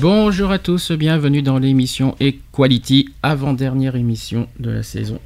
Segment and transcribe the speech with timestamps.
[0.00, 5.20] Bonjour à tous, bienvenue dans l'émission Equality, avant-dernière émission de la saison.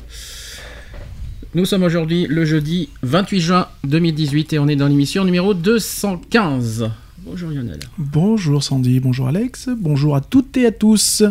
[1.55, 6.91] Nous sommes aujourd'hui le jeudi 28 juin 2018 et on est dans l'émission numéro 215.
[7.19, 7.79] Bonjour Lionel.
[7.99, 11.23] Bonjour Sandy, bonjour Alex, bonjour à toutes et à tous.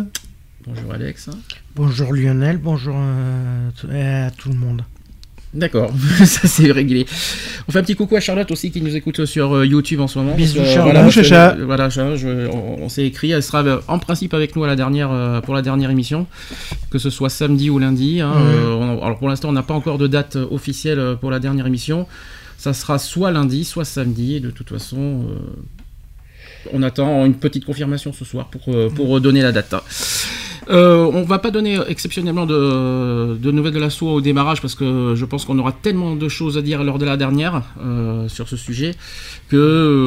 [0.66, 1.28] Bonjour Alex.
[1.76, 4.84] Bonjour Lionel, bonjour euh, à tout le monde.
[5.54, 5.92] D'accord,
[6.24, 7.06] ça c'est réglé.
[7.68, 10.08] On fait un petit coucou à Charlotte aussi qui nous écoute sur euh, YouTube en
[10.08, 10.34] ce moment.
[10.34, 10.94] Bisous, que, Charlotte.
[10.94, 11.52] voilà, Chacha.
[11.54, 14.66] euh, voilà, je- on, on s'est écrit, elle sera euh, en principe avec nous à
[14.66, 16.26] la dernière, euh, pour la dernière émission,
[16.90, 18.20] que ce soit samedi ou lundi.
[18.20, 21.30] hein, euh, alors pour l'instant, on n'a pas encore de date euh, officielle euh, pour
[21.30, 22.06] la dernière émission.
[22.58, 24.36] Ça sera soit lundi, soit samedi.
[24.36, 24.96] Et de toute façon,
[25.28, 25.34] euh,
[26.72, 29.74] on attend une petite confirmation ce soir pour, euh, pour donner la date.
[30.70, 34.74] Euh, on va pas donner euh, exceptionnellement de, de nouvelles de l'assaut au démarrage parce
[34.74, 38.28] que je pense qu'on aura tellement de choses à dire lors de la dernière euh,
[38.28, 38.94] sur ce sujet
[39.48, 39.56] que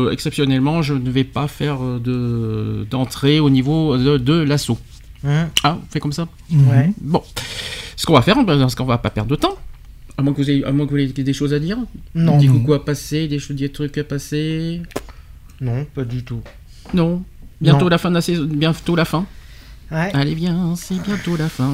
[0.08, 4.80] euh, exceptionnellement je ne vais pas faire euh, de d'entrée au niveau de, de l'assaut.
[5.27, 6.27] Hein Ah, on fait comme ça?
[6.52, 6.92] Ouais.
[7.02, 7.21] Bon.
[7.95, 9.58] Ce qu'on va faire, ben, c'est qu'on va pas perdre de temps.
[10.17, 11.77] À moins que vous ayez, à moins que vous ayez des choses à dire.
[12.16, 14.81] Non, des coucou à passer, des, choses- des trucs à passer.
[15.61, 16.41] Non, pas du tout.
[16.94, 17.23] Non.
[17.59, 17.89] Bientôt Non.
[17.89, 18.45] la fin de la saison.
[18.50, 19.25] Bientôt la fin.
[19.91, 20.11] Ouais.
[20.14, 21.72] Allez bien, c'est bientôt la fin.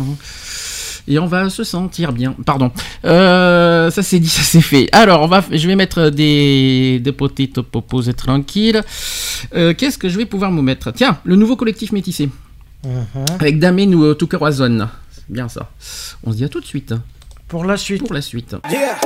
[1.08, 2.34] Et on va se sentir bien.
[2.45, 2.72] Pardon.
[3.03, 4.88] Euh, ça c'est dit, ça c'est fait.
[4.94, 8.81] Alors, on va, je vais mettre des, des petites popos tranquilles.
[9.53, 10.92] Euh, Qu'est-ce que je vais pouvoir vous mettre?
[10.92, 12.30] Tiens, le nouveau collectif métissé.
[12.86, 13.25] Mhm.
[13.40, 14.88] Avec Damé nous euh, Tukerazon.
[15.12, 15.70] C'est bien ça.
[16.23, 16.94] On se dit à tout de suite.
[17.50, 18.03] Pour la suite.
[18.03, 18.56] Pour la suite.
[18.72, 18.97] Yeah.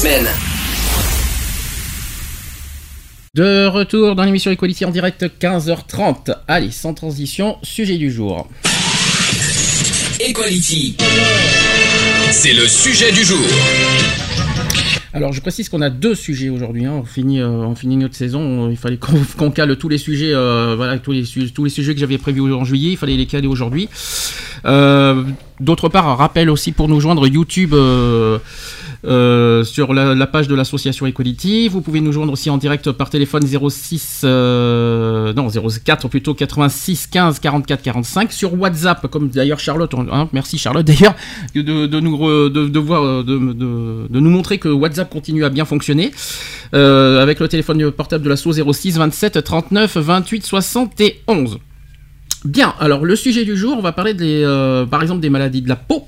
[0.00, 0.26] Semaine.
[3.34, 6.34] De retour dans l'émission Equality en direct 15h30.
[6.48, 8.48] Allez, sans transition, sujet du jour.
[10.20, 10.96] Equality.
[12.30, 13.38] C'est le sujet du jour.
[15.12, 16.86] Alors, je précise qu'on a deux sujets aujourd'hui.
[16.86, 16.92] hein.
[17.02, 18.70] On, finit, euh, on finit notre saison.
[18.70, 21.94] Il fallait qu'on cale tous les sujets, euh, voilà, tous les, su- tous les sujets
[21.94, 22.92] que j'avais prévus en juillet.
[22.92, 23.88] Il fallait les caler aujourd'hui.
[24.64, 25.24] Euh,
[25.58, 27.74] D'autre part, un rappel aussi pour nous joindre YouTube
[29.64, 31.68] sur la, page de l'association Equality.
[31.68, 37.06] Vous pouvez nous joindre aussi en direct par téléphone 06 euh, non 04 plutôt 86
[37.08, 41.14] 15 44 45 sur WhatsApp comme d'ailleurs Charlotte hein, merci Charlotte d'ailleurs
[41.54, 41.60] de,
[42.00, 46.12] nous de, voir euh, de, nous montrer que WhatsApp continue à bien fonctionner
[46.74, 51.58] euh, avec le téléphone portable de l'asso 06 27 39 28 71.
[52.44, 54.44] Bien, alors le sujet du jour, on va parler des,
[54.90, 56.06] par exemple des maladies de la peau.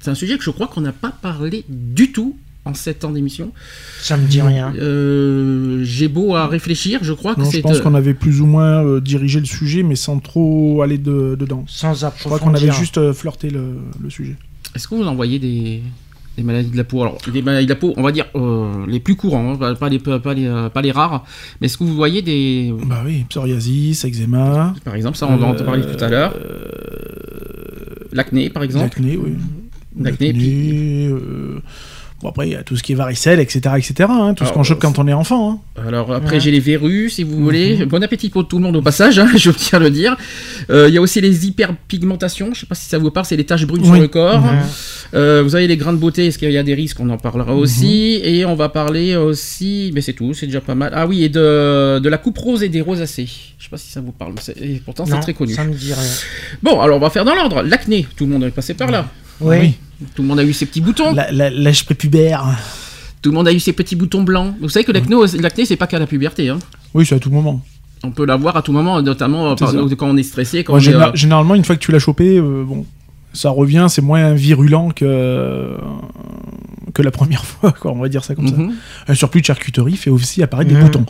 [0.00, 3.10] C'est un sujet que je crois qu'on n'a pas parlé du tout en 7 ans
[3.10, 3.52] d'émission.
[4.00, 4.74] Ça me dit rien.
[4.78, 7.58] Euh, J'ai beau à réfléchir, je crois que c'est...
[7.58, 10.82] je pense euh, qu'on avait plus ou moins euh, dirigé le sujet, mais sans trop
[10.82, 11.64] aller de- dedans.
[11.66, 12.38] Sans Je approfondir.
[12.38, 14.36] crois qu'on avait juste euh, flirté le, le sujet.
[14.74, 15.80] Est-ce que vous envoyez des,
[16.36, 17.00] des maladies de la peau?
[17.00, 19.74] Alors, des maladies de la peau, on va dire euh, les plus courants, hein, pas,
[19.74, 21.24] pas les, pas, les, pas les rares,
[21.60, 22.74] mais est-ce que vous voyez des...
[22.84, 26.34] Bah oui, psoriasis, eczéma, Par exemple, ça on va en parler tout à l'heure.
[28.12, 28.98] L'acné, par exemple.
[29.00, 29.32] l'acné, oui.
[29.98, 31.60] L'acné, L'acné, euh,
[32.20, 34.52] Bon, après, il y a tout ce qui est varicelle, etc., etc., hein, tout ce
[34.52, 35.52] qu'on chope quand on est enfant.
[35.76, 35.82] hein.
[35.86, 36.40] Alors après Ouais.
[36.40, 37.76] j'ai les verrues si vous voulez.
[37.76, 37.84] Mhm.
[37.84, 40.16] Bon appétit pour tout le monde au passage, hein, je tiens à le dire.
[40.70, 43.36] Euh, Il y a aussi les hyperpigmentations, je sais pas si ça vous parle, c'est
[43.36, 44.42] les taches brunes sur le corps.
[44.42, 44.50] Ouais.
[45.14, 46.98] Euh, vous avez les grains de beauté, est-ce qu'il y a des risques?
[46.98, 47.58] On en parlera Mhm.
[47.60, 48.20] aussi.
[48.24, 50.90] Et on va parler aussi, mais c'est tout, c'est déjà pas mal.
[50.96, 53.28] Ah oui, et de, de la coupe rose et des rosacées.
[53.58, 55.54] Je sais pas si ça vous parle, et pourtant c'est très connu.
[55.54, 56.02] Ça me dit rien.
[56.64, 57.62] Bon, alors on va faire dans l'ordre.
[57.62, 59.08] L'acné, tout le monde est passé par là.
[59.40, 59.74] Oui.
[60.14, 61.12] Tout le monde a eu ses petits boutons.
[61.14, 62.44] La- la- L'âge prépubère.
[63.20, 64.54] Tout le monde a eu ses petits boutons blancs.
[64.60, 66.48] Vous savez que l'acné, l'acné c'est pas qu'à la puberté.
[66.48, 66.58] Hein.
[66.94, 67.60] Oui, c'est à tout moment.
[68.04, 70.78] On peut l'avoir à tout moment, notamment euh, par- quand on est stressé, quand Ouais,
[70.78, 72.86] on est, général- euh, Généralement, une fois que tu l'as chopé, euh, bon,
[73.32, 75.76] ça revient, c'est moins virulent que,
[76.94, 78.70] que la première fois, quoi, on va dire ça comme mhm.
[79.06, 79.12] ça.
[79.12, 80.82] Un surplus de charcuterie fait aussi apparaître des Mhm.
[80.84, 81.06] boutons.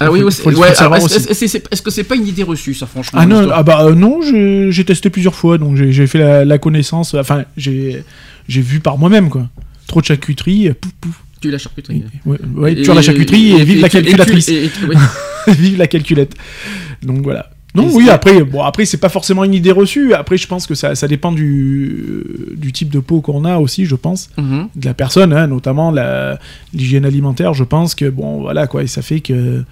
[0.00, 0.32] Ah oui, ouais,
[0.78, 3.62] alors, est-ce est-ce- est-ce que c'est pas une idée reçue, ça, franchement Ah non, ah
[3.62, 8.02] bah euh, non, j'ai testé plusieurs fois, donc j'ai fait la, la connaissance, enfin j'ai
[8.48, 9.48] j'ai vu par moi-même quoi.
[9.86, 11.22] Trop de charcuterie, pouf pouf.
[11.40, 12.02] Tu la charcuterie.
[12.24, 14.96] Ouais, ouais, Et- tu as la charcuterie et, vive la calculatrice, tu- et- et- ouais.
[15.48, 16.34] vive la calculette.
[17.02, 17.50] Donc voilà.
[17.76, 20.14] Non, oui, après, bon, après c'est pas forcément une idée reçue.
[20.14, 22.24] Après, je pense que ça, ça dépend du,
[22.56, 24.68] du type de peau qu'on a aussi, je pense, Mhm.
[24.74, 25.92] de la personne, hein, notamment
[26.72, 27.54] l'hygiène alimentaire.
[27.54, 29.62] Je pense que bon, voilà quoi, et ça fait que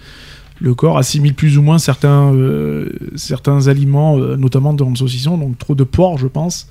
[0.61, 5.37] le corps assimile plus ou moins certains, euh, certains aliments, euh, notamment dans le saucisson.
[5.37, 6.69] Donc trop de porc, je pense,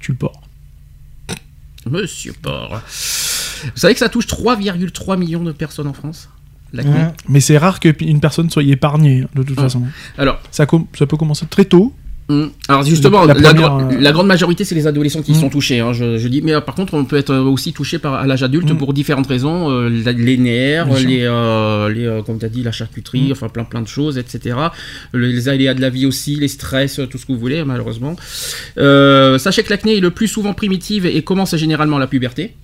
[0.00, 0.40] tu le porc.
[1.88, 2.80] Monsieur Porc.
[3.64, 6.28] Vous savez que ça touche 3,3 millions de personnes en France?
[6.72, 6.92] L'acné.
[6.92, 7.08] Ouais.
[7.28, 9.62] Mais c'est rare qu'une personne soit épargnée, hein, de toute Ah.
[9.62, 9.82] façon.
[10.16, 11.92] Alors, Ça, peut commencer très tôt.
[12.28, 15.32] hum, alors justement, La la, première, gro- euh, la grande majorité, c'est les adolescents qui
[15.32, 15.40] Mm.
[15.40, 15.80] sont touchés.
[15.80, 18.14] hein, je, je dis, mais euh, par contre, on peut être euh, aussi touché par,
[18.14, 18.78] à l'âge adulte Mm.
[18.78, 22.62] pour différentes raisons, euh, les nerfs, Bien les, euh, les euh, comme tu as dit,
[22.62, 24.56] la charcuterie, enfin plein plein de choses, etc.
[25.12, 28.16] Le- les aléas de la vie aussi, les stress, tout ce que vous voulez, malheureusement.
[28.76, 32.54] Sachez que l'acné est le plus souvent primitive et commence généralement à la puberté.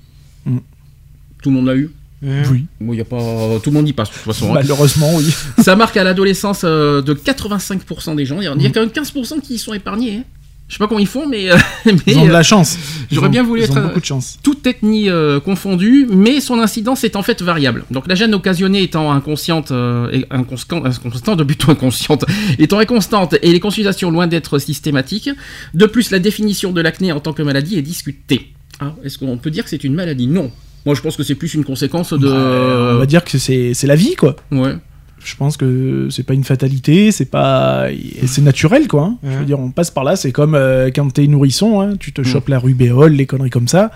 [0.47, 1.91] Tout le monde l'a eu.
[2.23, 2.43] Mhm.
[2.51, 2.65] Oui.
[2.81, 3.17] Bon, y a pas,
[3.63, 4.51] tout le monde y passe de toute façon.
[4.51, 4.55] hein.
[4.55, 5.33] Malheureusement, oui.
[5.63, 8.41] Ça marque à l'adolescence euh, de 85% des gens.
[8.41, 10.17] Il y a- a quand même 15% qui y sont épargnés.
[10.19, 10.25] hein.
[10.67, 11.57] Je sais pas comment ils font, mais, euh,
[11.87, 12.77] mais, Ils ont de euh, la chance.
[13.11, 14.39] Ils j'aurais bien voulu ils ont beaucoup de chance.
[14.43, 17.85] toute ethnie euh, confondue, mais son incidence est en fait variable.
[17.91, 22.27] Donc la gêne occasionnée étant inconsciente, euh, et inconstant- inconstante, plutôt inconsciente,
[22.59, 25.31] étant inconstante et les consultations loin d'être systématiques.
[25.73, 28.53] De plus, la définition de l'acné en tant que maladie est discutée.
[28.81, 30.27] Ah, Est-ce qu'on peut dire que c'est une maladie?
[30.27, 30.51] Non.
[30.89, 32.27] Moi, je pense que c'est plus une conséquence de.
[32.29, 34.37] Bah, on va dire que c'est c'est la vie, quoi.
[34.51, 34.75] Ouais.
[35.23, 37.89] Je pense que c'est pas une fatalité, c'est pas,
[38.27, 39.03] c'est naturel quoi.
[39.05, 39.17] hein.
[39.23, 40.17] Je veux dire, on passe par là.
[40.17, 42.25] C'est comme euh, quand t'es nourrisson, hein, tu te Mm.
[42.25, 43.91] chopes la rubéole, les conneries comme ça.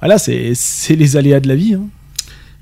[0.00, 1.74] Voilà, c'est c'est les aléas de la vie.
[1.74, 1.88] hein.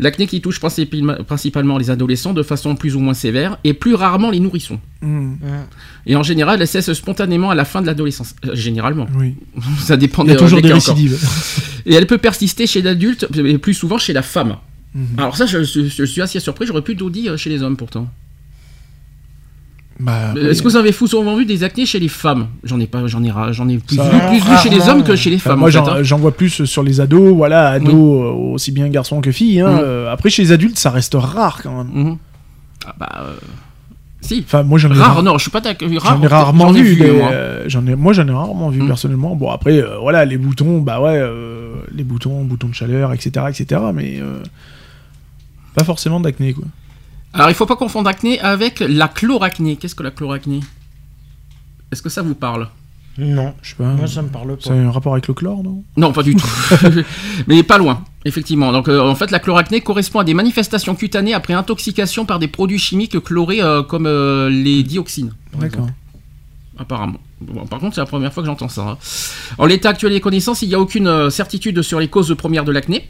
[0.01, 4.31] L'acné qui touche principalement les adolescents de façon plus ou moins sévère et plus rarement
[4.31, 4.79] les nourrissons.
[5.03, 5.49] Mm, Ouais.
[6.07, 8.35] Et en général, elle cesse spontanément à la fin de l'adolescence.
[8.47, 9.07] Euh, généralement.
[9.19, 9.35] oui.
[9.81, 11.19] Ça dépend Il y a des toujours des récidives.
[11.87, 14.57] Et elle peut persister chez l'adulte, et plus souvent chez la femme.
[14.95, 15.07] Mhm.
[15.19, 17.77] Alors ça, je, je- je suis assez surpris, j'aurais pu tout dire chez les hommes
[17.77, 18.09] pourtant.
[20.01, 22.47] Bah, Euh, Est-ce que vous avez fou- souvent vu des acnés chez les femmes?
[22.63, 24.89] J'en ai pas, j'en ai, ra- j'en ai plus, Ça- vu, plus vu chez les
[24.89, 25.59] hommes que chez les Enfin, femmes.
[25.59, 26.03] moi, j'en hein.
[26.03, 29.61] j'en vois plus sur les ados, voilà, ados, euh, aussi bien garçons que filles.
[29.61, 29.73] hein.
[29.73, 29.81] Mm.
[29.83, 31.91] Euh, après, chez les adultes, ça reste rare quand même.
[31.93, 32.17] Mhm.
[32.87, 33.35] Ah bah, euh,
[34.21, 34.43] Si.
[34.47, 36.99] Enfin, moi j'en ai, Rare, non, je suis pas j'en ai rarement vu.
[37.03, 38.87] euh, j'en ai, moi j'en ai rarement vu Mm.
[38.89, 39.35] personnellement.
[39.37, 43.47] Bon après, euh, voilà, les boutons, bah ouais, euh, les boutons, boutons de chaleur, etc.,
[43.49, 43.81] etc.
[43.95, 44.43] Mais euh,
[45.75, 46.65] pas forcément d'acné quoi.
[47.35, 49.77] Alors, il faut pas confondre acné avec la chloracné.
[49.77, 50.61] Qu'est-ce que la chloracné
[51.93, 52.69] Est-ce que ça vous parle?
[53.21, 53.93] Non, Je sais pas.
[53.95, 54.71] moi ça me parle pas.
[54.73, 55.83] un rapport avec le chlore, non?
[55.97, 56.47] Non, pas du tout.
[57.49, 58.71] Mais pas loin, effectivement.
[58.71, 62.47] Donc, euh, en fait, la chloracné correspond à des manifestations cutanées après intoxication par des
[62.47, 65.33] produits chimiques chlorés euh, comme euh, les dioxines.
[65.51, 65.81] par D'accord.
[65.81, 65.93] exemple.
[66.79, 67.19] Apparemment.
[67.41, 68.83] Bon, par contre, c'est la première fois que j'entends ça.
[68.91, 68.99] hein.
[69.59, 72.71] En l'état actuel des connaissances, il n'y a aucune certitude sur les causes premières de
[72.71, 73.09] l'acné.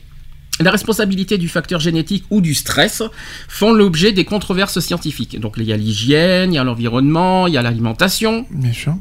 [0.61, 3.03] La responsabilité du facteur génétique ou du stress
[3.49, 5.38] font l'objet des controverses scientifiques.
[5.38, 8.47] Donc il y a l'hygiène, il y a l'environnement, il y a l'alimentation,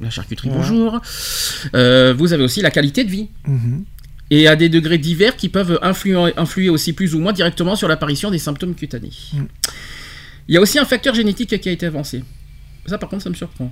[0.01, 0.55] la charcuterie Ouais.
[0.55, 1.01] bonjour.
[1.75, 3.29] Euh, vous avez aussi la qualité de vie.
[3.47, 3.85] Mhm.
[4.29, 7.87] Et à des degrés divers qui peuvent influer, influer aussi plus ou moins directement sur
[7.87, 9.11] l'apparition des symptômes cutanés.
[9.33, 9.43] Mm.
[10.49, 12.23] Il y a aussi un facteur génétique qui a été avancé.
[12.85, 13.71] Ça par contre ça me surprend.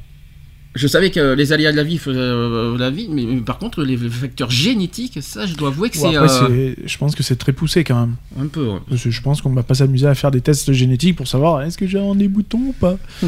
[0.76, 3.58] Je savais que les aléas de la vie faisaient euh, la vie, mais, mais par
[3.60, 6.98] contre les facteurs génétiques, ça je dois avouer que Bon, c'est après, euh, c'est- je
[6.98, 8.16] pense que c'est très poussé quand même.
[8.40, 8.66] un peu...
[8.68, 8.80] ouais.
[8.90, 11.62] Parce que je pense qu'on va pas s'amuser à faire des tests génétiques pour savoir
[11.64, 12.98] est-ce que j'ai un des boutons ou pas.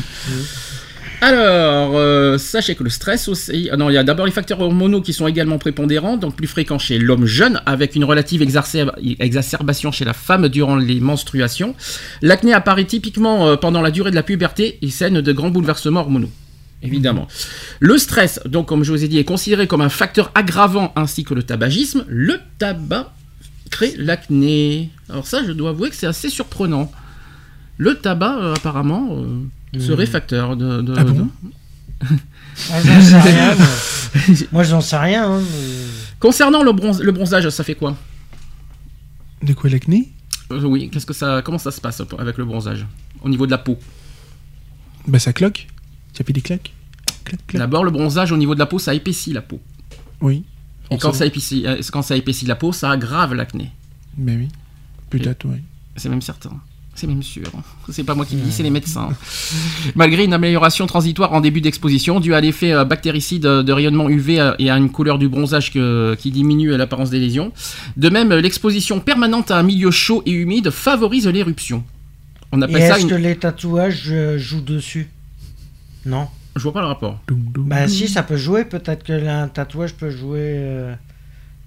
[1.19, 3.69] Alors, euh, sachez que le stress aussi.
[3.71, 6.45] ah non, il y a d'abord les facteurs hormonaux qui sont également prépondérants, donc plus
[6.45, 11.73] fréquents chez l'homme jeune, avec une relative exacer- exacerbation chez la femme durant les menstruations.
[12.21, 16.29] L'acné apparaît typiquement pendant la durée de la puberté et scène de grands bouleversements hormonaux.
[16.83, 17.27] Évidemment.
[17.79, 21.23] Le stress, donc comme je vous ai dit, est considéré comme un facteur aggravant ainsi
[21.23, 22.05] que le tabagisme.
[22.07, 23.13] Le tabac
[23.71, 24.89] crée l'acné.
[25.09, 26.91] Alors ça, je dois avouer que c'est assez surprenant.
[27.77, 30.81] Le tabac, euh, apparemment, euh, serait facteur de...
[30.81, 31.29] de- Ah bon
[32.71, 33.55] Ah, j'en sais rien.
[33.55, 33.67] moi.
[34.51, 35.31] Moi j'en sais rien.
[35.31, 35.85] hein, mais-
[36.19, 37.95] Concernant le, bronze- le bronzage, ça fait quoi?
[39.43, 40.09] De quoi l'acné?
[40.51, 42.85] Euh, Oui, qu'est-ce que ça, comment ça se passe avec le bronzage
[43.21, 43.77] au niveau de la peau?
[45.07, 45.67] Bah ça cloque.
[46.13, 46.73] Ça fait des claques.
[47.23, 47.59] Clac, clac.
[47.59, 49.59] D'abord, le bronzage au niveau de la peau, ça épaissit la peau.
[50.21, 50.43] Oui.
[50.89, 53.71] Et quand ça, épaissit, euh, quand ça épaissit la peau, ça aggrave l'acné.
[54.17, 54.47] Mais oui.
[55.09, 55.57] Peut-être, oui.
[55.95, 56.51] C'est même certain.
[56.95, 57.43] C'est même sûr.
[57.91, 59.09] C'est pas moi qui le dis, c'est les médecins.
[59.95, 64.09] Malgré une amélioration transitoire en début d'exposition, due à l'effet euh, bactéricide euh, de rayonnement
[64.09, 67.51] UV et à une couleur du bronzage que- qui diminue l'apparence des lésions.
[67.97, 71.83] De même, l'exposition permanente à un milieu chaud et humide favorise l'éruption.
[72.51, 73.09] On Et appelle ça est-ce une...
[73.09, 75.09] que les tatouages jouent dessus?
[76.07, 76.27] Non.
[76.55, 77.19] Je vois pas le rapport.
[77.27, 77.67] Doum, doum.
[77.69, 78.65] Bah si, ça peut jouer.
[78.65, 80.95] Peut-être que un tatouage peut jouer euh,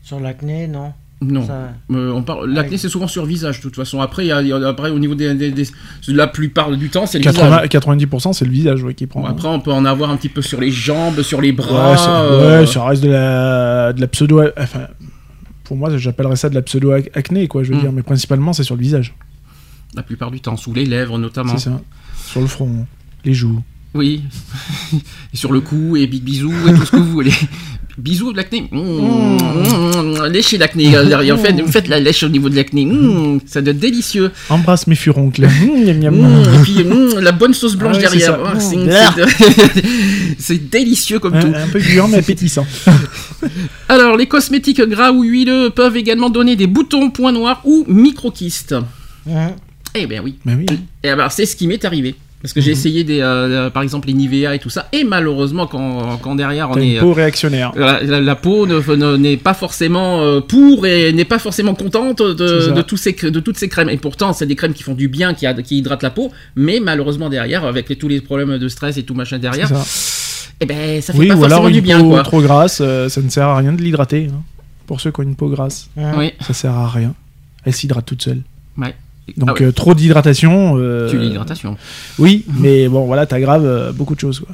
[0.02, 0.92] sur l'acné, non?
[1.22, 1.46] Non.
[1.46, 2.78] Ça- Euh, on parle, l'acné Ouais.
[2.78, 4.00] c'est souvent sur visage de toute façon.
[4.00, 5.66] Après, il y a, il y a- après au niveau des, des- des-
[6.08, 7.68] la plupart du temps c'est le 80 visage.
[7.68, 9.20] 90% c'est le visage ouais, qui prend.
[9.20, 11.56] Bon, après, on peut en avoir un petit peu sur les jambes, sur les ouais,
[11.56, 11.96] bras.
[11.98, 14.42] ça, euh, ouais, ça reste de la, de la pseudo.
[14.58, 14.86] Enfin,
[15.64, 17.62] pour moi, j'appellerais ça de la pseudo acné, quoi.
[17.64, 17.80] Je veux Mm.
[17.82, 19.14] dire, mais principalement, c'est sur le visage.
[19.94, 21.56] La plupart du temps, sous les lèvres notamment.
[21.58, 21.80] C'est ça.
[22.24, 22.86] Sur le front,
[23.26, 23.60] les joues.
[23.94, 24.22] Oui.
[25.32, 27.32] et sur le cou, et big bisous, et tout ce que vous voulez.
[27.98, 28.66] Bisous de l'acné.
[28.70, 30.96] Mmh, mmh, léchez l'acné.
[30.96, 31.38] euh, derrière.
[31.38, 32.86] Faites, faites la lèche au niveau de l'acné.
[32.86, 34.30] Mmh, ça doit être délicieux.
[34.48, 35.42] Embrasse mes furoncles.
[35.46, 35.90] Mmh.
[35.92, 38.36] Mmh, et puis mmh, la bonne sauce blanche Ah c'est derrière.
[38.36, 38.54] ça.
[38.54, 38.58] Oh,
[40.38, 40.68] c'est- Mmh.
[40.70, 41.52] délicieux comme tout.
[41.54, 42.66] un, peu gluant mais appétissant.
[43.88, 48.74] Alors, les cosmétiques gras ou huileux peuvent également donner des boutons, points noirs ou microquistes.
[49.28, 49.50] Hein
[49.94, 50.36] Eh bien oui.
[50.46, 50.64] Mais oui.
[51.02, 52.14] Et alors, c'est ce qui m'est arrivé.
[52.42, 55.66] Parce que j'ai essayé des, euh, par exemple les Nivea et tout ça, et malheureusement
[55.66, 57.72] quand, quand derrière on T'as est, une peau réactionnaire.
[57.76, 61.74] euh, la, la peau ne- ne- n'est pas forcément euh, pour et n'est pas forcément
[61.74, 63.90] contente de, tous ces, de toutes ces crèmes.
[63.90, 66.80] Et pourtant, c'est des crèmes qui font du bien, qui, qui hydratent la peau, mais
[66.80, 69.84] malheureusement derrière, avec les- tous les problèmes de stress et tout machin derrière, ça.
[70.60, 72.22] eh ben ça fait Oui, pas ou alors forcément une du bien peau quoi.
[72.22, 74.28] trop grasse, euh, ça ne sert à rien de l'hydrater.
[74.32, 74.40] hein.
[74.86, 76.12] Pour ceux qui ont une peau grasse, hein.
[76.16, 77.12] Oui, ça sert à rien.
[77.66, 78.40] Elle s'hydrate toute seule.
[78.78, 78.94] ouais.
[79.36, 79.62] Donc Ah ouais.
[79.68, 80.74] euh, trop d'hydratation.
[80.78, 81.76] euh, Tu l'hydratation.
[82.18, 84.40] Oui, mais bon, voilà, t'aggraves euh, beaucoup de choses.
[84.40, 84.48] Quoi.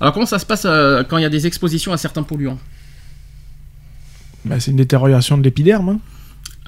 [0.00, 0.66] Alors comment ça se passe
[1.08, 2.58] quand il y a des expositions à certains polluants?
[4.44, 5.88] Bah, c'est une détérioration de l'épiderme.
[5.88, 5.98] hein.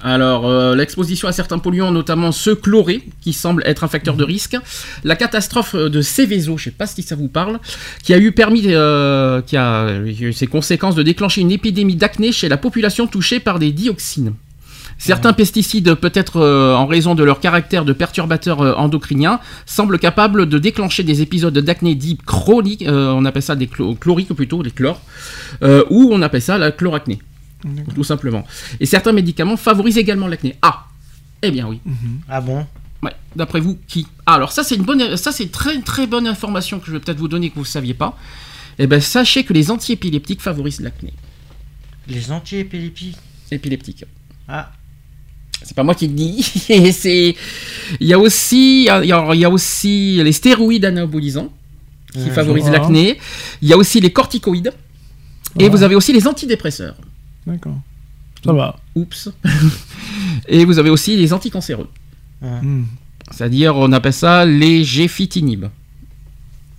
[0.01, 4.23] Alors, euh, l'exposition à certains polluants, notamment ceux chlorés, qui semblent être un facteur de
[4.23, 4.55] risque.
[5.03, 7.59] La catastrophe de Céveso, je ne sais pas si ça vous parle,
[8.01, 12.31] qui a eu permis, euh, qui a eu ses conséquences de déclencher une épidémie d'acné
[12.31, 14.33] chez la population touchée par des dioxines.
[15.01, 20.47] Certains pesticides, peut-être euh, en raison de leur caractère de perturbateur euh, endocrinien, semblent capables
[20.47, 24.61] de déclencher des épisodes d'acné dits chroniques, euh, on appelle ça des chlo- chloriques plutôt,
[24.61, 25.01] des chlores,
[25.63, 27.19] euh, ou on appelle ça la chloracné,
[27.95, 28.45] tout simplement.
[28.81, 30.57] Et certains médicaments favorisent également l'acné.
[30.61, 30.85] Ah
[31.43, 31.79] Eh bien oui.
[32.27, 32.67] Ah bon?
[33.01, 33.13] Ouais.
[33.37, 34.05] D'après vous, qui?
[34.25, 36.99] Ah, alors ça c'est une bonne, ça c'est très très bonne information que je vais
[36.99, 38.17] peut-être vous donner que vous ne saviez pas.
[38.77, 41.13] Eh ben sachez que les antiépileptiques favorisent l'acné.
[42.09, 43.17] Les anti-épileptiques?
[43.51, 44.03] Épileptiques.
[44.49, 44.71] Ah,
[45.61, 46.41] C'est pas moi qui le dis.
[46.93, 47.35] c'est
[47.99, 51.51] il y a aussi il y a, il y a aussi les stéroïdes anabolisants
[52.13, 53.19] qui Ouais, favorisent l'acné.
[53.61, 54.73] Il y a aussi les corticoïdes.
[55.59, 55.69] Et Ouais.
[55.69, 56.95] vous avez aussi les antidépresseurs.
[57.45, 57.77] D'accord.
[58.43, 58.77] Ça va.
[58.95, 59.29] Oups.
[60.47, 61.87] Et vous avez aussi les anticancéreux.
[62.41, 62.83] Hmm.
[63.31, 65.65] C'est-à-dire, on appelle ça les géfitinibes.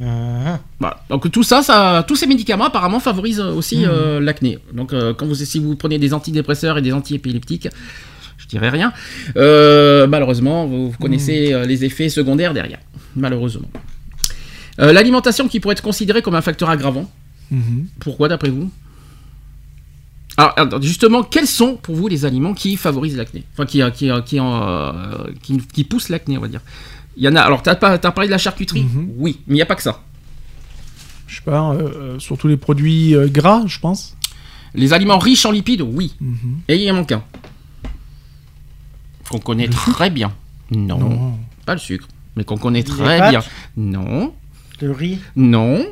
[0.00, 0.58] Mhm.
[0.78, 1.02] Voilà.
[1.10, 3.84] Donc tout ça, ça, tous ces médicaments apparemment favorisent aussi Mhm.
[3.88, 4.58] euh, l'acné.
[4.72, 7.68] Donc euh, quand vous, si vous prenez des antidépresseurs et des antiépileptiques,
[8.40, 8.92] je dirais rien.
[9.36, 12.78] euh, malheureusement, vous, vous connaissez euh, les effets secondaires derrière.
[13.14, 13.68] Malheureusement.
[14.80, 17.10] Euh, L'alimentation qui pourrait être considérée comme un facteur aggravant.
[17.50, 17.86] Mhm.
[18.00, 18.70] Pourquoi d'après vous?
[20.36, 23.44] Alors, alors, justement, quels sont pour vous les aliments qui favorisent l'acné?
[23.52, 24.38] Enfin, qui, qui, qui,
[25.42, 26.60] qui, qui poussent l'acné, on va dire.
[27.16, 27.40] Il y en a.
[27.42, 28.84] Alors, t'as pas- t'as parlé de la charcuterie?
[28.84, 29.10] Mhm.
[29.18, 30.02] Oui, mais il n'y a pas que ça.
[31.26, 34.16] Je sais pas, euh, surtout les produits gras, je pense.
[34.74, 36.14] Les aliments riches en lipides, oui.
[36.20, 36.60] Mhm.
[36.68, 37.22] Et il y en manque un.
[39.30, 40.32] Qu'on connaît très bien.
[40.70, 41.38] Non, Non.
[41.64, 42.06] pas le sucre.
[42.36, 43.40] Mais qu'on connaît très bien.
[43.76, 44.34] Non,
[44.80, 45.18] Le riz.
[45.36, 45.86] non.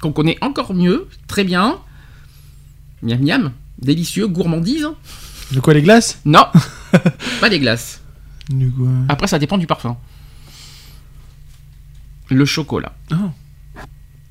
[0.00, 1.78] Qu'on connaît encore mieux, très bien.
[3.02, 3.52] Miam miam.
[3.80, 4.88] Délicieux, gourmandise.
[5.52, 6.20] De quoi les glaces?
[6.24, 6.44] Non,
[7.40, 8.00] pas des glaces.
[8.50, 8.88] De quoi?
[9.08, 9.96] Après, ça dépend du parfum.
[12.28, 12.92] Le chocolat.
[13.10, 13.32] Ah.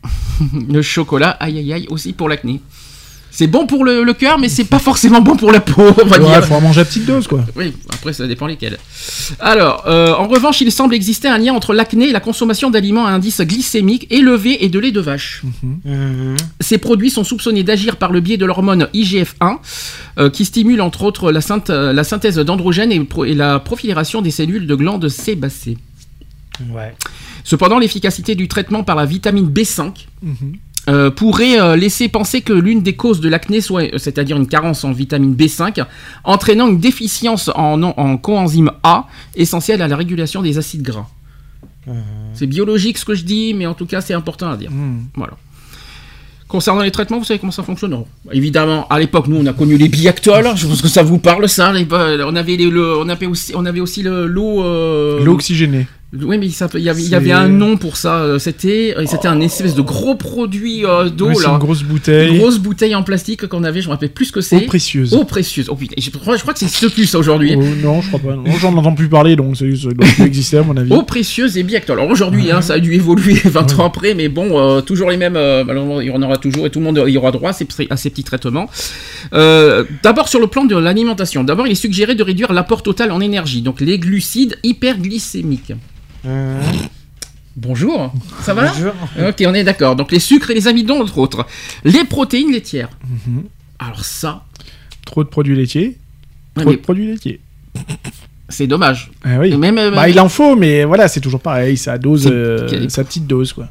[0.69, 2.61] Le chocolat, aïe aïe aïe, aussi pour l'acné.
[3.39, 6.05] C'est bon pour le, le cœur, mais c'est pas forcément bon pour la peau, on
[6.07, 6.45] va Ouais, dire.
[6.45, 7.45] faut en manger à petite dose, quoi.
[7.55, 8.77] Oui, après ça dépend lesquels.
[9.39, 13.05] Alors, euh, en revanche, il semble exister un lien entre l'acné et la consommation d'aliments
[13.05, 15.43] à indice glycémique élevé et de lait de vache.
[15.85, 16.35] Mhm.
[16.59, 19.59] Ces produits sont soupçonnés d'agir par le biais de l'hormone IGF-1,
[20.19, 24.31] euh, qui stimule entre autres la, synth- euh, la synthèse d'androgènes et, la profilération des
[24.31, 25.77] cellules de glandes sébacées.
[26.71, 26.93] Ouais.
[27.45, 30.57] Cependant, l'efficacité du traitement par la vitamine B5 Mhm.
[30.87, 34.47] Euh, pourrait euh, laisser penser que l'une des causes de l'acné soit, euh, c'est-à-dire une
[34.47, 35.83] carence en vitamine B5,
[36.23, 41.07] entraînant une déficience en, en coenzyme A, essentielle à la régulation des acides gras.
[41.85, 41.95] Mhm.
[42.33, 44.71] C'est biologique ce que je dis, mais en tout cas c'est important à dire.
[44.71, 45.07] Mhm.
[45.15, 45.33] Voilà.
[46.47, 47.91] Concernant les traitements, vous savez comment ça fonctionne?
[47.91, 48.07] Non.
[48.31, 50.47] Évidemment, à l'époque, nous, on a connu les Biactol.
[50.55, 51.71] Je pense que ça vous parle, ça.
[51.71, 54.63] les- On avait, les- le, on avait aussi, on avait aussi le- l'eau.
[55.23, 55.85] L'eau oxygénée.
[56.11, 58.21] Oui, mais il y avait, il y C'est- avait un nom pour ça.
[58.21, 58.95] euh, C'était,
[59.25, 61.51] un espèce de gros produit euh, d'eau Oui, là.
[61.51, 62.29] une grosse bouteille.
[62.31, 63.81] Une grosse bouteille en plastique qu'on avait.
[63.81, 64.61] Je me rappelle plus ce que Eau c'est.
[64.61, 65.13] précieuse.
[65.13, 65.67] Eau précieuse.
[65.69, 67.53] Oh putain, je crois, je crois que c'est ce plus ça aujourd'hui.
[67.55, 68.35] Oh, non, je crois pas.
[68.35, 70.91] Non, J'en entends plus parler, donc ça doit plus exister à mon avis.
[70.91, 71.99] Eau précieuse et Biactol.
[71.99, 75.17] Alors aujourd'hui, hein, ça a dû évoluer 20 ans après, mais bon, euh, toujours les
[75.17, 75.35] mêmes.
[75.35, 75.63] euh,
[76.01, 77.97] il y en aura toujours et tout le monde y aura droit à ces, à
[77.97, 78.67] ces petits traitements.
[79.31, 81.43] D'abord sur le plan de l'alimentation.
[81.43, 85.73] D'abord, il est suggéré de réduire l'apport total en énergie, donc les glucides hyperglycémiques.
[86.23, 86.59] Mhm.
[87.55, 88.93] Bonjour, ça va Bonjour.
[89.27, 89.95] Ok, on est d'accord.
[89.95, 91.45] Donc les sucres et les amidons, entre autres.
[91.83, 92.89] Les protéines laitières.
[93.27, 93.43] Mhm.
[93.79, 94.45] Alors ça,
[95.05, 95.97] Trop de produits laitiers.
[96.57, 97.39] ouais, Trop mais de produits laitiers.
[98.47, 99.11] c'est dommage.
[99.25, 99.51] Oui.
[99.53, 101.77] Et même, euh, Bah, il en faut, mais voilà, c'est toujours pareil.
[101.77, 103.69] Ça dose, euh, sa petite dose, quoi.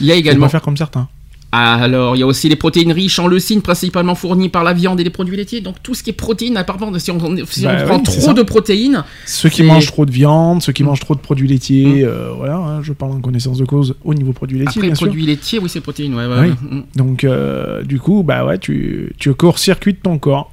[0.00, 1.08] il y a également pas faire comme certains.
[1.56, 5.00] Alors, il y a aussi les protéines riches en leucine, principalement fournies par la viande
[5.00, 5.60] et les produits laitiers.
[5.60, 8.12] Donc, tout ce qui est protéines, apparemment, si on, si Bah on prend oui, c'est
[8.18, 8.32] trop ça.
[8.34, 10.86] de protéines, Ceux qui mangent trop de viande, ceux qui Mm.
[10.86, 14.12] mangent trop de produits laitiers, euh, voilà, hein, je parle en connaissance de cause au
[14.14, 15.06] niveau produits laitiers, après bien sûr.
[15.06, 16.48] produits laitiers, oui, c'est protéines, ouais, ouais, Oui.
[16.48, 16.54] ouais.
[16.78, 16.82] Mm.
[16.96, 20.52] Donc, euh, du coup, bah ouais, tu, tu court-circuites ton corps.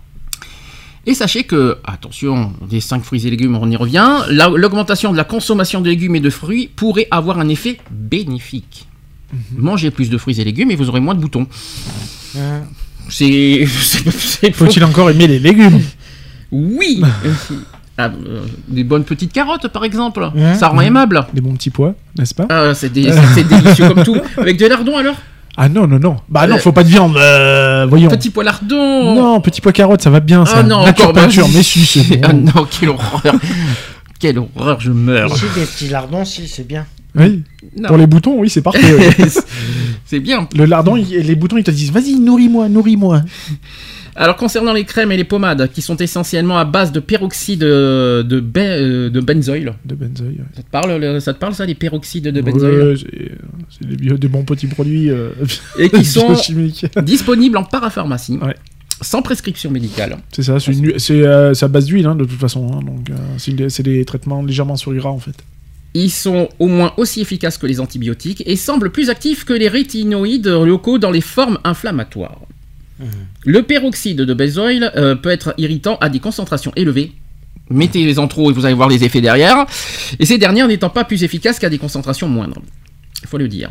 [1.05, 5.17] Et sachez que, attention, des 5 fruits et légumes, on y revient, la- l'augmentation de
[5.17, 8.87] la consommation de légumes et de fruits pourrait avoir un effet bénéfique.
[9.33, 9.39] Mhm.
[9.63, 11.47] Mangez plus de fruits et légumes et vous aurez moins de boutons.
[13.09, 13.65] C'est.
[13.81, 15.81] c'est- c'est- Faut-il encore aimer les légumes?
[16.51, 17.01] Oui
[17.95, 20.27] Ah, euh, Des bonnes petites carottes, par exemple.
[20.57, 21.27] Ça rend aimable.
[21.33, 22.47] Des bons petits pois, n'est-ce pas?
[22.49, 24.17] Ah, c'est dé- c'est- c'est délicieux comme tout.
[24.37, 25.15] Avec de lardons alors?
[25.55, 26.15] Ah non, non, non.
[26.27, 28.09] Bah non, Euh, faut pas de viande, euh, voyons.
[28.09, 30.53] Petit pois lardon Non, petit pois carotte, ça va bien, ça.
[30.57, 32.21] Ah non, Nature encore peinture, mais si, c'est bon.
[32.27, 33.35] Ah non, quelle horreur
[34.19, 36.87] Quelle horreur, je meurs Ici, des petits lardons, si, c'est bien.
[37.15, 37.43] Oui,
[37.79, 37.87] Non.
[37.89, 38.93] pour les boutons, oui, c'est parfait.
[39.19, 39.25] oui.
[40.05, 40.47] C'est bien.
[40.55, 43.21] Le lardon, il- les boutons, ils te disent, vas-y, nourris-moi, nourris-moi.
[44.15, 48.23] Alors concernant les crèmes et les pommades, qui sont essentiellement à base de peroxyde de,
[48.27, 49.73] de, ben- euh, de benzoïle.
[49.85, 50.39] De benzoïl.
[50.39, 50.45] ouais.
[50.55, 52.95] Ça te parle, le- ça te parle ça, les peroxydes de benzoïle Ouais,
[53.69, 55.29] c'est des, bio- des bons petits produits euh,
[55.79, 56.35] Et qui sont
[57.01, 58.55] disponibles en parapharmacie, Ouais.
[59.01, 60.17] sans prescription médicale.
[60.31, 62.69] C'est ça, c'est une- c'est euh, c'est à base d'huile, hein, de toute façon.
[62.71, 63.15] hein, donc, euh,
[63.69, 65.35] c'est des traitements légèrement sur gras, en fait.
[65.93, 69.67] Ils sont au moins aussi efficaces que les antibiotiques et semblent plus actifs que les
[69.67, 72.41] rétinoïdes locaux dans les formes inflammatoires.
[73.45, 77.11] Le peroxyde de benzoïle euh, peut être irritant à des concentrations élevées.
[77.69, 79.65] Mettez-les en trop et vous allez voir les effets derrière.
[80.19, 82.61] Et ces dernières n'étant pas plus efficaces qu'à des concentrations moindres.
[83.23, 83.69] Il fois le dire.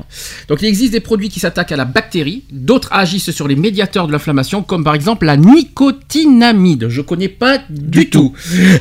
[0.48, 4.06] Donc il existe des produits qui s'attaquent à la bactérie, d'autres agissent sur les médiateurs
[4.06, 6.88] de l'inflammation, comme par exemple la nicotinamide.
[6.88, 8.32] Je connais pas du, tout.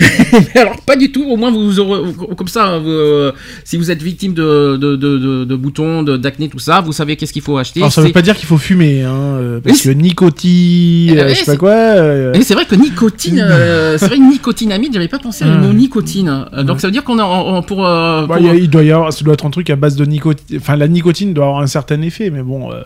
[0.56, 3.32] Alors pas du tout, au moins vous aurez, comme ça, vous, euh,
[3.66, 7.16] si vous êtes victime de, de, de, de- boutons, de- d'acné, tout ça, vous savez
[7.18, 7.82] qu'est-ce qu'il faut acheter.
[7.82, 11.20] Alors ça veut C'est- pas dire qu'il faut fumer, hein, euh, parce que nicotine, Eh
[11.20, 11.70] euh, oui, je sais pas quoi.
[11.72, 15.48] euh, Et c'est vrai que nicotine, euh, c'est vrai que nicotinamide, j'avais pas pensé au
[15.50, 15.58] Ouais.
[15.58, 16.46] mot nicotine.
[16.54, 18.92] Euh, Donc ça veut dire qu'on a on- pour, bah, pour- a- il doit y
[18.92, 20.60] avoir, ça doit être un truc à base de nicotine.
[20.62, 22.84] Enfin, la nicotine doit avoir un certain effet, mais bon, euh,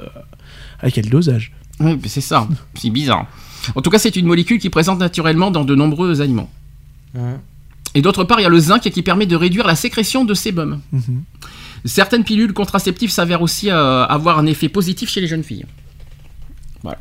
[0.81, 2.47] à quel dosage Oui, c'est ça.
[2.75, 3.27] C'est bizarre.
[3.75, 6.49] En tout cas, c'est une molécule qui est présente naturellement dans de nombreux aliments.
[7.95, 10.33] Et d'autre part, il y a le zinc qui permet de réduire la sécrétion de
[10.33, 10.81] sébum.
[10.91, 11.23] Mhm.
[11.85, 15.65] Certaines pilules contraceptives s'avèrent aussi euh, avoir un effet positif chez les jeunes filles.
[16.83, 16.99] Voilà.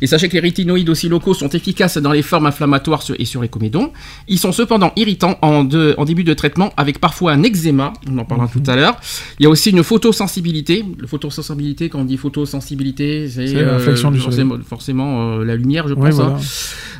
[0.00, 3.42] Et sachez que les rétinoïdes aussi locaux sont efficaces dans les formes inflammatoires et sur
[3.42, 3.92] les comédons.
[4.28, 8.18] Ils sont cependant irritants en, de- en début de traitement avec parfois un eczéma, on
[8.18, 8.96] en parlera tout à l'heure.
[9.38, 10.84] Il y a aussi une photosensibilité.
[10.98, 13.78] Le photosensibilité, quand on dit photosensibilité, c'est la
[14.10, 14.20] du soleil.
[14.20, 16.04] forcément, forcément, euh, la lumière, je pense.
[16.04, 16.38] Ouais, hein.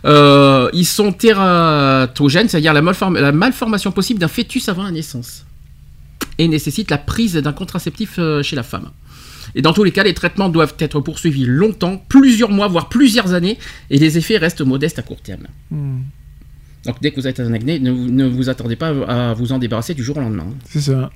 [0.05, 5.45] Euh, ils sont tératogènes, c'est-à-dire la, malform- la malformation possible d'un fœtus avant la naissance.
[6.39, 8.91] Et nécessitent la prise d'un contraceptif euh, chez la femme.
[9.55, 13.35] Et dans tous les cas, les traitements doivent être poursuivis longtemps, plusieurs mois, voire plusieurs
[13.35, 13.59] années,
[13.91, 15.47] et les effets restent modestes à court terme.
[15.71, 15.99] Hmm,
[16.87, 19.53] Donc dès que vous êtes un acné, ne, vous- ne vous attendez pas à vous
[19.53, 20.47] en débarrasser du jour au lendemain.
[20.69, 21.11] C'est ça.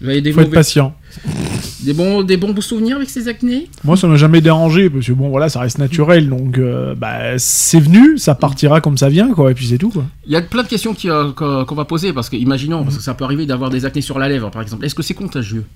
[0.00, 0.94] Vous avez des, Faut être patient.
[1.84, 3.68] des, bons, des bons souvenirs avec ces acnés?
[3.84, 7.38] Moi, ça m'a jamais dérangé parce que bon, voilà, ça reste naturel, donc euh, bah,
[7.38, 10.06] c'est venu, ça partira comme ça vient, quoi, et puis c'est tout, quoi.
[10.26, 12.96] Il y a plein de questions euh, qu'on qu'on va poser, parce que imaginons, parce
[12.96, 14.86] que ça peut arriver d'avoir des acnés sur la lèvre, par exemple.
[14.86, 15.66] Est-ce que c'est contagieux?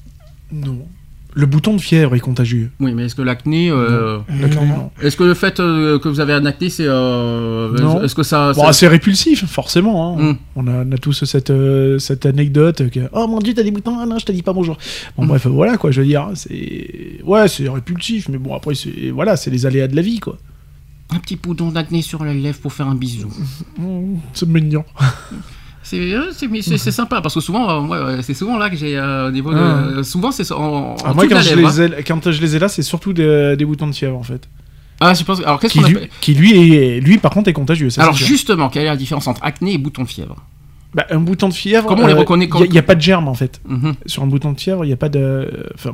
[0.51, 0.87] Non.
[1.37, 2.71] Le bouton de fièvre est contagieux.
[2.79, 3.69] Oui, mais est-ce que l'acné...
[3.69, 4.19] euh.
[5.03, 6.87] Est-ce que le fait euh, que vous avez un acné, c'est...
[6.87, 8.03] euh, Non.
[8.05, 8.53] Est-ce que ça...
[8.53, 10.17] Bon, ça- c'est répulsif, forcément.
[10.17, 10.23] hein.
[10.33, 10.37] Hmm.
[10.55, 13.73] On, a, on a tous cette, euh, cette anecdote que Oh mon dieu, t'as des
[13.73, 14.79] boutons, ah non, je te dis pas bonjour.
[15.17, 15.29] Bon, Hmm.
[15.29, 16.29] bref, voilà quoi, je veux dire.
[16.35, 17.19] C'est.
[17.25, 20.39] Ouais, c'est répulsif, mais bon, après, c'est voilà, c'est les aléas de la vie, quoi.
[21.11, 23.29] Un petit bouton d'acné sur la lèvre pour faire un bisou.
[24.33, 24.85] C'est mignon.
[25.85, 28.97] C'est euh, c'est- sympa, parce que souvent, euh, euh, c'est souvent là que j'ai...
[28.97, 29.51] euh, des Ah.
[29.53, 30.57] euh, souvent, c'est en,
[30.95, 31.91] en Ah, moi, de quand la je, lèvre, les hein.
[31.99, 34.49] ai, quand je les ai là, c'est surtout des, des boutons de fièvre, en fait.
[35.01, 35.41] Ah, je pense...
[35.41, 36.09] Alors, qu'est-ce qu'on appelle...
[36.21, 37.91] qui, lui, est, lui, par contre, est contagieux.
[37.91, 40.37] ça, Alors, justement, quelle est la différence entre acné et bouton de fièvre?
[40.95, 41.87] Bah, un bouton de fièvre.
[41.87, 43.61] Comment on les reconnaît Il n'y a, pas de germe, en fait.
[43.69, 43.95] Mhm.
[44.07, 45.51] Sur un bouton de fièvre, il n'y a pas de.
[45.75, 45.93] Enfin,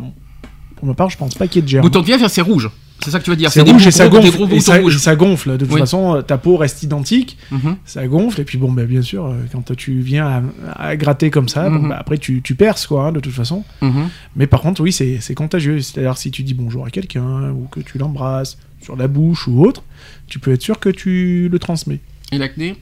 [0.77, 1.83] pour ma part, je pense pas qu'il y ait de germe.
[1.83, 2.71] Bouton de fièvre, c'est rouge.
[3.03, 4.31] C'est ça que tu veux dire C'est rouge et ça gonfle.
[4.31, 4.97] gros et ça, rouges.
[4.97, 5.53] et ça gonfle.
[5.53, 5.81] De toute Oui.
[5.81, 7.77] façon, euh, ta peau reste identique, Mhm.
[7.85, 8.41] ça gonfle.
[8.41, 11.69] Et puis bon, bah, bien sûr, euh, quand tu viens à, à gratter comme ça,
[11.71, 11.89] bon, Mhm.
[11.91, 13.65] bah, après tu, tu perces, quoi, hein, de toute façon.
[13.83, 14.09] Mhm.
[14.37, 15.81] Mais par contre, oui, c'est c'est contagieux.
[15.81, 19.65] C'est-à-dire, si tu dis bonjour à quelqu'un, ou que tu l'embrasses sur la bouche ou
[19.65, 19.83] autre,
[20.27, 22.01] tu peux être sûr que tu le transmets.
[22.33, 22.77] Et l'acné?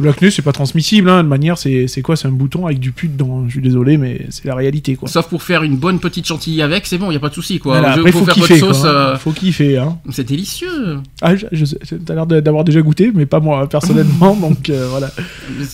[0.00, 3.08] L'acné, c'est pas transmissible, hein, de manière, c'est quoi C'est un bouton avec du pus
[3.08, 3.44] dedans.
[3.46, 5.08] Je suis désolé, mais c'est la réalité, quoi.
[5.08, 7.34] Sauf pour faire une bonne petite chantilly avec, c'est bon, il n'y a pas de
[7.34, 7.78] souci quoi.
[7.78, 8.82] Voilà, Je- après, faut faut faire kiffer, votre sauce.
[8.82, 8.94] quoi, hein.
[8.94, 9.98] euh, Faut kiffer, hein.
[10.10, 10.98] C'est délicieux.
[11.20, 14.86] Ah, je, je sais, t'as l'air d'avoir déjà goûté, mais pas moi, personnellement, donc euh,
[14.90, 15.10] voilà.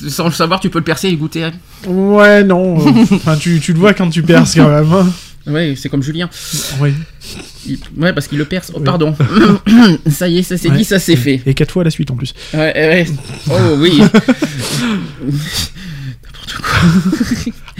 [0.08, 1.48] Sans le savoir, tu peux le percer et goûter.
[1.86, 2.78] Ouais, non.
[2.80, 4.88] euh, Enfin, tu, tu le vois quand tu perces quand même.
[5.46, 6.28] Ouais, c'est comme Julien.
[6.80, 6.94] Oui.
[7.66, 8.70] Il- Ouais, parce qu'il le perce.
[8.74, 8.84] Oh, Oui.
[8.84, 9.14] pardon.
[10.10, 10.76] ça y est, ça s'est Ouais.
[10.78, 11.42] dit, ça s'est fait.
[11.46, 12.34] Et quatre fois à la suite en plus.
[12.54, 13.06] Ouais, ouais.
[13.50, 14.00] Oh oui.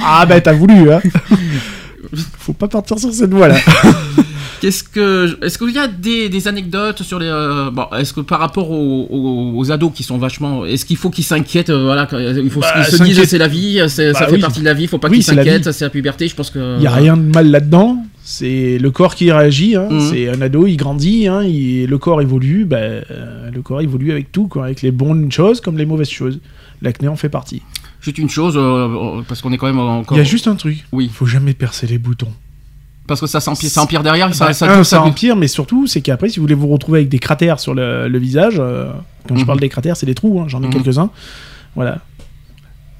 [0.00, 1.00] Ah bah t'as voulu, hein.
[2.38, 3.56] Faut pas partir sur cette voie là.
[4.60, 8.20] Qu'est-ce que, est-ce qu'il y a des, des anecdotes sur les, euh, bon, est-ce que
[8.22, 11.84] par rapport aux, aux- aux ados qui sont vachement, est-ce qu'il faut qu'ils s'inquiètent, euh,
[11.84, 12.08] voilà,
[12.42, 14.40] il faut Bah, qu'ils se s'inquiète- disent c'est la vie, ça Bah fait oui.
[14.40, 16.76] partie de la vie, faut pas Oui, qu'ils s'inquiètent, c'est la puberté, je pense que.
[16.78, 17.98] Il y a rien de mal là-dedans.
[18.26, 19.76] C'est le corps qui réagit.
[19.76, 19.88] Hein.
[19.90, 20.00] Mhm.
[20.10, 22.64] C'est un ado, il grandit, hein, il- le corps évolue.
[22.64, 26.08] Bah, euh, le corps évolue avec tout, quoi, avec les bonnes choses comme les mauvaises
[26.08, 26.38] choses.
[26.80, 27.60] L'acné en fait partie.
[28.04, 30.16] Juste une chose, euh, parce qu'on est quand même encore.
[30.16, 30.84] Il y a juste un truc.
[30.92, 31.10] Oui.
[31.12, 32.32] Faut jamais percer les boutons.
[33.06, 35.46] Parce que ça s'empire, ça empire derrière, ça, Bah, ça, un, ça- ça empire, mais
[35.48, 38.56] surtout, c'est qu'après, si vous voulez vous retrouver avec des cratères sur le, le visage,
[38.58, 38.90] euh,
[39.28, 39.46] quand je Mhm.
[39.46, 40.72] parle des cratères, c'est des trous, hein, j'en ai Mhm.
[40.72, 41.10] quelques-uns.
[41.74, 41.98] Voilà.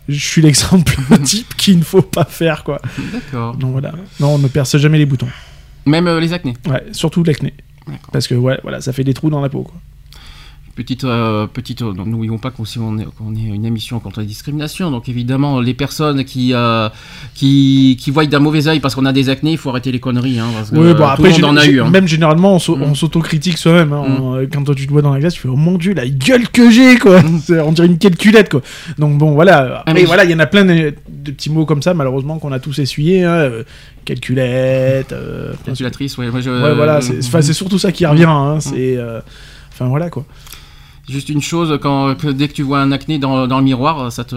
[0.09, 2.81] Je suis l'exemple type qu'il ne faut pas faire, quoi.
[3.12, 3.57] D'accord.
[3.57, 3.93] Donc voilà.
[4.21, 5.29] Non, on ne perce jamais les boutons.
[5.87, 6.55] Même euh, les acnés.
[6.69, 7.55] Ouais, surtout l'acné.
[7.87, 8.11] D'accord.
[8.12, 9.75] Parce que, ouais, voilà, ça fait des trous dans la peau, quoi.
[10.76, 12.64] Petite, euh, petite, euh, n'oublions pas qu'on
[12.98, 13.06] est,
[13.42, 14.90] une émission contre la discrimination.
[14.90, 16.88] Donc évidemment, les personnes qui, euh,
[17.34, 20.00] qui, qui voient d'un mauvais œil parce qu'on a des acnés, il faut arrêter les
[20.00, 20.40] conneries.
[20.40, 21.80] Hein, parce que, Ouais, euh, bon, tout après, le monde en a eu.
[21.80, 21.90] hein.
[21.90, 23.92] même généralement, on on s'autocritique soi-même.
[23.92, 24.02] hein.
[24.08, 24.20] Mhm.
[24.20, 26.08] On- Quand toi, tu te vois dans la glace, tu fais Oh mon dieu, la
[26.08, 27.20] gueule que j'ai, quoi.
[27.44, 28.62] C'est- On dirait une calculette, quoi.
[28.98, 29.58] Donc bon, voilà.
[29.78, 31.94] Après, Ah, mais voilà, il y en a plein de, de petits mots comme ça,
[31.94, 33.22] malheureusement, qu'on a tous essuyés.
[33.22, 33.30] Hein.
[33.30, 33.62] euh,
[34.04, 35.12] Calculette.
[35.12, 36.30] euh, Calculatrice, ouais.
[36.30, 38.28] moi, je- Ouais, voilà, c'est surtout ça qui revient.
[38.60, 39.20] C'est, euh,
[39.72, 40.24] Enfin, voilà quoi.
[41.09, 44.11] Juste une chose, quand, que dès que tu vois un acné dans, dans le miroir,
[44.11, 44.35] ça te.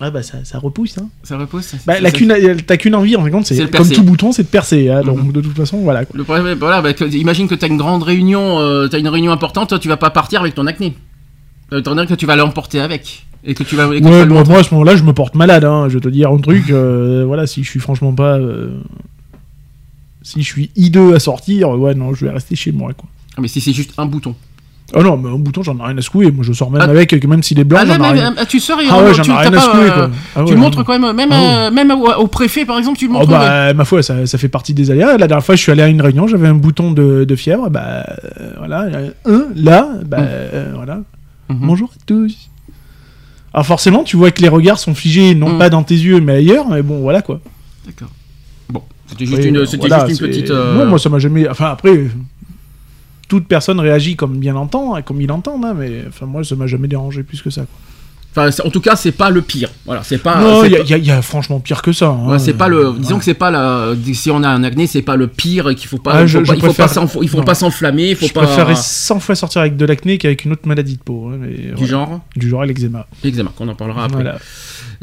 [0.00, 0.98] Ouais, bah ça, ça repousse.
[0.98, 1.08] Hein.
[1.22, 2.34] Ça repousse Bah, qu'une-
[2.66, 4.88] t'as qu'une envie, en fin de compte, C'est comme tout bouton, c'est de percer.
[4.90, 5.32] hein, donc Mhm.
[5.32, 6.04] de toute façon, voilà.
[6.04, 6.16] quoi.
[6.18, 8.98] Le problème, voilà, bah, que- imagine que tu as une grande réunion, euh, tu as
[8.98, 10.94] une réunion importante, toi, tu vas pas partir avec ton acné.
[11.70, 13.24] Ça veut dire que tu vas l'emporter avec.
[13.44, 13.84] Et que tu vas.
[13.86, 15.64] et que tu vas Ouais, moi, à ce moment-là, je me porte malade.
[15.64, 15.88] Hein.
[15.88, 16.68] Je vais te dire un truc.
[16.70, 18.38] euh, voilà, si je suis franchement pas.
[18.38, 18.70] euh,
[20.22, 23.08] si je suis hideux à sortir, ouais, non, je vais rester chez moi, quoi.
[23.36, 24.34] Ah, Mais si c'est juste un bouton.
[24.94, 26.30] Oh non, mais un bouton, j'en ai rien à secouer.
[26.30, 26.90] Moi, je sors même Ah.
[26.90, 28.30] avec, même s'il est blanc, Ah, j'en ai rien.
[28.34, 30.10] même, tu sors et Ah ouais, euh, j'en tu ai rien à secouer, euh, quoi.
[30.36, 32.98] Ah tu ouais, le montres quand même, même, euh, même au, au préfet par exemple,
[32.98, 33.30] tu le Oh montres.
[33.32, 33.38] ouais.
[33.38, 35.16] bah, ma foi, ça, ça fait partie des aléas.
[35.16, 37.70] La dernière fois, je suis allé à une réunion, j'avais un bouton de, de fièvre.
[37.70, 38.04] Bah,
[38.40, 38.88] euh, voilà,
[39.24, 41.00] un là, bah, euh, voilà.
[41.48, 41.58] Mhm.
[41.62, 42.50] Bonjour à tous.
[43.54, 45.58] Alors forcément, tu vois que les regards sont figés, non Mm.
[45.58, 46.68] pas dans tes yeux, mais ailleurs.
[46.70, 47.40] Mais bon, voilà quoi.
[47.86, 48.08] D'accord.
[48.70, 50.50] Bon, c'était juste Oui, une, voilà, juste une petite.
[50.50, 51.46] euh, Non, moi ça m'a jamais.
[51.48, 52.06] Enfin après,
[53.38, 56.54] toute personne réagit comme bien l'entend, hein, comme il entend, hein, mais enfin moi ça
[56.54, 57.62] m'a jamais dérangé plus que ça.
[57.62, 57.78] quoi.
[58.34, 59.70] Enfin, en tout cas, c'est pas le pire.
[59.86, 60.40] Voilà, c'est pas.
[60.40, 62.08] non, il y, a- y y franchement pire que ça.
[62.08, 62.28] hein.
[62.30, 62.94] Ouais, c'est pas le.
[62.98, 63.18] Disons Ouais.
[63.18, 63.94] que c'est pas la.
[64.12, 66.12] Si on a un acné, c'est pas le pire et qu'il faut pas.
[66.14, 68.26] Ah, il faut je pas, il faut pas préfère- il faut pas s'enflammer, il faut
[68.26, 68.44] Je pas.
[68.46, 71.30] préférerais 100 fois sortir avec de l'acné qu'avec une autre maladie de peau.
[71.30, 72.20] hein, mais, Du genre.
[72.36, 73.06] Du genre l'eczéma.
[73.22, 74.22] L'eczéma, qu'on en parlera après.
[74.22, 74.38] Voilà.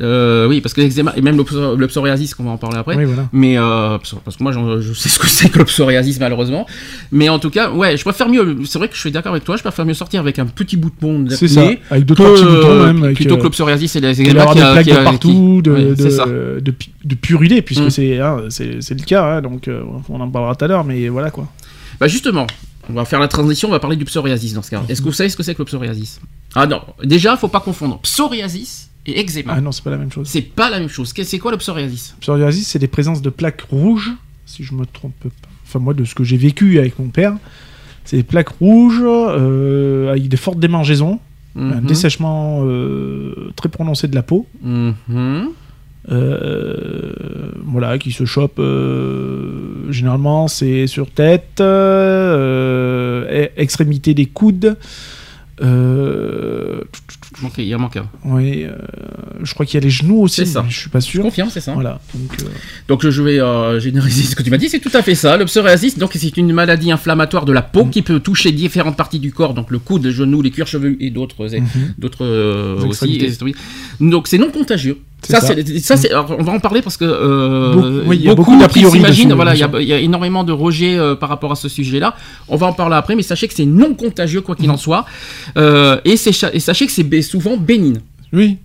[0.01, 2.77] Euh, oui, parce que l'eczéma et même le, psor- le psoriasis, qu'on va en parler
[2.77, 2.95] après.
[2.95, 3.27] Oui, voilà.
[3.33, 6.65] Mais euh, parce que moi, je sais ce que c'est que le psoriasis, malheureusement.
[7.11, 8.57] Mais en tout cas, ouais, je préfère mieux.
[8.65, 9.57] C'est vrai que je suis d'accord avec toi.
[9.57, 11.67] Je préfère mieux sortir avec un petit bouton d'acné C'est ça.
[11.89, 13.03] Avec deux que, trois petits boutons même.
[13.03, 14.95] avec, plutôt euh, que le psoriasis et il y qui des a- plaques qui de
[14.97, 17.89] a- partout, de, Ouais, de, de, de purulés, puisque Mm.
[17.89, 19.69] c'est hein, c'est le cas, hein, donc
[20.09, 21.47] on en parlera tout à l'heure, mais voilà quoi.
[21.99, 22.47] Bah justement,
[22.89, 24.81] on va faire la transition, on va parler du psoriasis dans ce cas.
[24.87, 26.21] Est-ce que vous savez ce que c'est que le psoriasis
[26.55, 29.53] Ah non, déjà, faut pas confondre psoriasis et eczéma.
[29.55, 30.27] Ah non, c'est pas la même chose.
[30.27, 31.13] C'est pas la même chose.
[31.15, 34.11] C'est quoi le psoriasis Psoriasis, c'est des présences de plaques rouges,
[34.45, 35.29] si je me trompe pas.
[35.65, 37.35] Enfin, moi, de ce que j'ai vécu avec mon père,
[38.05, 41.19] c'est des plaques rouges euh, avec des fortes démangeaisons,
[41.55, 41.85] un Mhm.
[41.85, 45.49] dessèchement euh, très prononcé de la peau, Mhm.
[46.11, 48.59] euh, voilà, qui se chope
[49.89, 51.61] généralement, c'est sur tête,
[53.57, 54.77] extrémité des coudes.
[55.61, 56.81] Euh,
[57.57, 58.07] Il y a manqué un.
[58.25, 58.75] oui, euh,
[59.43, 60.65] je crois qu'il y a les genoux aussi, C'est ça.
[60.69, 61.23] je suis pas Je sûr.
[61.23, 61.73] confirme, c'est ça.
[61.73, 62.45] Voilà, donc, euh,
[62.87, 65.37] Donc je vais euh, généraliser ce que tu m'as dit, c'est tout à fait ça.
[65.37, 67.89] Le psoriasis, donc c'est une maladie inflammatoire de la peau Mm.
[67.91, 70.97] qui peut toucher différentes parties du corps, donc le coude, le genou, les cuirs chevelu
[70.99, 71.93] et d'autres mhm.
[71.97, 73.19] d'autres euh, aussi.
[73.99, 74.97] Donc c'est non contagieux.
[75.27, 75.97] Ça, ça.
[75.97, 76.15] c'est.
[76.15, 78.99] on va en parler parce que euh, Beaucoup- oui, il y a beaucoup d'a priori
[78.99, 81.55] dessus, Voilà, il y, a- il y a énormément de rejets euh, par rapport à
[81.55, 82.15] ce sujet-là.
[82.47, 85.05] On va en parler après, mais sachez que c'est non contagieux quoi qu'il en soit,
[85.57, 87.99] Euh, et, sachez que c'est souvent bénigne.
[88.33, 88.57] Oui.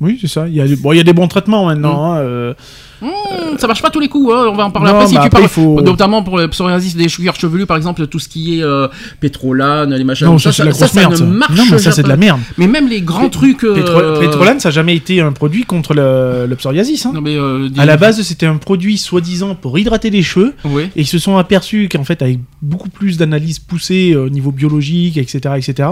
[0.00, 0.46] Oui, c'est ça.
[0.46, 2.12] Il y, a, bon, il y a des bons traitements maintenant.
[2.14, 2.54] hein,
[3.00, 5.06] Hmm, ça marche pas tous les coups, hein, on va en parler Non, après.
[5.08, 8.18] Si tu après, parles, faut- notamment pour le psoriasis des cuirs chevelus, par exemple, tout
[8.18, 8.88] ce qui est euh,
[9.20, 10.26] pétrolane, les machins.
[10.26, 10.50] Non, ça,
[10.94, 11.20] merde.
[11.20, 12.40] ne marche Non, mais ça, c'est de la merde.
[12.56, 13.64] Mais même les grands trucs.
[13.64, 17.06] euh, Pétrolane, ça n'a jamais été un produit contre le, le psoriasis.
[17.06, 17.12] hein.
[17.14, 20.54] Non, mais, euh, des- À la base, c'était un produit soi-disant pour hydrater les cheveux.
[20.64, 20.84] Oui.
[20.96, 24.50] Et ils se sont aperçus qu'en fait, avec beaucoup plus d'analyses poussées euh, au niveau
[24.50, 25.88] biologique, etc., etc.,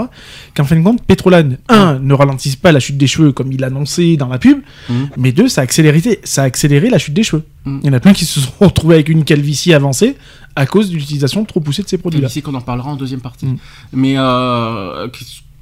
[0.54, 3.60] qu'en fin de compte, Pétrolane, un, ne ralentisse pas la chute des cheveux comme il
[3.60, 5.08] l'annonçait dans la pub, Mhm.
[5.16, 7.42] mais deux, ça a accéléré, ça a accéléré la chute des cheveux.
[7.64, 7.80] Mhm.
[7.82, 10.16] Il y en a plein qui se sont retrouvés avec une calvitie avancée
[10.54, 12.28] à cause de l'utilisation trop poussée de ces produits-là.
[12.28, 13.46] ici qu'on en parlera en deuxième partie.
[13.46, 13.56] Mm.
[13.92, 15.06] Mais euh,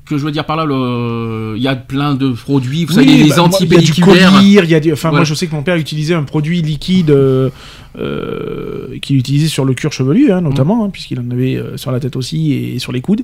[0.07, 3.05] que, je veux dire par là, le- il y a plein de produits, vous Oui,
[3.07, 4.41] savez, les bah, moi, Il y a du antipelliculaires.
[4.43, 4.93] il y a du...
[4.93, 5.21] Enfin, Voilà.
[5.21, 7.51] moi, je sais que mon père utilisait un produit liquide euh,
[7.99, 11.91] euh, qu'il utilisait sur le cuir chevelu, hein, notamment, hein, puisqu'il en avait euh, sur
[11.91, 13.23] la tête aussi et sur les coudes.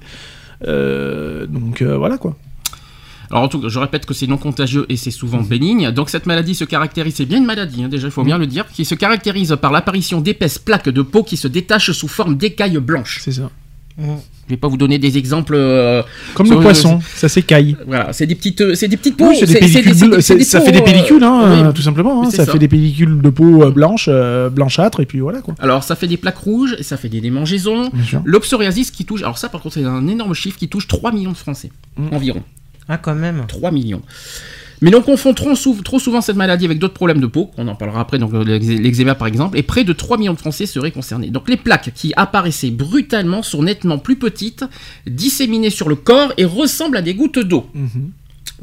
[0.66, 2.36] Donc, voilà, quoi.
[3.30, 5.90] Alors en tout cas, je répète que c'est non contagieux et c'est souvent bénigne.
[5.92, 8.46] Donc cette maladie se caractérise, c'est bien une maladie, hein, déjà il faut bien le
[8.46, 12.36] dire, qui se caractérise par l'apparition d'épaisses plaques de peau qui se détachent sous forme
[12.36, 13.20] d'écailles blanches.
[13.24, 13.50] C'est ça.
[13.98, 14.14] Mm.
[14.46, 15.54] Je vais pas vous donner des exemples.
[15.56, 16.02] euh,
[16.34, 17.76] Comme le le- poisson, ça s'écaille.
[17.86, 19.28] voilà, c'est des petites, euh, c'est des petites peaux.
[19.28, 21.22] Oui, c'est des pellicules c'est- bleues, c'est c'est- des ça peaux, fait des euh, pellicules,
[21.22, 21.74] hein, oui.
[21.74, 22.24] tout simplement.
[22.24, 22.50] hein, ça, ça.
[22.52, 25.54] fait des pellicules de peau euh, blanche, euh, blanchâtre, et puis voilà, quoi.
[25.60, 27.90] Alors ça fait des plaques rouges, et ça fait des démangeaisons.
[27.92, 28.22] Bien sûr.
[28.24, 31.12] Le psoriasis qui touche, alors ça par contre c'est un énorme chiffre qui touche 3
[31.12, 32.08] millions de Français, Mm.
[32.12, 32.42] environ.
[32.90, 33.44] Ah, quand même.
[33.48, 34.02] 3 millions.
[34.82, 37.68] Mais l'on confond trop, sou- trop souvent cette maladie avec d'autres problèmes de peau, on
[37.68, 40.64] en parlera après, donc euh, l'eczéma par exemple, et près de 3 millions de Français
[40.64, 41.28] seraient concernés.
[41.28, 44.64] Donc les plaques qui apparaissaient brutalement sont nettement plus petites,
[45.06, 47.66] disséminées sur le corps et ressemblent à des gouttes d'eau.
[47.74, 48.10] Mhm.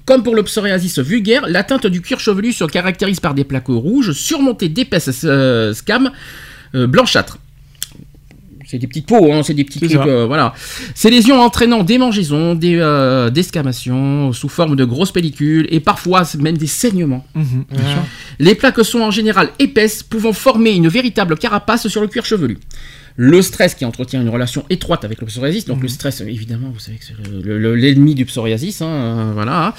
[0.06, 3.68] Comme pour le psoriasis vulgaire, la teinte du cuir chevelu se caractérise par des plaques
[3.68, 6.12] rouges surmontées d'épaisses euh, scames
[6.74, 7.38] euh, blanchâtres.
[8.70, 10.54] C'est des petites peaux, hein, c'est des petits trucs, euh, voilà.
[10.94, 16.24] Ces lésions entraînant des mangeaisons, des euh, descamations sous forme de grosses pellicules et parfois
[16.38, 17.26] même des saignements.
[17.34, 18.04] Mhm, bien sûr.
[18.40, 22.58] Les plaques sont en général épaisses, pouvant former une véritable carapace sur le cuir chevelu.
[23.20, 25.66] Le stress qui entretient une relation étroite avec le psoriasis.
[25.66, 28.82] Donc le stress, évidemment, vous savez que c'est le- le- l'ennemi du psoriasis.
[28.84, 29.74] hein, euh, voilà.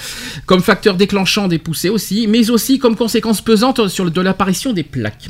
[0.46, 4.72] Comme facteur déclenchant des poussées aussi, mais aussi comme conséquence pesante sur le- de l'apparition
[4.72, 5.29] des plaques.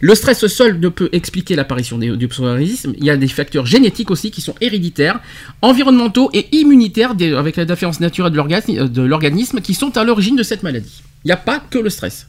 [0.00, 2.88] Le stress seul ne peut expliquer l'apparition du psoriasis.
[2.98, 5.20] Il y a des facteurs génétiques aussi qui sont héréditaires,
[5.62, 10.34] environnementaux et immunitaires des- avec la défense naturelle l'organisme- de l'organisme qui sont à l'origine
[10.34, 11.02] de cette maladie.
[11.24, 12.26] Il n'y a pas que le stress.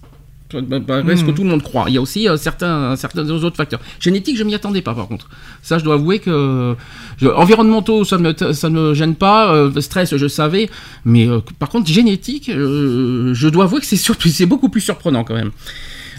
[0.53, 1.85] Bah, bah, ce que tout le monde croit.
[1.89, 3.81] Il y a aussi euh, certains, certains autres facteurs.
[3.99, 5.27] Génétiques, je m'y attendais pas par contre.
[5.61, 6.75] Ça, je dois avouer que.
[7.17, 9.53] je- environnementaux, ça ne me, ça me gêne pas.
[9.53, 10.69] euh, stress, je savais.
[11.03, 15.35] Mais euh, par contre, génétique, euh, je dois avouer que c'est beaucoup plus surprenant quand
[15.35, 15.51] même.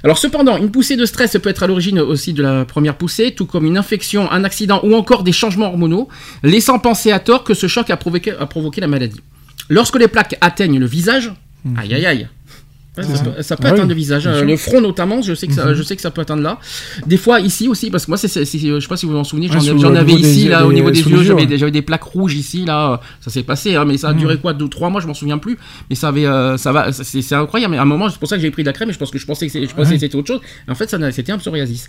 [0.04, 3.32] Alors cependant, une poussée de stress peut être à l'origine aussi de la première poussée,
[3.32, 6.08] tout comme une infection, un accident ou encore des changements hormonaux,
[6.44, 9.20] laissant penser à tort que ce choc a provoqué, a provoqué la maladie.
[9.70, 11.32] Lorsque les plaques atteignent le visage,
[11.76, 12.28] aïe aïe aïe.
[13.02, 15.22] Ouais, ça, peut- ça peut Ah oui, atteindre le visage, bien euh, le front notamment.
[15.22, 16.58] Je sais que ça, je sais que ça peut atteindre là.
[17.06, 18.44] Des fois ici aussi, parce que moi, c'est, je
[18.80, 20.72] sais pas si vous vous en souvenez, j'en, Ouais, au avais des ici là au
[20.72, 21.22] niveau des yeux.
[21.56, 23.00] J'avais, des- plaques rouges ici là.
[23.20, 25.38] Ça s'est passé, hein, mais ça a duré quoi, deux, trois mois, je m'en souviens
[25.38, 25.58] plus.
[25.90, 27.72] Mais ça avait, euh, ça va, c'est, incroyable.
[27.72, 28.90] Mais à un moment, c'est pour ça que j'ai pris de la crème.
[28.90, 30.40] Et je pense que je pensais que, c'est- je pensais que c'était autre chose.
[30.68, 31.88] En fait, ça, c'était un psoriasis.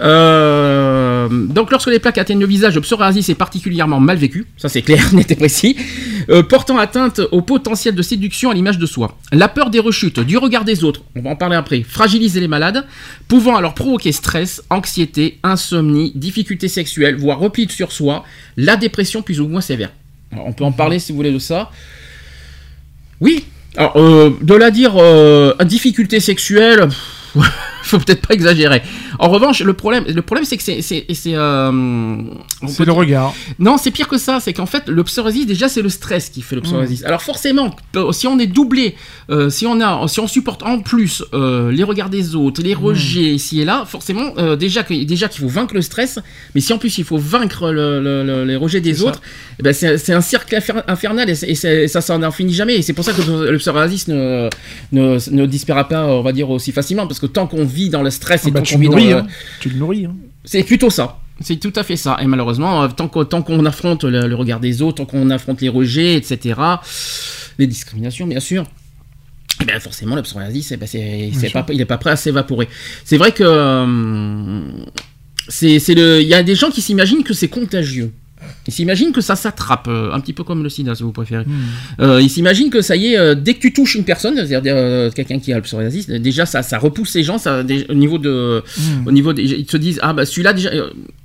[0.00, 4.46] Euh, donc, lorsque les plaques atteignent le visage, le psoriasis est particulièrement mal vécu.
[4.56, 5.76] Ça, c'est clair, net et précis.
[6.28, 9.16] Euh, portant atteinte au potentiel de séduction à l'image de soi.
[9.32, 12.46] La peur des rechutes, du regard des autres, on va en parler après, fragiliser les
[12.46, 12.86] malades,
[13.26, 18.22] pouvant alors provoquer stress, anxiété, insomnie, difficultés sexuelles, voire repli sur soi,
[18.56, 19.90] la dépression plus ou moins sévère.
[20.30, 21.72] On peut en parler si vous voulez de ça.
[23.20, 23.44] Oui.
[23.76, 26.88] Alors, euh, de la dire euh, difficulté sexuelle,
[27.90, 28.82] faut peut-être pas exagérer.
[29.18, 31.70] En revanche, le problème, le problème, c'est que c'est, c'est, c'est, euh,
[32.84, 33.34] le regard.
[33.58, 34.38] non, c'est pire que ça.
[34.40, 37.04] C'est qu'en fait, le psoriasis, déjà, c'est le stress qui fait le psoriasis.
[37.04, 38.94] Alors forcément, euh, si on est doublé,
[39.30, 42.74] euh, si on a, si on supporte en plus euh, les regards des autres, les
[42.74, 46.18] rejets ici et là, forcément, déjà que, déjà qu'il faut vaincre le stress,
[46.54, 49.20] mais si en plus il faut vaincre le- le- le- les rejets des autres,
[49.58, 51.34] eh ben c'est, un cercle infer- infernal et,
[51.88, 52.76] ça, ça n'en finit jamais.
[52.76, 54.48] Et c'est pour ça que le psoriasis ne,
[54.92, 58.02] ne, ne disparaît pas, on va dire aussi facilement, parce que tant qu'on vit dans
[58.02, 59.08] le stress et Ah bah, tant tu dans nourris.
[59.10, 59.26] le- hein.
[59.60, 60.04] Tu le nourris.
[60.06, 60.14] hein.
[60.44, 61.18] c'est plutôt ça.
[61.42, 62.18] C'est tout à fait ça.
[62.20, 65.70] Et malheureusement, euh, tant qu'on affronte le, le regard des autres, tant qu'on affronte les
[65.70, 66.60] rejets, etc.,
[67.58, 68.66] les discriminations, bien sûr,
[69.62, 72.68] eh bien forcément, le psoriasis, eh ben, c'est, pas, il n'est pas prêt à s'évaporer.
[73.04, 74.60] C'est vrai que euh,
[75.48, 78.12] c'est, c'est le, il y a des gens qui s'imaginent que c'est contagieux.
[78.66, 81.44] Ils s'imaginent que ça s'attrape, euh, un petit peu comme le sida, si vous préférez.
[82.00, 84.74] Euh, ils s'imaginent que ça y est, euh, dès que tu touches une personne, c'est-à-dire
[84.76, 88.18] euh, quelqu'un qui a le psoriasis, déjà ça, ça repousse les gens, ça, au niveau
[88.18, 88.62] de,
[89.06, 90.70] au niveau des, ils se disent ah bah celui-là déjà.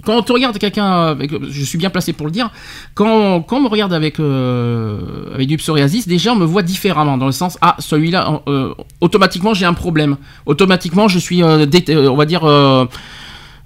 [0.03, 2.51] Quand tu regardes quelqu'un, avec, je suis bien placé pour le dire,
[2.93, 7.25] quand, quand on me regarde avec avec du psoriasis, déjà on me voit différemment dans
[7.25, 8.41] le sens ah celui-là,
[9.01, 12.87] automatiquement j'ai un problème, automatiquement je suis, on va dire.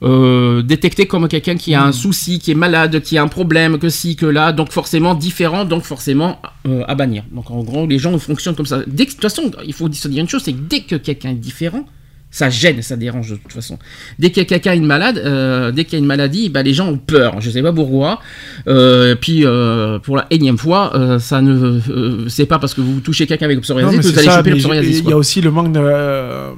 [0.02, 3.80] Euh, détecté comme quelqu'un qui a un souci, qui est malade, qui a un problème,
[3.80, 7.24] que ci, que là, donc forcément différent, donc forcément euh, à bannir.
[7.32, 8.82] Donc en gros, les gens fonctionnent comme ça.
[8.88, 10.96] Dès que, de toute façon, il faut se dire une chose, c'est que dès que
[10.96, 11.86] quelqu'un est différent,
[12.32, 13.80] ça gêne, ça dérange de toute façon.
[14.20, 16.74] Dès que quelqu'un est une malade, euh, dès qu'il y a une maladie, bah, les
[16.74, 17.42] gens ont peur.
[17.42, 18.20] Je sais pas pourquoi.
[18.68, 21.80] Euh, puis euh, pour la énième fois, euh, ça ne,
[22.28, 24.62] c'est pas parce que vous touchez quelqu'un avec psoriasis que vous allez choper le mais
[24.62, 25.02] psoriasis.
[25.04, 25.74] Il y a aussi le manque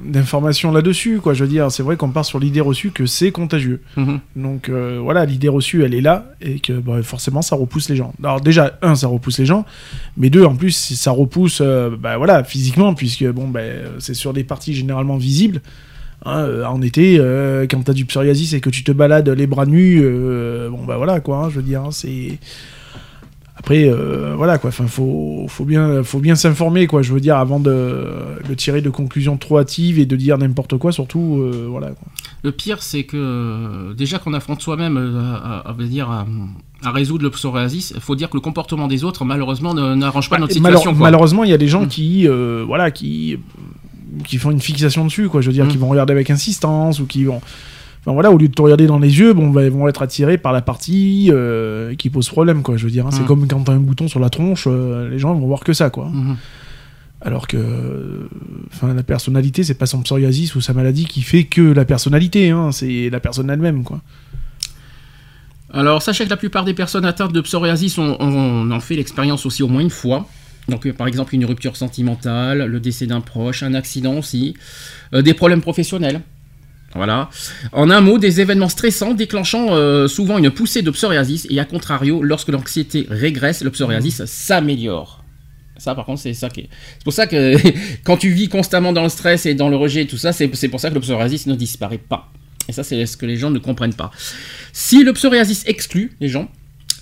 [0.04, 1.32] d'informations là-dessus, quoi.
[1.32, 3.80] Je veux dire, c'est vrai qu'on part sur l'idée reçue que c'est contagieux.
[3.96, 4.20] Mhm.
[4.36, 8.12] Donc voilà, l'idée reçue, elle est là et que bah, forcément, ça repousse les gens.
[8.22, 9.64] Alors déjà, un, ça repousse les gens,
[10.18, 11.62] mais deux, en plus, ça repousse,
[11.98, 13.60] bah, voilà, physiquement, puisque bon, bah,
[14.00, 15.61] c'est sur des parties généralement visibles.
[16.24, 19.46] Hein, euh, en été, euh, quand t'as du psoriasis et que tu te balades les
[19.48, 22.38] bras nus, euh, bon bah voilà quoi, hein, je veux dire, hein, c'est
[23.56, 27.36] après euh, voilà quoi, enfin faut faut bien faut bien s'informer quoi, je veux dire
[27.36, 28.06] avant de,
[28.48, 32.06] de tirer de conclusions trop hâtives et de dire n'importe quoi surtout voilà quoi.
[32.44, 36.26] Le pire, c'est que déjà qu'on affronte soi-même à, à- à- dire, à,
[36.82, 40.38] à résoudre le psoriasis, il faut dire que le comportement des autres, malheureusement, n'arrange pas
[40.38, 40.98] notre Et malheure- situation.
[40.98, 41.06] quoi.
[41.08, 41.88] malheureusement, il y a des gens Mm.
[41.88, 43.38] qui euh, voilà qui
[44.24, 45.68] qui font une fixation dessus quoi, je veux dire Mm.
[45.68, 47.40] qui vont regarder avec insistance ou qui vont
[48.04, 50.02] Enfin voilà, au lieu de te regarder dans les yeux, bon, bah, ils vont être
[50.02, 52.76] attirés par la partie euh, qui pose problème, quoi.
[52.76, 53.10] Je veux dire, hein.
[53.12, 53.26] c'est Mm.
[53.26, 55.88] comme quand t'as un bouton sur la tronche, euh, les gens vont voir que ça,
[55.88, 56.06] quoi.
[56.12, 56.36] Mhm.
[57.24, 58.28] Alors que, euh,
[58.74, 62.50] enfin, la personnalité, c'est pas son psoriasis ou sa maladie qui fait que la personnalité,
[62.50, 64.00] hein, c'est la personne elle-même, quoi.
[65.72, 69.46] Alors, sachez que la plupart des personnes atteintes de psoriasis ont, ont- en fait l'expérience
[69.46, 70.26] aussi au moins une fois.
[70.68, 74.54] Donc, euh, par exemple, une rupture sentimentale, le décès d'un proche, un accident aussi,
[75.14, 76.20] euh, des problèmes professionnels.
[76.94, 77.30] Voilà.
[77.72, 81.64] En un mot, des événements stressants déclenchant euh, souvent une poussée de psoriasis et à
[81.64, 85.24] contrario, lorsque l'anxiété régresse, le psoriasis s'améliore.
[85.78, 86.68] Ça, par contre, c'est ça qui est.
[86.98, 87.56] C'est pour ça que
[88.04, 90.48] quand tu vis constamment dans le stress et dans le rejet et tout ça, c'est
[90.68, 92.30] pour ça que le psoriasis ne disparaît pas.
[92.68, 94.12] Et ça, c'est ce que les gens ne comprennent pas.
[94.72, 96.48] Si le psoriasis exclut les gens,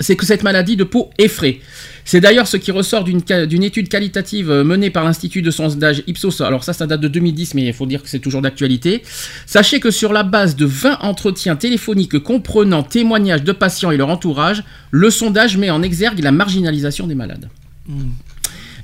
[0.00, 1.60] c'est que cette maladie de peau effraie.
[2.04, 6.40] C'est d'ailleurs ce qui ressort d'une étude qualitative euh, menée par l'Institut de sondage Ipsos.
[6.40, 9.02] Alors ça, ça date de 2010, mais il faut dire que c'est toujours d'actualité.
[9.46, 14.08] Sachez que sur la base de 20 entretiens téléphoniques comprenant témoignages de patients et leur
[14.08, 17.48] entourage, le sondage met en exergue la marginalisation des malades.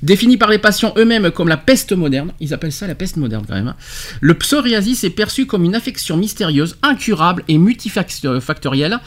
[0.03, 3.45] Défini par les patients eux-mêmes comme la peste moderne, ils appellent ça la peste moderne
[3.49, 3.77] quand même, hein.
[4.21, 8.99] le psoriasis est perçu comme une affection mystérieuse, incurable et multifactorielle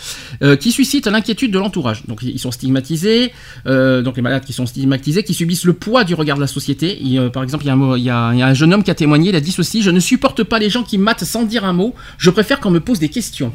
[0.44, 2.04] euh, qui suscite l'inquiétude de l'entourage.
[2.08, 3.32] Donc ils sont stigmatisés,
[3.68, 6.48] euh, donc les malades qui sont stigmatisés, qui subissent le poids du regard de la
[6.48, 7.00] société.
[7.06, 8.48] Et, euh, par exemple, il y, a un mot- il y a- il y a
[8.48, 10.70] un jeune homme qui a témoigné, il a dit ceci, je ne supporte pas les
[10.70, 13.52] gens qui matent sans dire un mot, je préfère qu'on me pose des questions.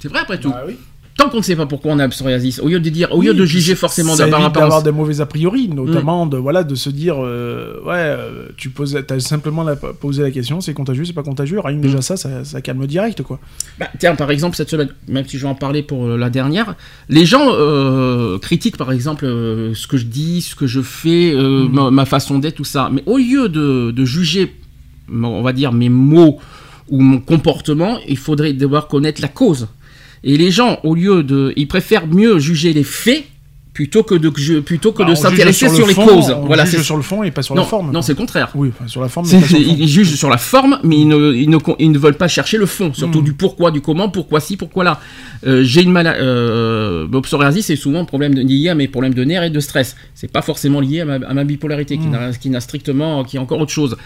[0.00, 0.50] C'est vrai après tout.
[0.50, 0.76] Bah oui.
[1.20, 3.26] Tant qu'on ne sait pas pourquoi on a psoriasis, au lieu de dire, au Oui,
[3.26, 6.88] lieu de juger forcément d'avoir d'avoir des mauvais a priori, notamment de voilà de se
[6.88, 11.12] dire euh, ouais euh, tu poses t'as simplement la, posé la question c'est contagieux c'est
[11.12, 13.38] pas contagieux rien que déjà ça, ça ça calme direct quoi.
[13.78, 16.30] Bah, tiens, par exemple, cette semaine, même si je vais en parler pour euh, la
[16.30, 16.74] dernière,
[17.08, 21.68] les gens euh, critiquent par exemple ce que je dis, ce que je fais, Mhm.
[21.72, 22.88] ma, ma façon d'être, tout ça.
[22.92, 24.54] Mais au lieu de, de juger,
[25.12, 26.38] on va dire, mes mots
[26.88, 29.68] ou mon comportement, il faudrait devoir connaître la cause.
[30.24, 31.52] Et les gens, au lieu de.
[31.56, 33.24] Ils préfèrent mieux juger les faits
[33.72, 34.28] plutôt que de,
[34.60, 36.30] plutôt que Bah, de juge s'intéresser le sur, les fond, causes.
[36.36, 37.92] on Voilà, juge c'est sur le fond et pas sur non, la forme.
[37.92, 38.50] non, c'est le contraire.
[38.54, 39.24] Oui, enfin, sur la forme.
[39.26, 39.76] C'est- mais pas sur le fond.
[39.78, 42.58] ils jugent sur la forme, mais ils ne, ils ne, ils ne veulent pas chercher
[42.58, 43.24] le fond, surtout Mm.
[43.24, 45.00] du pourquoi, du comment, pourquoi ci, pourquoi là.
[45.46, 46.18] Euh, J'ai une maladie.
[46.20, 49.60] Euh, psoriasis, c'est souvent un problème de- lié à mes problèmes de nerfs et de
[49.60, 49.96] stress.
[50.14, 52.10] C'est pas forcément lié à ma, à ma bipolarité, Mm.
[52.10, 53.96] n'a- qui n'a strictement, qui est encore autre chose.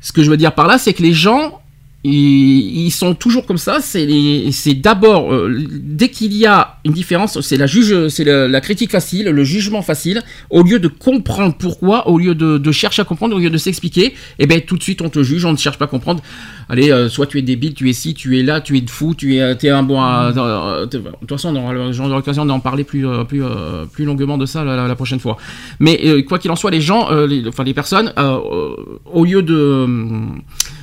[0.00, 1.61] Ce que je veux dire par là, c'est que les gens,
[2.04, 3.78] ils, ils sont toujours comme ça.
[3.80, 8.60] C'est d'abord euh, dès qu'il y a une différence, c'est la juge, c'est la, la
[8.60, 10.22] critique facile, le jugement facile.
[10.50, 13.58] Au lieu de comprendre pourquoi, au lieu de, de chercher à comprendre, au lieu de
[13.58, 16.22] s'expliquer, et ben tout de suite on te juge, on ne cherche pas à comprendre.
[16.68, 19.14] Allez, euh, soit tu es débile, tu es ci, tu es là, tu es fou,
[19.14, 20.02] tu es, t'es un bon.
[20.02, 23.84] euh, t'es- de toute façon, on aura j'aurai l'occasion d'en parler plus, euh, plus, euh,
[23.84, 25.36] plus longuement de ça la, la- la prochaine fois.
[25.80, 28.76] Mais euh, quoi qu'il en soit, les gens, euh, les- enfin les personnes, euh, euh,
[29.12, 29.86] au lieu de, euh,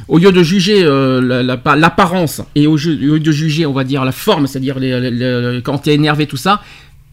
[0.09, 1.21] au lieu de juger euh,
[1.75, 4.75] l'apparence et au, lieu de juger, on va dire la forme, c'est-à-dire
[5.63, 6.61] quand t'es énervé, tout ça.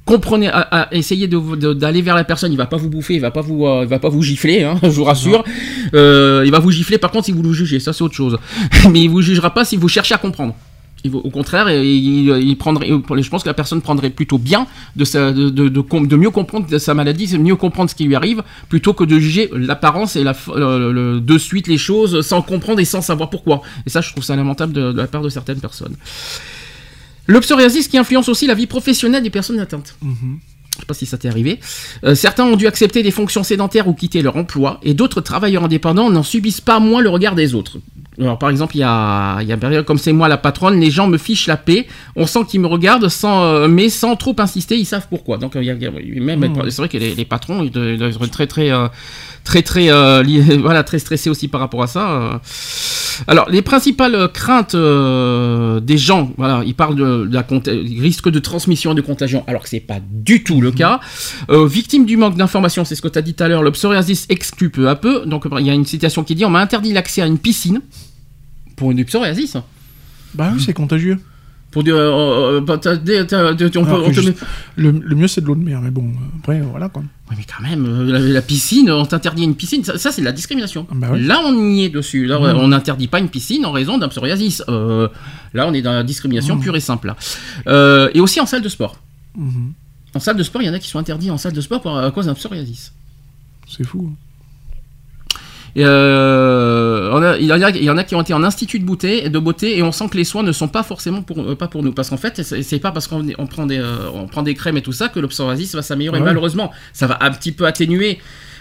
[0.06, 2.52] Comprenez, à- essayez d'aller vers la personne.
[2.52, 4.62] Il va pas vous bouffer, il va pas vous, euh, il va pas vous gifler,
[4.62, 5.44] hein, je vous rassure.
[5.94, 8.38] Euh, il va vous gifler par contre si vous le jugez, ça c'est autre chose.
[8.90, 10.54] Mais il vous jugera pas si vous cherchez à comprendre.
[11.14, 15.04] Au contraire, il, il- il prendrait, je pense que la personne prendrait plutôt bien de,
[15.04, 18.04] sa- de, de- de com- de mieux comprendre sa maladie, de mieux comprendre ce qui
[18.04, 21.78] lui arrive, plutôt que de juger l'apparence et la, f- le- le- de suite les
[21.78, 23.62] choses sans comprendre et sans savoir pourquoi.
[23.86, 25.94] Et ça, je trouve ça lamentable de, de la part de certaines personnes.
[27.26, 29.96] Le psoriasis qui influence aussi la vie professionnelle des personnes atteintes.
[30.02, 30.38] Mhm.
[30.76, 31.58] Je sais pas si ça t'est arrivé.
[32.04, 35.64] Euh, certains ont dû accepter des fonctions sédentaires ou quitter leur emploi, et d'autres travailleurs
[35.64, 37.78] indépendants n'en subissent pas moins le regard des autres.
[38.20, 40.38] Alors, par exemple, il y a, il y a une période comme c'est moi la
[40.38, 41.86] patronne, les gens me fichent la paix,
[42.16, 45.36] on sent qu'ils me regardent, sans, euh, mais sans trop insister, ils savent pourquoi.
[45.36, 46.70] Donc, euh, il y a, il y a- même, Mhm.
[46.70, 48.88] c'est vrai que les, les patrons, ils doivent être très, très, euh,
[49.44, 52.40] très, très, euh, liés- voilà, très stressés aussi par rapport à ça.
[53.28, 57.44] Alors, les principales craintes euh, des gens, voilà, ils parlent de, de la
[58.00, 61.00] risque de transmission et de contagion, alors que c'est pas du tout le cas.
[61.50, 63.70] Euh, victime du manque d'informations, c'est ce que tu as dit tout à l'heure, le
[63.72, 65.24] psoriasis exclut peu à peu.
[65.26, 67.80] Donc, il y a une citation qui dit On m'a interdit l'accès à une piscine
[68.76, 69.56] pour du psoriasis.
[70.34, 71.18] Bah oui, c'est contagieux.
[71.72, 74.20] Pour du, euh, euh, bah, t'as des- t'as- t'as- on peut- Alors on que te
[74.20, 74.36] je- met-
[74.76, 77.02] le, le mieux c'est de l'eau de mer, mais bon, après voilà quoi.
[77.28, 80.22] Ouais, mais quand même, euh, la, la piscine, on t'interdit une piscine, ça, ça, c'est
[80.22, 80.86] de la discrimination.
[80.90, 81.18] Ah bah ouais.
[81.20, 82.24] Là, on y est dessus.
[82.26, 84.62] Là, on n'interdit pas une piscine en raison d'un psoriasis.
[84.68, 85.08] Euh,
[85.54, 86.60] là, on est dans la discrimination Mmh.
[86.60, 87.08] pure et simple.
[87.08, 87.16] là.
[87.66, 88.96] Euh, et aussi en salle de sport.
[89.36, 89.72] Mhm.
[90.14, 91.82] En salle de sport, il y en a qui sont interdits en salle de sport
[91.82, 92.92] pour- à cause d'un psoriasis.
[93.68, 94.14] C'est fou.
[95.76, 98.32] Et, euh, on a- il, y en a, il y en a qui ont été
[98.34, 100.82] en institut de beauté, de beauté et on sent que les soins ne sont pas
[100.82, 101.92] forcément pour, euh, pas pour nous.
[101.92, 104.78] Parce qu'en fait, c'est pas parce qu'on on prend, des, euh, on prend des crèmes
[104.78, 106.18] et tout ça que le psoriasis va s'améliorer.
[106.20, 106.24] Ouais.
[106.24, 108.18] Malheureusement, ça va un petit peu atténuer.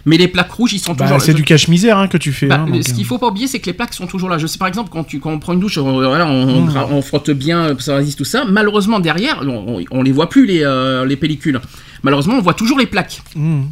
[0.08, 1.20] Mais les plaques rouges, ils sont Bah, toujours.
[1.20, 2.46] c'est du cache-misère hein, que tu fais.
[2.46, 4.30] Bah, hein, donc, ce qu'il euh, faut pas oublier, c'est que les plaques sont toujours
[4.30, 4.38] là.
[4.38, 6.62] Je sais par exemple quand, tu, quand on prend une douche, on, voilà, on, on
[6.62, 6.70] Mm.
[6.70, 8.46] gra- on frotte bien psoriasis, tout ça.
[8.48, 11.60] Malheureusement derrière, on, on les voit plus les, euh, les pellicules.
[12.06, 13.22] Malheureusement, on voit toujours les plaques.
[13.36, 13.68] mhm.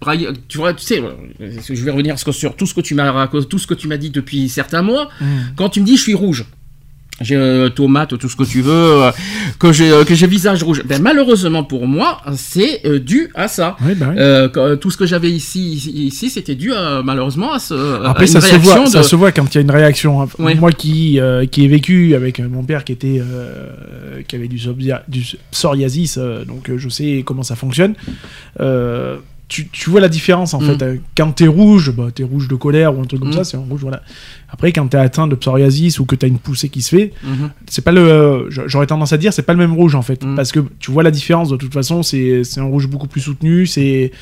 [0.00, 1.12] Braille- Tu vois, tu sais, euh,
[1.68, 4.10] je vais revenir sur- tout ce que tu m'as tout ce que tu m'as dit
[4.10, 5.08] depuis certains mois.
[5.22, 5.26] Mhm.
[5.56, 6.44] Quand tu me dis je suis rouge,
[7.20, 8.72] j'ai euh, tomate, tout ce que tu veux,
[9.04, 9.10] euh,
[9.58, 10.82] que j'ai euh, que j'ai visage rouge.
[10.84, 13.76] Ben malheureusement pour moi, c'est euh, dû à ça.
[14.04, 17.74] Bah quand- tout ce que j'avais ici, ici, c'était dû à, malheureusement à ce.
[18.04, 20.22] Après, ça se, voit, de- ça se voit quand il y a une réaction.
[20.22, 20.28] hein.
[20.54, 21.18] Moi qui,
[21.50, 23.20] qui ai vécu avec mon père qui, était,
[24.26, 24.58] qui avait du,
[25.08, 27.94] du psoriasis, donc je sais comment ça fonctionne.
[29.48, 30.66] Euh, tu, tu vois la différence en Mm.
[30.66, 30.82] fait.
[30.82, 33.34] Euh, Quand t'es rouge, bah, t'es rouge de colère ou un truc comme Mm.
[33.34, 34.02] ça, c'est un rouge, voilà.
[34.50, 37.50] Après, quand t'es atteint de psoriasis ou que t'as une poussée qui se fait, Mhm.
[37.68, 38.46] c'est pas le.
[38.50, 40.22] J'aurais tendance à dire, c'est pas le même rouge en fait.
[40.24, 40.36] Mm.
[40.36, 43.20] Parce que tu vois la différence de toute façon, c'est c'est un rouge beaucoup plus
[43.22, 44.12] soutenu, c'est.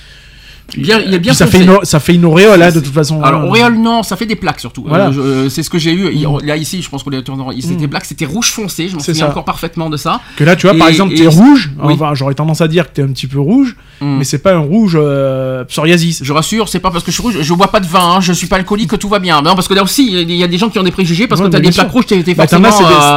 [0.76, 3.22] Il bien ça, fait une, ça fait une auréole, hein, de toute façon.
[3.22, 3.44] Alors, hein.
[3.46, 4.84] auréole, non, ça fait des plaques surtout.
[4.86, 5.08] Voilà.
[5.08, 6.10] Euh, euh, c'est ce que j'ai eu.
[6.26, 6.38] Mm.
[6.44, 7.60] Là, ici, je pense qu'on est tourné.
[7.60, 7.90] C'était Mm.
[7.90, 8.88] plaques, c'était rouge foncé.
[8.88, 9.30] Je m'en souviens ça.
[9.30, 10.20] encore parfaitement de ça.
[10.36, 11.70] Que là, tu vois, par exemple, t'es rouge.
[11.82, 11.94] Oui.
[11.94, 14.16] Enfin, j'aurais tendance à dire que t'es un petit peu rouge, Mm.
[14.18, 16.22] mais c'est pas un rouge euh, psoriasis.
[16.24, 18.20] Je rassure, c'est pas parce que je suis rouge, je bois pas de vin, hein,
[18.20, 19.40] je suis pas alcoolique que tout va bien.
[19.42, 21.40] Non, parce que là aussi, il y a des gens qui ont des préjugés parce
[21.40, 22.68] Ouais, que t'as des plaques rouges, t'es Bah, forcément.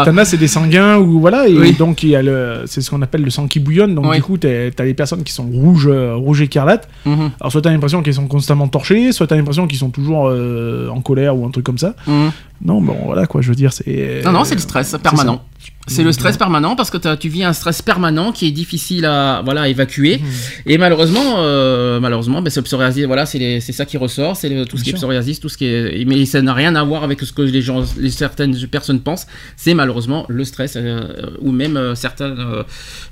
[0.06, 2.90] t'en as, c'est des sanguins ou voilà, et donc il y a le, c'est ce
[2.92, 3.96] qu'on appelle le sang qui bouillonne.
[3.96, 6.88] Donc du coup, t'as les personnes qui sont rouges, rouges écarlates.
[7.06, 10.28] mhm, Alors soit t'as l'impression qu'ils sont constamment torchés, soit t'as l'impression qu'ils sont toujours
[10.28, 11.96] euh, en colère ou un truc comme ça.
[12.08, 12.32] mhm.
[12.66, 14.22] Non, bon voilà quoi, je veux dire, c'est.
[14.26, 15.42] Non, non, c'est le stress permanent.
[15.88, 19.42] C'est le stress permanent parce que tu vis un stress permanent qui est difficile à
[19.44, 20.28] voilà à évacuer Mhm.
[20.68, 24.84] et malheureusement euh, malheureusement ben, c'est psoriasis voilà c'est ça qui ressort c'est tout ce
[24.84, 25.08] qui Bien est sûr.
[25.08, 27.62] psoriasis tout ce qui est mais ça n'a rien à voir avec ce que les
[27.64, 29.26] gens les certaines personnes pensent
[29.58, 31.02] c'est malheureusement le stress euh,
[31.40, 32.64] ou même euh, certains euh,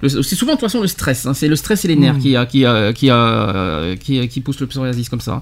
[0.08, 2.22] c'est souvent de toute façon le stress hein, c'est le stress et les nerfs Mhm.
[2.22, 5.42] qui qui a- qui a- qui qui poussent le psoriasis comme ça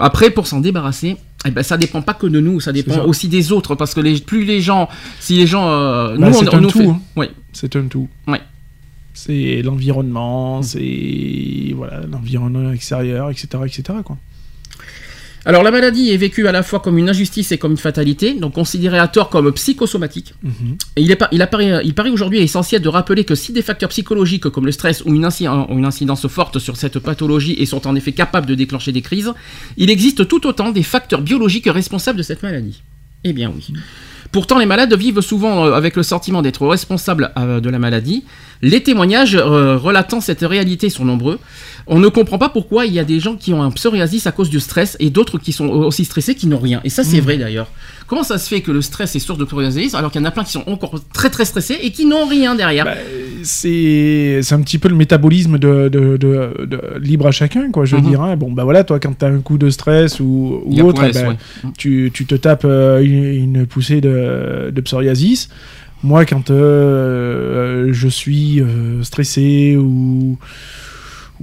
[0.00, 1.16] après pour s'en débarrasser
[1.46, 3.06] eh ben, ça dépend pas que de nous, ça dépend ça.
[3.06, 4.88] aussi des autres, parce que les, plus les gens,
[5.20, 7.00] si les gens, euh, Bah, nous, on, on un nous tout, fait, hein.
[7.16, 8.08] oui, C'est un tout.
[9.16, 13.98] C'est l'environnement, c'est voilà l'environnement extérieur, etc., etc.
[14.04, 14.18] Quoi.
[15.46, 18.34] Alors la maladie est vécue à la fois comme une injustice et comme une fatalité,
[18.34, 20.34] donc considérée à tort comme psychosomatique.
[20.42, 20.76] Mhm.
[20.96, 23.60] Et il, est pas, il, apparaît, il paraît aujourd'hui essentiel de rappeler que si des
[23.60, 27.56] facteurs psychologiques comme le stress ou une, inci- ont une incidence forte sur cette pathologie
[27.58, 29.32] et sont en effet capables de déclencher des crises,
[29.76, 32.82] il existe tout autant des facteurs biologiques responsables de cette maladie.
[33.24, 33.72] Eh bien oui.
[34.32, 38.24] Pourtant, les malades vivent souvent euh, avec le sentiment d'être responsables euh, de la maladie.
[38.62, 41.38] Les témoignages euh, relatant cette réalité sont nombreux.
[41.86, 44.32] On ne comprend pas pourquoi il y a des gens qui ont un psoriasis à
[44.32, 46.80] cause du stress et d'autres qui sont aussi stressés qui n'ont rien.
[46.84, 47.68] Et ça, c'est vrai d'ailleurs.
[48.06, 50.26] Comment ça se fait que le stress est source de psoriasis alors qu'il y en
[50.26, 52.84] a plein qui sont encore très très stressés et qui n'ont rien derrière?
[52.86, 52.94] Bah,
[53.42, 57.84] c'est un petit peu le métabolisme de, de, de- de- libre à chacun, quoi.
[57.84, 58.08] Je veux Mhm.
[58.08, 58.36] dire, hein.
[58.36, 61.36] bon, bah voilà, toi, quand t'as un coup de stress ou, autre, ouais.
[61.76, 65.48] tu, tu te tapes euh, une, une poussée de, de psoriasis.
[66.02, 70.38] Moi, quand euh, je suis euh, stressé ou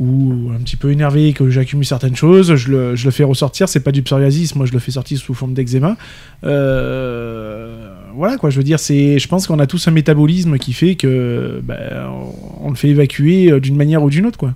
[0.02, 3.70] ou un petit peu énervé que j'accumule certaines choses, je le, je le fais ressortir.
[3.70, 5.96] C'est pas du psoriasis, moi je le fais sortir sous forme d'eczéma.
[6.44, 10.74] Euh, voilà quoi, je veux dire, c'est, je pense qu'on a tous un métabolisme qui
[10.74, 14.56] fait que ben, on, on le fait évacuer euh, d'une manière ou d'une autre quoi.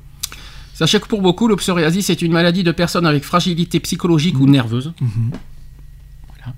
[0.74, 4.48] Sachez que pour beaucoup, le psoriasis est une maladie de personnes avec fragilité psychologique ou
[4.48, 4.94] nerveuse.
[5.00, 5.55] Voilà,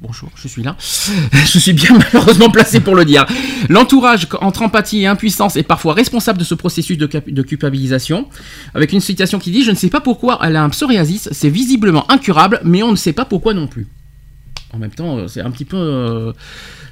[0.02, 0.76] bonjour, je suis là.
[1.32, 3.26] je suis bien malheureusement placé pour le dire.
[3.70, 8.28] L'entourage, entre empathie et impuissance, est parfois responsable de ce processus de, culpabilisation.
[8.74, 11.50] Avec une citation qui dit Je ne sais pas pourquoi elle a un psoriasis, c'est
[11.50, 13.88] visiblement incurable, mais on ne sait pas pourquoi non plus.
[14.74, 15.78] En même temps, euh, c'est un petit peu.
[15.78, 16.34] euh,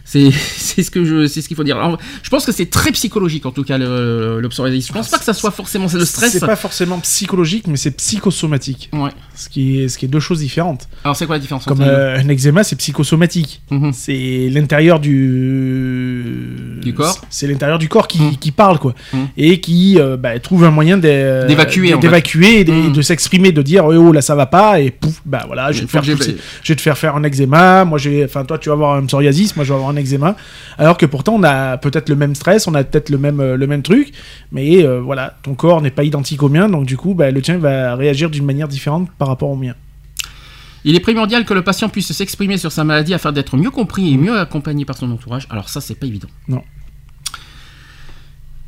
[0.32, 1.78] c'est ce que je c'est ce qu'il faut dire.
[1.78, 3.78] Alors, je pense que c'est très psychologique en tout cas
[4.50, 4.88] psoriasis.
[4.88, 6.32] Je pense pas que ça soit forcément le stress.
[6.32, 9.10] C'est pas forcément psychologique, mais c'est psychosomatique, Ouais.
[9.36, 10.88] ce qui est, ce qui est deux choses différentes.
[11.04, 13.62] Alors c'est quoi la différence Comme euh, un eczéma, c'est psychosomatique.
[13.72, 13.92] Mhm.
[13.94, 17.20] C'est l'intérieur du Du corps.
[17.30, 18.38] C'est l'intérieur du corps qui, Mhm.
[18.38, 19.28] qui parle quoi, Mhm.
[19.38, 24.12] et qui euh, bah, trouve un moyen d'é- D'évacuer, d'évacuer, de, s'exprimer, de dire oh
[24.12, 26.82] là ça va pas et pouf bah voilà je vais te faire je vais te
[26.82, 27.86] faire faire un eczéma.
[27.86, 30.36] Moi j'ai, enfin toi tu vas avoir un psoriasis, moi je vais avoir un eczéma.
[30.78, 33.58] Alors que pourtant on a peut-être le même stress, on a peut-être le même euh,
[33.58, 34.12] le même truc,
[34.52, 37.42] mais euh, voilà ton corps n'est pas identique au mien, donc du coup bah, le
[37.42, 39.74] tien va réagir d'une manière différente par rapport au mien.
[40.88, 44.14] Il est primordial que le patient puisse s'exprimer sur sa maladie afin d'être mieux compris
[44.14, 45.48] et mieux accompagné par son entourage.
[45.50, 46.28] Alors ça, c'est pas évident.
[46.48, 46.62] Non.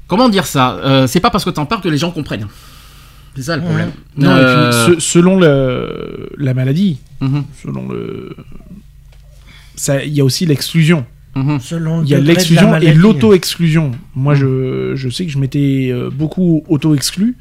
[0.08, 0.76] Comment dire ça?
[0.84, 2.48] Euh, C'est pas parce que t'en parles que les gens comprennent.
[3.36, 3.92] C'est ça le problème.
[4.16, 8.36] Non, Euh, et puis se- selon le, la maladie, mhm, selon le.
[10.06, 11.06] Il y a aussi l'exclusion.
[11.44, 11.60] Mhm.
[11.60, 13.92] Selon Il y a l'exclusion et l'auto-exclusion.
[14.16, 17.36] Moi, je, je sais que je m'étais euh, beaucoup auto-exclu,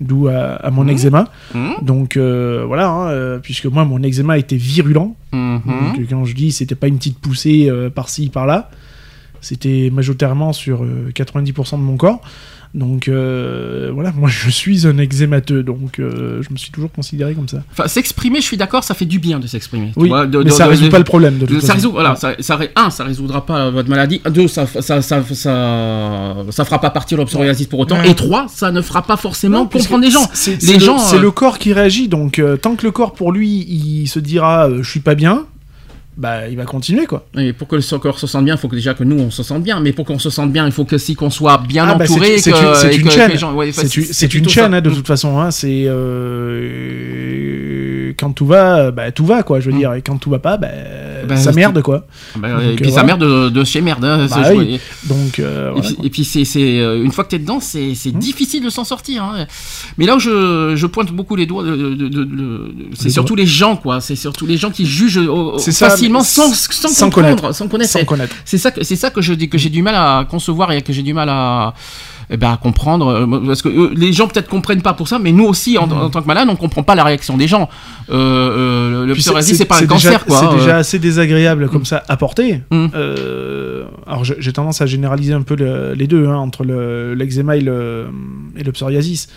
[0.00, 0.90] d'où à, à mon Mhm.
[0.90, 1.24] eczéma.
[1.54, 5.16] Mhm, Donc euh, voilà, hein, euh, puisque moi, mon eczéma était virulent.
[5.32, 5.60] mhm.
[5.96, 8.70] Donc, quand je dis, c'était pas une petite poussée euh, par-ci, par-là.
[9.40, 12.20] C'était majoritairement sur euh, 90% de mon corps.
[12.74, 17.34] Donc euh, voilà, moi je suis un eczémateux, donc euh, je me suis toujours considéré
[17.34, 17.62] comme ça.
[17.72, 19.92] Enfin, s'exprimer, je suis d'accord, ça fait du bien de s'exprimer.
[19.96, 21.68] Oui, vois, de- mais de- ça de- résout de- pas le problème de toute ça
[21.68, 21.74] façon.
[21.76, 24.20] résout, voilà, ça, ça, un, ça résoudra pas votre maladie.
[24.30, 25.22] Deux, ça, ça, ça,
[26.50, 27.98] ça, fera pas partir le psoriasis pour autant.
[28.00, 28.10] Ouais.
[28.10, 30.28] Et trois, ça ne fera pas forcément Non, comprendre les gens.
[30.34, 33.48] C'est le, euh, le corps qui réagit, donc euh, tant que le corps pour lui
[33.68, 35.46] il se dira euh, je suis pas bien,
[36.18, 37.26] bah il va continuer quoi.
[37.38, 39.30] Et pour que le corps se sente bien, il faut que déjà que nous on
[39.30, 39.78] se sente bien.
[39.80, 42.06] Mais pour qu'on se sente bien, il faut que si qu'on soit bien Ah, bah,
[42.06, 42.38] c'est- entouré.
[42.38, 42.56] c'est une-
[43.06, 43.30] une chaîne.
[43.54, 45.38] ouais, C'est une- chaîne hein, de toute façon.
[45.38, 47.77] hein, C'est euh,
[48.16, 49.60] quand tout va, bah tout va quoi.
[49.60, 49.78] Je veux Mm.
[49.78, 50.68] dire, et quand tout va pas, bah,
[51.28, 52.06] Bah, ça merde quoi.
[52.36, 53.06] Bah, Donc, et puis euh, voilà.
[53.06, 54.04] mère de, de chez merde.
[54.04, 54.50] hein, Bah.
[55.04, 57.60] Donc euh, Et voilà, puis, et puis c'est, euh, une fois que tu es dedans,
[57.60, 58.18] c'est, Hmm.
[58.18, 59.22] difficile de s'en sortir.
[59.24, 59.46] hein.
[59.98, 61.64] Mais là où je, je pointe beaucoup les doigts,
[62.94, 64.00] c'est surtout les gens, quoi.
[64.00, 65.20] C'est surtout les gens qui jugent
[65.58, 66.50] ça, facilement sans,
[67.10, 67.54] connaître.
[67.54, 67.90] sans connaître.
[67.90, 68.34] sans connaître.
[68.44, 70.82] C'est ça que c'est ça que je dis que j'ai du mal à concevoir et
[70.82, 71.74] que j'ai du mal à
[72.30, 75.18] eh ben, à comprendre euh, parce que euh, les gens peut-être comprennent pas pour ça
[75.18, 77.68] mais nous aussi en, en tant que malade on comprend pas la réaction des gens
[78.10, 78.14] euh,
[79.02, 80.56] euh, le psoriasis c'est pas un déjà- cancer quoi C'est euh.
[80.58, 82.62] déjà assez désagréable comme ça à porter.
[82.70, 82.86] Mm.
[82.94, 87.56] Euh, alors j'ai tendance à généraliser un peu le- les deux hein, entre le- l'eczéma
[87.56, 88.08] et le,
[88.56, 89.28] et le psoriasis.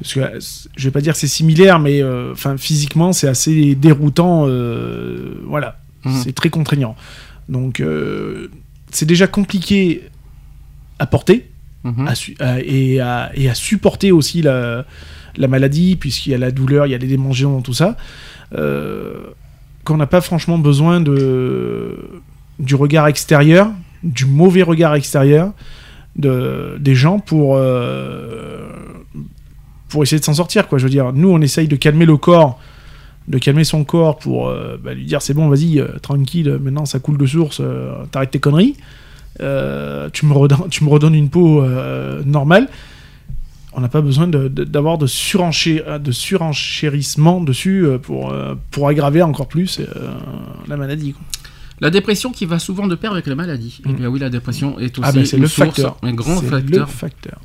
[0.00, 0.38] Parce que euh,
[0.76, 4.44] je vais pas dire que c'est similaire, mais euh, physiquement c'est assez déroutant.
[4.46, 6.12] euh, voilà, Mhm.
[6.22, 6.94] c'est très contraignant.
[7.48, 8.48] Donc euh,
[8.90, 10.02] c'est déjà compliqué
[10.98, 11.48] à porter
[11.86, 12.08] Mhm.
[12.64, 14.84] et, à, supporter aussi la,
[15.36, 17.96] la maladie, puisqu'il y a la douleur, il y a les démangeaisons, tout ça,
[18.54, 19.14] euh,
[19.84, 21.96] qu'on n'a pas franchement besoin de,
[22.58, 23.70] du regard extérieur,
[24.02, 25.52] du mauvais regard extérieur
[26.16, 28.68] de, des gens pour, euh,
[29.88, 30.66] pour essayer de s'en sortir.
[30.66, 30.78] Quoi.
[30.78, 32.60] Je veux dire, nous, on essaye de calmer le corps
[33.28, 37.00] de calmer son corps pour euh, bah, lui dire c'est bon vas-y tranquille maintenant ça
[37.00, 37.60] coule de source
[38.12, 38.76] t'arrêtes tes conneries
[39.40, 42.68] euh, tu, me redonnes, tu me redonnes une peau euh, normale.
[43.72, 48.34] On n'a pas besoin de- de- d'avoir de, surenché- de surenchérissement dessus euh, pour,
[48.70, 49.80] pour aggraver encore plus
[50.66, 51.12] la maladie.
[51.12, 51.22] quoi.
[51.80, 53.96] la dépression qui va souvent de pair avec la maladie Eh Mm.
[53.96, 55.96] bien oui la dépression est aussi Ah ben une le source, facteur.
[56.02, 57.40] un grand C'est facteur Le facteur.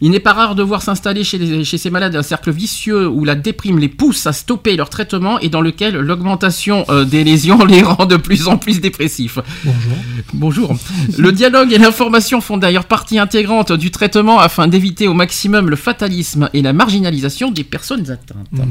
[0.00, 3.34] Il n'est pas rare de voir s'installer chez, ces malades un cercle vicieux où la
[3.34, 7.82] déprime les pousse à stopper leur traitement et dans lequel l'augmentation euh, des lésions les
[7.82, 9.38] rend de plus en plus dépressifs.
[9.64, 9.96] Bonjour.
[10.34, 10.76] Bonjour.
[11.18, 15.76] Le dialogue et l'information font d'ailleurs partie intégrante du traitement afin d'éviter au maximum le
[15.76, 18.52] fatalisme et la marginalisation des personnes atteintes.
[18.52, 18.64] Mm.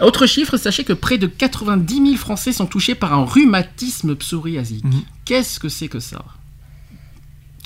[0.00, 4.84] Autre chiffre, sachez que près de 90 000 Français sont touchés par un rhumatisme psoriasique.
[4.84, 5.02] Mhm.
[5.24, 6.22] Qu'est-ce que c'est que ça?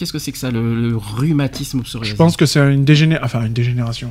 [0.01, 3.19] Qu'est-ce que c'est que ça, le, le rhumatisme psoriasique Je pense que c'est une, dégéné...
[3.23, 4.11] enfin, une dégénération.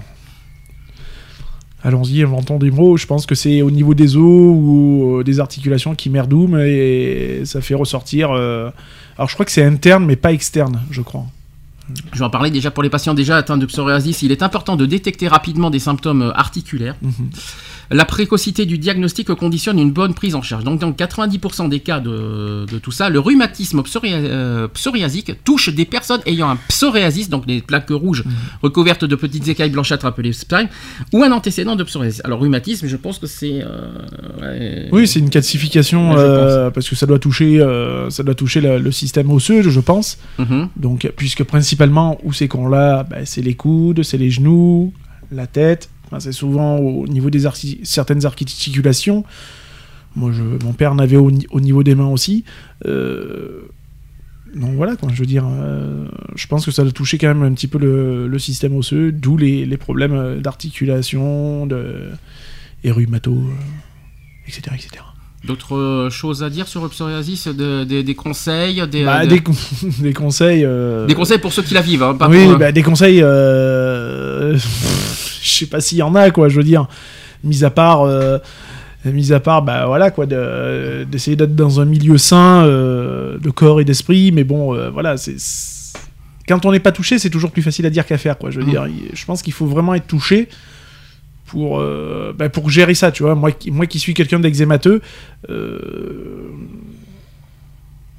[1.83, 2.95] Allons-y, inventons des mots.
[2.95, 7.41] Je pense que c'est au niveau des os ou euh, des articulations qui merdoument et
[7.45, 8.29] ça fait ressortir.
[8.31, 8.69] euh,
[9.17, 11.25] Alors je crois que c'est interne mais pas externe, je crois.
[12.13, 14.21] Je vais en parler déjà pour les patients déjà atteints de psoriasis.
[14.21, 16.95] Il est important de détecter rapidement des symptômes euh, articulaires.
[17.01, 17.11] Mhm.
[17.91, 20.63] La précocité du diagnostic conditionne une bonne prise en charge.
[20.63, 25.69] Donc, dans 90% des cas de, de tout ça, le rhumatisme psoria- euh, psoriasique touche
[25.69, 28.31] des personnes ayant un psoriasis, donc des plaques rouges Mhm.
[28.61, 30.69] recouvertes de petites écailles blanchâtres appelées spines,
[31.13, 32.21] ou un antécédent de psoriasis.
[32.25, 33.63] Alors, rhumatisme, je pense que c'est.
[33.63, 33.89] euh,
[34.41, 37.57] ouais, Oui, c'est une calcification euh, parce que ça doit toucher,
[38.09, 40.19] ça doit toucher le, le système osseux, je pense.
[40.37, 40.69] Mhm.
[40.77, 41.78] Donc, puisque principalement
[42.23, 44.93] où c'est qu'on l'a, bah, c'est les coudes, c'est les genoux,
[45.31, 45.89] la tête.
[46.05, 47.45] Enfin, c'est souvent au niveau des
[47.83, 49.23] certaines articulations.
[50.15, 50.31] Moi,
[50.63, 52.43] mon père en avait au, au niveau des mains aussi.
[52.85, 53.61] Euh,
[54.55, 57.43] donc voilà, quoi, je veux dire, euh, je pense que ça doit toucher quand même
[57.43, 62.09] un petit peu le, système osseux, d'où les, problèmes euh, d'articulation, de,
[62.83, 63.37] et rhumato,
[64.47, 65.03] etc., etc.
[65.45, 69.29] D'autres euh, choses à dire sur le psoriasis de- des- des conseils des, Bah, de-
[69.29, 69.53] des, con-
[69.99, 70.65] des conseils.
[70.65, 72.03] euh, des conseils pour ceux qui la vivent.
[72.03, 73.21] hein, pas oui, pour, euh, bah, des conseils.
[73.23, 74.57] euh,
[75.41, 76.49] Je sais pas s'il y en a, quoi.
[76.49, 76.87] Je veux dire,
[77.45, 78.37] mis à part, euh,
[79.05, 83.49] mis à part, bah voilà, quoi, de- d'essayer d'être dans un milieu sain euh, de
[83.49, 84.33] corps et d'esprit.
[84.33, 85.37] Mais bon, euh, voilà, c'est
[86.49, 88.49] quand on n'est pas touché, c'est toujours plus facile à dire qu'à faire, quoi.
[88.51, 88.71] Je veux Mhm.
[88.71, 90.49] dire, je pense qu'il faut vraiment être touché.
[91.49, 93.33] Pour, euh, bah, pour gérer ça, tu vois.
[93.35, 95.01] Moi, qui- moi qui suis quelqu'un d'eczémateux,
[95.49, 96.41] euh,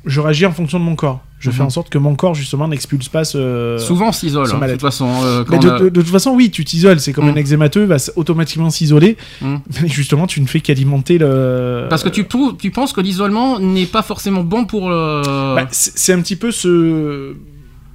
[0.06, 1.20] je réagis en fonction de mon corps.
[1.38, 1.66] Je fais Mhm.
[1.66, 5.08] en sorte que mon corps, justement, n'expulse pas ce, Souvent s'isole, hein, de toute façon.
[5.24, 7.00] euh, quand de, toute façon, oui, tu t'isoles.
[7.00, 7.34] C'est comme Mm.
[7.34, 9.16] un eczémateux va automatiquement s'isoler.
[9.40, 9.56] Mm.
[9.82, 11.86] Mais justement, tu ne fais qu'alimenter le.
[11.88, 12.24] Parce que tu,
[12.70, 15.54] penses que l'isolement n'est pas forcément bon pour le...
[15.54, 17.34] Bah, c'est un petit peu ce.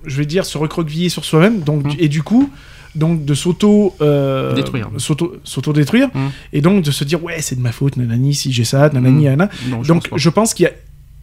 [0.06, 1.62] Je vais dire, se recroqueviller sur soi-même.
[1.62, 1.96] Donc, Mm.
[2.00, 2.50] Et du coup.
[2.96, 4.90] Donc de s'auto euh, Détruire.
[5.00, 6.28] s'auto s'auto détruire Mm.
[6.54, 9.24] et donc de se dire ouais c'est de ma faute nanani si j'ai ça nanani
[9.24, 9.24] Mm.
[9.26, 9.50] nanana.
[9.68, 10.72] Non, je donc je pense qu'il y a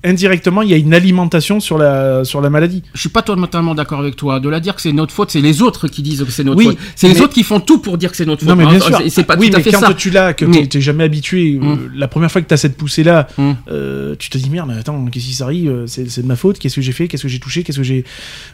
[0.05, 3.75] indirectement il y a une alimentation sur la sur la maladie Je suis pas totalement
[3.75, 4.41] d'accord avec toi.
[4.41, 6.59] De la dire que c'est notre faute, c'est les autres qui disent que c'est notre
[6.59, 6.79] Oui, faute.
[6.97, 8.49] C'est les mais- autres qui font tout pour dire que c'est notre faute.
[8.49, 9.01] Non, mais bien Hein, sûr.
[9.11, 9.95] c'est- pas oui, tout à mais fait quand ça.
[9.95, 11.91] tu l'as, que Mais- t'es- jamais habitué, euh, Mm.
[11.95, 13.53] la première fois que t'as cette poussée-là, Mm.
[13.71, 16.59] euh, tu te dis merde, attends, qu'est-ce qui s'arrive euh, C'est c'est de ma faute,
[16.59, 18.05] qu'est-ce que j'ai fait Qu'est-ce que j'ai touché Qu'est-ce que j'ai.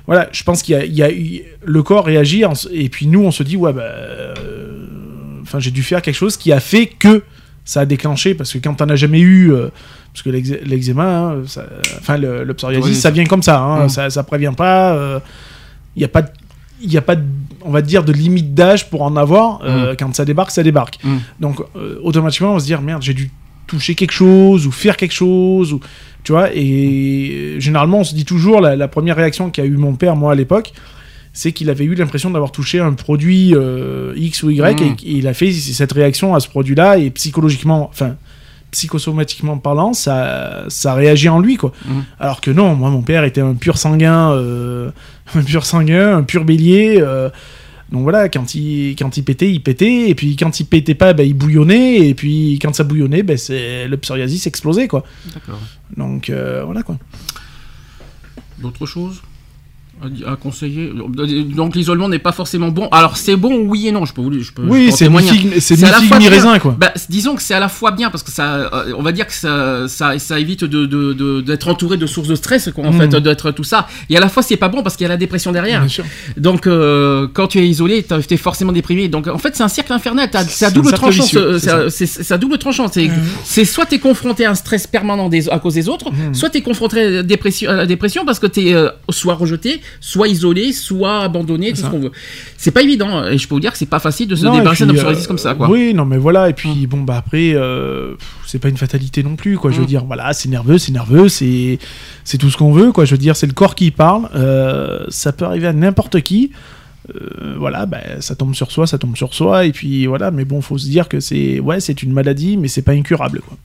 [0.06, 2.88] Voilà, je pense qu'il y a, il y a eu- Le corps réagit, en et
[2.88, 3.82] puis nous, on se dit, ouais, bah.
[3.82, 4.34] euh,
[5.42, 7.22] Enfin, j'ai dû faire quelque chose qui a fait que
[7.64, 9.50] ça a déclenché parce que quand t'en as jamais eu,
[10.22, 11.04] parce que l'eczéma,
[11.34, 11.42] hein,
[11.98, 12.94] enfin le, le psoriasis, Oui.
[12.94, 13.88] ça vient comme ça, hein, Mm.
[13.88, 15.20] ça, ça prévient pas.
[15.96, 16.22] Il y a pas,
[16.80, 17.24] il a pas, de-
[17.62, 19.60] on va dire de limite d'âge pour en avoir.
[19.64, 20.98] euh, Quand ça débarque, ça débarque.
[21.04, 21.16] Mm.
[21.40, 23.30] Donc euh, automatiquement, on va se dire merde, j'ai dû
[23.66, 25.80] toucher quelque chose ou faire quelque chose ou
[26.24, 26.48] tu vois.
[26.54, 30.16] Et euh, généralement, on se dit toujours la, la première réaction qu'a eu mon père
[30.16, 30.72] moi à l'époque
[31.34, 34.84] c'est qu'il avait eu l'impression d'avoir touché un produit euh, X ou Y Mm.
[34.84, 38.16] et qu'il a fait cette réaction à ce produit-là et psychologiquement, enfin
[38.70, 41.72] psychosomatiquement parlant, ça, ça réagit en lui quoi.
[41.84, 42.00] Mm.
[42.20, 44.90] Alors que non, moi mon père était un pur sanguin, euh,
[45.34, 46.98] un pur sanguin, un pur bélier.
[47.00, 47.30] euh,
[47.90, 51.14] donc voilà, quand il, quand il pétait, il pétait, et puis quand il pétait pas,
[51.14, 55.04] ben, il bouillonnait, et puis quand ça bouillonnait, ben, c'est, le psoriasis explosait, quoi.
[55.32, 55.58] D'accord.
[55.96, 56.98] Donc euh, voilà, quoi.
[58.58, 59.22] D'autres choses?
[60.26, 60.92] À, conseiller
[61.56, 62.88] Donc l'isolement n'est pas forcément bon.
[62.92, 64.04] Alors c'est bon, oui et non.
[64.04, 65.08] Je peux vous, je peux, Oui, c'est
[65.60, 66.76] c'est à la fois mi-raisin, quoi.
[66.78, 69.26] Bah, disons que c'est à la fois bien parce que ça, euh, on va dire
[69.26, 72.84] que ça, ça, ça évite de, de- de- d'être entouré de sources de stress, quoi,
[72.84, 72.98] en Mm.
[73.00, 73.86] fait, d'être tout ça.
[74.10, 75.80] Et à la fois c'est pas bon parce qu'il y a la dépression derrière.
[75.80, 76.04] Bien sûr.
[76.36, 79.08] Donc euh, quand tu es isolé, t'as- t'es forcément déprimé.
[79.08, 80.28] Donc en fait c'est un cercle infernal.
[80.48, 81.24] C'est à double tranchant.
[81.88, 82.86] c'est à double tranchant.
[83.44, 86.34] C'est soit t'es confronté à un stress permanent des, à cause des autres, Mm.
[86.34, 89.80] soit t'es confronté à la dépression, à la dépression parce que t'es euh, soit rejeté,
[90.00, 92.12] soit isolé, soit abandonné, tout C'est ce qu'on veut.
[92.56, 93.24] C'est pas évident.
[93.26, 95.24] Et je peux vous dire que c'est pas facile de se Non, débarrasser d'un psoriasis
[95.24, 95.66] euh, comme ça, quoi.
[95.66, 95.72] Hum.
[95.72, 96.48] Oui, non, mais voilà.
[96.48, 98.14] Et puis, bon, bah après, euh,
[98.46, 99.70] c'est pas une fatalité non plus, quoi.
[99.70, 99.86] Je veux Mm.
[99.86, 101.78] dire, voilà, c'est nerveux, c'est nerveux, c'est
[102.38, 103.04] tout ce qu'on veut, quoi.
[103.04, 104.28] Je veux dire, c'est le corps qui parle.
[104.34, 106.52] euh, ça peut arriver à n'importe qui.
[107.14, 109.64] Euh, voilà, bah, ça tombe sur soi, ça tombe sur soi.
[109.64, 112.68] Et puis, voilà, mais bon, faut se dire que c'est ouais, c'est une maladie, mais
[112.68, 113.56] c'est pas incurable, quoi.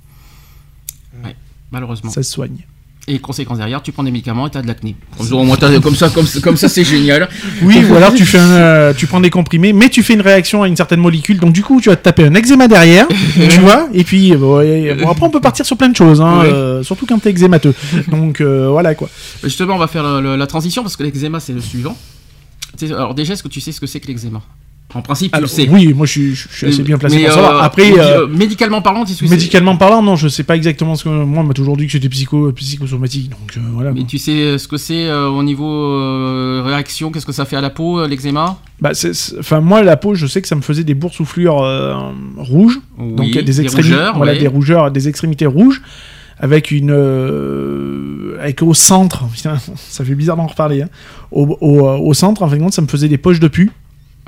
[1.71, 2.11] Malheureusement.
[2.11, 2.65] Ça se soigne.
[3.05, 4.95] Et conséquence derrière, tu prends des médicaments et t'as de l'acné.
[5.17, 7.27] Comme ça, au moins, t'as- comme ça, comme, comme ça, c'est génial.
[7.61, 10.21] Oui, ou alors tu fais un, euh, tu prends des comprimés, mais tu fais une
[10.21, 13.05] réaction à une certaine molécule, donc du coup tu vas te taper un eczéma derrière,
[13.49, 16.39] tu vois, et puis euh, bon, après on peut partir sur plein de choses, hein,
[16.43, 16.47] Ouais.
[16.53, 17.73] euh, surtout quand t'es eczémateux.
[18.07, 19.09] Donc euh, voilà quoi.
[19.43, 21.97] Justement, on va faire le- le- la transition parce que l'eczéma, c'est le suivant.
[22.91, 24.41] Alors déjà, est-ce que tu sais ce que c'est que l'eczéma?
[24.95, 25.67] En principe, tu Alors, le sais.
[25.69, 27.55] oui, moi je suis, je suis assez bien placé Mais, pour savoir.
[27.55, 30.95] euh, Après, euh, euh, médicalement parlant, tu sais médicalement parlant, non, je sais pas exactement
[30.95, 33.91] ce que moi on m'a toujours dit que j'étais psycho, psychosomatique, donc euh, voilà.
[33.91, 34.07] Mais quoi.
[34.09, 37.61] tu sais ce que c'est euh, au niveau euh, réaction, qu'est-ce que ça fait à
[37.61, 38.57] la peau, euh, l'eczéma?
[38.81, 38.91] Bah,
[39.39, 41.95] enfin moi la peau, je sais que ça me faisait des boursouflures euh,
[42.37, 42.79] rouges.
[42.99, 45.81] Oui, donc des rougeurs, voilà, des rougeurs, des extrémités rouges,
[46.39, 50.89] avec une, euh, avec au centre, putain, ça fait bizarre d'en reparler, hein.
[51.31, 53.47] au, au, euh, au centre, en fin de compte, ça me faisait des poches de
[53.47, 53.71] pu,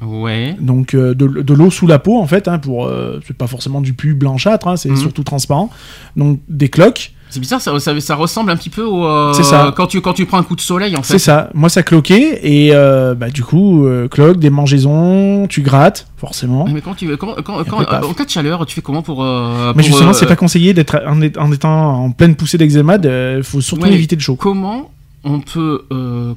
[0.03, 0.55] Ouais.
[0.59, 3.47] donc euh, de, de l'eau sous la peau en fait, hein, pour, euh, c'est pas
[3.47, 4.97] forcément du pu blanchâtre, hein, c'est Mhm.
[4.97, 5.69] surtout transparent,
[6.17, 9.05] donc des cloques, C'est bizarre, ça, ça, ça ressemble un petit peu au.
[9.05, 9.73] euh, C'est ça.
[9.75, 11.13] Quand tu, quand tu prends un coup de soleil, en fait.
[11.13, 11.49] c'est ça.
[11.53, 12.71] Moi ça cloquait et
[13.17, 16.65] bah, du coup euh, cloques, des mangeaisons, tu grattes forcément.
[16.71, 18.03] Mais quand tu, quand, quand- paf.
[18.05, 19.23] en cas de chaleur, tu fais comment pour.
[19.23, 23.83] Mais justement, c'est pas conseillé d'être en, étant en pleine poussée d'eczéma, il faut surtout
[23.83, 23.93] Ouais.
[23.93, 24.35] éviter le chaud.
[24.35, 24.91] Comment
[25.23, 25.81] on peut,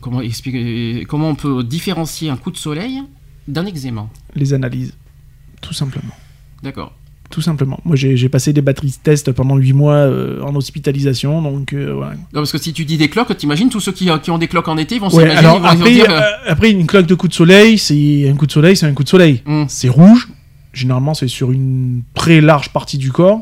[0.00, 3.02] comment expliquer, comment on peut différencier un coup de soleil
[3.48, 4.94] d'un eczéma Les analyses,
[5.60, 6.14] tout simplement.
[6.62, 6.92] D'accord.
[7.30, 7.78] Tout simplement.
[7.84, 11.92] Moi, j'ai passé des batteries de test pendant 8 mois euh, en hospitalisation, donc euh.
[11.94, 14.48] Non, parce que si tu dis des cloques, t'imagines tous ceux qui, qui ont des
[14.48, 17.28] cloques en été ils vont Ouais, s'imaginer, après, dire, euh, après, une cloque de coup
[17.28, 19.42] de soleil, c'est un coup de soleil, c'est un coup de soleil.
[19.46, 20.28] hum, C'est rouge.
[20.72, 23.40] Généralement, c'est sur une très large partie du corps.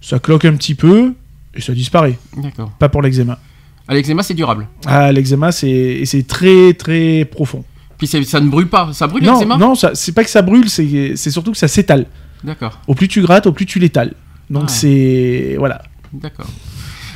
[0.00, 1.14] Ça cloque un petit peu
[1.54, 2.18] et ça disparaît.
[2.36, 2.70] D'accord.
[2.78, 3.38] Pas pour l'eczéma.
[3.86, 4.66] Ah, l'eczéma, c'est durable.
[4.84, 7.64] Ah, l'eczéma, c'est très très profond.
[7.98, 8.90] Puis ça ne brûle pas.
[8.92, 12.06] Ça brûle non, l'eczéma non, c'est pas que ça brûle, c'est surtout que ça s'étale.
[12.44, 12.80] D'accord.
[12.86, 14.12] Au plus tu grattes, au plus tu l'étales.
[14.50, 14.68] Donc Ah.
[14.68, 15.82] c'est voilà.
[16.12, 16.46] D'accord.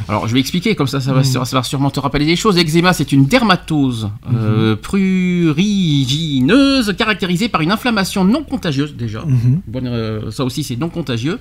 [0.09, 1.45] Alors, je vais expliquer, comme ça, ça va, Mm.
[1.45, 2.57] ça va sûrement te rappeler des choses.
[2.57, 9.23] L'eczéma, c'est une dermatose euh, prurigineuse caractérisée par une inflammation non contagieuse, déjà.
[9.25, 9.61] Mhm.
[9.67, 11.39] Bonne, euh, ça aussi, c'est non contagieux.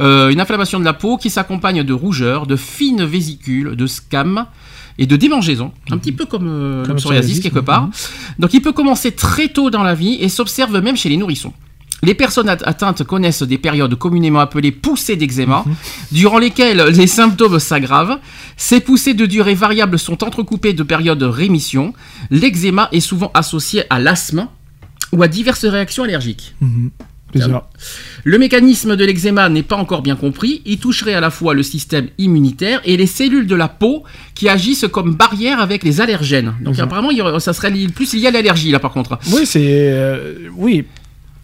[0.00, 4.46] Euh, une inflammation de la peau qui s'accompagne de rougeurs, de fines vésicules, de scames
[4.98, 7.64] et de démangeaisons, un petit peu comme, euh, Comme le psoriasis quelque mhm.
[7.64, 7.88] part.
[8.38, 11.52] Donc il peut commencer très tôt dans la vie et s'observe même chez les nourrissons.
[12.02, 15.74] Les personnes at- atteintes connaissent des périodes communément appelées poussées d'eczéma, Mhm.
[16.12, 18.18] durant lesquelles les symptômes s'aggravent.
[18.56, 21.94] Ces poussées de durée variable sont entrecoupées de périodes de rémission.
[22.30, 24.46] L'eczéma est souvent associé à l'asthme
[25.12, 26.54] ou à diverses réactions allergiques.
[26.60, 26.90] Mhm.
[28.24, 30.62] Le mécanisme de l'eczéma n'est pas encore bien compris.
[30.64, 34.02] Il toucherait à la fois le système immunitaire et les cellules de la peau
[34.34, 36.54] qui agissent comme barrière avec les allergènes.
[36.62, 36.80] Donc Mhm.
[36.84, 39.18] apparemment, il y aurait- ça serait plus lié à l'allergie là par contre.
[39.32, 39.60] Oui, c'est
[39.92, 40.84] euh, oui.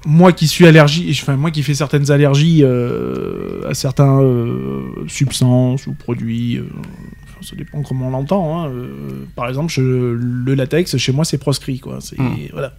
[0.07, 5.87] Moi qui suis allergique, enfin moi qui fais certaines allergies euh, à certains euh, substances
[5.87, 6.61] ou produits,
[7.41, 8.65] ça dépend comment on l'entend.
[8.65, 8.89] hein, euh,
[9.35, 9.81] par exemple, je-
[10.19, 11.99] le latex chez moi c'est proscrit quoi.
[12.01, 12.37] C'est Mm.
[12.53, 12.75] voilà.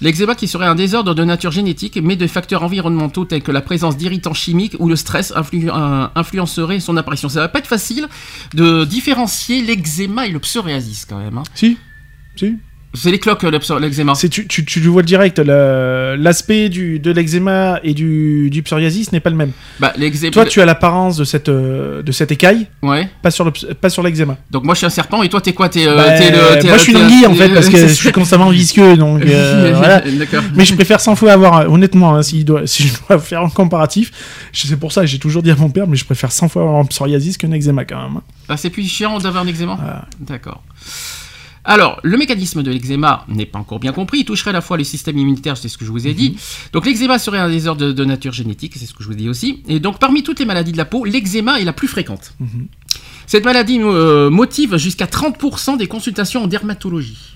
[0.00, 3.60] L'eczéma qui serait un désordre de nature génétique, mais de facteurs environnementaux tels que la
[3.60, 5.70] présence d'irritants chimiques ou le stress influ-
[6.14, 7.28] influencerait son apparition.
[7.28, 8.06] Ça va pas être facile
[8.54, 11.38] de différencier l'eczéma et le psoriasis quand même.
[11.38, 11.42] hein.
[11.54, 11.76] Si,
[12.36, 12.54] si.
[12.94, 14.14] C'est les cloques, psor- l'eczéma.
[14.14, 15.38] C'est tu, tu, tu le vois direct.
[15.38, 19.52] le- L'aspect du de l'eczéma et du, du psoriasis n'est pas le même.
[19.78, 20.32] Bah, l'eczéma.
[20.32, 23.08] Toi, tu as l'apparence de cette euh, de cette écaille, Ouais.
[23.22, 24.36] pas sur le ps- pas sur l'eczéma.
[24.50, 26.16] Donc moi je suis un serpent et toi t'es quoi T'es euh, Bah,
[26.56, 29.22] t'es- moi, je suis t'es- l'anguille en fait parce que je suis constamment visqueux, donc
[29.22, 30.02] euh, voilà.
[30.54, 33.42] Mais je préfère 100 fois avoir, euh, honnêtement, hein, si, doit, si je dois faire
[33.42, 34.10] un comparatif,
[34.52, 36.62] c'est pour ça que j'ai toujours dit à mon père, mais je préfère 100 fois
[36.62, 38.16] avoir un psoriasis qu'un eczéma quand même.
[38.16, 38.22] hein.
[38.48, 39.76] Ah, c'est plus chiant d'avoir un eczéma?
[39.78, 40.04] Voilà.
[40.20, 40.62] D'accord.
[41.68, 44.20] Alors, le mécanisme de l'eczéma n'est pas encore bien compris.
[44.20, 46.36] Il toucherait à la fois le système immunitaire, c'est ce que je vous ai dit.
[46.72, 49.18] Donc, l'eczéma serait un désordre de, de nature génétique, c'est ce que je vous ai
[49.18, 49.62] dit aussi.
[49.68, 52.32] Et donc, parmi toutes les maladies de la peau, l'eczéma est la plus fréquente.
[53.26, 57.34] Cette maladie euh, motive jusqu'à 30% des consultations en dermatologie.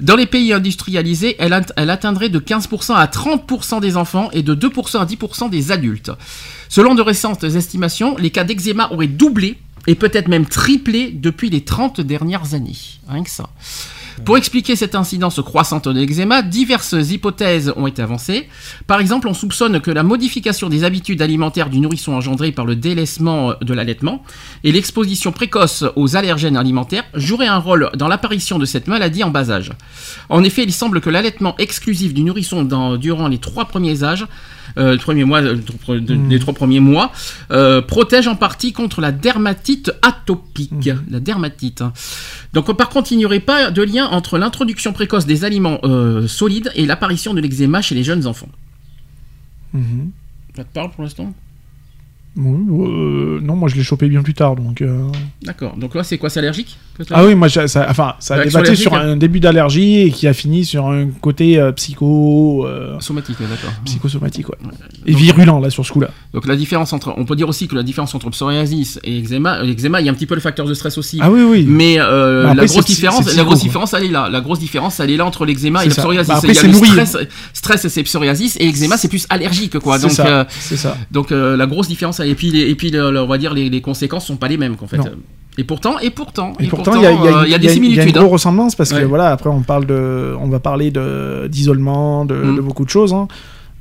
[0.00, 4.42] Dans les pays industrialisés, elle, at- elle atteindrait de 15% à 30% des enfants et
[4.42, 6.10] de 2% à 10% des adultes.
[6.70, 11.62] Selon de récentes estimations, les cas d'eczéma auraient doublé et peut-être même triplé depuis les
[11.62, 12.76] 30 dernières années.
[13.08, 13.50] Rien que ça.
[14.24, 18.48] Pour expliquer cette incidence croissante de l'eczéma, diverses hypothèses ont été avancées.
[18.86, 22.76] Par exemple, on soupçonne que la modification des habitudes alimentaires du nourrisson engendrée par le
[22.76, 24.22] délaissement de l'allaitement
[24.62, 29.30] et l'exposition précoce aux allergènes alimentaires joueraient un rôle dans l'apparition de cette maladie en
[29.30, 29.72] bas âge.
[30.28, 32.64] En effet, il semble que l'allaitement exclusif du nourrisson
[32.96, 34.26] durant les trois premiers âges
[34.78, 37.12] euh, mois, euh, de- de- les trois premiers mois,
[37.50, 40.90] euh, protège en partie contre la dermatite atopique.
[41.10, 41.82] La dermatite.
[41.82, 41.92] hein.
[42.52, 46.26] Donc, par contre, il n'y aurait pas de lien entre l'introduction précoce des aliments euh,
[46.26, 48.48] solides et l'apparition de l'eczéma chez les jeunes enfants.
[49.72, 50.10] Mhm.
[50.56, 51.32] Ça te parle pour l'instant?
[52.38, 54.82] Euh, non, moi je l'ai chopé bien plus tard, donc.
[54.82, 55.02] euh,
[55.42, 55.76] D'accord.
[55.76, 56.78] Donc là, c'est quoi C'est allergique
[57.10, 60.10] Ah oui, moi, j'ai- ça, enfin, ça a débattu sur allergique, un début d'allergie et
[60.10, 63.70] qui a fini sur un côté euh, psycho, euh, Somatique, ouais, d'accord.
[63.84, 64.56] psychosomatique, ouais.
[65.06, 66.10] Et virulent là sur ce coup-là.
[66.32, 69.62] Donc la différence entre, on peut dire aussi que la différence entre psoriasis et eczéma,
[69.62, 71.18] l'eczéma, il y a un petit peu le facteur de stress aussi.
[71.20, 71.64] Ah oui, oui.
[71.68, 74.28] Mais Bah, après, la grosse différence, la grosse différence, elle est là.
[74.30, 76.02] La grosse différence, elle est là entre l'eczéma et le ça.
[76.02, 76.28] psoriasis.
[76.28, 77.16] Bah, après, il y a c'est le nourri, stress,
[77.54, 79.96] stress c'est psoriasis et eczéma c'est plus allergique quoi.
[79.98, 80.46] C'est Donc ça.
[80.50, 80.96] C'est ça.
[81.10, 83.68] donc la grosse différence et puis les- et puis le- le- on va dire les,
[83.70, 84.98] les conséquences sont pas les mêmes qu'en fait.
[84.98, 85.04] Non.
[85.58, 87.58] Et pourtant et pourtant Et pourtant, il y a, y a- euh, il y a
[87.58, 88.08] des il y a similitudes.
[88.10, 88.20] une hein.
[88.20, 89.04] grosse ressemblance parce que Ouais.
[89.04, 92.56] voilà, après on parle de, on va parler de d'isolement, de, Mm.
[92.56, 93.12] de beaucoup de choses.
[93.12, 93.28] hein.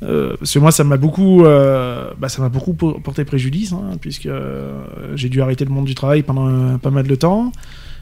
[0.02, 3.74] Euh, parce que moi, ça m'a beaucoup, euh, bah, ça m'a beaucoup po- porté préjudice,
[3.74, 4.82] hein, puisque euh,
[5.16, 7.52] j'ai dû arrêter le monde du travail pendant pas mal de temps.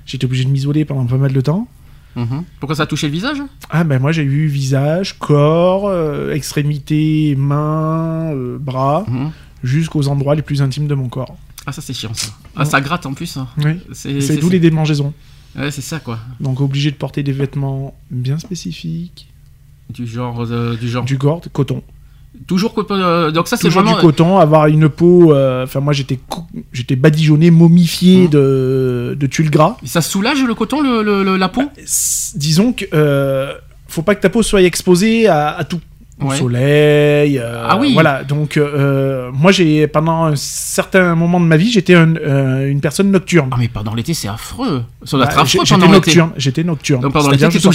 [0.05, 1.67] J'étais obligé de m'isoler pendant pas mal de temps.
[2.15, 2.43] Mhm.
[2.59, 3.37] Pourquoi ça a touché le visage?
[3.71, 9.31] Ah ben moi j'ai eu visage, corps, euh, extrémités, mains, euh, bras, Mhm.
[9.63, 11.35] Jusqu'aux endroits les plus intimes de mon corps.
[11.65, 12.27] Ah ça c'est chiant ça.
[12.55, 13.37] Ah ça gratte en plus.
[13.37, 13.47] hein.
[13.57, 13.79] Oui.
[13.93, 15.13] C'est d'où les démangeaisons.
[15.57, 16.19] Ouais c'est ça quoi.
[16.39, 19.27] Donc obligé de porter des vêtements bien spécifiques,
[19.89, 21.03] Du genre euh, du genre.
[21.05, 21.81] du gore, coton.
[22.45, 25.33] Toujours euh, donc ça c'est vraiment du coton, avoir une peau.
[25.33, 26.19] euh, Enfin moi j'étais
[26.71, 28.29] j'étais badigeonné, momifié Mhm.
[28.29, 29.75] de, de tulle gras.
[29.83, 31.63] ça soulage le coton le, le- le- la peau?
[32.35, 33.53] Disons que euh,
[33.87, 35.79] faut pas que ta peau soit exposée à, à tout.
[36.19, 36.35] Au Ouais.
[36.37, 37.37] soleil.
[37.37, 37.93] euh, Ah oui.
[37.93, 38.23] Voilà.
[38.23, 42.81] Donc euh, moi j'ai pendant un certain moment de ma vie j'étais un- euh, une
[42.81, 43.49] personne nocturne.
[43.51, 44.83] Ah mais pendant l'été c'est affreux.
[45.03, 46.07] Ça doit Bah, être affreux j'ai- j'étais pendant l'été.
[46.09, 46.31] nocturne.
[46.37, 47.01] J'étais nocturne.
[47.01, 47.67] Donc pendant l'été, t'étais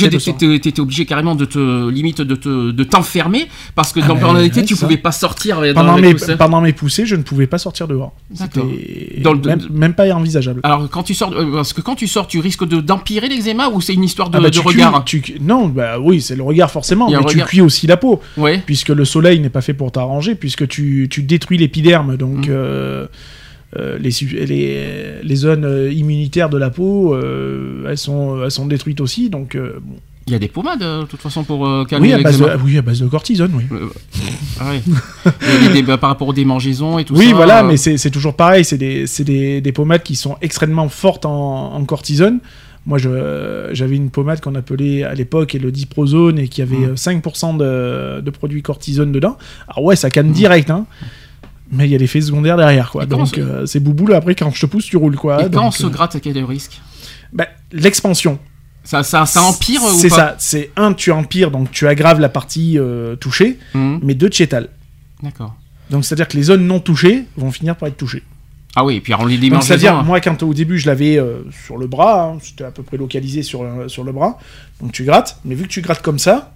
[0.80, 4.20] obligé, de- carrément de te limite de te de t'enfermer parce que Ah dans- ben,
[4.20, 4.86] pendant l'été ouais, tu ça.
[4.86, 6.36] pouvais pas sortir euh, dans pendant mes, hein.
[6.36, 8.12] pendant mes poussées, je ne pouvais pas sortir dehors.
[8.30, 8.64] D'accord.
[8.66, 10.60] Le- même, même pas envisageable.
[10.64, 13.68] Alors quand tu sors, euh, parce que quand tu sors, tu risques de d'empirer l'eczéma
[13.68, 15.04] ou c'est une histoire de, Ah bah, de tu regard?
[15.04, 18.20] cuis- tu- non, bah oui, c'est le regard forcément, mais tu cuis aussi la peau,
[18.66, 22.50] Puisque le soleil n'est pas fait pour t'arranger, puisque tu, tu détruis l'épiderme, donc Mm.
[22.50, 23.06] euh,
[23.78, 24.10] euh, les,
[24.46, 29.30] les, les zones euh, immunitaires de la peau, euh, elles, sont, elles sont détruites aussi,
[29.30, 29.96] donc bon.
[30.28, 32.46] Il y a des pommades de toute façon pour euh, calmer oui, à base de,
[32.64, 33.64] oui, à base de cortisone, oui.
[33.72, 33.88] Euh,
[34.60, 34.80] ah ouais.
[35.58, 37.34] Il y a des- bah, par rapport aux démangeaisons et tout Oui, ça.
[37.34, 38.64] voilà, euh, mais c'est toujours pareil.
[38.64, 42.38] C'est des, des, des pommades qui sont extrêmement fortes en, en cortisone.
[42.84, 46.84] Moi, j'avais une pommade qu'on appelait à l'époque le diprozone et qui avait Mm.
[46.90, 49.38] euh, 5% de, de produits cortisone dedans.
[49.68, 50.32] Alors ouais, ça canne Mm.
[50.32, 50.86] direct, hein.
[51.70, 53.04] Mais il y a l'effet secondaire derrière, quoi.
[53.04, 55.40] Et Donc euh, c'est boubou, là, après, quand je te pousse, tu roules, quoi.
[55.40, 56.80] Et quand Donc, on se euh, gratte, quel est le risque?
[57.32, 58.38] Bah, L'expansion.
[58.84, 60.16] ça, ça, ça empire ou C'est pas?
[60.16, 60.34] ça.
[60.38, 64.00] C'est un, tu empires, donc tu aggraves la partie euh, touchée, Mhm.
[64.02, 64.68] mais deux, tu étales.
[65.22, 65.54] D'accord.
[65.90, 68.22] Donc c'est-à-dire que les zones non touchées vont finir par être touchées.
[68.74, 69.66] Ah oui, et puis alors les démangeaisons.
[69.66, 70.02] c'est-à-dire, hein.
[70.02, 72.96] moi, quand au début, je l'avais euh, sur le bras, hein, c'était à peu près
[72.96, 74.38] localisé sur, euh, sur le bras,
[74.80, 76.54] donc tu grattes, mais vu que tu grattes comme ça,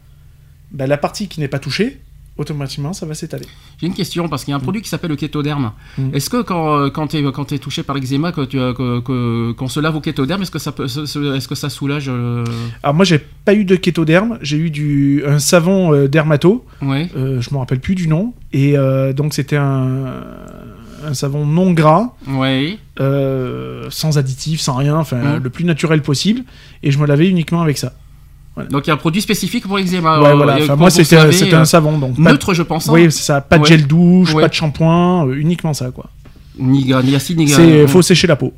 [0.72, 2.00] bah, la partie qui n'est pas touchée,
[2.38, 3.46] automatiquement, ça va s'étaler.
[3.80, 5.72] J'ai une question parce qu'il y a un produit qui s'appelle le kétoderme.
[5.96, 6.14] Mm.
[6.14, 9.52] Est-ce que quand, euh, quand tu es, quand es touché par l'eczéma, euh, que- que-
[9.52, 12.44] qu'on se lave au kétoderme, est-ce que ça, peut, est-ce que ça soulage euh,
[12.82, 16.66] Alors moi, j'ai pas eu de kétoderme, j'ai eu du un savon euh, dermato.
[16.82, 17.08] Ouais.
[17.16, 18.34] Euh, je me rappelle plus du nom.
[18.52, 18.74] Et
[19.14, 20.06] donc c'était un,
[21.06, 22.78] un savon non gras, Ouais.
[23.00, 26.42] euh, sans additifs, sans rien, enfin le plus naturel possible.
[26.82, 27.92] Et je me lavais uniquement avec ça.
[28.70, 30.18] Donc il y a un produit spécifique pour l'eczéma.
[30.20, 30.54] ouais, euh, voilà.
[30.56, 32.88] Enfin, pour- moi se c'était euh, un savon donc neutre, je pense.
[32.88, 32.92] hein.
[32.94, 33.40] Oui, c'est ça.
[33.42, 33.68] Pas de Ouais.
[33.68, 34.42] gel douche, Ouais.
[34.42, 36.06] pas de shampoing, euh, uniquement ça quoi.
[36.58, 38.54] Ni, ni acide, ni C'est euh, faut sécher la peau.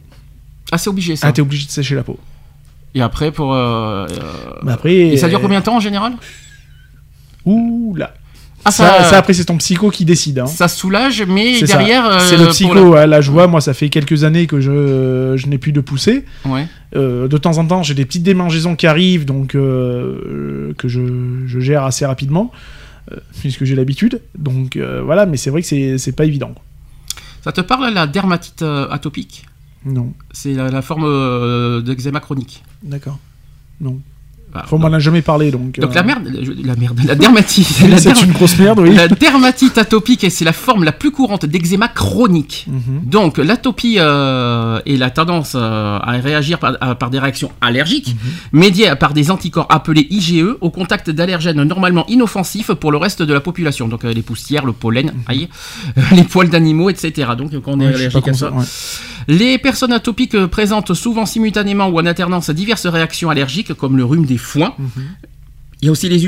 [0.71, 1.27] Ah, c'est obligé ça.
[1.27, 2.19] Ah, t'es obligé de sécher la peau.
[2.95, 3.53] Et après, pour.
[3.55, 4.17] euh, euh,
[4.63, 4.95] Mais après.
[4.95, 6.13] Et ça dure combien de temps en général?
[7.45, 8.15] Ouh là.
[8.69, 10.39] Ah, ça, ça- ça, après c'est ton psycho qui décide.
[10.41, 10.47] Hein.
[10.47, 12.07] Ça soulage, mais derrière.
[12.07, 12.95] euh, C'est le psycho.
[12.97, 13.07] hein.
[13.07, 16.25] Là, je vois, moi, ça fait quelques années que je, je n'ai plus de poussée.
[16.45, 16.67] la- Ouais.
[16.97, 21.01] Euh, de temps en temps, j'ai des petites démangeaisons qui arrivent, donc euh, que je,
[21.47, 22.51] je gère assez rapidement,
[23.13, 24.21] euh, puisque j'ai l'habitude.
[24.39, 26.55] Donc euh, voilà, mais c'est vrai que c'est c'est pas évident.
[27.45, 29.45] Ça te parle la dermatite euh, atopique?
[29.85, 32.63] Non, C'est la, la forme euh, d'eczéma chronique.
[32.83, 33.19] d'accord.
[33.81, 34.01] Non.
[34.55, 35.79] Ah, Faut m'en a jamais parlé, donc.
[35.79, 36.27] Donc euh, la merde,
[36.65, 37.69] la merde, la dermatite.
[37.83, 38.95] oui, c'est der- une grosse merde, oui.
[38.95, 42.67] la dermatite atopique, c'est la forme la plus courante d'eczéma chronique.
[42.67, 43.03] Mhm.
[43.05, 48.15] Donc l'atopie euh, est la tendance euh, à réagir par, à- par des réactions allergiques,
[48.53, 48.59] Mhm.
[48.61, 53.35] médiées par des anticorps appelés IgE au contact d'allergènes normalement inoffensifs pour le reste de
[53.35, 53.87] la population.
[53.87, 55.49] Donc euh, les poussières, le pollen, aïe,
[55.99, 57.29] euh, les poils d'animaux, etc.
[57.37, 57.85] Donc quand on est.
[57.87, 58.51] Ouais, pas allergique à ça.
[58.51, 58.65] ouais.
[59.29, 64.05] Les personnes atopiques euh, présentent souvent simultanément ou en alternance diverses réactions allergiques comme le
[64.05, 64.75] rhume des foins.
[64.79, 64.89] Mhm.
[65.81, 66.25] Il y a aussi les,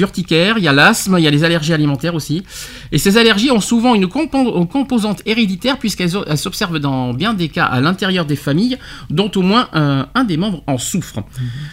[0.00, 2.44] urticaires, il y a l'asthme, il y a les allergies alimentaires aussi.
[2.92, 7.50] Et ces allergies ont souvent une compo- une composante héréditaire puisqu'elles s'observent dans bien des
[7.50, 8.78] cas à l'intérieur des familles
[9.10, 11.22] dont au moins euh, un des membres en souffre.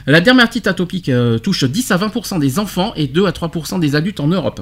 [0.05, 3.95] La dermatite atopique euh, touche 10 à 20% des enfants et 2 à 3% des
[3.95, 4.59] adultes en Europe.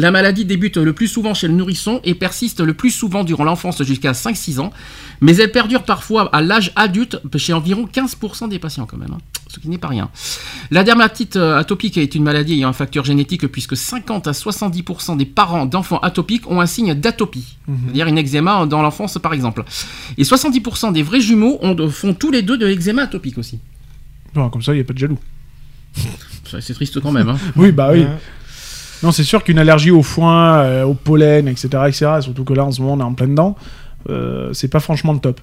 [0.00, 3.44] La maladie débute le plus souvent chez le nourrisson et persiste le plus souvent durant
[3.44, 4.72] l'enfance jusqu'à 5-6 ans,
[5.20, 9.18] mais elle perdure parfois à l'âge adulte chez environ 15% des patients quand même, hein,
[9.48, 10.08] ce qui n'est pas rien.
[10.70, 15.18] La dermatite euh, atopique est une maladie ayant un facteur génétique puisque 50 à 70%
[15.18, 19.64] des parents d'enfants atopiques ont un signe d'atopie, c'est-à-dire une eczéma dans l'enfance par exemple.
[20.16, 23.58] Et 70% des vrais jumeaux ont- font tous les deux de l'eczéma atopique aussi.
[24.32, 25.18] Bon, comme ça, il n'y a pas de jaloux.
[26.60, 27.28] C'est triste quand même.
[27.28, 27.38] hein.
[27.56, 28.06] Oui, bah oui.
[29.02, 32.64] Non, c'est sûr qu'une allergie au foin, euh, au pollen, etc., etc., surtout que là,
[32.64, 33.56] en ce moment, on est en plein dedans,
[34.08, 35.40] euh, c'est pas franchement le top.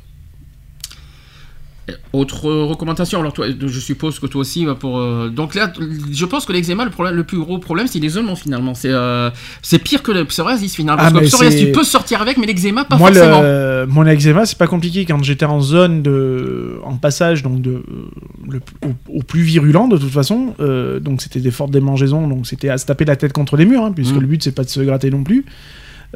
[2.11, 5.71] Autre euh, recommandation, alors toi, je suppose que toi aussi, pour euh, donc là,
[6.11, 8.73] je pense que l'eczéma, le problème, le plus gros problème, c'est l'isolement finalement.
[8.73, 9.29] C'est euh,
[9.61, 10.97] c'est pire que le psoriasis finalement.
[11.01, 13.41] Parce Ah, que le psoriasis, tu peux sortir avec, mais l'eczéma, pas Moi, forcément.
[13.41, 15.05] le, mon eczéma, c'est pas compliqué.
[15.05, 17.81] Quand j'étais en zone de, en passage, donc de,
[18.49, 22.47] le, au, au plus virulent de toute façon, euh, donc c'était des fortes démangeaisons, donc
[22.47, 24.21] c'était à se taper la tête contre les murs, hein, puisque Mhm.
[24.21, 25.45] le but c'est pas de se gratter non plus.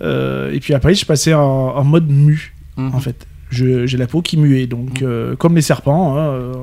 [0.01, 2.93] Euh, et puis après, je passais en, en mode mu, Mhm.
[2.95, 3.25] en fait.
[3.51, 6.17] J'ai la peau qui muait, donc euh, comme les serpents.
[6.17, 6.53] hein, euh,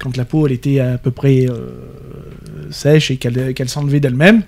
[0.00, 1.68] quand la peau elle était à peu près euh,
[2.70, 4.42] sèche et qu'elle qu'elle s'enlevait d'elle-même,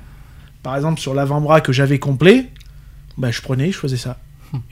[0.62, 2.48] par exemple sur l'avant-bras que j'avais complet,
[3.18, 4.18] bah, je prenais, je faisais ça.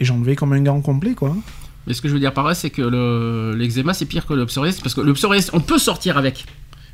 [0.00, 1.36] Et j'enlevais comme un gant complet, quoi.
[1.86, 4.34] Mais ce que je veux dire par là, c'est que le- l'eczéma, c'est pire que
[4.34, 6.44] le psoriasis, parce que le psoriasis, on peut sortir avec.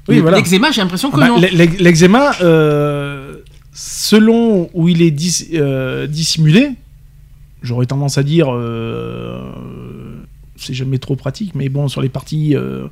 [0.09, 0.37] Oui, voilà.
[0.39, 1.41] L'eczéma, j'ai l'impression que Ah bah, non.
[1.41, 2.33] l'e- l'e- L'eczéma,
[3.73, 5.51] selon où il est dis-
[6.09, 6.71] dissimulé,
[7.63, 9.41] j'aurais tendance à dire, euh,
[10.57, 12.87] c'est jamais trop pratique, mais bon, sur les parties euh,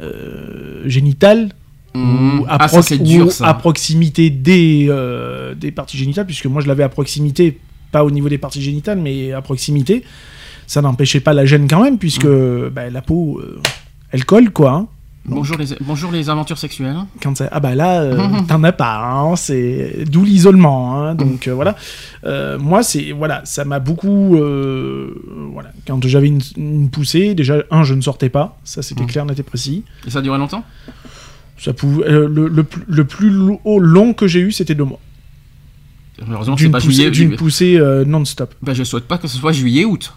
[0.00, 1.50] euh, génitales,
[1.94, 2.40] Mmh.
[2.40, 6.68] ou, à, Ah, ça, ou à proximité des, euh, des parties génitales, puisque moi je
[6.68, 7.58] l'avais à proximité,
[7.90, 10.04] pas au niveau des parties génitales, mais à proximité,
[10.66, 12.68] ça n'empêchait pas la gêne quand même, puisque Mmh.
[12.68, 13.40] bah, la peau,
[14.12, 14.72] elle colle, quoi.
[14.72, 14.86] hein.
[15.28, 16.96] Bonjour les, bonjour les aventures sexuelles.
[17.22, 21.46] quand ça- ah bah là euh, t'en as pas hein, c'est d'où l'isolement hein, donc
[21.48, 21.76] euh, voilà
[22.24, 24.36] Euh, moi c'est voilà ça m'a beaucoup
[25.52, 29.08] voilà quand j'avais une, une poussée déjà un je ne sortais pas ça c'était Mhm.
[29.08, 30.64] clair net et précis Et ça duré longtemps?
[31.58, 35.00] Ça pouvait le, le plus- le plus lo- long que j'ai eu c'était deux mois
[36.28, 37.10] Heureusement c'est d'une pas poussée, juillet.
[37.10, 40.12] d'une poussée non-stop Bah, je souhaite pas que ce soit juillet-août.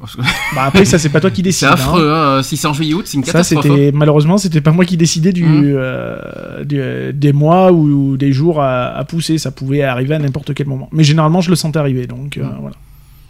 [0.54, 1.72] Bah après ça c'est pas toi qui C'est décides hein.
[1.72, 2.42] affreux, hein.
[2.42, 3.64] si c'est en juillet-août, c'est une ça catastrophe.
[3.66, 3.68] hein.
[3.74, 5.74] c'était malheureusement c'était pas moi qui décidais du, Mhm.
[5.76, 10.18] euh, du- des mois ou, ou des jours à, à pousser ça pouvait arriver à
[10.18, 12.56] n'importe quel moment mais généralement je le sentais arriver donc euh, Mhm.
[12.60, 12.76] voilà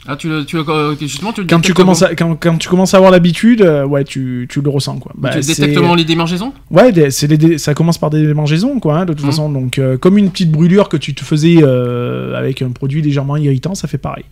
[0.08, 2.56] Ah, tu le, tu le- euh, justement, tu le quand tu commences à, quand, quand
[2.58, 5.38] tu commences à avoir l'habitude euh, ouais tu, tu le ressens quoi Bah, Tu
[5.96, 6.52] les démangeaisons?
[6.70, 9.30] Ouais c'est des- ça commence par des démangeaisons quoi hein, de toute Mhm.
[9.30, 13.02] façon donc euh, comme une petite brûlure que tu te faisais euh, avec un produit
[13.02, 14.24] légèrement irritant ça fait pareil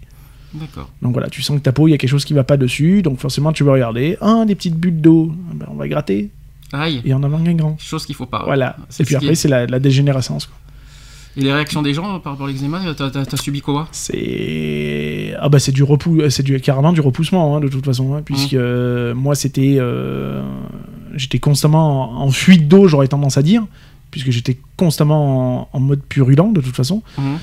[0.55, 0.89] D'accord.
[1.03, 2.57] donc voilà tu sens que ta peau il y a quelque chose qui va pas
[2.57, 4.17] dessus donc forcément tu vas regarder.
[4.21, 5.33] Ah des petites bulles d'eau.
[5.51, 6.31] Ah ben, on va gratter.
[6.73, 7.77] Aïe, et en avant un grand.
[7.81, 8.43] Chose qu'il faut pas.
[8.45, 8.77] voilà.
[8.99, 10.57] Et puis ce après est- c'est la, la dégénérescence quoi.
[11.37, 13.89] Et les réactions des gens par rapport à l'eczéma, t'as, subi quoi?
[13.93, 18.15] C'est ah bah c'est du repou c'est du carrément du repoussement hein, de toute façon
[18.15, 20.43] hein, puisque euh, moi c'était euh,
[21.15, 23.67] j'étais constamment en, en fuite d'eau j'aurais tendance à dire
[24.13, 27.03] puisque j'étais constamment en, en mode purulent de toute façon.
[27.19, 27.39] Mhm.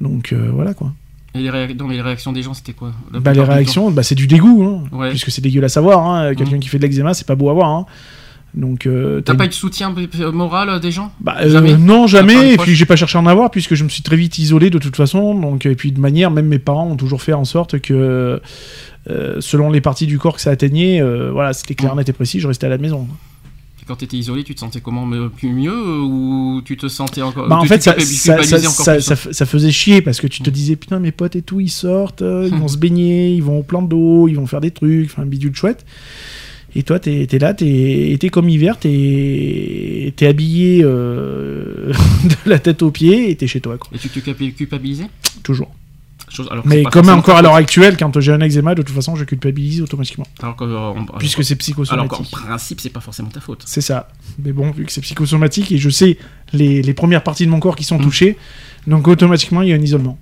[0.00, 0.92] donc euh, voilà quoi
[1.34, 4.02] Et les, réa- non, mais les réactions des gens, c'était quoi bah, les réactions bah,
[4.04, 4.62] c'est du dégoût
[4.92, 5.10] hein, Ouais.
[5.10, 6.60] puisque c'est dégueulasse à voir hein, quelqu'un Mhm.
[6.60, 7.86] qui fait de l'eczéma c'est pas beau à voir hein.
[8.54, 9.92] donc euh, T'as pas eu de soutien
[10.32, 11.10] moral euh, des gens?
[11.20, 12.54] Bah, euh, Jamais non, jamais.
[12.54, 14.70] Et puis j'ai pas cherché à en avoir puisque je me suis très vite isolé
[14.70, 15.34] de toute façon.
[15.34, 18.40] Donc et puis de manière, même mes parents ont toujours fait en sorte que
[19.10, 21.98] euh, selon les parties du corps que ça atteignait, voilà, c'était clair, Mm.
[21.98, 22.38] net et précis.
[22.38, 23.08] Je restais à la maison.
[23.86, 27.48] Quand t'étais isolé, tu te sentais comment Plus mieux euh, ou tu te sentais encore
[27.48, 31.00] Bah, en tu- fait, tu ça, encore faisait chier parce que tu te disais putain
[31.00, 33.82] mes potes et tout ils sortent, euh, ils vont se baigner, ils vont au plan
[33.82, 35.84] d'eau, ils vont faire des trucs, enfin un bidule chouette.
[36.76, 41.92] Et toi t'es es là, t'es t'es comme hiver, t'es t'es habillé euh,
[42.24, 43.90] de la tête aux pieds et t'es chez toi quoi.
[43.94, 45.06] Et tu te culpa- culpabilisais?
[45.42, 45.70] Toujours.
[46.28, 49.14] Chose- alors Mais comme encore à l'heure actuelle, quand j'ai un eczéma, de toute façon,
[49.14, 50.26] je culpabilise automatiquement.
[50.42, 52.10] Alors que, euh, on- Puisque c'est alors psychosomatique.
[52.10, 53.62] qu'en principe, c'est pas forcément ta faute.
[53.66, 54.08] C'est ça.
[54.42, 56.18] Mais bon, vu que c'est psychosomatique et je sais
[56.52, 58.02] les, les premières parties de mon corps qui sont Mm.
[58.02, 58.36] touchées,
[58.86, 60.18] donc automatiquement, il y a un isolement.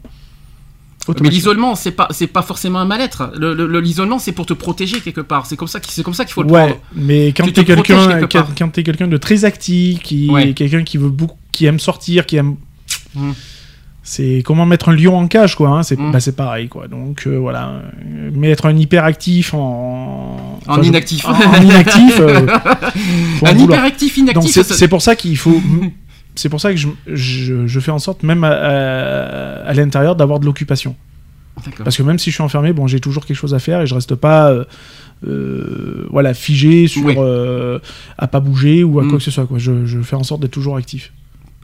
[1.20, 3.32] Mais l'isolement, c'est pas, c'est pas forcément un mal-être.
[3.36, 5.46] Le, le- le- l'isolement, c'est pour te protéger quelque part.
[5.46, 6.80] C'est comme ça, qu'il- c'est comme ça qu'il faut le Ouais, prendre.
[6.94, 8.20] mais quand Tu protèges quelqu'un,
[8.57, 10.53] quand, quelqu'un de très actif, qui Ouais.
[10.55, 12.55] quelqu'un qui veut beaucoup, qui aime sortir, qui aime,
[13.16, 13.32] Mm.
[14.03, 15.68] C'est comment mettre un lion en cage, quoi.
[15.70, 16.11] hein, c'est, Mm.
[16.12, 16.88] bah, c'est pareil, quoi.
[16.88, 17.82] Donc euh, voilà,
[18.42, 21.24] être un hyperactif en, En enfin, inactif.
[21.26, 22.46] en, en inactif, euh,
[23.44, 24.50] Un hyperactif inactif.
[24.53, 25.61] c'est ça- pour ça qu'il faut.
[26.34, 30.16] C'est pour ça que je, je, je fais en sorte, même à, à- à l'intérieur,
[30.16, 30.96] d'avoir de l'occupation.
[31.84, 33.86] Parce que même si je suis enfermé, bon, j'ai toujours quelque chose à faire et
[33.86, 37.14] je reste pas, euh, voilà, figé sur Oui.
[38.18, 39.09] à pas bouger ou à Mm.
[39.11, 39.46] quoi que ce soit.
[39.46, 39.59] Quoi.
[39.59, 41.12] Je, je fais en sorte d'être toujours actif.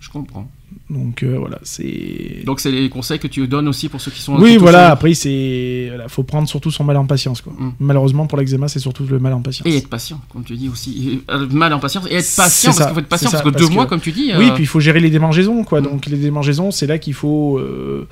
[0.01, 0.51] Je comprends.
[0.91, 2.43] Donc euh, voilà, c'est.
[2.47, 4.37] Donc c'est les conseils que tu donnes aussi pour ceux qui sont.
[4.39, 4.85] Oui, voilà.
[4.85, 4.93] seuls.
[4.93, 7.53] Après, c'est, voilà, faut prendre surtout son mal en patience, quoi.
[7.59, 7.73] Mm.
[7.81, 9.67] Malheureusement pour l'eczéma, c'est surtout le mal en patience.
[9.67, 11.21] Et être patient, comme tu dis aussi.
[11.29, 12.07] Et, euh, mal en patience.
[12.11, 14.13] Et être patient, parce qu'il faut être patient, parce que parce deux mois, comme tu
[14.13, 14.33] dis.
[14.39, 15.81] Oui, euh, puis il faut gérer les démangeaisons, quoi.
[15.81, 15.85] Mm.
[15.85, 17.59] Donc les démangeaisons, c'est là qu'il faut.
[17.59, 18.07] euh,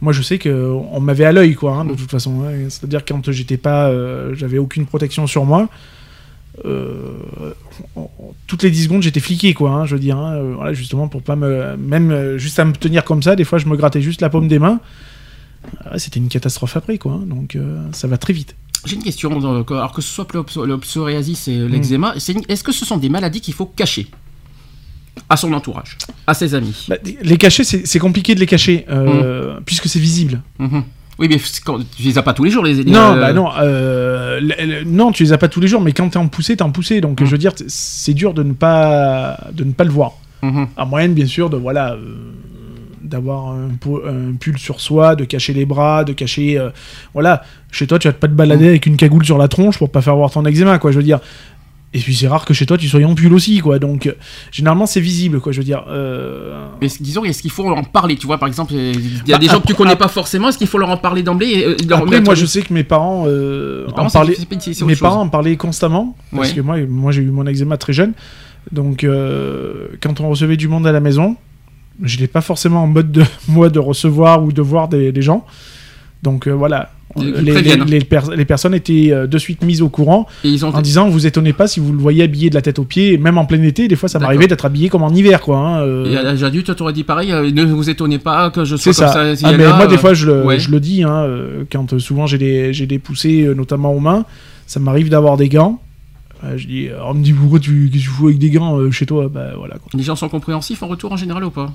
[0.00, 1.74] Moi, je sais que on m'avait à l'œil, quoi.
[1.76, 1.96] hein, de Mm.
[1.96, 3.92] toute façon, c'est-à-dire quand j'étais pas,
[4.34, 5.68] j'avais aucune protection sur moi.
[6.64, 7.54] Euh,
[8.46, 9.70] toutes les 10 secondes, j'étais fliqué, quoi.
[9.70, 12.64] hein, je veux dire, hein, euh, voilà, justement pour pas me, même euh, juste à
[12.64, 13.36] me tenir comme ça.
[13.36, 14.80] Des fois, je me grattais juste la paume des mains.
[15.84, 17.12] Ah, C'était une catastrophe après, quoi.
[17.12, 17.56] hein, donc
[17.92, 18.56] ça va très vite.
[18.86, 19.62] J'ai une question.
[19.62, 21.68] que- Alors que ce soit le pso- le psoriasis et Mm.
[21.68, 24.06] l'eczéma, une- est-ce que ce sont des maladies qu'il faut cacher
[25.28, 26.86] à son entourage, à ses amis?
[26.88, 30.40] Bah, les cacher, c'est compliqué de les cacher euh, puisque c'est visible.
[30.58, 30.82] Mhm.
[31.20, 32.82] Oui, mais tu les as pas tous les jours, les.
[32.84, 35.82] Non, euh, bah non, euh, l- l- non, tu les as pas tous les jours,
[35.82, 37.00] mais quand t'es en poussée, t'es en poussée.
[37.02, 37.24] Donc, Mm.
[37.26, 40.12] je veux dire, c'est dur de ne pas, de ne pas le voir.
[40.42, 40.68] mhm.
[40.78, 41.98] À moyenne, bien sûr, de voilà, euh,
[43.02, 43.68] d'avoir un,
[44.40, 46.70] pull sur soi, de cacher les bras, de cacher, euh,
[47.12, 47.42] voilà.
[47.70, 50.00] Chez toi, tu vas pas te balader avec une cagoule sur la tronche pour pas
[50.00, 50.90] faire voir ton eczéma, quoi.
[50.92, 51.20] Je veux dire.
[51.92, 53.80] Et puis c'est rare que chez toi tu sois en pull aussi, quoi.
[53.80, 54.12] Donc euh,
[54.52, 55.50] généralement c'est visible, quoi.
[55.50, 55.84] Je veux dire.
[55.88, 59.36] euh, Mais disons, est-ce qu'il faut en parler Tu vois, par exemple, il y a
[59.36, 60.48] Bah, des gens que tu connais pas forcément.
[60.50, 62.62] Est-ce qu'il faut leur en parler d'emblée et, euh, leur Après, mettre- moi je sais
[62.62, 64.36] que mes parents, euh, en parlaient.
[64.86, 66.54] mes parents en parlaient constamment parce Ouais.
[66.56, 68.12] que moi, moi j'ai eu mon eczéma très jeune.
[68.70, 71.34] Donc, euh, quand on recevait du monde à la maison,
[72.02, 75.22] je n'étais pas forcément en mode de moi de recevoir ou de voir des, des
[75.22, 75.44] gens.
[76.22, 77.32] Donc euh, voilà, les,
[77.62, 80.74] les, les per- les personnes étaient euh, de suite mises au courant Et ils ont.
[80.74, 83.18] en disant vous étonnez pas si vous le voyez habillé de la tête aux pieds,
[83.18, 83.88] même en plein été.
[83.88, 85.58] Des fois, ça m'arrivait d'être habillé comme en hiver, quoi.
[85.58, 88.50] hein, euh, Et à l'âge adulte, tu aurais dit pareil, euh, ne vous étonnez pas
[88.50, 89.32] que je sois comme ça.
[89.42, 90.58] Ah, mais là, moi, des euh, fois, je le, ouais.
[90.60, 94.00] je le dis, hein, euh, quand euh, souvent j'ai des, des poussées, euh, notamment aux
[94.00, 94.24] mains,
[94.66, 95.80] ça m'arrive d'avoir des gants.
[96.44, 98.90] Euh, je dis, euh, on me dit pourquoi tu, tu fous avec des gants euh,
[98.90, 99.28] chez toi?
[99.28, 99.74] Bah voilà.
[99.74, 99.90] Quoi.
[99.94, 101.72] Les gens sont compréhensifs en retour en général ou pas?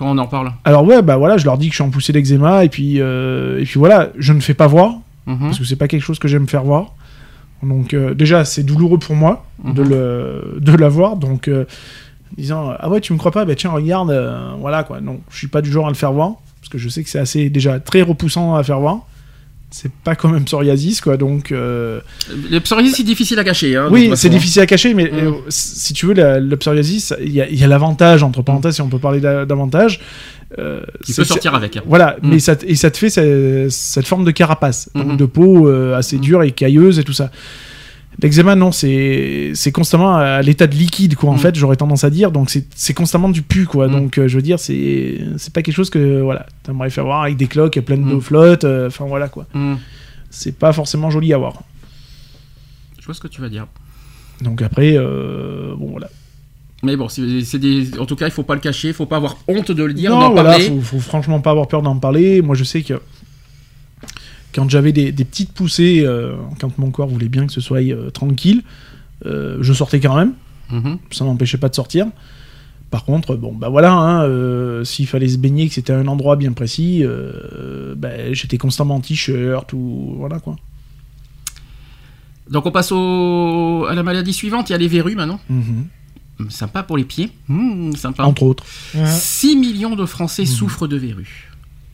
[0.00, 0.50] Quand on en parle.
[0.64, 3.00] Alors ouais, bah voilà, je leur dis que je suis en poussée d'eczéma et puis
[3.00, 4.94] euh, et puis voilà, je ne fais pas voir
[5.26, 5.38] Mhm.
[5.40, 6.94] parce que c'est pas quelque chose que j'aime faire voir.
[7.62, 9.88] Donc euh, déjà, c'est douloureux pour moi de Mhm.
[9.90, 11.16] le de l'avoir.
[11.16, 11.66] Donc euh,
[12.38, 14.10] disant ah ouais, tu me crois pas Bah tiens, regarde,
[14.58, 15.00] voilà quoi.
[15.02, 17.10] Non, je suis pas du genre à le faire voir parce que je sais que
[17.10, 19.00] c'est assez déjà très repoussant à faire voir.
[19.72, 21.16] C'est pas comme un psoriasis quoi.
[21.16, 22.00] Donc euh,
[22.50, 23.76] Le psoriasis, c'est difficile à cacher.
[23.76, 25.14] hein, oui, c'est difficile à cacher, mais Mm.
[25.26, 28.82] euh, si tu veux, la- le psoriasis, il y a, il l'avantage, entre parenthèses, si
[28.82, 30.00] on peut parler d'a- d'avantage.
[30.58, 31.76] euh, c'est- peux sortir avec.
[31.76, 31.82] hein.
[31.86, 32.28] Voilà, Mm.
[32.30, 35.16] mais ça, te- et ça te fait ce- cette forme de carapace, donc Mhm.
[35.16, 36.22] de peau euh, assez Mhm.
[36.22, 37.30] dure et cailleuse et tout ça.
[38.22, 41.38] L'eczéma, non, c'est constamment à l'état de liquide, quoi, en Mhm.
[41.38, 42.30] fait, j'aurais tendance à dire.
[42.32, 43.86] Donc c'est constamment du pu, quoi.
[43.88, 43.92] Mhm.
[43.92, 45.18] Donc euh, je veux dire, c'est
[45.54, 48.88] pas quelque chose que, voilà, t'aimerais faire voir avec des cloques pleines d'eau flotte, euh,
[48.88, 49.46] enfin voilà, quoi.
[50.30, 51.62] C'est pas forcément joli à voir.
[53.00, 53.66] Je vois ce que tu vas dire.
[54.42, 56.08] Donc après, euh, bon voilà.
[56.82, 57.98] Mais bon, c'est des...
[57.98, 59.92] en tout cas, il faut pas le cacher, il faut pas avoir honte de le
[59.92, 60.64] dire, non, d'en voilà, parler.
[60.68, 62.40] faut, faut franchement pas avoir peur d'en parler.
[62.40, 62.94] Moi, je sais que
[64.54, 67.80] quand j'avais des, des petites poussées, euh, quand mon corps voulait bien que ce soit
[67.82, 68.62] euh, tranquille,
[69.26, 70.32] euh, je sortais quand même.
[70.70, 70.98] Mhm.
[71.10, 72.06] Ça m'empêchait pas de sortir.
[72.90, 76.34] Par contre, bon, bah voilà, hein, euh, s'il fallait se baigner, que c'était un endroit
[76.34, 80.56] bien précis, euh, bah, j'étais constamment en t-shirt ou voilà quoi.
[82.50, 83.86] Donc on passe au...
[83.88, 85.38] à la maladie suivante, il y a les verrues maintenant.
[85.48, 85.86] Mhm.
[86.48, 87.30] Sympa pour les pieds.
[87.96, 88.24] Sympa.
[88.24, 88.64] Entre autres.
[88.94, 89.06] Ouais.
[89.06, 91.49] 6 millions de Français souffrent de verrues.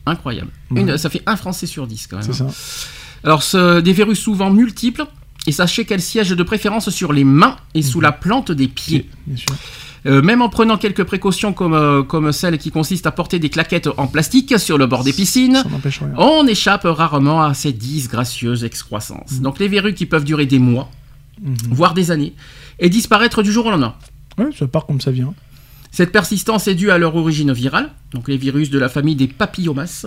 [0.07, 0.49] Incroyable.
[0.71, 0.77] Mhm.
[0.77, 2.25] Une- ça fait un Français sur 10 quand même.
[2.31, 2.49] C'est hein.
[2.49, 2.87] ça.
[3.23, 5.05] Alors, ce- des verrues souvent multiples.
[5.45, 9.09] Et sachez qu'elles siègent de préférence sur les mains et sous la plante des pieds.
[9.25, 9.55] Bien sûr.
[10.05, 13.49] Euh, même en prenant quelques précautions comme, euh, comme celle qui consiste à porter des
[13.49, 15.63] claquettes en plastique sur le bord des piscines,
[16.17, 19.39] on échappe rarement à ces disgracieuses excroissances.
[19.39, 20.89] Donc les verrues qui peuvent durer des mois,
[21.41, 21.55] Mhm.
[21.71, 22.33] voire des années,
[22.79, 23.95] et disparaître du jour au lendemain.
[24.37, 25.33] Ouais, ça part comme ça vient.
[25.91, 29.27] Cette persistance est due à leur origine virale, donc les virus de la famille des
[29.27, 30.05] papillomas,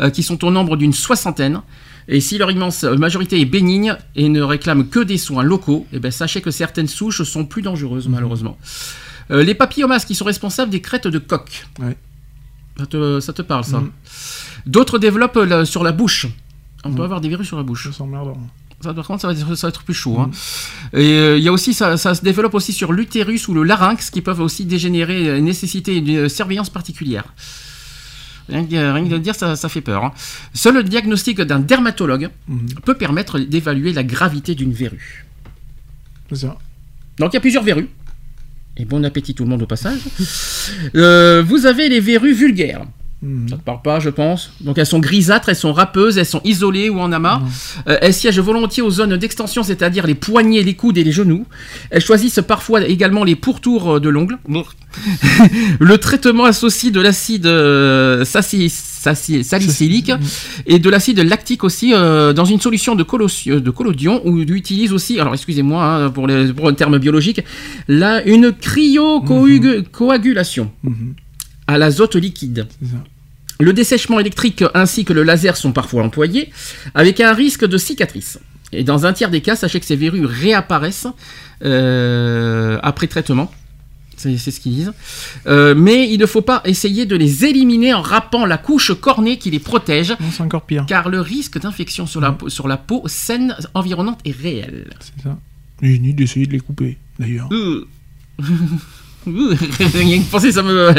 [0.00, 1.62] euh, qui sont au nombre d'une soixantaine.
[2.08, 5.98] Et si leur immense majorité est bénigne et ne réclame que des soins locaux, eh
[5.98, 8.58] ben, sachez que certaines souches sont plus dangereuses, malheureusement.
[9.30, 11.66] Euh, les papillomas qui sont responsables des crêtes de coq.
[11.80, 11.96] Ouais.
[12.76, 13.90] Ça, te, ça te parle, ça Mhm.
[14.66, 16.26] D'autres développent la- sur la bouche.
[16.84, 17.04] On peut Mhm.
[17.04, 17.90] avoir des virus sur la bouche.
[17.90, 18.36] Sens merdant.
[18.84, 20.20] Ça, par contre, ça va être, ça va être plus chaud.
[20.20, 20.30] hein.
[20.92, 23.64] Et euh, il y a aussi, ça, ça se développe aussi sur l'utérus ou le
[23.64, 27.24] larynx, qui peuvent aussi dégénérer et nécessiter une surveillance particulière.
[28.48, 30.04] Rien que, de le dire, ça, ça fait peur.
[30.04, 30.12] hein.
[30.52, 32.66] Seul le diagnostic d'un dermatologue Mhm.
[32.84, 35.24] peut permettre d'évaluer la gravité d'une verrue.
[36.32, 36.56] Ça.
[37.18, 37.88] Donc il y a plusieurs verrues.
[38.76, 40.00] Et bon appétit tout le monde au passage.
[40.96, 42.84] Euh, vous avez les verrues vulgaires.
[43.24, 43.48] Mhm.
[43.48, 44.50] Ça te parle pas, je pense.
[44.60, 47.40] Donc elles sont grisâtres, elles sont râpeuses, elles sont isolées ou en amas.
[47.88, 51.46] Euh, elles siègent volontiers aux zones d'extension, c'est-à-dire les poignets, les coudes et les genoux.
[51.90, 54.38] Elles choisissent parfois également les pourtours euh, de l'ongle.
[55.80, 60.12] Le traitement associe de l'acide euh, salicylique
[60.66, 64.92] et de l'acide lactique aussi euh, dans une solution de, de collodion où il utilise
[64.92, 67.40] aussi, alors excusez-moi hein, pour, les, pour le terme biologique,
[67.88, 71.14] là, une cryocoagulation Mhm.
[71.66, 72.66] à l'azote liquide.
[72.80, 72.96] C'est ça.
[73.60, 76.50] Le dessèchement électrique ainsi que le laser sont parfois employés,
[76.94, 78.38] avec un risque de cicatrice.
[78.72, 81.06] Et dans un tiers des cas, sachez que ces verrues réapparaissent
[81.64, 83.50] euh, après traitement.
[84.16, 84.92] C'est ce qu'ils disent.
[85.46, 89.38] Euh, mais il ne faut pas essayer de les éliminer en râpant la couche cornée
[89.38, 90.86] qui les protège, c'est encore pire.
[90.86, 94.86] car le risque d'infection sur, la peau- sur la peau saine environnante est réel.
[95.00, 95.36] C'est ça.
[95.82, 97.48] Et ni d'essayer de les couper, d'ailleurs.
[97.52, 97.86] Euh.
[99.94, 100.92] Rien que penser, ça me,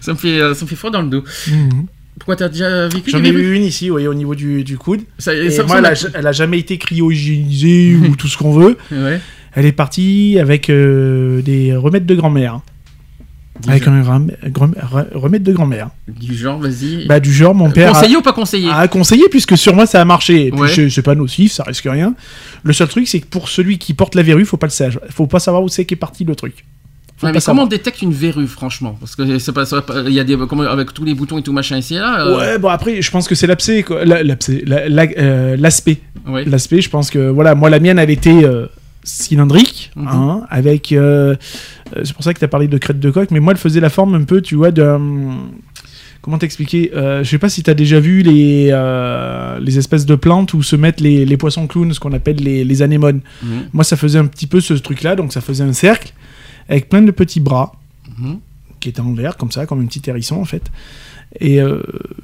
[0.00, 1.24] ça, me fait, ça me fait froid dans le dos.
[1.48, 1.86] Mhm.
[2.18, 5.02] Pourquoi t'as déjà vécu J'en ai eu une ici, au niveau du, du coude.
[5.18, 8.36] Ça- Et ça moi, elle a, ja- elle a jamais été cryo-hygiénisée ou tout ce
[8.36, 8.76] qu'on veut.
[8.90, 9.20] Ouais.
[9.54, 12.60] Elle est partie avec euh, des remèdes de grand-mère.
[13.66, 15.90] Avec genre, un ram- gram- re- remède de grand-mère.
[16.06, 17.06] du genre, vas-y.
[17.06, 17.90] Bah, du genre, mon père.
[17.90, 20.52] a- conseillé ou pas conseillé a conseillé puisque sur moi ça a marché.
[20.52, 20.68] Ouais.
[20.90, 22.14] c'est pas nocif, ça risque rien.
[22.62, 25.02] Le seul truc c'est que pour celui qui porte la verrue, faut pas le savoir.
[25.10, 26.64] Faut pas savoir où c'est qu'est parti le truc.
[27.22, 28.96] Ouais, mais comment on détecte une verrue, franchement?
[29.00, 29.64] Parce que c'est pas,
[30.06, 32.26] il y a des, comment- avec tous les boutons et tout machin ici et là.
[32.26, 33.84] euh, Ouais, bon après, je pense que c'est l'abcès.
[34.04, 34.36] La- la-
[35.18, 35.98] euh, l'aspect.
[36.28, 36.44] ouais.
[36.44, 38.66] L'aspect, je pense que voilà, moi la mienne, elle était euh,
[39.02, 40.06] cylindrique, Mhm.
[40.08, 40.88] hein, avec.
[40.90, 43.80] c'est pour ça que tu as parlé de crête de coque, mais moi elle faisait
[43.80, 44.84] la forme un peu, tu vois, de.
[46.20, 50.04] Comment t'expliquer euh, Je sais pas si tu as déjà vu les, euh, les espèces
[50.04, 53.20] de plantes où se mettent les, les poissons clowns, ce qu'on appelle les, les anémones.
[53.42, 53.48] Mhm.
[53.72, 56.12] Moi, ça faisait un petit peu ce truc-là, donc ça faisait un cercle
[56.68, 57.72] avec plein de petits bras
[58.18, 58.38] Mhm.
[58.80, 60.64] qui étaient en l'air, comme ça, comme un petit hérisson en fait.
[61.40, 61.82] Et euh,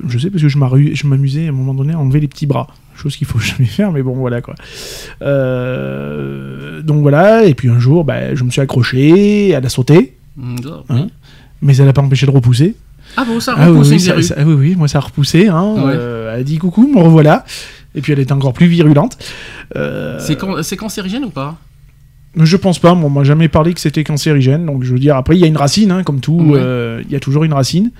[0.08, 2.68] je sais parce que je m'amusais à un moment donné à enlever les petits bras,
[2.96, 4.54] chose qu'il faut jamais faire, mais bon, voilà quoi.
[5.22, 10.16] Euh, donc voilà, et puis un jour, bah, je me suis accroché, elle a sauté.
[10.88, 11.08] Hein
[11.62, 12.74] mais elle n'a pas empêché de repousser.
[13.16, 15.48] Ah bon, ça Ah oui, repousse oui, ça- ah oui, oui, moi ça a repoussé.
[15.48, 15.92] Hein, Ouais.
[15.94, 17.44] Euh, elle a dit coucou, me revoilà.
[17.94, 19.16] Et puis elle était encore plus virulente.
[19.76, 21.56] Euh, C'est can- c'est cancérigène ou pas?
[22.36, 24.66] Je pense pas, moi, on m'a jamais parlé que c'était cancérigène.
[24.66, 26.59] Donc je veux dire, après, il y a une racine, hein, comme tout, Ouais.
[26.61, 27.90] euh, il y a toujours une racine.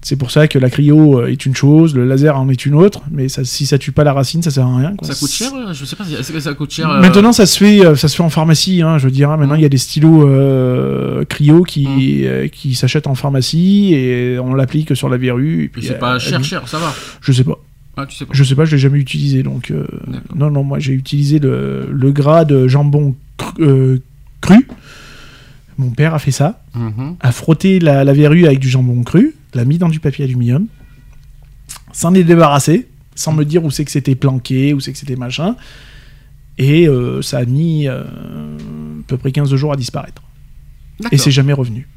[0.00, 2.76] C'est pour ça que la cryo euh, est une chose, le laser en est une
[2.76, 3.00] autre.
[3.10, 4.94] Mais ça, si ça tue pas la racine, ça sert à rien.
[4.96, 5.08] quoi.
[5.08, 6.04] Ça coûte cher euh, Je sais pas.
[6.04, 8.80] Que ça coûte cher euh, Maintenant, ça se fait, ça se fait en pharmacie.
[8.80, 9.36] Hein, je veux dire, hein.
[9.36, 11.88] maintenant, il y a des stylos euh, cryo qui,
[12.26, 15.64] euh, qui s'achètent en pharmacie et on l'applique sur la verrue.
[15.64, 16.94] Et puis c'est euh, pas cher, cher, ça va.
[17.20, 17.58] Je sais pas.
[18.00, 18.32] Ah, tu sais pas.
[18.32, 19.42] Je sais pas, je l'ai jamais utilisé.
[19.42, 19.86] Donc, euh,
[20.34, 23.98] non, non, moi j'ai utilisé le, le gras de jambon cru, euh,
[24.40, 24.66] cru.
[25.78, 27.16] Mon père a fait ça, Mhm.
[27.20, 30.66] a frotté la, la verrue avec du jambon cru, l'a mis dans du papier aluminium,
[31.92, 35.16] s'en est débarrassé, sans me dire où c'est que c'était planqué, où c'est que c'était
[35.16, 35.56] machin.
[36.58, 38.04] Et euh, ça a mis à
[39.06, 40.22] peu près 15 jours à disparaître.
[41.12, 41.88] Et c'est jamais revenu.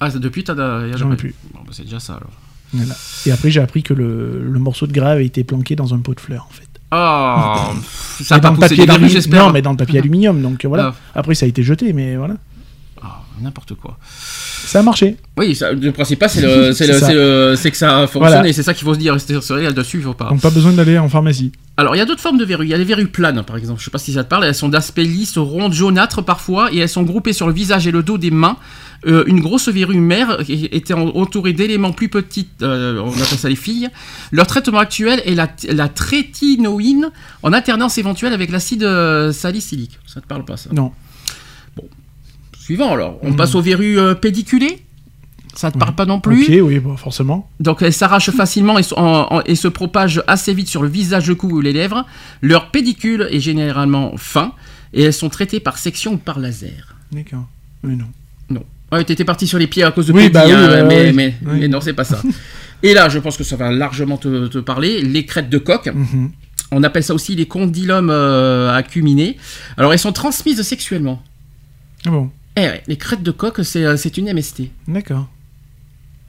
[0.00, 0.54] Ah, depuis, t'as.
[0.54, 1.34] J'en ai jamais- plus.
[1.54, 2.32] Bon, bah, c'est déjà ça alors.
[2.74, 2.94] Voilà.
[3.26, 5.98] Et après, j'ai appris que le, le morceau de grès avait été planqué dans un
[5.98, 6.68] pot de fleurs, en fait.
[6.90, 7.70] Ah,
[8.22, 9.46] ça a Mais pas dans le papier j'espère.
[9.46, 10.94] Non, mais dans le papier aluminium, donc voilà.
[11.14, 12.34] Après, ça a été jeté, mais voilà.
[13.40, 13.98] N'importe quoi.
[14.66, 15.16] Ça a marché.
[15.36, 17.06] Oui, ça, le principal, c'est le- c'est le- C'est ça.
[17.08, 18.48] c'est le- c'est que ça fonctionne Voilà.
[18.48, 19.16] et c'est ça qu'il faut se dire.
[19.20, 20.28] Sur elle dessus, il faut pas.
[20.28, 21.52] Donc, pas besoin d'aller en pharmacie.
[21.76, 22.66] Alors, il y a d'autres formes de verrues.
[22.66, 23.80] Il y a les verrues planes, par exemple.
[23.80, 24.44] Je sais pas si ça te parle.
[24.44, 27.90] Elles sont d'aspect lisse, rondes, jaunâtres parfois, et elles sont groupées sur le visage et
[27.90, 28.56] le dos des mains.
[29.06, 33.48] Euh, une grosse verrue mère était en- entourée d'éléments plus petits, euh, on appelle ça
[33.50, 33.90] les filles.
[34.32, 37.10] Leur traitement actuel est la, la trétinoïne
[37.42, 39.98] en alternance éventuelle avec l'acide euh, salicylique.
[40.06, 40.70] Ça te parle pas, ça?
[40.72, 40.92] Non.
[42.64, 43.18] Suivant alors.
[43.22, 43.36] On Mhm.
[43.36, 44.78] passe aux verrues euh, pédiculées?
[45.54, 46.42] Ça te parle pas non plus?
[46.44, 47.48] Ok, oui, bon, forcément.
[47.60, 50.88] donc elles s'arrachent facilement et, se- en- en- et se propagent assez vite sur le
[50.88, 52.06] visage, le cou ou les lèvres.
[52.40, 54.52] Leur pédicule est généralement fin
[54.94, 56.96] et elles sont traitées par section ou par laser.
[57.12, 57.44] D'accord.
[57.82, 58.06] Mais non.
[58.48, 58.64] Non.
[58.90, 61.12] Ouais, t'étais parti sur les pieds à cause de Oui, pédi, bah oui, hein, mais,
[61.12, 61.58] mais, Oui.
[61.60, 62.20] mais non, c'est pas ça.
[62.82, 65.02] et là, je pense que ça va largement te, te parler.
[65.02, 65.86] Les crêtes de coq.
[65.94, 66.30] Mhm.
[66.72, 69.36] On appelle ça aussi les condylomes euh, acuminés.
[69.76, 71.22] Alors, elles sont transmises sexuellement.
[72.06, 72.30] Ah bon?
[72.56, 74.64] Eh ouais, les crêtes de coq, c'est euh, c'est une MST.
[74.88, 75.28] D'accord.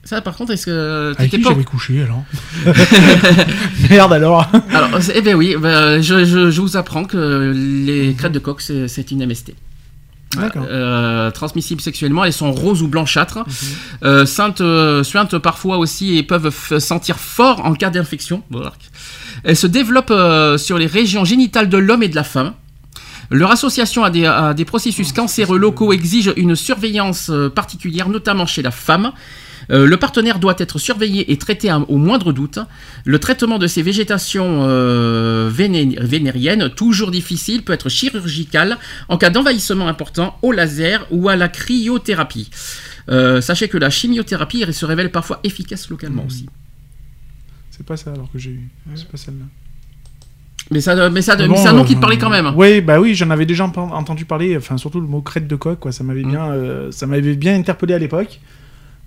[0.04, 2.22] Ça, par contre, est-ce que Avec qui pas j'avais couché alors
[3.90, 4.46] Merde alors.
[4.72, 7.52] Alors, eh ben oui, ben, je, je- je vous apprends que
[7.86, 9.54] les crêtes de coq, c'est une MST.
[10.56, 13.54] Euh, transmissibles sexuellement, elles sont roses ou blanchâtres, Mhm.
[14.04, 18.42] euh, suintent, euh, suintent parfois aussi et peuvent sentir fort en cas d'infection.
[19.44, 22.52] Elles se développent sur les régions génitales de l'homme et de la femme.
[23.30, 28.46] Leur association à des, à des processus cancéreux locaux exige une surveillance euh, particulière, notamment
[28.46, 29.12] chez la femme.
[29.70, 32.60] Euh, le partenaire doit être surveillé et traité à- au moindre doute.
[33.04, 38.78] Le traitement de ces végétations euh, véné- vénériennes, toujours difficile, peut être chirurgical
[39.08, 42.48] en cas d'envahissement important au laser ou à la cryothérapie.
[43.08, 46.46] Euh, sachez que la chimiothérapie se révèle parfois efficace localement aussi.
[47.70, 48.68] C'est pas ça alors que j'ai eu.
[48.94, 49.46] C'est pas celle-là.
[50.72, 52.52] Mais ça, mais ça, bon, c'est un nom euh, qui te parlait quand même.
[52.56, 54.56] Oui, bah oui, j'en avais déjà ent- entendu parler.
[54.56, 55.92] Enfin, surtout le mot crête de coq, quoi.
[55.92, 56.28] Ça m'avait Mm.
[56.30, 58.40] bien, euh, ça m'avait bien interpellé à l'époque.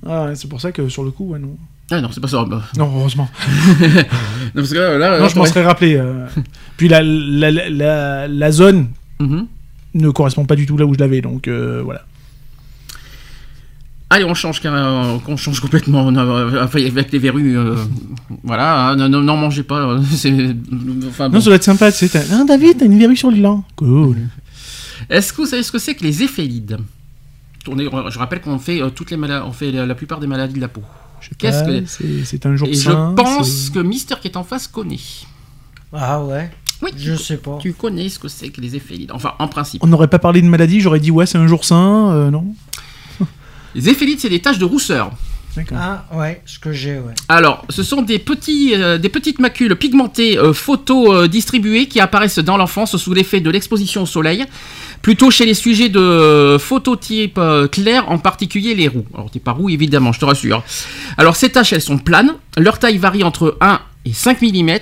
[0.07, 1.57] Ah, c'est pour ça que sur le coup, ouais, non.
[1.91, 2.45] Ah non, c'est pas ça.
[2.45, 2.61] bah.
[2.77, 3.27] Non, heureusement.
[4.55, 5.95] Non, parce que là, là, non, je m'en serais rappelé.
[5.97, 6.25] euh.
[6.77, 8.87] Puis la, la, la, zone
[9.19, 9.45] Mhm.
[9.95, 12.03] ne correspond pas du tout là où je l'avais, donc euh, voilà.
[14.11, 17.55] Allez, on change, on change complètement euh, enfin, avec les verrues.
[17.57, 17.75] euh,
[18.43, 19.81] voilà, hein, non, n'en mangez pas.
[19.81, 20.55] euh, c'est-
[21.07, 21.35] enfin, bon.
[21.35, 22.25] Non, ça doit être sympa, tu sais.
[22.31, 23.63] Ah, David, t'as une verrue sur le lent.
[23.75, 24.17] Cool.
[25.09, 26.77] Est-ce que vous savez ce que c'est que les éphélides?
[27.67, 30.19] On est- Je rappelle qu'on fait euh, toutes les maladies, on fait la, la plupart
[30.19, 30.81] des maladies de la peau.
[31.21, 33.13] Je sais Qu'est-ce pas, que- c'est- C'est un jour Et sain.
[33.15, 34.97] je pense que Mister qui est en face connaît.
[35.93, 36.49] Ah ouais?
[36.81, 37.57] Oui, Je tu, sais pas.
[37.61, 39.11] tu connais ce que c'est que les éphélides.
[39.13, 39.83] Enfin, en principe.
[39.83, 42.55] On n'aurait pas parlé de maladie, j'aurais dit ouais, c'est un jour sain, euh, non?
[43.75, 45.11] Les éphélides, c'est des taches de rousseur.
[45.55, 45.77] D'accord.
[45.81, 47.13] Ah ouais, ce que j'ai, ouais.
[47.27, 52.55] Alors, ce sont des, petits, euh, des petites macules pigmentées euh, photo-distribuées qui apparaissent dans
[52.55, 54.45] l'enfance sous l'effet de l'exposition au soleil,
[55.01, 59.05] plutôt chez les sujets de phototype euh, clair, en particulier les roux.
[59.13, 60.63] Alors, t'es pas roux, évidemment, je te rassure.
[61.17, 64.79] Alors, ces taches, elles sont planes, leur taille varie entre 1 et 5 mm.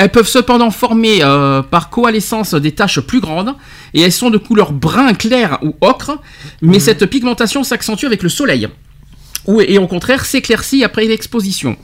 [0.00, 3.56] Elles peuvent cependant former euh, par coalescence des taches plus grandes
[3.94, 6.20] et elles sont de couleur brun clair ou ocre,
[6.62, 8.68] mais cette pigmentation s'accentue avec le soleil.
[9.46, 11.76] Ou, et au contraire s'éclaircit après l'exposition.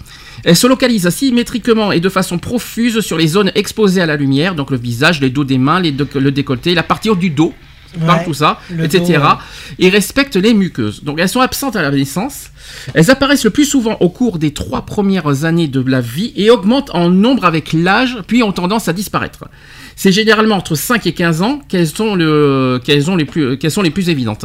[0.45, 4.55] Elle se localise symétriquement et de façon profuse sur les zones exposées à la lumière,
[4.55, 7.53] donc le visage, les dos des mains, les le décolleté, la partie haute du dos,
[7.99, 9.19] par Ouais, tout ça, etc.
[9.23, 9.29] dos.
[9.79, 11.05] Et respectent les muqueuses.
[11.05, 12.51] Donc elles sont absentes à la naissance.
[12.95, 16.51] Elles apparaissent le plus souvent au cours des trois premières années de la vie et
[16.51, 19.45] augmentent en nombre avec l'âge, puis ont tendance à disparaître.
[19.97, 23.71] C'est généralement entre 5 et 15 ans qu'elles sont, le, qu'elles ont les plus, qu'elles
[23.71, 24.45] sont les plus évidentes.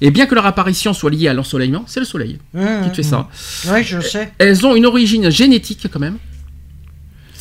[0.00, 2.96] Et bien que leur apparition soit liée à l'ensoleillement, c'est le soleil Mmh, qui te
[2.96, 3.28] fait ça.
[3.68, 4.32] Ouais, je sais.
[4.38, 6.16] Elles ont une origine génétique quand même.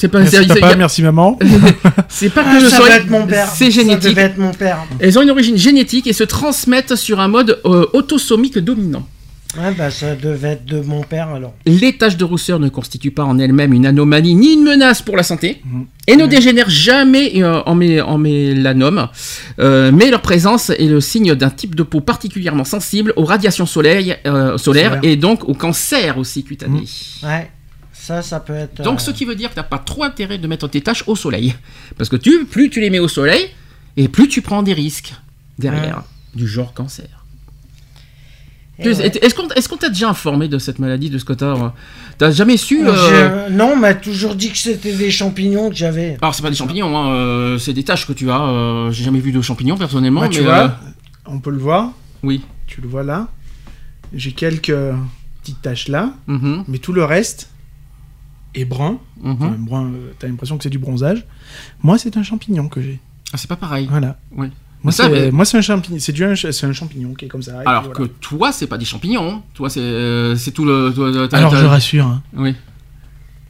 [0.01, 1.37] C'est pas, Merci papa, merci maman.
[2.07, 3.47] c'est pas que Ah, ça soleil, devait être mon père.
[3.53, 4.09] c'est Ça génétique.
[4.11, 4.77] devait être mon père.
[4.99, 9.05] Elles ont une origine génétique et se transmettent sur un mode euh, autosomique dominant.
[9.57, 11.53] Ouais, bah ça devait être de mon père alors.
[11.65, 15.17] Les taches de rousseur ne constituent pas en elles-mêmes une anomalie ni une menace pour
[15.17, 15.85] la santé Mhm.
[16.07, 19.09] et ne dégénèrent jamais euh, en, mé- en mélanome,
[19.59, 23.65] Euh, mais leur présence est le signe d'un type de peau particulièrement sensible aux radiations
[23.65, 24.99] soleil- euh, solaires Solaire.
[25.03, 26.83] et donc au cancer aussi cutané.
[27.23, 27.49] Ouais.
[28.09, 28.81] Ça, ça peut être.
[28.81, 30.81] Donc euh, ce qui veut dire que tu n'as pas trop intérêt de mettre tes
[30.81, 31.53] taches au soleil.
[31.95, 33.49] Parce que tu, plus tu les mets au soleil,
[33.97, 35.13] et plus tu prends des risques
[35.59, 36.01] derrière,
[36.33, 37.05] du genre cancer.
[38.79, 38.85] ouais.
[38.87, 43.47] Est-ce qu'on t'a déjà informé de cette maladie, de ce que t'as jamais su euh,
[43.47, 46.17] j'ai- Non, on m'a toujours dit que c'était des champignons que j'avais.
[46.21, 48.41] Alors c'est pas des champignons, hein, euh, c'est des taches que tu as.
[48.41, 50.27] euh, J'ai jamais vu de champignons personnellement.
[50.29, 50.69] Tu mais, vois, euh,
[51.27, 51.91] on peut le voir.
[52.23, 52.41] Oui.
[52.67, 53.27] Tu le vois là.
[54.13, 54.73] J'ai quelques
[55.41, 57.49] petites taches là, Mhm, mais tout le reste
[58.61, 58.99] est brun.
[59.21, 59.31] mhm.
[59.33, 61.25] Enfin, brun, euh, t'as l'impression que c'est du bronzage.
[61.83, 62.99] Moi, c'est un champignon que j'ai.
[63.33, 63.87] Ah, c'est pas pareil.
[63.89, 64.17] Voilà.
[64.35, 64.47] Oui.
[64.81, 65.97] Moi, c'est mais- un champignon.
[65.99, 66.13] C'est
[66.51, 67.59] c'est un champignon qui est comme ça.
[67.65, 69.29] Alors que toi, c'est pas des champignons.
[69.29, 69.41] hein.
[69.53, 70.91] Toi, c'est euh, c'est tout le.
[70.95, 72.55] toi, Alors, je rassure, hein, Oui.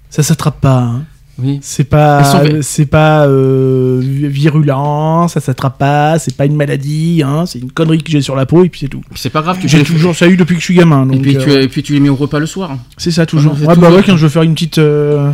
[0.09, 0.79] ça s'attrape pas.
[0.81, 1.05] hein.
[1.41, 1.59] Oui.
[1.61, 2.23] C'est pas,
[2.61, 7.71] c'est pas euh, vi- virulent, ça s'attrape pas, c'est pas une maladie, hein, c'est une
[7.71, 9.01] connerie que j'ai sur la peau et puis c'est tout.
[9.15, 9.57] C'est pas grave.
[9.61, 11.09] Tu J'ai toujours ça eu depuis que je suis gamin.
[11.11, 12.77] Et puis, euh, tu, et puis tu les mets au repas le soir.
[12.97, 13.53] c'est ça toujours.
[13.61, 15.31] Ouais, bah ouais, quand je veux faire une petite, euh,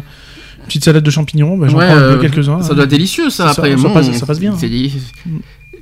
[0.67, 2.61] petite salade de champignons, bah, j'en Ouais, prends euh, quelques-uns.
[2.61, 3.45] Ça doit être délicieux, ça.
[3.45, 4.91] Ça- après, ça bon, passe- ça passe bien, des-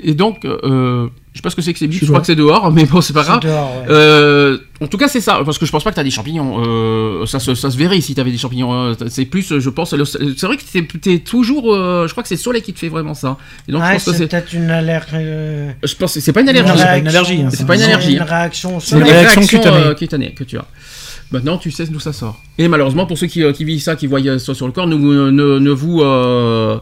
[0.04, 2.00] Et donc, euh, je sais pas ce que c'est que ces bips.
[2.02, 3.40] Je Je crois que c'est dehors, mais bon, c'est pas grave.
[3.42, 3.86] dehors, ouais.
[3.90, 6.62] Euh, en tout cas, c'est ça, parce que je pense pas que t'as des champignons.
[6.66, 8.74] Euh, ça, se, ça se verrait si t'avais des champignons.
[8.74, 11.74] euh, C'est plus, je pense, c'est vrai que t'es, t'es toujours.
[11.74, 13.38] euh, je crois que c'est le soleil qui te fait vraiment ça.
[13.68, 15.74] Et donc, Ouais, c'est peut-être une allergie.
[15.84, 16.74] Je pense que c'est pas une allergie.
[16.78, 19.42] C'est pas une allergie, hein, c'est pas une c'est allergie, Une réaction C'est une réaction
[19.66, 20.66] euh, cutanée que tu as.
[21.34, 22.40] Maintenant, tu sais d'où ça sort.
[22.60, 24.72] Et malheureusement, pour ceux qui, euh, qui vivent ça, qui voient euh, ça sur le
[24.72, 26.78] corps, ne, vous- ne, ne vous, euh,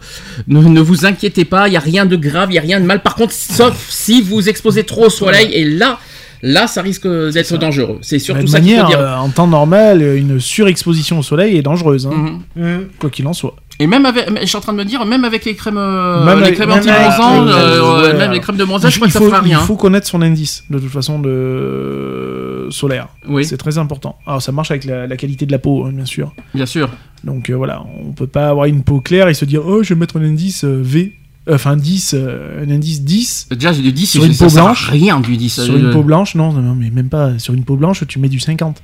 [0.47, 2.79] ne, ne vous inquiétez pas, il n'y a rien de grave, il n'y a rien
[2.81, 3.01] de mal.
[3.01, 5.99] Par contre, sauf si vous exposez trop au soleil, et là,
[6.43, 7.99] là, ça risque d'être dangereux.
[8.01, 8.99] C'est surtout de ça qu'il faut manière, dire.
[8.99, 12.87] euh, en temps normal, une surexposition au soleil est dangereuse, hein, Mhm.
[12.99, 13.55] Quoi qu'il en soit.
[13.81, 16.23] Et même avec, je suis en train de me dire, même avec les crèmes, euh,
[16.25, 19.13] Même les avec- crèmes avec- euh, ouais, même les crèmes de bronzage, je crois que
[19.13, 19.59] ça faut, fera rien.
[19.61, 23.07] il faut connaître son indice, de toute façon, de solaire.
[23.27, 24.17] Oui, C'est très important.
[24.25, 26.33] Alors, ça marche avec la, la qualité de la peau, hein, bien sûr.
[26.53, 26.89] bien sûr.
[27.23, 29.93] Donc euh, voilà, on peut pas avoir une peau claire et se dire oh je
[29.93, 31.13] vais mettre un indice euh, V,
[31.49, 34.89] euh, enfin 10, euh, un indice 10 Déjà, j'ai du 10, Sur une peau blanche,
[34.89, 35.61] rien du 10.
[35.65, 38.17] sur euh, une peau blanche, non, non, mais même pas sur une peau blanche, tu
[38.17, 38.81] mets du 50.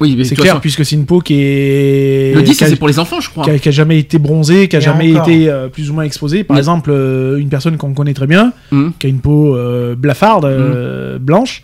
[0.00, 2.68] Oui, mais C'est clair façon, puisque c'est une peau qui est Le 10, qui a,
[2.68, 3.44] c'est pour les enfants, je crois.
[3.44, 5.28] qui a- qui a jamais été bronzée, qui a Et jamais encore.
[5.28, 6.42] été euh, plus ou moins exposée.
[6.44, 8.92] Par exemple, euh, une personne qu'on connaît très bien, Mhm.
[8.98, 11.62] qui a une peau euh, blafarde, euh, blanche,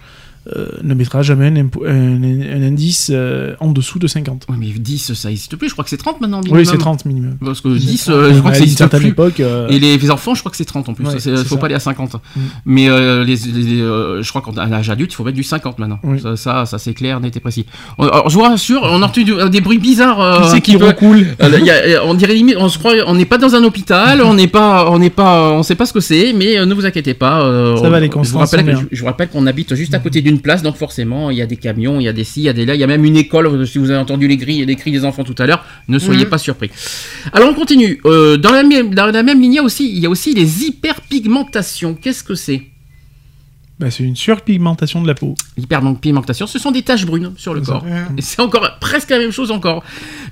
[0.54, 4.46] euh, ne mettra jamais un, impo- un- un indice euh, en dessous de 50.
[4.48, 5.68] Oui, mais 10, ça existe plus.
[5.68, 6.40] Je crois que c'est 30 maintenant.
[6.50, 7.36] Oui, c'est 30 minimum.
[7.44, 9.08] Parce que 10, 30, euh, je crois à que certaine plus.
[9.10, 9.40] époque.
[9.40, 11.04] euh, Et les, les enfants, je crois que c'est 30 en plus.
[11.06, 11.60] Ouais, c'est- c'est faut ça.
[11.60, 12.14] pas aller à 50.
[12.14, 12.40] Mm.
[12.66, 15.78] Mais euh, les, les- euh, je crois qu'à l'âge adulte, il faut mettre du 50
[15.78, 15.98] maintenant.
[16.04, 16.20] Oui.
[16.20, 17.66] Ça, ça, ça, c'est clair, net et précis.
[17.98, 20.20] Alors, je vous rassure, on a entendu des bruits bizarres.
[20.20, 23.38] euh, Qui c'est qui recoule il on dirait limite, on se croit, on n'est pas
[23.38, 26.32] dans un hôpital, on n'est pas, on n'est pas, on sait pas ce que c'est,
[26.32, 27.42] mais euh, ne vous inquiétez pas.
[27.42, 28.10] euh, Ça on- va, les
[28.92, 31.46] je vous rappelle qu'on habite juste à côté d'une place, donc forcément, il y a
[31.46, 32.86] des camions, il y a des ci, il y a des là, il y a
[32.86, 33.66] même une école.
[33.66, 36.24] Si vous avez entendu les cris, les cris des enfants tout à l'heure, ne soyez
[36.24, 36.30] Mhm.
[36.30, 36.70] pas surpris.
[37.32, 38.00] Alors on continue.
[38.04, 40.10] Euh, dans la même, dans la même ligne, il y a aussi, il y a
[40.10, 41.94] aussi les hyperpigmentations.
[41.94, 42.62] Qu'est-ce que c'est?
[43.78, 45.34] Bah, c'est une surpigmentation de la peau.
[45.58, 47.84] L'hyperpigmentation, ce sont des taches brunes sur le corps.
[48.16, 49.84] Et c'est encore presque la même chose encore.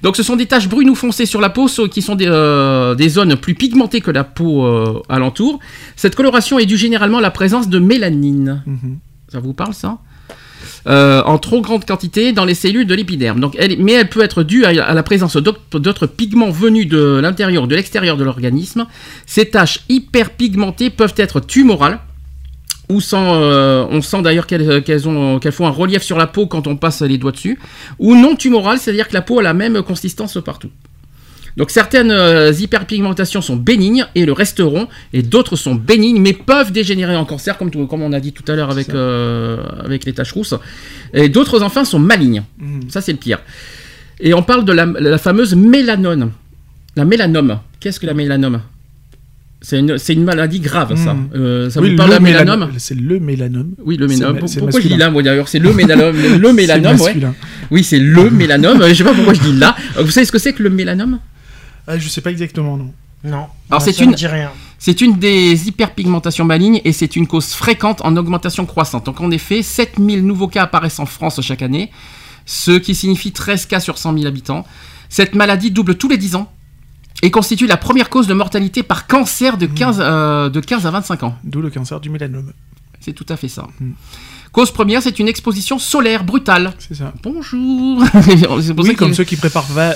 [0.02, 2.94] Donc ce sont des taches brunes ou foncées sur la peau qui sont des, euh,
[2.94, 5.58] des zones plus pigmentées que la peau euh, alentour.
[5.94, 8.62] Cette coloration est due généralement à la présence de mélanine.
[8.64, 8.98] Mhm.
[9.34, 9.98] Ça vous parle ça
[10.86, 13.50] Euh, en trop grande quantité dans les cellules de l'épiderme.
[13.78, 17.74] Mais elle peut être due à, la présence d'autres pigments venus de l'intérieur ou de
[17.74, 18.86] l'extérieur de l'organisme.
[19.26, 21.98] Ces taches hyperpigmentées peuvent être tumorales.
[22.90, 26.66] Ou sans, euh, on sent d'ailleurs ont- qu'elles font un relief sur la peau quand
[26.66, 27.58] on passe les doigts dessus.
[27.98, 30.70] Ou non tumorales, c'est-à-dire que la peau a la même consistance partout.
[31.56, 36.72] Donc certaines euh, hyperpigmentations sont bénignes et le resteront, et d'autres sont bénignes mais peuvent
[36.72, 40.04] dégénérer en cancer, comme, tout- comme on a dit tout à l'heure avec, euh, avec
[40.04, 40.54] les taches rousses.
[41.12, 42.42] Et d'autres enfin sont malignes.
[42.58, 42.90] Mhm.
[42.90, 43.38] Ça c'est le pire.
[44.20, 46.30] Et on parle de la, la fameuse mélanone.
[46.96, 47.58] La mélanome.
[47.80, 48.60] Qu'est-ce que la mélanome?
[49.60, 51.14] C'est une, c'est une maladie grave, ça.
[51.14, 51.28] Mhm.
[51.36, 52.68] Euh, ça Oui, vous parle de mélanome?
[52.78, 53.70] C'est le mélanome.
[53.82, 54.38] Oui, le mélanome.
[54.58, 55.48] Pourquoi je dis là, moi d'ailleurs?
[55.48, 56.16] C'est le mélanome.
[56.38, 57.14] Le mélanome, ouais.
[57.70, 58.82] Oui, c'est le mélanome.
[58.88, 59.74] Je sais pas pourquoi je dis là.
[59.98, 61.18] Vous savez ce que c'est que le mélanome?
[61.86, 62.92] Ah, je sais pas exactement, non.
[63.24, 63.36] Non.
[63.36, 64.50] Alors, Moi, c'est ça une- me dit rien.
[64.78, 69.06] C'est une des hyperpigmentations malignes et c'est une cause fréquente en augmentation croissante.
[69.06, 71.90] Donc en effet, 7000 nouveaux cas apparaissent en France chaque année,
[72.44, 74.66] ce qui signifie 13 cas sur 100 000 habitants.
[75.08, 76.52] Cette maladie double tous les 10 ans
[77.22, 80.90] et constitue la première cause de mortalité par cancer de 15, euh, de 15 à
[80.90, 81.34] 25 ans.
[81.44, 82.52] D'où le cancer du mélanome.
[83.00, 83.66] C'est tout à fait ça.
[83.80, 83.92] Hmm.
[84.52, 86.74] Cause première, c'est une exposition solaire brutale.
[86.78, 87.14] C'est ça.
[87.22, 88.02] Bonjour
[88.76, 89.94] Oui, ça comme ceux qui préparent va-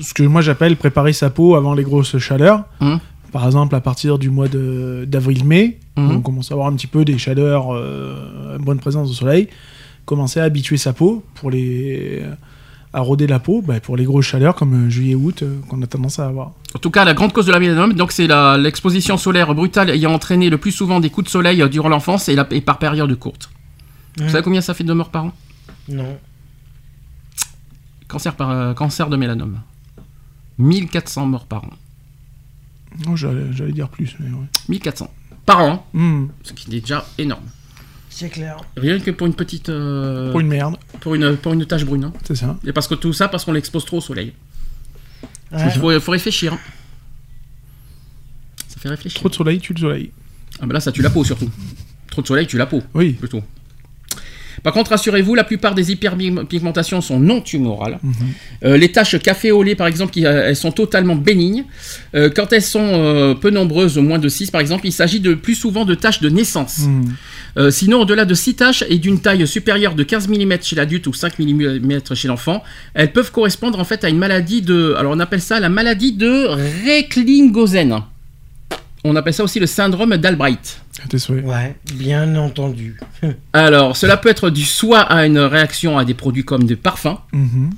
[0.00, 2.64] ce que moi j'appelle préparer sa peau avant les grosses chaleurs.
[2.80, 2.98] Hum.
[3.32, 6.10] Par exemple, à partir du mois d'avril-mai, Hum.
[6.10, 9.48] on commence à avoir un petit peu des chaleurs, euh, une bonne présence de soleil.
[10.04, 12.22] Commencer à habituer sa peau pour les
[12.92, 16.18] à rôder la peau bah, pour les grosses chaleurs comme juillet-août euh, qu'on a tendance
[16.18, 16.52] à avoir.
[16.74, 18.26] En tout cas, la grande cause de la mélanome, donc c'est
[18.58, 22.28] l'exposition solaire brutale ayant entraîné le plus souvent des coups de soleil euh, durant l'enfance
[22.30, 23.50] et, la- et par période courte.
[24.18, 25.32] Vous savez combien ça fait de morts par an?
[25.88, 26.16] Non.
[28.08, 29.58] cancer, par, euh, cancer de mélanome.
[30.58, 31.70] 1400 morts par an.
[33.06, 34.16] Non, J'allais j'allais dire plus.
[34.20, 34.46] Mais ouais.
[34.68, 35.12] 1400
[35.44, 37.44] par an, Hum, ce qui est déjà énorme.
[38.10, 38.56] C'est clair.
[38.76, 39.68] Rien que pour une petite.
[39.68, 42.04] euh, Pour une merde, pour une, pour une tache brune.
[42.04, 42.12] hein.
[42.24, 42.56] c'est ça.
[42.66, 44.32] Et parce que tout ça, parce qu'on l'expose trop au soleil.
[45.52, 45.62] Ouais.
[45.74, 46.54] Il faut, faut réfléchir.
[46.54, 46.58] hein.
[48.68, 49.20] Ça fait réfléchir.
[49.20, 50.10] Trop de soleil, tue le soleil.
[50.60, 51.50] Ah bah là, ça tue la peau surtout.
[52.10, 53.12] Trop de soleil tue la peau, Oui.
[53.12, 53.42] plutôt.
[54.66, 58.00] Par contre, rassurez-vous, la plupart des hyperpigmentations sont non tumorales.
[58.64, 61.66] Euh, les taches café au lait, par exemple, qui, euh, elles sont totalement bénignes.
[62.16, 65.34] Euh, quand elles sont euh, peu nombreuses, moins de 6 par exemple, il s'agit de
[65.34, 66.80] plus souvent de taches de naissance.
[67.56, 71.06] Euh, sinon, au-delà de 6 taches et d'une taille supérieure de 15 mm chez l'adulte
[71.06, 72.64] ou 5 mm chez l'enfant,
[72.94, 74.96] elles peuvent correspondre en fait à une maladie de.
[74.98, 76.48] Alors on appelle ça la maladie de
[76.84, 78.02] Recklinghausen.
[79.08, 80.80] On appelle ça aussi le syndrome d'Albright.
[81.30, 82.98] Ouais, bien entendu.
[83.52, 87.18] Alors, cela peut être dû soit à une réaction à des produits comme des parfums,
[87.32, 87.70] Mhm.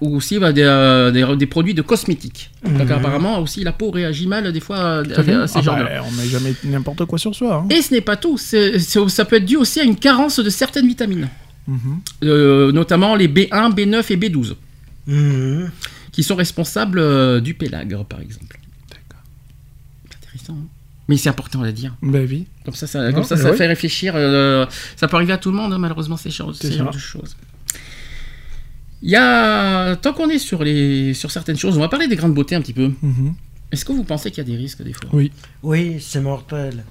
[0.00, 2.50] ou aussi bah, des, euh, des- des produits de cosmétiques.
[2.64, 2.92] Donc Mhm.
[2.92, 5.88] apparemment aussi la peau réagit mal des fois à, Tout à ces Ah genres bah,
[6.06, 7.64] on met jamais n'importe quoi sur soi.
[7.64, 7.66] hein.
[7.74, 10.86] Et ce n'est pas tout, ça peut être dû aussi à une carence de certaines
[10.86, 11.28] vitamines,
[11.66, 11.78] Mhm.
[12.24, 14.54] Euh, notamment les B1, B9 et B12,
[15.08, 15.70] Mhm.
[16.12, 18.58] qui sont responsables euh, du pélagre par exemple.
[18.90, 19.24] D'accord.
[20.10, 20.52] C'est intéressant.
[20.54, 20.66] hein.
[21.08, 21.94] Mais c'est important le dire.
[22.02, 22.46] Bah oui.
[22.64, 23.56] Comme ça, ça, Non, comme ça, mais ça ouais.
[23.56, 24.12] fait réfléchir.
[24.14, 24.66] euh,
[24.96, 27.36] ça peut arriver à tout le monde, hein, malheureusement, ces genres de choses.
[29.00, 32.16] Il y a, tant qu'on est sur, les, sur certaines choses, on va parler des
[32.16, 32.90] grandes beautés un petit peu.
[33.00, 33.34] Mhm.
[33.70, 35.08] Est-ce que vous pensez qu'il y a des risques des fois?
[35.12, 35.30] Oui.
[35.62, 36.84] Oui, c'est mortel.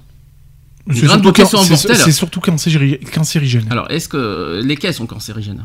[0.86, 1.96] Les grandes beautés sont mortelles.
[1.96, 3.66] C'est surtout cancéri- cancérigène.
[3.70, 5.64] Alors, est-ce que lesquels sont cancérigènes?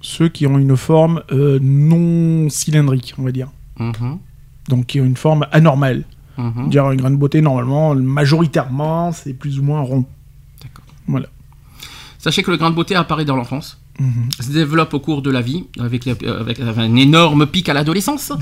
[0.00, 3.48] Ceux qui ont une forme euh, non cylindrique, on va dire.
[3.78, 4.18] Mhm,
[4.68, 6.04] Donc qui ont une forme anormale.
[6.38, 6.68] Mhm.
[6.70, 10.04] Dire une graine de beauté, normalement, majoritairement, c'est plus ou moins rond.
[10.62, 10.84] D'accord.
[11.06, 11.26] Voilà.
[12.18, 14.28] Sachez que le grain de beauté apparaît dans l'enfance, Mhm.
[14.40, 17.74] se développe au cours de la vie, avec, les- euh, avec un énorme pic à
[17.74, 18.32] l'adolescence,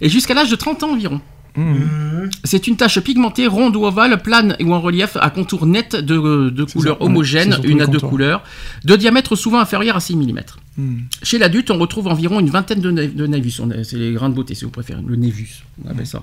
[0.00, 1.20] et jusqu'à l'âge de 30 ans environ.
[1.56, 2.30] Mhm.
[2.42, 6.48] C'est une tache pigmentée, ronde ou ovale, plane ou en relief, à contour net de,
[6.50, 8.42] de couleur homogène, une à deux couleurs,
[8.84, 10.40] de diamètre souvent inférieur à 6 mm.
[10.76, 11.04] Mhm.
[11.22, 14.34] Chez l'adulte, on retrouve environ une vingtaine de, né- de a- C'est les grains de
[14.34, 15.00] beauté, si vous préférez.
[15.06, 16.22] Le névus, on appelle ça.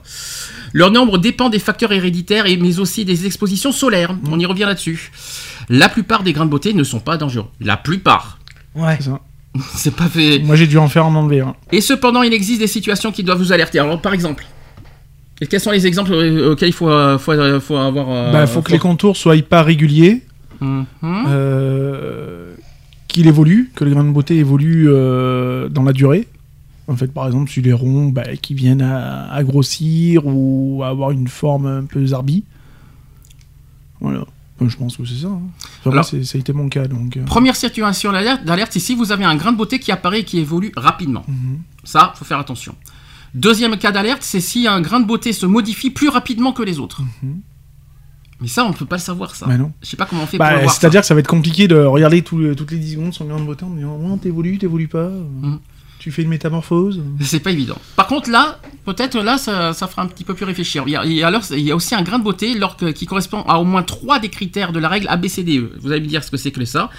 [0.73, 4.15] Leur nombre dépend des facteurs héréditaires, et, mais aussi des expositions solaires.
[4.29, 5.11] On y revient là-dessus.
[5.69, 7.47] La plupart des grains de beauté ne sont pas dangereux.
[7.61, 8.39] La plupart.
[8.75, 8.97] Ouais.
[9.75, 10.39] C'est pas fait.
[10.39, 11.55] Moi, j'ai dû en faire en enlever un.
[11.71, 13.79] Et cependant, il existe des situations qui doivent vous alerter.
[13.79, 14.45] Alors, par exemple,
[15.39, 18.07] et quels sont les exemples euh, auxquels il faut, euh, faut, euh, faut avoir.
[18.09, 20.21] euh, bah, faut que les contours soient pas réguliers,
[20.59, 20.85] Mhm.
[21.03, 22.50] euh,
[23.11, 26.27] qu'il évolue, que le grain de beauté évolue euh, dans la durée.
[26.87, 30.87] En fait, par exemple, sur les ronds bah, qui viennent à, à grossir ou à
[30.89, 32.43] avoir une forme un peu zarbi.
[33.99, 34.25] Voilà.
[34.63, 35.27] Je pense que c'est ça.
[35.27, 35.41] hein.
[35.59, 36.87] Enfin, moi, Alors- c'est- ça a été mon cas.
[36.87, 40.23] Donc, euh, Première situation d'alerte, si vous avez un grain de beauté qui apparaît et
[40.23, 41.23] qui évolue rapidement.
[41.27, 41.59] mhm.
[41.83, 42.75] Ça, faut faire attention.
[43.33, 46.77] Deuxième cas d'alerte, c'est si un grain de beauté se modifie plus rapidement que les
[46.79, 47.01] autres.
[47.23, 47.39] Mhm.
[48.41, 49.45] Mais ça, on ne peut pas le savoir, ça.
[49.45, 49.71] Bah non.
[49.81, 50.73] Je sais pas comment on fait Bah, pour le voir.
[50.73, 53.39] C'est-à-dire que ça va être compliqué de regarder tout- toutes les 10 secondes son grain
[53.39, 55.09] de beauté en disant oh, t'évolues, t'évolues pas.
[55.09, 55.59] Mhm.
[55.99, 56.99] Tu fais une métamorphose.
[57.19, 57.77] C'est pas évident.
[57.95, 60.83] Par contre, là, peut-être là, ça, ça fera un petit peu plus réfléchir.
[60.87, 62.55] Il y a, il y a alors, il y a aussi un grain de beauté
[62.95, 65.73] qui correspond à au moins trois des critères de la règle ABCDE.
[65.79, 66.89] Vous allez me dire ce que c'est que ça.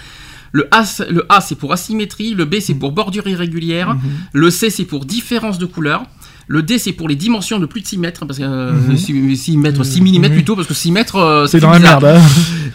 [0.53, 2.33] Le A, c'est- le A, c'est pour asymétrie.
[2.33, 3.95] Le B, c'est pour bordure irrégulière.
[3.95, 4.01] Mhm.
[4.31, 6.03] Le C, c'est pour différence de couleur.
[6.47, 8.97] Le D, c'est pour les dimensions de plus de 6 mètres, parce que euh, Mhm.
[8.97, 12.01] 6, 6 mètres, 6 mm plutôt, parce que 6 mètres, euh, C'est dans la bizarre.
[12.01, 12.17] merde.
[12.17, 12.21] hein.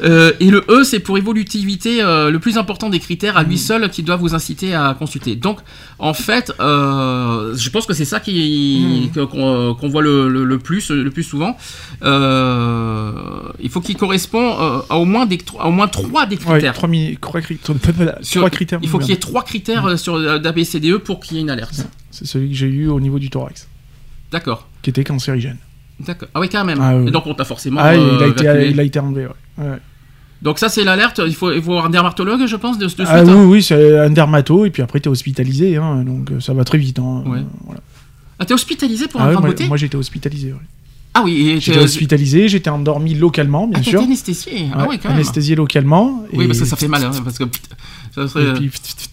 [0.04, 3.54] Euh, et le E, c'est pour évolutivité, euh, le plus important des critères à lui
[3.56, 3.60] Mhm.
[3.60, 5.34] seul qui doit vous inciter à consulter.
[5.34, 5.58] Donc,
[5.98, 9.26] en fait, euh, je pense que c'est ça qui Mhm.
[9.26, 11.56] qu'on qu'on voit le, le- le plus, le plus souvent.
[12.04, 13.12] Euh,
[13.60, 16.42] il faut qu'il correspond euh, à au moins des, à au moins trois des Ouais,
[16.60, 16.74] critères.
[16.74, 17.82] trois cri- trois-
[18.22, 18.78] Sur- trois critères.
[18.82, 21.42] il faut qu'il y ait trois critères euh, sur euh, d'ABCDE pour qu'il y ait
[21.42, 21.86] une alerte.
[22.18, 23.68] C'est celui que j'ai eu au niveau du thorax,
[24.32, 24.66] D'accord.
[24.82, 25.58] qui était cancérigène.
[26.00, 26.28] D'accord.
[26.34, 26.78] Ah oui, quand même.
[26.80, 27.08] Ah oui.
[27.08, 27.80] Et donc on t'a forcément.
[27.82, 28.26] Ah, euh, il, a
[28.56, 29.64] été, il a été enlevé, ouais.
[29.64, 29.78] Ouais.
[30.42, 31.20] Donc ça c'est l'alerte.
[31.26, 33.06] Il faut, il faut avoir un dermatologue, je pense, de, de suite.
[33.08, 36.52] Ah oui, oui, c'est un dermato, et puis après, t'es hospitalisé, hein, donc euh, ça
[36.54, 36.98] va très vite.
[36.98, 37.38] Hein, Ouais.
[37.38, 37.80] euh, voilà.
[38.38, 40.54] Ah, t'es hospitalisé pour Ah un ouais, de moi, beauté moi, j'étais hospitalisé.
[41.14, 44.00] Ah oui, J'étais hospitalisé, j'étais endormi localement, bien Ah, sûr.
[44.02, 44.68] anesthésié.
[44.72, 45.16] Ah Ouais, oui, quand même.
[45.16, 46.22] anesthésié localement.
[46.32, 47.44] Oui, et- parce que ça fait mal, hein, parce que
[48.14, 48.70] ça serait- Et puis,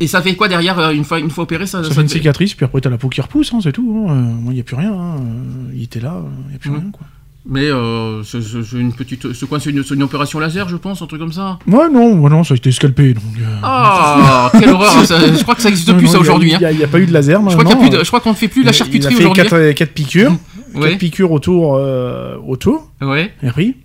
[0.00, 2.00] Et ça fait quoi derrière euh, une fois une fois opéré ça, ça ça fait
[2.02, 4.06] une cicatrice, puis après, t'as la peau qui repousse, hein, c'est tout.
[4.08, 4.12] hein.
[4.12, 4.92] Euh, moi, il n'y a plus rien.
[4.92, 5.16] hein.
[5.20, 6.76] Euh, Il était là, il n'y a plus Ouais.
[6.78, 7.06] rien, quoi.
[7.50, 8.38] Mais euh, c'est
[8.78, 11.58] une petite, c'est quoi, c'est une, opération laser, je pense, un truc comme ça.
[11.66, 13.22] Ouais, non, ouais, non, ça a été scalpé, donc...
[13.40, 16.50] euh, Ah, quelle horreur ça- Je crois que ça n'existe non, plus non, ça aujourd'hui.
[16.50, 16.70] Il hein.
[16.72, 18.04] n'y a, a pas eu de laser, Je crois qu'il y a maintenant, plus de-
[18.04, 19.70] je crois qu'on ne fait plus la charcuterie Il a fait aujourd'hui.
[19.70, 20.32] 4, quatre piqûres,
[20.74, 20.90] Ouais.
[20.90, 23.32] quatre piqûres autour, euh, autour, Ouais.
[23.42, 23.76] et puis...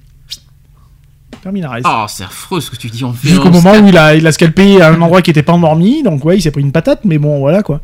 [1.44, 1.82] Terminaris.
[1.84, 3.04] Ah, c'est affreux ce que tu dis.
[3.22, 6.02] Jusqu'au moment où il a, il a scalpé à un endroit qui était pas endormi,
[6.02, 7.82] donc ouais, il s'est pris une patate, mais bon, voilà quoi.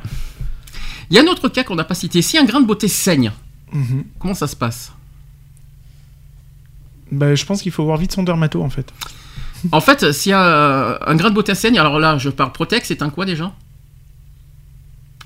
[1.10, 2.22] Il y a un autre cas qu'on n'a pas cité.
[2.22, 3.32] Si un grain de beauté saigne,
[3.74, 4.06] Mhm.
[4.18, 4.94] comment ça se passe?
[7.12, 8.92] Bah, je pense qu'il faut voir vite son dermato en fait.
[9.74, 12.88] En fait, s'il y a un grain de beauté saigne, alors là, je parle Protex,
[12.88, 13.52] c'est un quoi déjà?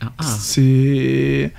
[0.01, 0.23] Ah, ah.
[0.23, 1.53] C'est.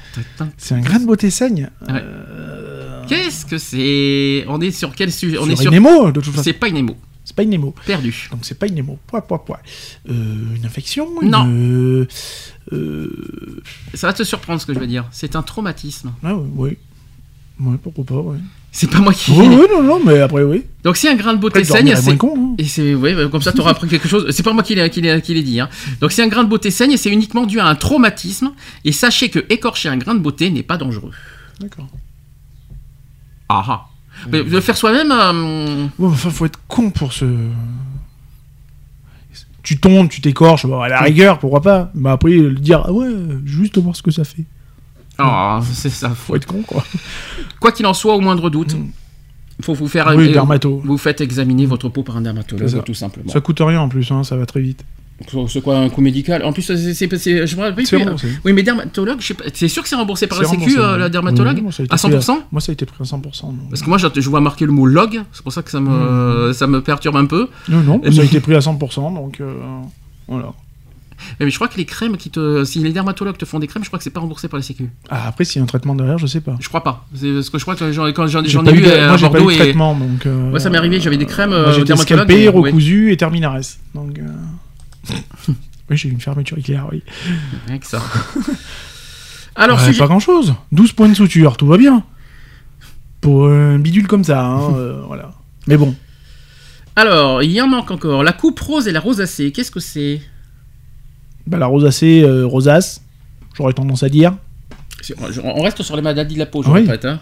[0.58, 1.70] C'est un grain de beauté saigne.
[1.88, 1.94] Ouais.
[1.94, 2.63] Euh,
[3.08, 4.44] Qu'est-ce que c'est?
[4.48, 5.38] On est sur quel sujet?
[5.38, 5.70] On sur est sur.
[5.72, 6.42] une émo, de toute façon.
[6.42, 6.96] C'est pas une émo.
[7.24, 7.74] C'est pas une émo.
[7.86, 8.28] Perdu.
[8.30, 8.98] Donc c'est pas une émo.
[9.06, 9.58] Point, point, point.
[10.10, 10.12] Euh,
[10.56, 11.08] une infection?
[11.22, 11.44] Non.
[11.44, 12.06] une-
[12.72, 13.62] euh,
[13.94, 15.06] Ça va te surprendre ce que je veux dire.
[15.10, 16.12] C'est un traumatisme.
[16.22, 16.76] Ah oui.
[17.60, 18.38] Ouais, pourquoi pas, ouais.
[18.72, 19.30] C'est pas moi qui.
[19.30, 20.64] Oui, oui, non, non, mais après, oui.
[20.82, 22.54] Donc si un grain de beauté Après, saigne, c'est con, hein.
[22.58, 24.26] et c'est bah, comme ça tu auras appris quelque chose.
[24.30, 25.60] C'est pas moi qui l'ai qui l'ai qui l'ai dit.
[25.60, 25.68] Hein.
[26.00, 28.50] Donc si un grain de beauté saigne, c'est uniquement dû à un traumatisme.
[28.84, 31.12] Et sachez que écorcher un grain de beauté n'est pas dangereux.
[31.60, 31.86] D'accord.
[33.48, 33.86] Ah ah.
[34.30, 35.10] Mais le faire soi-même.
[35.12, 37.24] euh, Ouais, enfin, faut être con pour se.
[39.62, 41.90] Tu tombes, tu t'écorches, bon, à la rigueur, pourquoi pas.
[41.94, 43.08] Mais après, le dire, ah ouais,
[43.46, 44.44] juste voir ce que ça fait.
[45.18, 46.10] ah, c'est ça.
[46.10, 46.84] Faut être con, quoi.
[47.60, 48.76] Quoi qu'il en soit, au moindre doute,
[49.62, 50.12] faut vous faire.
[50.14, 50.82] Oui, euh, dermato.
[50.84, 53.32] Vous faites examiner votre peau par un dermatologue, tout simplement.
[53.32, 54.84] Ça coûte rien en plus, hein, ça va très vite.
[55.48, 56.74] C'est quoi un coût médical En plus, c'est,
[57.46, 58.26] je me rappelle plus, remboursé.
[58.26, 59.20] euh, Oui, mais dermatologue,
[59.54, 61.96] c'est sûr que c'est remboursé par la Sécu, remboursé, euh, la dermatologue Oui, moi, À
[61.96, 63.46] pris 100% Moi, ça a été pris à 100%.
[63.46, 63.54] non.
[63.70, 65.80] Parce que moi, je, je vois marquer le mot log, c'est pour ça que ça
[65.80, 67.48] me, ça me perturbe un peu.
[67.68, 69.54] Non, non, Mais- ça a été pris à 100%, donc euh,
[70.26, 70.52] voilà.
[71.38, 72.64] Mais je crois que les crèmes qui te.
[72.64, 74.64] Si les dermatologues te font des crèmes, je crois que c'est pas remboursé par la
[74.64, 74.90] Sécu.
[75.08, 76.56] Ah, après, s'il y a un traitement derrière, je sais pas.
[76.58, 77.06] Je crois pas.
[77.14, 79.16] C'est parce que je crois que j'en, quand j'en, ai eu de- euh, moi, à
[79.16, 79.56] j'ai pas eu de et.
[79.56, 80.26] traitement, donc.
[80.26, 82.70] euh, Ouais, ça m'est arrivé, j'avais des crèmes Moi, euh, j'étais scalpé, ouais.
[82.70, 83.60] recousu et terminares.
[83.94, 84.18] Donc.
[85.90, 87.02] oui, j'ai eu une fermeture éclair, oui.
[87.66, 88.02] Rien que ça.
[89.56, 90.54] Alors, Ouais, pas grand chose.
[90.72, 92.02] 12 points de suture, tout va bien.
[93.20, 95.32] Pour un bidule comme ça, hein, euh, voilà.
[95.66, 95.94] Mais bon,
[96.96, 98.22] Alors, il y en manque encore.
[98.24, 100.20] La coupe rose et la rosacée, qu'est-ce que c'est?
[101.46, 103.02] Bah, la rosacée, euh, rosace,
[103.56, 104.34] j'aurais tendance à dire.
[105.42, 106.80] On reste sur les maladies de la peau, je Oui.
[106.80, 107.04] répète.
[107.04, 107.20] hein.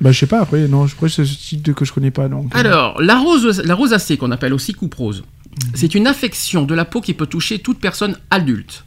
[0.00, 2.28] Bah, je sais pas, après, non, après, c'est ce type de que je connais pas,
[2.28, 2.54] donc.
[2.54, 5.24] euh, Alors, la, rose, la rosacée, qu'on appelle aussi coupe rose,
[5.74, 8.84] c'est une affection de la peau qui peut toucher toute personne adulte.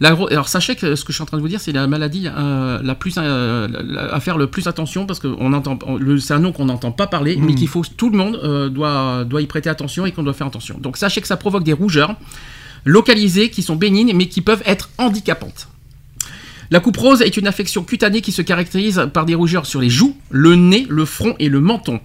[0.00, 1.86] La alors sachez que ce que je suis en train de vous dire, c'est la
[1.86, 5.78] maladie euh, la plus euh, la- à faire le plus attention parce que on entend,
[6.18, 7.54] c'est un nom qu'on n'entend pas parler, mais Mm.
[7.54, 10.48] qu'il faut tout le monde euh, doit doit y prêter attention et qu'on doit faire
[10.48, 10.78] attention.
[10.80, 12.16] Donc sachez que ça provoque des rougeurs
[12.84, 15.68] localisées qui sont bénignes mais qui peuvent être handicapantes.
[16.70, 19.90] La coupe rose est une affection cutanée qui se caractérise par des rougeurs sur les
[19.90, 22.00] joues, le nez, le front et le menton.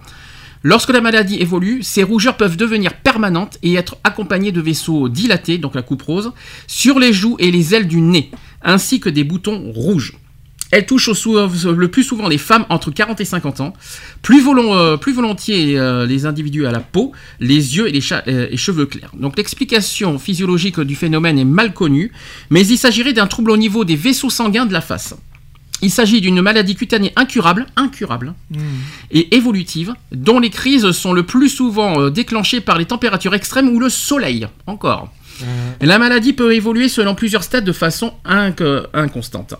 [0.62, 5.56] Lorsque la maladie évolue, ces rougeurs peuvent devenir permanentes et être accompagnées de vaisseaux dilatés,
[5.58, 6.32] donc la coupe rose,
[6.66, 8.30] sur les joues et les ailes du nez,
[8.62, 10.14] ainsi que des boutons rouges.
[10.72, 13.72] Elle touche sou- le plus souvent les femmes entre 40 et 50 ans,
[14.22, 18.86] plus, euh, volontiers euh, les individus à la peau, les yeux et les euh, cheveux
[18.86, 19.10] clairs.
[19.18, 22.12] Donc l'explication physiologique du phénomène est mal connue,
[22.50, 25.14] mais il s'agirait d'un trouble au niveau des vaisseaux sanguins de la face.
[25.82, 28.34] Il s'agit d'une maladie cutanée incurable, incurable,
[29.10, 33.68] et évolutive, dont les crises sont le plus souvent euh, déclenchées par les températures extrêmes
[33.68, 34.46] ou le soleil.
[34.66, 35.10] Encore.
[35.80, 39.54] La maladie peut évoluer selon plusieurs stades de façon inc- inconstante.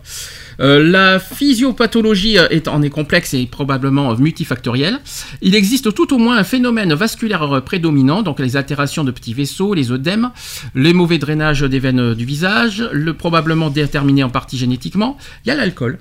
[0.60, 5.00] Euh, la physiopathologie euh, est, en est complexe et probablement multifactorielle.
[5.40, 9.72] Il existe tout au moins un phénomène vasculaire prédominant, donc les altérations de petits vaisseaux,
[9.72, 10.32] les œdèmes,
[10.74, 15.16] les mauvais drainages des veines du visage, le probablement déterminé en partie génétiquement.
[15.46, 15.98] Il y a l'alcool.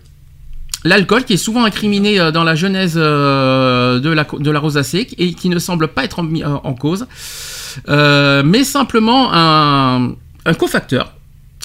[0.86, 5.08] L'alcool qui est souvent incriminé euh, dans la genèse euh, de la, de la rosacée
[5.18, 7.06] et qui ne semble pas être en, mis- euh, en cause,
[7.90, 10.16] euh, mais simplement un,
[10.46, 11.14] un cofacteur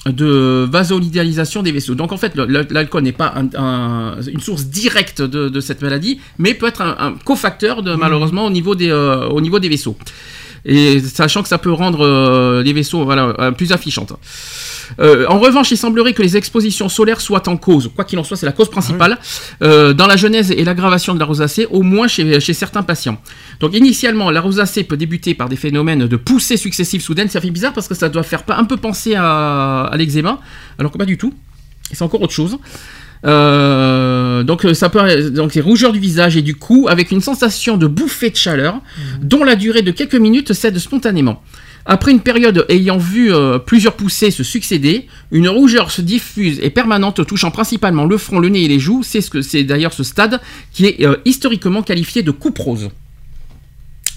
[0.06, 1.94] de vasodilalisation des vaisseaux.
[1.94, 6.20] Donc en fait, l'alcool n'est pas un- un- une source directe de, de cette maladie,
[6.38, 9.68] mais peut être un, un cofacteur de, malheureusement au niveau des, euh, au niveau des
[9.68, 9.96] vaisseaux.
[10.66, 14.14] Et sachant que ça peut rendre euh, les vaisseaux voilà, euh, plus affichantes.
[15.00, 17.90] Euh, en revanche, il semblerait que les expositions solaires soient en cause.
[17.94, 19.18] Quoi qu'il en soit, c'est la cause principale
[19.62, 23.18] euh, dans la genèse et l'aggravation de la rosacée, au moins chez, chez certains patients.
[23.60, 27.28] Donc initialement, la rosacée peut débuter par des phénomènes de poussées successives soudaines.
[27.28, 30.40] Ça fait bizarre parce que ça doit faire un peu penser à, à l'eczéma,
[30.78, 31.34] alors que pas du tout.
[31.92, 32.58] C'est encore autre chose.
[33.24, 37.22] Euh, donc euh, ça peut donc les rougeurs du visage et du cou avec une
[37.22, 38.80] sensation de bouffée de chaleur
[39.22, 41.42] dont la durée de quelques minutes cède spontanément.
[41.86, 46.70] Après une période ayant vu euh, plusieurs poussées se succéder, une rougeur se diffuse et
[46.70, 49.02] permanente touchant principalement le front, le nez et les joues.
[49.02, 50.40] C'est ce que c'est d'ailleurs ce stade
[50.72, 52.88] qui est euh, historiquement qualifié de coupe rose.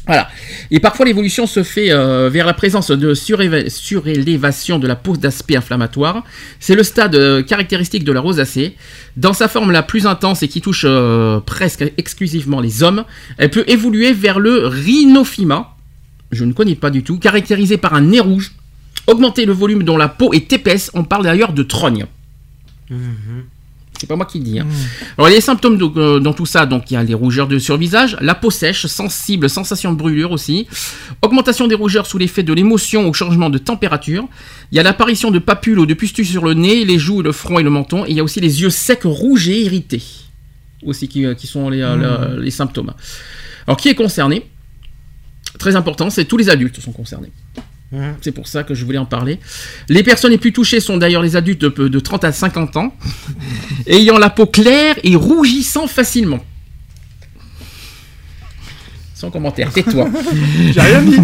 [0.07, 0.29] Voilà.
[0.71, 5.57] Et parfois l'évolution se fait euh, vers la présence de surélévation de la peau d'aspect
[5.57, 6.23] inflammatoire.
[6.59, 8.75] C'est le stade euh, caractéristique de la rosacée.
[9.17, 13.03] Dans sa forme la plus intense et qui touche euh, presque exclusivement les hommes,
[13.37, 15.75] elle peut évoluer vers le rhinophyma.
[16.31, 17.19] Je ne connais pas du tout.
[17.19, 18.53] Caractérisé par un nez rouge.
[19.07, 20.89] Augmenter le volume dont la peau est épaisse.
[20.93, 22.05] On parle d'ailleurs de trogne.
[23.99, 24.59] C'est pas moi qui le dis.
[24.59, 24.67] hein.
[25.17, 27.57] Alors les symptômes donc, euh, dans tout ça, donc il y a les rougeurs de,
[27.57, 30.67] sur le visage, la peau sèche, sensible, sensation de brûlure aussi,
[31.23, 34.27] augmentation des rougeurs sous l'effet de l'émotion ou changement de température.
[34.71, 37.31] Il y a l'apparition de papules ou de pustules sur le nez, les joues, le
[37.31, 38.05] front et le menton.
[38.05, 40.03] Et il y a aussi les yeux secs, rouges et irrités
[40.83, 42.93] aussi qui, euh, qui sont les, euh, la- les symptômes.
[43.65, 44.45] Alors qui est concerné?
[45.57, 47.31] Très important, c'est tous les adultes sont concernés.
[47.91, 48.15] Mhm.
[48.21, 49.39] C'est pour ça que je voulais en parler.
[49.87, 52.93] Les personnes les plus touchées sont d'ailleurs les adultes de, de 30 à 50 ans,
[53.87, 56.43] ayant la peau claire et rougissant facilement.
[59.13, 60.09] Sans commentaire, tais-toi.
[60.71, 61.17] J'ai rien dit.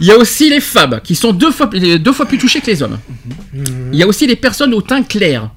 [0.00, 2.66] Il y a aussi les femmes qui sont deux fois, deux fois plus touchées que
[2.66, 2.98] les hommes.
[3.54, 5.50] Il y a aussi les personnes au teint clair.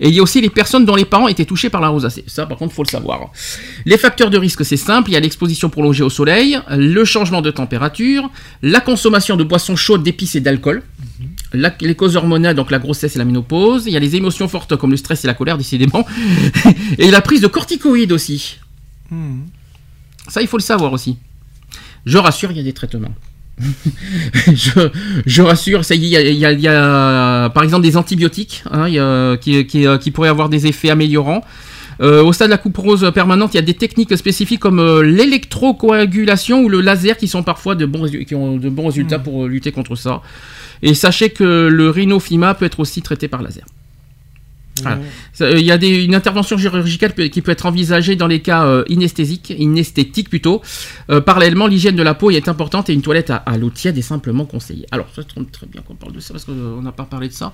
[0.00, 2.24] Et il y a aussi les personnes dont les parents étaient touchés par la rosacée.
[2.26, 3.30] Ça, par contre, faut le savoir.
[3.86, 5.10] Les facteurs de risque, c'est simple.
[5.10, 8.28] Il y a l'exposition prolongée au soleil, le changement de température,
[8.62, 10.82] la consommation de boissons chaudes, d'épices et d'alcool,
[11.54, 13.84] la- les causes hormonales, donc la grossesse et la ménopause.
[13.86, 16.06] Il y a les émotions fortes comme le stress et la colère, décidément.
[16.98, 18.58] et la prise de corticoïdes aussi.
[20.28, 21.16] Ça, il faut le savoir aussi.
[22.04, 23.14] Je rassure, il y a des traitements.
[24.52, 24.90] je,
[25.24, 26.66] je rassure, ça y est, il y a, y y
[27.54, 30.66] par exemple des antibiotiques hein, il y a- qui, qui, euh, qui pourraient avoir des
[30.66, 31.42] effets améliorants.
[32.02, 34.80] Euh, au stade de la coupe rose permanente, il y a des techniques spécifiques comme
[34.80, 38.88] euh, l'électrocoagulation ou le laser qui sont parfois de bons, résu- qui ont de bons
[38.88, 40.20] résultats pour euh, lutter contre ça.
[40.82, 43.64] Et sachez que le rhinofima peut être aussi traité par laser.
[44.82, 44.98] Voilà.
[45.32, 48.64] Ça, euh, Il y a une intervention chirurgicale qui peut être envisagée dans les cas
[48.64, 50.62] euh, inesthésiques, inesthétiques plutôt.
[51.10, 54.02] Euh, parallèlement, l'hygiène de la peau est importante et une toilette à, l'eau tiède est
[54.02, 54.86] simplement conseillée.
[54.90, 57.32] Alors, ça tombe très bien qu'on parle de ça parce qu'on n'a pas parlé de
[57.32, 57.52] ça.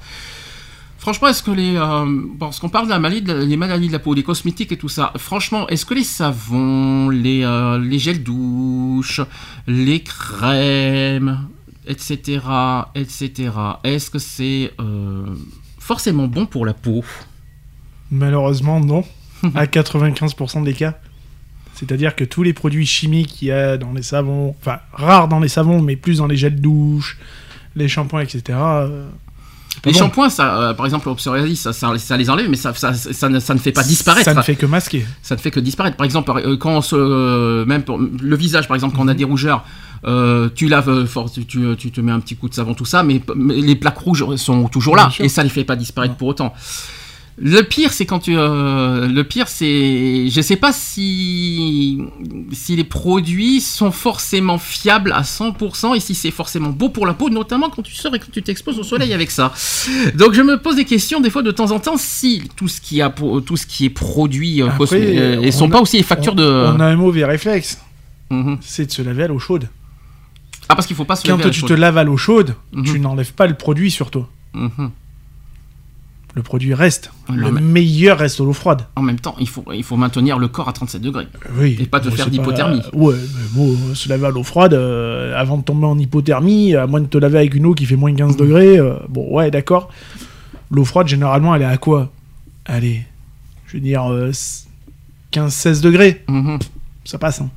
[1.02, 1.74] Franchement, est-ce que les.
[1.74, 4.70] Euh, parce qu'on parle de la maladie, de les maladies de la peau, des cosmétiques
[4.70, 5.12] et tout ça.
[5.16, 9.20] Franchement, est-ce que les savons, les, euh, les gels douche,
[9.66, 11.48] les crèmes,
[11.88, 12.38] etc.,
[12.94, 13.50] etc.,
[13.82, 15.26] est-ce que c'est euh,
[15.82, 17.04] forcément bon pour la peau
[18.10, 19.04] Malheureusement, non.
[19.54, 20.94] à 95% des cas.
[21.74, 25.40] C'est-à-dire que tous les produits chimiques qu'il y a dans les savons, enfin rares dans
[25.40, 27.18] les savons, mais plus dans les gels douche,
[27.74, 28.42] les shampoings, etc.
[28.50, 29.06] euh,
[29.86, 29.98] Les bon.
[29.98, 32.72] shampoings, ça, euh, par exemple, au psoriasis, ça, ça, ça les enlève, mais ça,
[33.28, 34.26] ne, ça ne fait pas disparaître.
[34.26, 35.04] Ça ne fait que masquer.
[35.22, 35.96] Ça ne fait que disparaître.
[35.96, 39.06] Par exemple, euh, quand on se, euh, même pour le visage, par exemple, quand on
[39.06, 39.10] Mhm.
[39.10, 39.64] a des rougeurs,
[40.04, 42.74] euh, tu laves euh, fort, tu, tu, tu te mets un petit coup de savon,
[42.74, 45.64] tout ça, mais, mais les plaques rouges sont toujours là et ça ne les fait
[45.64, 46.52] pas disparaître pour autant.
[47.38, 51.98] Le pire, c'est quand tu, euh, le pire, c'est, je sais pas si,
[52.52, 57.14] si les produits sont forcément fiables à 100% et si c'est forcément beau pour la
[57.14, 59.50] peau, notamment quand tu sors et que tu t'exposes au soleil avec ça.
[60.14, 62.80] Donc je me pose des questions des fois de temps en temps si tout ce
[62.82, 65.00] qui a, tout ce qui est produit Après,
[65.42, 66.44] et sont a- pas aussi les factures on, de.
[66.76, 67.78] On a un mauvais réflexe,
[68.30, 68.58] Mhm.
[68.60, 69.68] c'est de se laver à l'eau chaude.
[70.72, 72.54] Ah parce qu'il faut pas se Quand lever à tu te laves à l'eau chaude,
[72.72, 72.84] Mhm.
[72.84, 74.28] tu n'enlèves pas le produit sur toi.
[74.54, 74.90] Mhm.
[76.34, 77.10] Le produit reste.
[77.28, 78.86] Le meilleur reste à l'eau froide.
[78.96, 81.26] En même temps, il faut, il faut maintenir le corps à 37 degrés.
[81.58, 81.76] Oui.
[81.78, 82.80] Et pas te faire d'hypothermie.
[82.94, 86.86] Ouais, mais bon, se laver à l'eau froide, euh, avant de tomber en hypothermie, à
[86.86, 89.30] moins de te laver avec une eau qui fait moins de 15 degrés, euh, bon,
[89.30, 89.90] ouais, d'accord.
[90.70, 92.10] L'eau froide, généralement, elle est à quoi?
[92.64, 93.02] Allez,
[93.66, 94.32] je veux dire, euh,
[95.32, 96.58] 15-16 degrés, Mhm.
[97.04, 97.42] ça passe.
[97.42, 97.50] hein.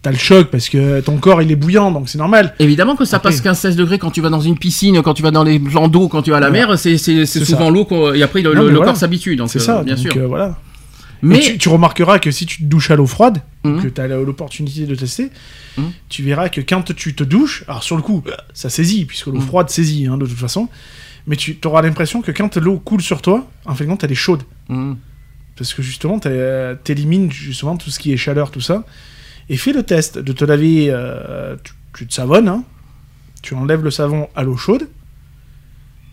[0.00, 2.54] T'as le choc parce que ton corps, il est bouillant, donc c'est normal.
[2.60, 5.24] Évidemment que ça Après- passe 15-16 degrés quand tu vas dans une piscine, quand tu
[5.24, 6.66] vas dans les plans d'eau, quand tu vas à la Voilà.
[6.68, 8.76] mer, c'est c'est- c'est C'est souvent l'eau qu'on- et après le, Non, le- mais le
[8.76, 8.92] voilà.
[8.92, 9.34] corps s'habitue.
[9.34, 10.16] donc, C'est euh, ça, bien donc sûr.
[10.16, 10.56] euh, voilà.
[11.20, 13.82] Mais tu, tu remarqueras que si tu te douches à l'eau froide, Mhm.
[13.82, 15.30] que tu as l'opportunité de tester,
[15.76, 15.90] Mhm.
[16.08, 18.22] tu verras que quand tu te douches, alors sur le coup,
[18.54, 19.40] ça saisit, puisque l'eau Mhm.
[19.48, 20.68] froide saisit hein, de toute façon,
[21.26, 24.44] mais tu auras l'impression que quand l'eau coule sur toi, en fait, elle est chaude.
[25.56, 26.28] Parce que justement, tu
[26.92, 28.84] élimines justement tout ce qui est chaleur, tout ça.
[29.50, 32.64] Et fais le test de te laver, euh, tu, tu te savonnes, hein,
[33.42, 34.88] tu enlèves le savon à l'eau chaude,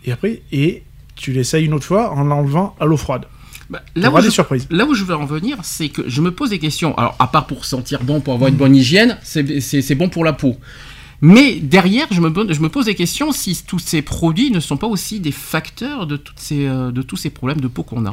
[0.05, 0.83] et après, et
[1.15, 3.25] tu l'essayes une autre fois en l'enlevant à l'eau froide.
[3.69, 4.67] Bah, là, où je, surprises.
[4.69, 6.95] là où je veux en venir, c'est que je me pose des questions.
[6.97, 10.33] Alors, à part pour sentir bon, pour avoir une bonne hygiène, c'est bon pour la
[10.33, 10.55] peau.
[11.21, 14.59] Mais derrière, je me, pose- je me pose des questions si tous ces produits ne
[14.59, 17.81] sont pas aussi des facteurs de, toutes ces, euh, de tous ces problèmes de peau
[17.83, 18.11] qu'on a.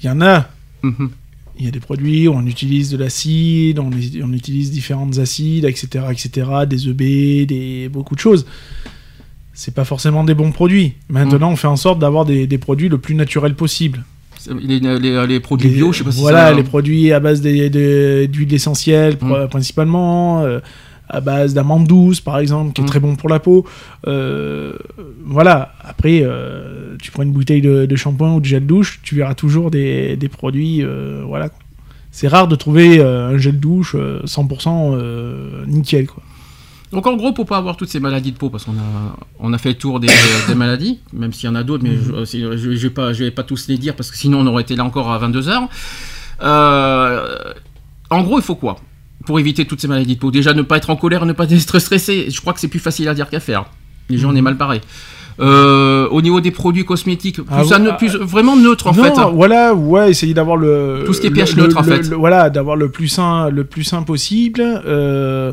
[0.00, 0.46] Il y en a,
[0.82, 1.10] Mhm.
[1.58, 3.90] Il y a des produits où on utilise de l'acide, on,
[4.22, 8.44] on utilise différentes acides, etc., etc., des EB, des, beaucoup de choses.
[9.54, 10.92] C'est pas forcément des bons produits.
[11.08, 14.04] Maintenant, on fait en sorte d'avoir des, des produits le plus naturels possible.
[14.62, 16.52] Les, les- les produits Les- bio, je sais pas si Voilà, ça...
[16.54, 20.60] les produits à base d'huile essentielle, pr- principalement, euh,
[21.08, 22.88] à base d'amandes douces, par exemple, qui est Mm.
[22.88, 23.64] très bon pour la peau.
[24.06, 24.72] Euh,
[25.24, 29.14] voilà, après, euh, tu prends une bouteille de, de shampoing ou de gel douche, tu
[29.16, 30.82] verras toujours des, des produits.
[30.82, 31.48] euh, voilà.
[32.10, 36.06] C'est rare de trouver un gel douche euh, 100% euh, nickel.
[36.06, 36.22] Quoi.
[36.92, 39.52] Donc en gros, pour pas avoir toutes ces maladies de peau, parce qu'on a, on
[39.52, 40.08] a fait le tour des,
[40.48, 43.12] des maladies, même s'il y en a d'autres, mais je, si- je, je vais pas,
[43.12, 45.18] je vais pas tous les dire parce que sinon on aurait été là encore à
[45.18, 45.68] 22 h
[48.08, 48.76] en gros, il faut quoi?
[49.26, 51.44] Pour éviter toutes ces maladies de peau Déjà, ne pas être en colère, ne pas
[51.50, 52.26] être stressé.
[52.30, 53.66] Je crois que c'est plus facile à dire qu'à faire.
[54.08, 54.80] Les gens, on est mal parés.
[55.38, 57.96] Euh, au niveau des produits cosmétiques, plus, Ah, ça ouais.
[57.98, 59.12] plus- vraiment neutre en non, fait.
[59.34, 62.14] voilà, ouais, essayer d'avoir le Tout ce qui est pH le- neutre, en le- fait.
[62.14, 64.62] voilà, d'avoir le plus sain, le plus sain possible.
[64.62, 65.52] euh,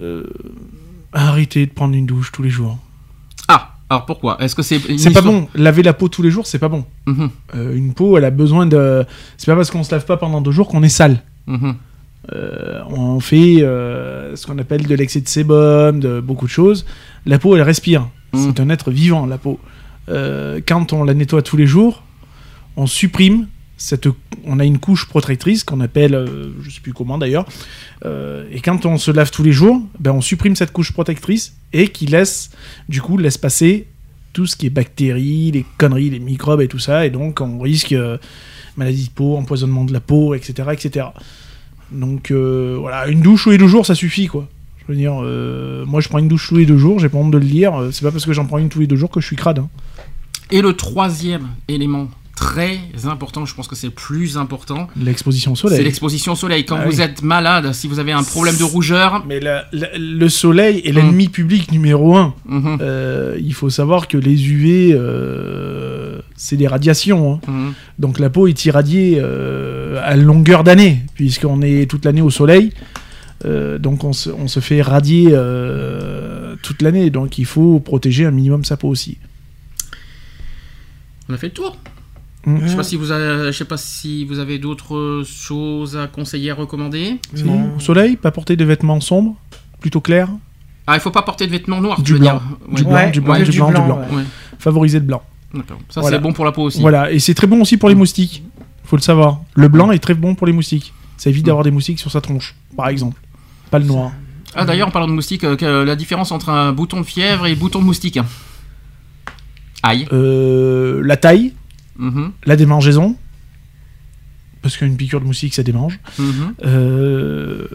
[0.00, 0.24] euh,
[1.12, 2.78] arrêter de prendre une douche tous les jours.
[3.48, 4.36] Ah, alors pourquoi?
[4.42, 5.48] Est-ce que c'est C'est pas bon.
[5.54, 6.84] Laver la peau tous les jours, c'est pas bon.
[7.06, 9.04] Mhm, Euh, une peau, elle a besoin de.
[9.36, 11.22] C'est pas parce qu'on se lave pas pendant deux jours qu'on est sale.
[11.46, 11.74] mhm.
[12.32, 16.84] Euh, on fait euh, ce qu'on appelle de l'excès de sébum, de beaucoup de choses.
[17.24, 18.08] La peau, elle respire.
[18.32, 18.38] Mm.
[18.44, 19.60] C'est un être vivant, la peau.
[20.08, 22.02] Euh, quand on la nettoie tous les jours,
[22.76, 23.46] on supprime
[23.76, 24.08] cette.
[24.44, 26.24] On a une couche protectrice qu'on appelle,
[26.62, 27.46] je sais plus comment d'ailleurs.
[28.04, 31.88] Et quand on se lave tous les jours, ben on supprime cette couche protectrice et
[31.88, 32.50] qui laisse,
[32.88, 33.88] du coup, laisse passer
[34.32, 37.06] tout ce qui est bactéries, les conneries, les microbes et tout ça.
[37.06, 37.94] Et donc, on risque
[38.76, 41.06] maladie de peau, empoisonnement de la peau, etc., etc.
[41.92, 44.46] Donc euh, voilà, une douche tous les deux jours, ça suffit quoi.
[44.78, 47.18] Je veux dire, euh, moi je prends une douche tous les deux jours, j'ai pas
[47.18, 47.74] honte de le dire.
[47.80, 49.36] euh, C'est pas parce que j'en prends une tous les deux jours que je suis
[49.36, 49.58] crade.
[49.60, 49.68] hein.
[50.50, 55.56] Et le troisième élément très important, je pense que c'est le plus important, L'exposition au
[55.56, 55.82] c'est soleil.
[55.82, 56.64] l'exposition au soleil.
[56.66, 57.02] Quand Ah vous oui.
[57.02, 60.92] êtes malade, si vous avez un problème de rougeur, Mais la- la- le soleil est
[60.92, 62.34] l'ennemi public numéro un.
[62.44, 67.40] mhm, Euh, il faut savoir que les UV, euh, c'est des radiations.
[67.48, 67.72] hein.
[67.98, 72.70] Donc la peau est irradiée euh, à longueur d'année, puisqu'on est toute l'année au soleil.
[73.44, 75.30] Donc on se, on se fait radier
[76.62, 77.10] toute l'année.
[77.10, 79.18] Donc il faut protéger un minimum sa peau aussi.
[81.28, 81.76] on a fait le tour.
[82.46, 82.60] Mhm.
[82.62, 86.06] Je sais pas si vous avez, je sais pas si vous avez d'autres choses à
[86.06, 87.18] conseiller, à recommander.
[87.44, 87.74] Non.
[87.76, 89.36] Au soleil, pas porter de vêtements sombres,
[89.80, 90.28] plutôt clairs.
[90.86, 92.34] Ah, il faut pas porter de vêtements noirs, Du tu veux blanc.
[92.34, 92.42] dire.
[92.76, 92.88] Du Ouais.
[92.88, 94.16] blanc, du blanc, ouais, du du blanc, du blanc, ouais.
[94.18, 94.22] Ouais,
[94.60, 95.22] Favoriser le blanc.
[95.52, 95.78] d'accord.
[95.88, 96.16] Ça Voilà.
[96.18, 96.80] c'est bon pour la peau aussi.
[96.80, 98.44] Voilà, et c'est très bon aussi pour les moustiques.
[98.84, 99.40] Faut le savoir.
[99.56, 100.92] Le blanc est très bon pour les moustiques.
[101.16, 103.20] Ça évite d'avoir des moustiques sur sa tronche, par exemple.
[103.72, 104.12] Pas le noir.
[104.54, 107.52] Ah d'ailleurs, en parlant de moustiques, euh, la différence entre un bouton de fièvre et
[107.52, 108.20] un bouton de moustique?
[109.82, 110.06] Aïe.
[110.12, 111.52] Euh, la taille,
[111.98, 113.16] Mhm, la démangeaison.
[114.62, 115.98] Parce qu'une piqûre de moustique, ça démange.
[116.18, 116.54] mhm.
[116.64, 117.68] Euh,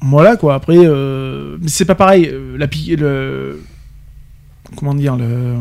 [0.00, 0.54] Voilà quoi.
[0.54, 2.28] Après, euh, c'est pas pareil.
[2.32, 3.60] euh, La pi- le
[4.76, 5.56] comment dire le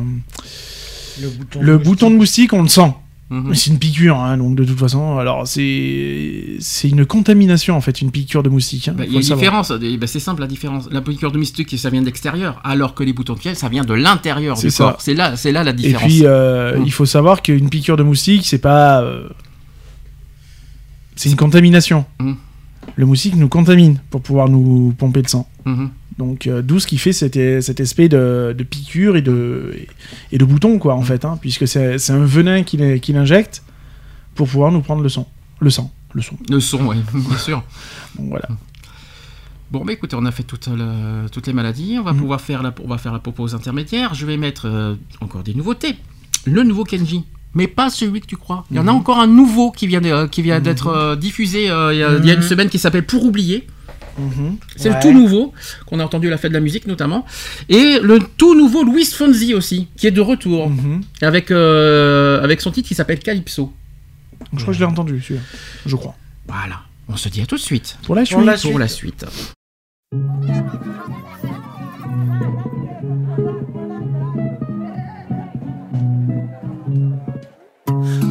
[1.22, 1.62] Le bouton.
[1.62, 2.94] le bouton de moustique, on le sent.
[3.30, 3.54] Mhm.
[3.56, 8.02] C'est une piqûre, hein, donc de toute façon, alors c'est c'est une contamination en fait,
[8.02, 8.88] une piqûre de moustique.
[8.88, 10.88] hein, Bah, Il y a une différence, ben, c'est simple la différence.
[10.92, 13.68] La piqûre de moustique, ça vient de l'extérieur, alors que les boutons de fièvre, ça
[13.68, 14.84] vient de l'intérieur du C'est ça.
[14.86, 15.02] corps.
[15.02, 16.04] C'est là, c'est là la Et différence.
[16.04, 16.84] puis, euh, Mm.
[16.86, 19.02] il faut savoir qu'une piqûre de moustique, c'est pas.
[19.02, 19.28] euh,
[21.18, 22.06] c'est une contamination.
[22.22, 22.34] Mm.
[22.96, 25.50] Le moustique nous contamine pour pouvoir nous pomper le sang.
[26.18, 29.74] Donc, euh, d'où ce qui fait cet, cet aspect de, de piqûre et de,
[30.32, 33.62] et de bouton, quoi, en fait, hein, puisque c'est c'est un venin qu'il qu'il injecte
[34.34, 35.30] pour pouvoir nous prendre le sang.
[35.60, 35.92] Le sang.
[36.14, 36.36] Le son.
[36.50, 37.64] Le son, oui, bien sûr.
[38.18, 38.48] Donc, voilà.
[39.70, 41.98] Bon, bah écoutez, on a fait toutes, la- toutes les maladies.
[42.00, 42.20] On va Mhm.
[42.20, 44.14] pouvoir faire la, on va faire la pause intermédiaire.
[44.14, 45.98] Je vais mettre euh, encore des nouveautés.
[46.46, 47.24] Le nouveau Kenji.
[47.54, 48.66] Mais pas celui que tu crois.
[48.72, 48.98] Il y en a Mhm.
[49.00, 52.04] encore un nouveau qui vient de- euh, qui vient d'être euh, diffusé euh, il y,
[52.04, 52.46] a, il y a une Mhm.
[52.48, 53.68] semaine qui s'appelle Pour oublier.
[54.18, 54.58] Mhm.
[54.76, 54.96] C'est Ouais.
[54.96, 55.54] le tout nouveau
[55.86, 57.26] qu'on a entendu à la fête de la musique notamment.
[57.70, 60.70] Et le tout nouveau Luis Fonzi aussi, qui est de retour.
[60.70, 61.02] Mhm.
[61.22, 63.72] Avec, euh, avec son titre qui s'appelle Calypso.
[64.54, 65.42] Je crois que je l'ai entendu, celui-là.
[65.86, 66.16] Je crois.
[66.48, 66.82] Voilà.
[67.10, 67.98] On se dit à tout de suite.
[68.04, 68.38] Pour la suite.
[68.38, 69.26] Pour la Pour la suite.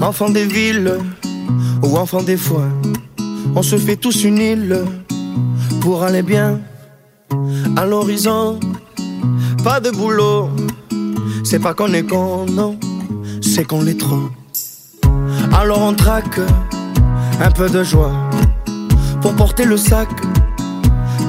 [0.01, 0.93] Enfant des villes
[1.83, 2.73] ou enfant des foins,
[3.55, 4.79] on se fait tous une île
[5.87, 6.59] pour aller bien
[7.77, 8.59] à l'horizon.
[9.63, 10.51] Pas de boulot,
[11.45, 12.77] c'est pas qu'on est con, non,
[13.41, 14.29] c'est qu'on l'est trop.
[15.53, 16.41] Alors on traque
[17.41, 18.11] un peu de joie
[19.23, 20.09] pour porter le sac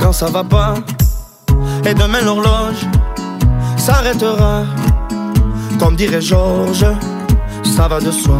[0.01, 0.73] quand ça va pas.
[1.85, 2.81] Et demain l'horloge
[3.77, 4.63] s'arrêtera,
[5.77, 6.87] comme dirait Georges
[7.63, 8.39] ça va de soi.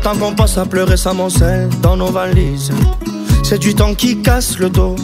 [0.00, 2.70] Temps qu'on passe à pleurer s'amoncelle dans nos valises.
[3.42, 4.96] C'est du temps qui casse le dos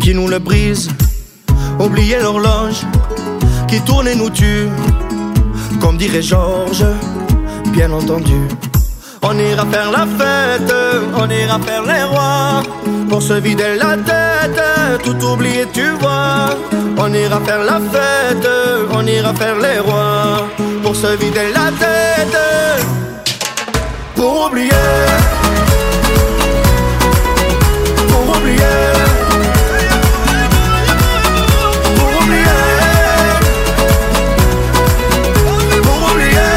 [0.00, 0.88] qui nous le brise.
[1.78, 2.82] Oublier l'horloge
[3.68, 4.68] qui tourne et nous tue.
[5.80, 6.84] Comme dirait Georges,
[7.68, 8.40] bien entendu.
[9.22, 10.74] On ira faire la fête,
[11.16, 12.62] on ira faire les rois.
[13.08, 14.62] Pour se vider la tête,
[15.04, 16.56] tout oublier, tu vois.
[16.96, 18.48] On ira faire la fête,
[18.92, 20.48] on ira faire les rois.
[20.82, 23.01] Pour se vider la tête,
[24.22, 24.70] pour oublier.
[28.08, 28.78] Pour oublier.
[31.96, 32.60] Pour oublier.
[35.82, 36.52] Pour oublier.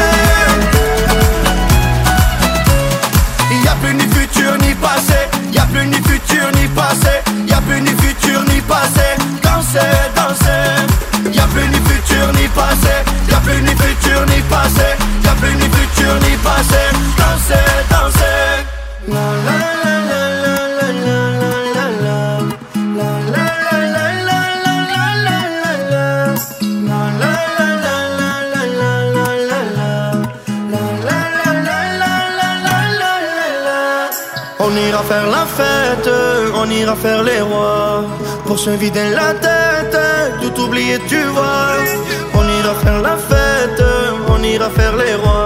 [3.50, 5.20] Il y a plus ni futur ni passé,
[5.52, 7.14] y a plus ni futur ni passé,
[7.48, 9.08] y a plus ni futur ni passé.
[9.42, 9.80] Danser,
[10.14, 10.95] danser.
[11.96, 12.94] Futur ni passé,
[13.42, 14.88] plus ni futur ni passé,
[15.24, 16.82] y a plus ni futur ni passé.
[17.16, 18.66] Danser, danser.
[34.58, 36.10] On ira faire la fête,
[36.54, 38.04] on ira faire les rois
[38.46, 39.75] Pour se vider la tête,
[40.78, 43.82] On ira faire la fête,
[44.28, 45.45] on ira faire les rois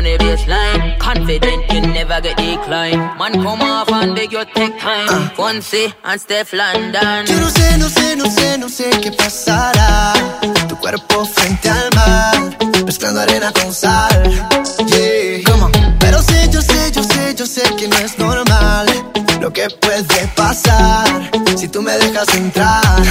[0.00, 0.98] on the bassline.
[0.98, 3.00] Confident you never get decline.
[3.18, 5.30] Man, come off and beg you take time.
[5.36, 7.26] Fonse and Steph London.
[7.26, 10.14] Yo no sé, no sé, no sé, no sé qué pasará.
[10.68, 12.56] Tu cuerpo frente al mar,
[12.86, 14.22] mezclando arena con sal.
[14.86, 15.68] Yeah.
[15.98, 18.86] Pero sé, yo sé, yo sé, yo sé que no es normal
[19.40, 23.02] lo que puede pasar si tú me dejas entrar.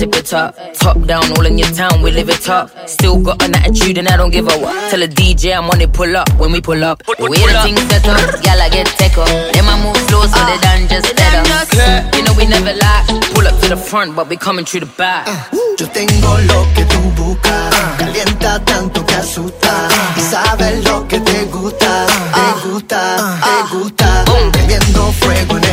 [0.00, 0.56] Tip it top.
[0.74, 2.70] Top down, all in your town, we live it top.
[2.88, 4.90] Still got an attitude and I don't give a what.
[4.90, 7.04] Tell a DJ I'm on it, pull up when we pull up.
[7.04, 9.28] The way the things set up, y'all I get take up.
[9.28, 12.16] Then I move slow so they done just better.
[12.16, 13.04] You know we never lie.
[13.34, 15.28] Pull up to the front, but we coming through the back.
[15.28, 17.74] Uh, yo tengo lo que tú buscas.
[17.98, 19.88] Calienta tanto que asusta.
[20.16, 22.06] Y sabes lo que te gusta.
[22.06, 24.24] Te uh, gusta, uh, te gusta.
[24.52, 25.69] Prendiendo fuego en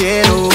[0.00, 0.49] cheiro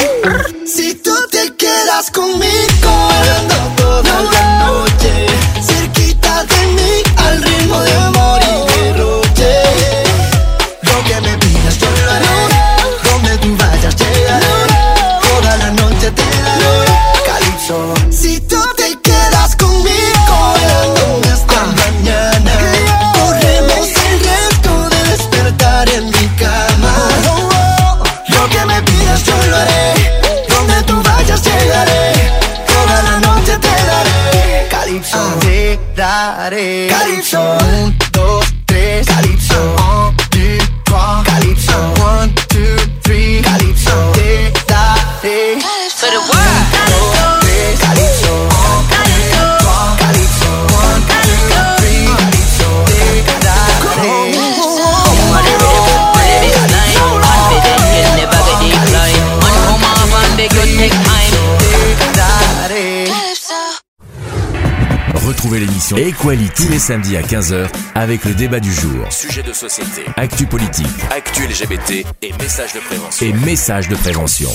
[65.55, 69.09] Retrouvez l'émission Equality tous les samedis à 15h avec le débat du jour.
[69.09, 73.25] Sujet de société, actu politique, actu LGBT et messages de prévention.
[73.25, 74.49] Et messages de prévention.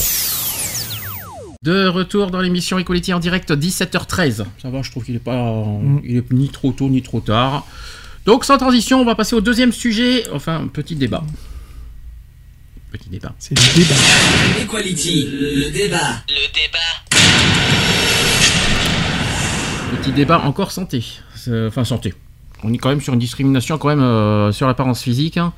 [1.63, 4.45] De retour dans l'émission Equality en direct 17h13.
[4.61, 5.65] Ça va, je trouve qu'il est pas,
[6.05, 7.67] il est ni trop tôt ni trop tard.
[8.27, 10.25] Donc sans transition, on va passer au deuxième sujet.
[10.35, 11.25] Enfin, petit débat.
[12.93, 13.33] Petit débat.
[13.39, 13.95] C'est le débat.
[14.61, 16.25] Equality, le débat.
[16.29, 17.60] Le débat.
[19.91, 21.05] Petit débat encore santé.
[21.67, 22.15] Enfin santé.
[22.63, 25.37] On est quand même sur une discrimination quand même euh, sur l'apparence physique.
[25.39, 25.53] hein.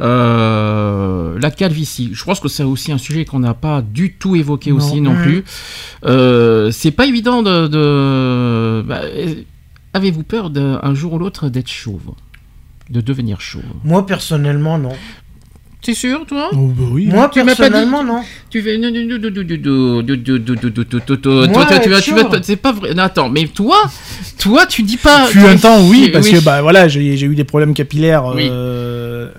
[0.00, 2.10] Euh, la calvitie.
[2.14, 4.76] Je pense que c'est aussi un sujet qu'on n'a pas du tout évoqué Non.
[4.78, 5.44] aussi non plus.
[6.04, 7.66] Euh, c'est pas évident de.
[7.68, 9.34] de- bah, euh,
[9.92, 12.12] Avez-vous peur de, un jour ou l'autre d'être chauve?
[12.90, 13.62] De devenir chauve?
[13.84, 14.92] Moi, personnellement, non.
[15.82, 16.50] T'es sûr, toi
[16.92, 17.06] oui.
[17.06, 18.20] Moi, tu personnellement, non.
[18.50, 18.78] Tu fais.
[22.42, 22.94] C'est pas vrai.
[22.94, 23.78] Non, attends, mais toi,
[24.38, 25.26] toi, tu dis pas.
[25.26, 26.38] Fut un temps, oui, parce que
[26.88, 28.24] j'ai eu des problèmes capillaires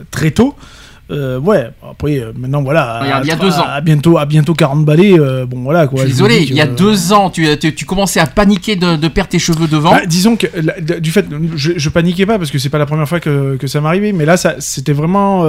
[0.10, 0.56] très tôt.
[1.12, 3.02] Euh, ouais, après, maintenant, voilà.
[3.22, 3.66] Il y a, ans.
[3.68, 3.82] À,
[4.26, 8.26] bientôt, 40 balais, bon, voilà, désolé, il y a deux ans, tu, tu, commençais à
[8.26, 9.96] paniquer de, perdre tes cheveux devant.
[10.08, 10.48] Disons que,
[11.00, 14.14] du fait, je, paniquais pas parce que c'est pas la première fois que ça m'arrivait,
[14.14, 15.46] mais là, c'était vraiment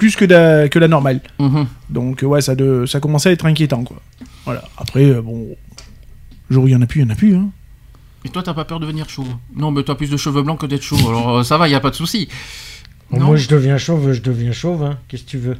[0.00, 1.20] plus que la, que la normale.
[1.38, 1.66] Mhm.
[1.90, 4.00] Donc euh, ouais, ça, de, ça commençait à être inquiétant quoi.
[4.46, 4.64] Voilà.
[4.78, 5.54] Après, euh, bon,
[6.48, 7.36] le jour où il y en a plus, il y en a plus.
[7.36, 7.50] Hein.
[8.24, 9.28] Et toi, t'as pas peur de devenir chauve?
[9.54, 11.72] Non, mais t'as plus de cheveux blancs que d'être chauve, alors euh, ça va, il
[11.72, 12.28] y a pas de souci.
[13.10, 14.82] Moi, je deviens chauve, je deviens chauve.
[14.84, 14.98] Hein.
[15.08, 15.58] Qu'est-ce que tu veux?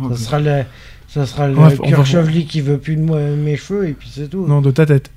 [0.00, 0.64] Oh, Ça sera le,
[1.08, 1.54] ça sera le
[1.88, 4.46] cœur chevelu qui veut plus de moi, mes cheveux et puis c'est tout.
[4.46, 5.10] Non, de ta tête.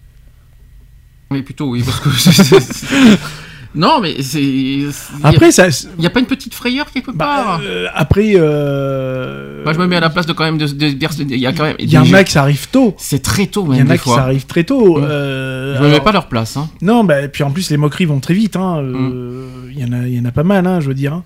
[1.30, 2.10] Oui, plutôt, oui, parce que.
[3.76, 4.41] non, mais c'est.
[4.41, 4.90] Il
[5.22, 5.68] Après, ça.
[6.00, 8.34] n'y a pas une petite frayeur quelque part Bah, euh, après.
[8.36, 9.64] Euh...
[9.64, 10.66] Moi, je me mets à la place de quand même de.
[10.66, 11.76] Il y a quand même.
[11.80, 12.96] Il y en des- a qui ça arrive tôt.
[12.98, 13.88] C'est très tôt, Il y même.
[13.88, 14.98] en a des qui ça arrive très tôt.
[15.00, 15.04] Mm.
[15.04, 16.58] euh, Je me mets pas à leur place.
[16.58, 16.70] Hein.
[16.82, 18.56] Non, bah, puis en plus, les moqueries vont très vite.
[18.56, 19.72] hein, euh, Mm.
[19.72, 21.22] Il y, en a, il y en a pas mal, hein, je veux dire.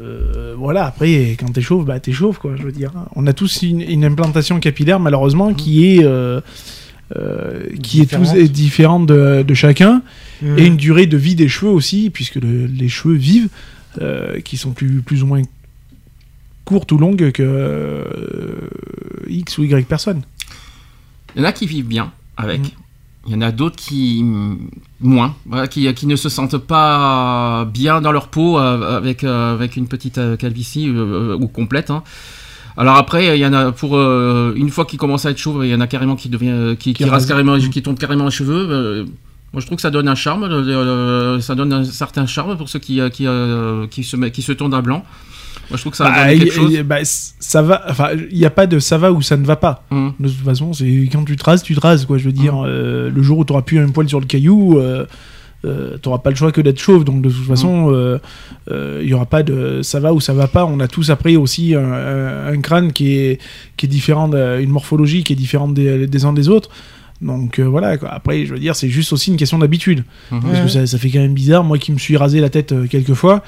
[0.00, 2.92] Euh, voilà, après, quand t'es chauve, bah, t'es chauve, quoi, je veux dire.
[3.14, 6.40] On a tous une, une implantation capillaire, malheureusement, qui est, euh,
[7.16, 8.34] euh, qui est Différente.
[8.34, 10.02] tous différente de, de chacun.
[10.42, 10.58] Mhm.
[10.58, 13.48] Et une durée de vie des cheveux aussi, puisque le- les cheveux vivent,
[14.00, 15.42] euh, qui sont plus, plus ou moins
[16.64, 18.04] courtes ou longues que euh,
[19.28, 20.22] X ou Y personnes.
[21.34, 22.60] Il y en a qui vivent bien avec.
[22.60, 22.68] Mm.
[23.26, 24.24] Il y en a d'autres qui
[25.00, 29.76] moins, voilà, qui, qui ne se sentent pas bien dans leur peau euh, avec, avec
[29.76, 31.90] une petite calvitie euh, ou complète.
[31.90, 32.02] hein.
[32.78, 35.66] Alors après, il y en a pour euh, une fois qu'ils commencent à être chauves,
[35.66, 38.30] il y en a carrément qui devient, qui, qui, Qui carrément, qui tombent carrément les
[38.30, 38.66] cheveux.
[38.70, 39.04] euh,
[39.52, 42.56] moi, je trouve que ça donne un charme, euh, euh, ça donne un certain charme
[42.56, 45.04] pour ceux qui, euh, qui, euh, qui se met, qui se tournent à blanc.
[45.70, 46.72] Moi, je trouve que ça Bah, quelque y- chose.
[46.72, 49.44] y- bah, ça va, enfin, il n'y a pas de ça va ou ça ne
[49.44, 49.84] va pas.
[49.90, 50.08] Mm.
[50.20, 52.16] De toute façon, c'est quand tu te rases, tu te rases, quoi.
[52.18, 54.78] Je veux dire, euh, le jour où tu n'auras plus un poil sur le caillou,
[54.78, 55.04] euh,
[55.66, 57.04] euh, tu n'auras pas le choix que d'être chauve.
[57.04, 58.18] Donc, de toute façon, euh,
[58.70, 60.64] euh, il y aura pas de ça va ou ça va pas.
[60.64, 63.40] On a tous après aussi un, un- un crâne qui est,
[63.76, 66.70] qui est différent, une morphologie qui est différente des, des uns des autres.
[67.20, 68.10] Donc euh, voilà, quoi.
[68.10, 70.04] après, je veux dire, c'est juste aussi une question d'habitude.
[70.30, 70.40] Mhm.
[70.42, 71.64] Parce que ça, ça fait quand même bizarre.
[71.64, 73.42] Moi qui me suis rasé la tête euh, quelques fois,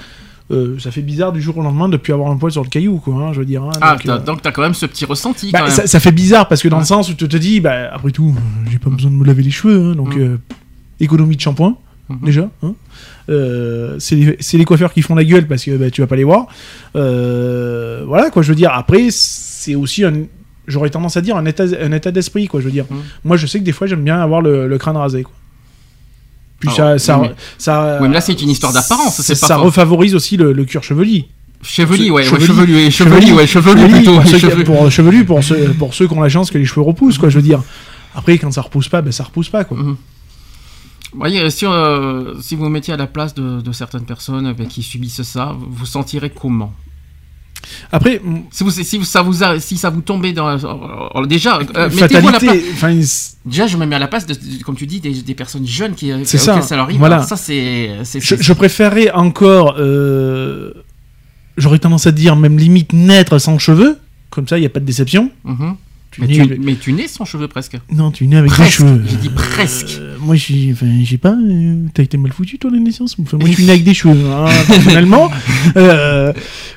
[0.51, 2.69] euh, ça fait bizarre du jour au lendemain de plus avoir un poil sur le
[2.69, 3.15] caillou, quoi.
[3.15, 3.63] hein, je veux dire.
[3.63, 3.71] hein.
[3.81, 5.53] Ah, Donc, t'as- donc t'as quand même ce petit ressenti.
[5.53, 5.75] bah, quand même.
[5.75, 6.83] ça, ça fait bizarre parce que dans Ouais.
[6.83, 8.35] le sens où tu te dis, bah, après tout,
[8.69, 10.39] j'ai pas besoin de me laver les cheveux, hein, donc Mhm.
[10.99, 11.77] économie de shampoing,
[12.09, 12.19] Mhm.
[12.25, 12.51] déjà.
[12.65, 12.75] hein.
[13.29, 16.09] Euh, c'est les, c'est les coiffeurs qui font la gueule parce que bah, tu vas
[16.09, 16.49] pas les voir.
[16.97, 18.73] Euh, voilà, quoi, je veux dire.
[18.73, 20.13] Après, c'est aussi un.
[20.67, 22.85] J'aurais tendance à dire un état, un état d'esprit, quoi, je veux dire.
[22.91, 22.99] Mhm.
[23.25, 25.33] Moi, je sais que des fois, j'aime bien avoir le, le crâne rasé, quoi.
[26.61, 29.57] Puis Ah ça, ça, mais- ça, Oui, mais là, c'est une histoire d'apparence, c'est ça,
[29.57, 31.25] refavorise aussi le, le cuir chevelu.
[31.63, 32.45] Chevelu, ouais, ouais, Chevelu.
[32.47, 34.13] chevelu, ouais, chevelu, ouais, chevelu Chevelu, plutôt.
[34.15, 34.65] pour, ouais, chevelu.
[34.65, 37.29] pour- chevelu pour ceux, pour ceux qui ont la chance que les cheveux repoussent, quoi,
[37.31, 37.63] je veux dire.
[38.15, 39.77] Après, quand ça repousse pas, ben ça repousse pas, quoi.
[39.79, 39.97] Mhm.
[41.13, 44.47] Vous voyez, si, euh, si vous vous mettiez à la place de, de certaines personnes
[44.47, 46.73] euh, qui subissent ça, vous sentirez comment?
[47.93, 48.21] Après,
[48.51, 50.49] si, vous, si, ça vous a- si ça vous tombait dans...
[50.49, 52.43] euh, déjà, euh, mettez-vous à la place...
[52.45, 55.01] fatalité, enfin, s- Déjà, je me mets à la place, de, de- comme tu dis,
[55.01, 56.99] des, des personnes jeunes qui, C'est auxquelles ça, leur arrive.
[56.99, 57.23] voilà.
[57.23, 57.91] Ça, c'est...
[58.19, 60.73] je, je préférerais encore, euh,
[61.57, 63.99] j'aurais tendance à dire même limite naître sans cheveux,
[64.31, 65.31] comme ça, il n'y a pas de déception.
[65.45, 65.77] Mhm.
[66.11, 67.79] Tu Mais nais tu, avec- mais tu nais sans cheveux presque.
[67.93, 69.03] Non, tu nais avec Presque, des cheveux.
[69.09, 69.97] j'ai dit presque.
[70.01, 70.35] Euh, moi.
[70.73, 71.31] Enfin, sais pas.
[71.35, 73.95] euh, T'as été mal foutu, toi, la naissance Enfin, Moi, je suis né avec des
[73.95, 74.17] cheveux.
[74.29, 75.31] hein, personnellement.
[75.77, 76.33] Euh,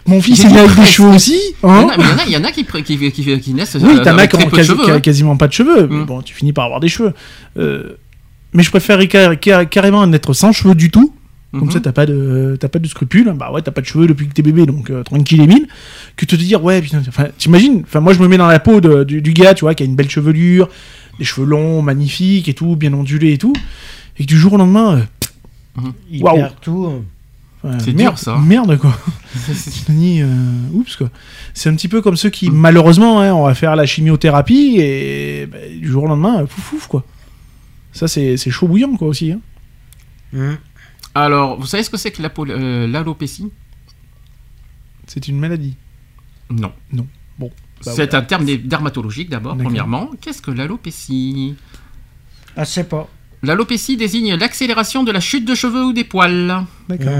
[0.05, 1.39] mon fils J'ai est né avec des cheveux aussi.
[1.63, 1.93] Il y en hein.
[1.97, 4.03] il y en a, il y en a qui, qui, qui, qui naissent Oui, euh,
[4.03, 4.37] t'en as avec qui
[4.91, 4.99] a hein.
[4.99, 5.87] quasiment pas de cheveux.
[5.89, 6.05] Mais Mm.
[6.05, 7.13] bon, tu finis par avoir des cheveux.
[7.57, 7.93] Euh,
[8.53, 11.11] mais je préfère car- car- carrément être sans cheveux du tout.
[11.53, 11.71] Comme Mhm.
[11.71, 13.31] ça, t'as pas de, t'as pas de scrupules.
[13.37, 15.67] Bah ouais, t'as pas de cheveux depuis que t'es bébé, donc euh, tranquille et mille.
[16.17, 17.81] Que te dire, ouais, putain, enfin, t'imagines.
[17.83, 19.83] Enfin, moi, je me mets dans la peau de- du, du gars, tu vois, qui
[19.83, 20.67] a une belle chevelure,
[21.19, 23.53] des cheveux longs, magnifiques et tout, bien ondulés et tout.
[24.17, 25.05] Et que du jour au lendemain,
[25.77, 25.81] euh,
[26.11, 26.35] Il Waouh.
[26.37, 26.85] perd tout.
[26.87, 26.99] euh.
[27.79, 28.37] C'est merde, dur, ça.
[28.37, 28.97] Merde quoi.
[29.47, 30.27] Je te dis, euh,
[30.73, 31.09] oups quoi.
[31.53, 35.47] C'est un petit peu comme ceux qui, malheureusement, hein, on va faire la chimiothérapie et
[35.49, 37.05] bah, du jour au lendemain, euh, fouf fouf quoi.
[37.93, 39.31] Ça c'est c'est chaud bouillant quoi aussi.
[39.31, 40.57] hein.
[41.15, 43.51] Alors, vous savez ce que c'est que euh, l'alopécie?
[45.07, 45.75] C'est une maladie.
[46.49, 46.71] Non.
[46.91, 47.07] Non.
[47.37, 47.51] Bon.
[47.85, 48.19] Bah, c'est voilà.
[48.19, 50.09] un terme dermatologique d'abord, premièrement.
[50.21, 51.55] Qu'est-ce que l'alopécie?
[52.55, 53.09] Ah, c'est pas.
[53.43, 56.65] L'alopécie désigne l'accélération de la chute de cheveux ou des poils.
[56.87, 57.13] D'accord.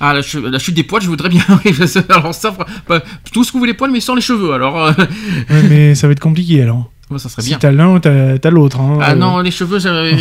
[0.00, 1.44] Ah, la, chute des poils, je voudrais bien.
[2.08, 2.56] alors ça,
[2.88, 3.02] bah,
[3.32, 4.52] tout ce que vous voulez poils, mais sans les cheveux.
[4.52, 4.92] Alors, euh,
[5.48, 6.90] Ouais, mais ça va être compliqué alors.
[7.18, 8.80] Ça serait Si t'as l'un, t'as t'as l'autre.
[8.80, 8.98] hein.
[9.02, 10.12] Ah Euh, non, les cheveux, euh,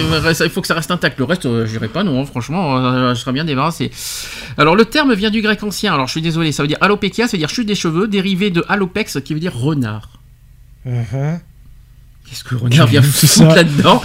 [0.44, 1.18] il faut que ça reste intact.
[1.20, 3.91] Le reste, euh, je dirais pas non, franchement, euh, je serais bien débarrassé.
[4.57, 5.94] Alors, le terme vient du grec ancien.
[5.94, 8.49] Alors, je suis désolé, ça veut dire alopecia, ça veut dire chute des cheveux, dérivé
[8.49, 10.10] de alopex, qui veut dire renard.
[10.86, 11.40] Mhm.
[12.30, 13.56] Qu'est-ce que renard vient foutre ça.
[13.56, 14.02] là-dedans?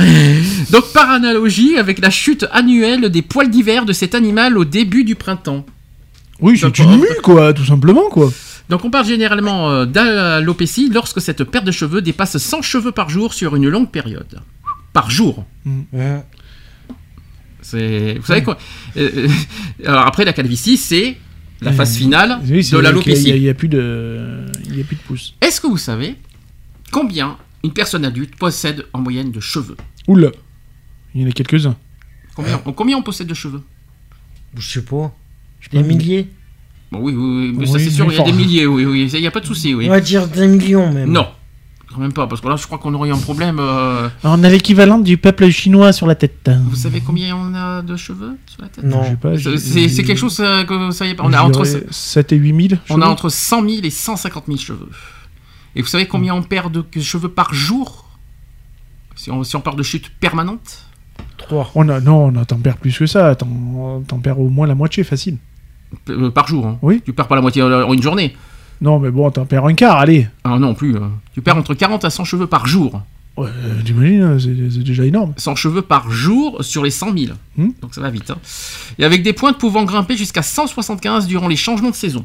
[0.70, 5.04] Donc, par analogie avec la chute annuelle des poils d'hiver de cet animal au début
[5.04, 5.64] du printemps.
[6.40, 8.30] Oui, c'est une mue quoi, tout simplement quoi.
[8.68, 13.10] Donc on parle généralement euh, d'alopécie lorsque cette perte de cheveux dépasse 100 cheveux par
[13.10, 14.40] jour sur une longue période.
[14.92, 15.44] Par jour.
[17.60, 18.58] C'est, vous savez quoi
[18.96, 19.28] euh, euh,
[19.86, 21.16] Alors après la calvitie, c'est
[21.60, 23.32] la phase finale Oui, de Il l'alopécie.
[23.40, 25.34] n'y a, plus de, il y a plus de pouces.
[25.40, 26.16] Est-ce que vous savez
[26.92, 29.76] combien une personne adulte possède en moyenne de cheveux?
[30.08, 30.30] Oula,
[31.14, 31.76] il y en a quelques-uns.
[32.34, 33.62] combien, combien on possède de cheveux?
[34.56, 35.14] Je sais pas.
[35.60, 36.28] Je sais Des milliers
[36.94, 38.84] Bon, oui, oui, oui, mais ça Oui, c'est sûr, il y a des milliers, oui,
[38.84, 39.86] oui, il n'y a pas de souci, oui.
[39.86, 41.10] On va dire des millions même.
[41.10, 41.26] Non,
[41.92, 43.58] quand même pas, parce que là je crois qu'on aurait un problème.
[43.60, 46.50] euh, Alors, on a l'équivalent du peuple chinois sur la tête.
[46.68, 48.84] Vous savez combien on a de cheveux sur la tête?
[48.84, 49.02] Non.
[49.04, 49.38] Je sais pas.
[49.88, 51.22] C'est- quelque chose euh, que vous savez pas.
[51.24, 52.80] On a entre, dirais 7 et 8 000.
[52.90, 54.88] on a entre 100 000 et 150 000 cheveux.
[55.76, 58.08] Et vous savez combien on perd de cheveux par jour?
[59.16, 60.84] Si on, si on parle de chute permanente?
[61.38, 61.70] Trois.
[61.76, 63.34] On a, non, on a- t'en perds plus que ça.
[63.36, 65.38] T'en perds au moins la moitié facile.
[66.10, 66.66] Euh, Par jour.
[66.66, 66.78] hein.
[66.82, 67.02] Oui.
[67.04, 68.36] Tu perds pas la moitié euh, en une journée.
[68.80, 70.28] Non, mais bon, t'en perds un quart, allez.
[70.44, 70.96] Ah non plus.
[70.96, 71.00] euh.
[71.32, 73.02] Tu perds entre 40 à 100 cheveux par jour.
[73.36, 73.48] Ouais,
[73.90, 75.32] euh, c'est déjà énorme.
[75.36, 77.32] 100 cheveux par jour sur les 100 000.
[77.56, 77.70] Hmm.
[77.82, 78.30] Donc ça va vite.
[78.30, 78.36] hein.
[78.98, 82.24] Et avec des pointes pouvant grimper jusqu'à 175 durant les changements de saison.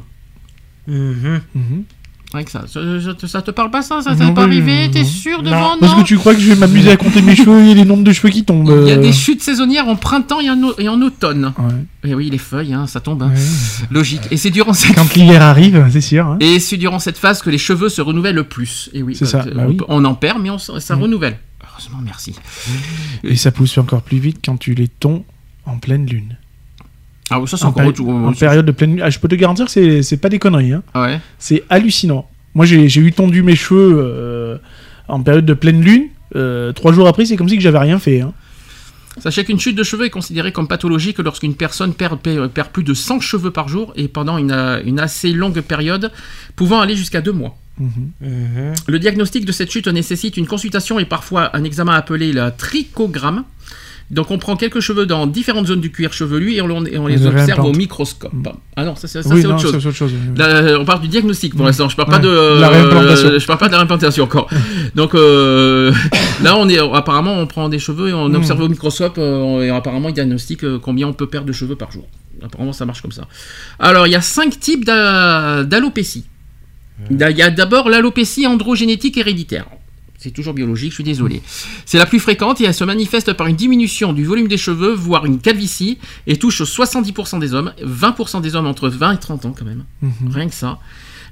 [0.86, 1.40] Mhm.
[1.54, 1.84] Mhm.
[2.32, 2.64] Ça.
[2.66, 2.80] Ça,
[3.18, 4.02] ça- ça te parle pas ça?
[4.02, 4.88] Ça t'est pas arrivé?
[4.92, 5.76] T'es sûr de Non.
[5.80, 8.04] Parce que tu crois que je vais m'amuser à compter mes cheveux et les nombres
[8.04, 8.72] de cheveux qui tombent.
[8.82, 9.02] Il y a euh.
[9.02, 11.52] des chutes saisonnières en printemps et en, au- et en automne.
[11.58, 13.22] Ouais, Et oui, les feuilles, hein, ça tombe.
[13.24, 13.32] hein.
[13.34, 13.86] ouais.
[13.90, 14.22] Logique.
[14.30, 16.26] Et c'est durant cette Quand l'hiver arrive, c'est sûr.
[16.26, 16.36] hein.
[16.40, 18.90] et c'est durant cette phase que les cheveux se renouvellent le plus.
[18.94, 19.76] Et oui, C'est ça, euh, bah on, oui.
[19.76, 21.02] peut- on en perd, mais on, ça Mm.
[21.02, 21.38] renouvelle.
[21.72, 22.34] Heureusement, merci.
[23.24, 25.24] Et ça pousse encore plus vite quand tu les tons
[25.66, 26.36] en pleine lune.
[27.30, 29.02] Ah, ça c'est En, encore autre en période de pleine lune.
[29.04, 30.72] Ah, je peux te garantir que c'est- c'est pas des conneries.
[30.72, 30.82] Hein.
[30.94, 31.20] Ah ouais.
[31.38, 32.28] C'est hallucinant.
[32.54, 34.58] Moi, j'ai j'ai eu tondu mes cheveux euh,
[35.08, 36.08] en période de pleine lune.
[36.36, 38.20] Euh, trois jours après, c'est comme si que j'avais rien fait.
[38.20, 38.32] hein.
[39.18, 42.84] Sachez qu'une chute de cheveux est considérée comme pathologique lorsqu'une personne perd, perd- perd plus
[42.84, 46.10] de 100 cheveux par jour et pendant une, euh, une assez longue période,
[46.56, 47.56] pouvant aller jusqu'à deux mois.
[47.78, 47.88] Mhm.
[48.20, 48.72] Mhm.
[48.86, 53.44] Le diagnostic de cette chute nécessite une consultation et parfois un examen appelé la trichogramme.
[54.10, 57.06] Donc on prend quelques cheveux dans différentes zones du cuir chevelu et on, et on
[57.06, 58.32] les observe au microscope.
[58.76, 60.12] Ah non, ça, c'est Oui, autre chose.
[60.36, 61.68] Là, on parle du diagnostic pour Mm.
[61.68, 61.88] l'instant.
[61.88, 64.48] Je parle pas de euh, je parle pas de la réimplantation encore.
[64.96, 65.92] Donc euh,
[66.42, 68.34] là, on est apparemment on prend des cheveux et on Mm.
[68.34, 71.76] observe au microscope euh, et apparemment il diagnostique euh, combien on peut perdre de cheveux
[71.76, 72.06] par jour.
[72.42, 73.28] Apparemment, ça marche comme ça.
[73.78, 76.24] Alors, il y a cinq types d'a- d'alopécie.
[77.10, 79.66] Il y a d'abord l'alopécie androgénétique héréditaire.
[80.22, 81.40] C'est toujours biologique, je suis désolé.
[81.86, 84.92] C'est la plus fréquente et elle se manifeste par une diminution du volume des cheveux,
[84.92, 89.46] voire une calvitie, et touche 70% des hommes, 20% des hommes entre 20 et 30
[89.46, 89.84] ans quand même.
[90.02, 90.12] Mhm.
[90.30, 90.78] Rien que ça.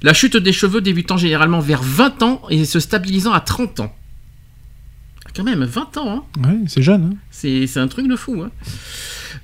[0.01, 3.95] La chute des cheveux débutant généralement vers 20 ans et se stabilisant à 30 ans.
[5.35, 6.23] Quand même, 20 ans, hein.
[6.49, 7.11] Ouais, c'est jeune.
[7.13, 7.17] hein.
[7.29, 8.41] c'est c'est un truc de fou.
[8.43, 8.49] hein.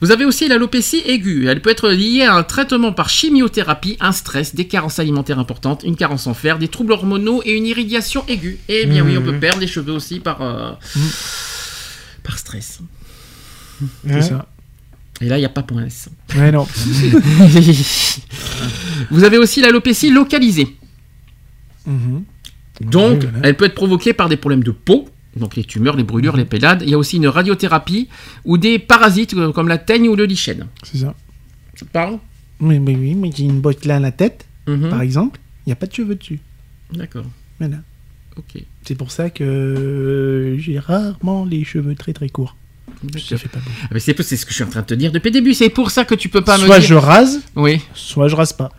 [0.02, 1.48] Vous avez aussi l'alopécie aiguë.
[1.48, 5.84] Elle peut être liée à un traitement par chimiothérapie, un stress, des carences alimentaires importantes,
[5.86, 8.60] une carence en fer, des troubles hormonaux et une irradiation aiguë.
[8.68, 9.40] Eh bien oui, on peut Mhm.
[9.40, 11.10] perdre des cheveux aussi par, euh, Mhm.
[12.24, 12.80] par stress.
[14.08, 14.48] C'est ça.
[15.22, 16.10] Et là, il n'y a pas point S.
[16.36, 16.68] Ouais, non.
[19.12, 20.76] Vous avez aussi l'alopécie localisée.
[21.86, 22.24] Mhm.
[22.82, 23.48] Donc, Oui, voilà.
[23.48, 26.46] elle peut être provoquée par des problèmes de peau, donc les tumeurs, les brûlures, les
[26.46, 26.82] pélades.
[26.84, 28.08] Il y a aussi une radiothérapie
[28.46, 30.68] ou des parasites euh, comme la teigne ou le lichen.
[30.84, 31.14] C'est ça.
[31.76, 32.20] Ça te parle?
[32.62, 34.90] Oui, mais oui, mais j'ai une botte là à la tête, Mhm.
[34.90, 36.40] par exemple, il n'y a pas de cheveux dessus.
[36.94, 37.26] D'accord.
[37.60, 37.78] Voilà.
[38.38, 38.62] Ok.
[38.84, 42.56] C'est pour ça que euh, j'ai rarement les cheveux très très courts.
[43.20, 43.70] Ça fait pas beau.
[43.84, 45.34] Ah, mais c'est c'est ce que je suis en train de te dire depuis le
[45.34, 45.54] début.
[45.54, 47.82] C'est pour ça que tu peux pas me Soit je rase, Oui.
[47.94, 48.72] soit je rase pas.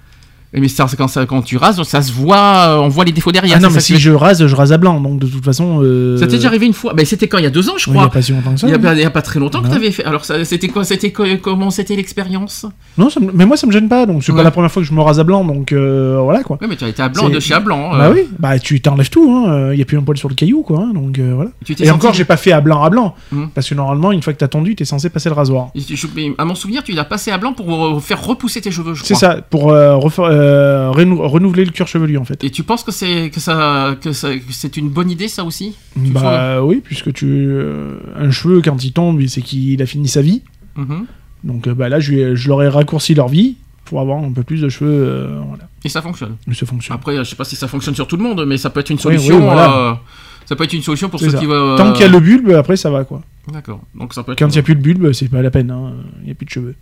[0.52, 2.36] Mais ça, c'est quand, ça- quand tu rases, ça se voit,
[2.68, 3.56] euh, on voit les défauts derrière.
[3.58, 5.00] ah non, c'est mais si que- je rase, je rase à blanc.
[5.00, 5.80] Donc de toute façon.
[5.82, 6.92] euh, Ça t'est déjà arrivé une fois.
[6.96, 8.06] Mais c'était quand il y a deux ans, je oui, Il n'y crois.
[8.06, 8.66] a pas si longtemps que ça.
[8.66, 9.10] Il y a hein.
[9.10, 10.04] pas, a très longtemps que tu avais fait.
[10.04, 12.64] Alors, c'était quoi C'était co- comment c'était l'expérience?
[12.96, 14.06] Non, ça me- mais moi ça me gêne pas.
[14.06, 14.38] Donc c'est Ouais.
[14.38, 15.44] pas la première fois que je me rase à blanc.
[15.44, 16.58] Donc euh, voilà quoi.
[16.60, 17.94] Oui, mais tu as été à blanc C'est- de chez à blanc.
[17.94, 17.98] euh.
[17.98, 19.46] Bah oui, bah tu t'enlèves tout.
[19.72, 20.80] Il n'y a plus un poil sur le caillou quoi.
[20.80, 21.50] hein, donc voilà.
[21.68, 23.14] Et senti- encore, j'ai pas fait à blanc à blanc.
[23.32, 23.50] Mhm.
[23.54, 25.68] Parce que normalement, une fois que t'as tendu, t'es censé passer le rasoir.
[25.74, 26.06] Et je-
[26.38, 29.14] À mon souvenir, tu l'as passé à blanc pour faire repousser tes cheveux, je C'est
[29.14, 29.34] crois.
[29.34, 32.42] ça, pour refaire- euh, renou- renouveler le cuir chevelu en fait.
[32.44, 35.44] Et tu penses que c'est que ça que ça que c'est une bonne idée ça
[35.44, 35.74] aussi?
[35.96, 40.22] Bah oui, puisque tu euh, un cheveu quand il tombe, c'est qu'il a fini sa
[40.22, 40.42] vie.
[40.76, 41.06] Mhm.
[41.44, 44.42] Donc euh, bah là, je, je leur ai raccourci leur vie pour avoir un peu
[44.42, 44.90] plus de cheveux.
[44.90, 46.36] euh, voilà, Et ça fonctionne.
[46.52, 46.94] ça fonctionne.
[46.94, 48.90] Après, je sais pas si ça fonctionne sur tout le monde, mais ça peut être
[48.90, 49.36] une solution.
[49.36, 50.00] oui, voilà.
[50.44, 51.38] ça peut être une solution pour ceux ça.
[51.38, 51.76] qui veulent.
[51.78, 53.22] Tant qu'il y a le bulbe, après ça va quoi.
[53.52, 53.80] D'accord.
[53.94, 54.38] Donc ça peut être.
[54.40, 55.70] Quand il n'y a plus de bulbe, c'est pas la peine.
[55.70, 56.74] hein, Il n'y a plus de cheveux.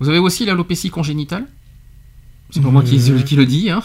[0.00, 1.44] Vous avez aussi l'alopécie congénitale?
[2.52, 3.18] C'est pas moi qui, Euh.
[3.22, 3.70] qui le dis.
[3.70, 3.82] Hein.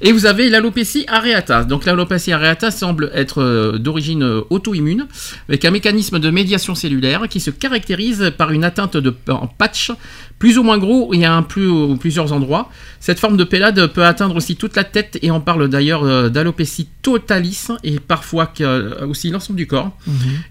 [0.00, 1.64] Et vous avez l'alopécie areata.
[1.64, 5.06] Donc l'alopécie areata semble être euh, d'origine euh, auto-immune,
[5.50, 9.92] avec un mécanisme de médiation cellulaire qui se caractérise par une atteinte de en patch
[10.38, 12.70] plus ou moins gros et à un plus ou plusieurs endroits.
[13.00, 16.28] Cette forme de pélade peut atteindre aussi toute la tête et on parle d'ailleurs euh,
[16.28, 19.96] d'alopécie totalis et parfois euh, aussi l'ensemble du corps.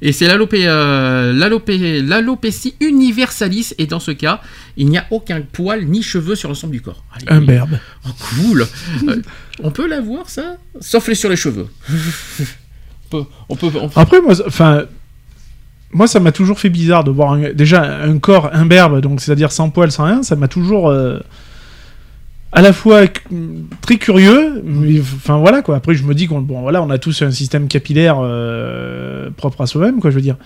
[0.02, 4.42] Et c'est euh, l'alopé- l'alopécie universalis et dans ce cas,
[4.76, 7.04] il n'y a aucun poil ni cheveux sur l'ensemble du corps.
[7.14, 7.78] Allez, Un berbe.
[8.08, 8.66] Oh, cool.
[9.08, 9.22] Euh,
[9.62, 10.58] on peut l'avoir ça?
[10.82, 11.68] Sauf les sur les cheveux.
[11.90, 12.44] on
[13.10, 14.86] peut, on peut, on peut- Après, moi, enfin,
[15.96, 19.52] moi, ça m'a toujours fait bizarre de voir un- déjà un corps imberbe, donc c'est-à-dire
[19.52, 20.24] sans poils, sans rien.
[20.24, 21.20] Ça m'a toujours euh,
[22.52, 23.04] à la fois
[23.82, 25.76] très curieux, mais enfin voilà quoi.
[25.78, 29.62] Après, je me dis qu'on bon voilà, on a tous un système capillaire euh, propre
[29.62, 30.10] à soi-même, quoi.
[30.12, 30.38] Je veux dire.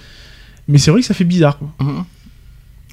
[0.67, 1.57] Mais c'est vrai que ça fait bizarre.
[1.57, 1.69] Quoi.
[1.79, 2.03] Mhm.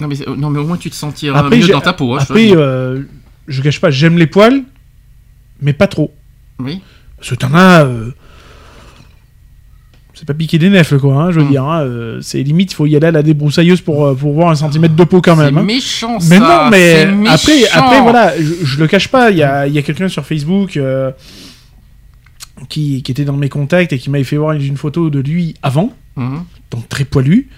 [0.00, 2.14] non, mais, non mais au moins tu te sentiras Après, mieux dans ta peau.
[2.14, 3.02] hein, après, euh,
[3.48, 4.62] je cache pas, j'aime les poils,
[5.60, 6.12] mais pas trop.
[6.58, 6.80] Oui.
[7.18, 7.86] Parce que t'en as.
[10.18, 11.50] C'est pas piquer des nefles, quoi, hein, je veux Mm.
[11.50, 11.64] dire.
[11.64, 14.48] hein, euh, c'est limite, il faut y aller à la débroussailleuse pour, euh, pour voir
[14.48, 15.58] un centimètre de peau quand C'est même.
[15.58, 15.62] hein.
[15.62, 16.28] méchant ça.
[16.30, 19.66] Mais non, mais c'est après, après, voilà, je, je le cache pas, il y a,
[19.66, 21.10] y a quelqu'un sur Facebook euh,
[22.68, 25.54] qui, qui était dans mes contacts et qui m'avait fait voir une, photo de lui
[25.62, 26.44] avant, Mhm.
[26.70, 27.48] donc très poilu.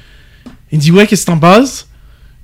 [0.72, 1.88] Il me dit, ouais, qu'est-ce que t'en penses?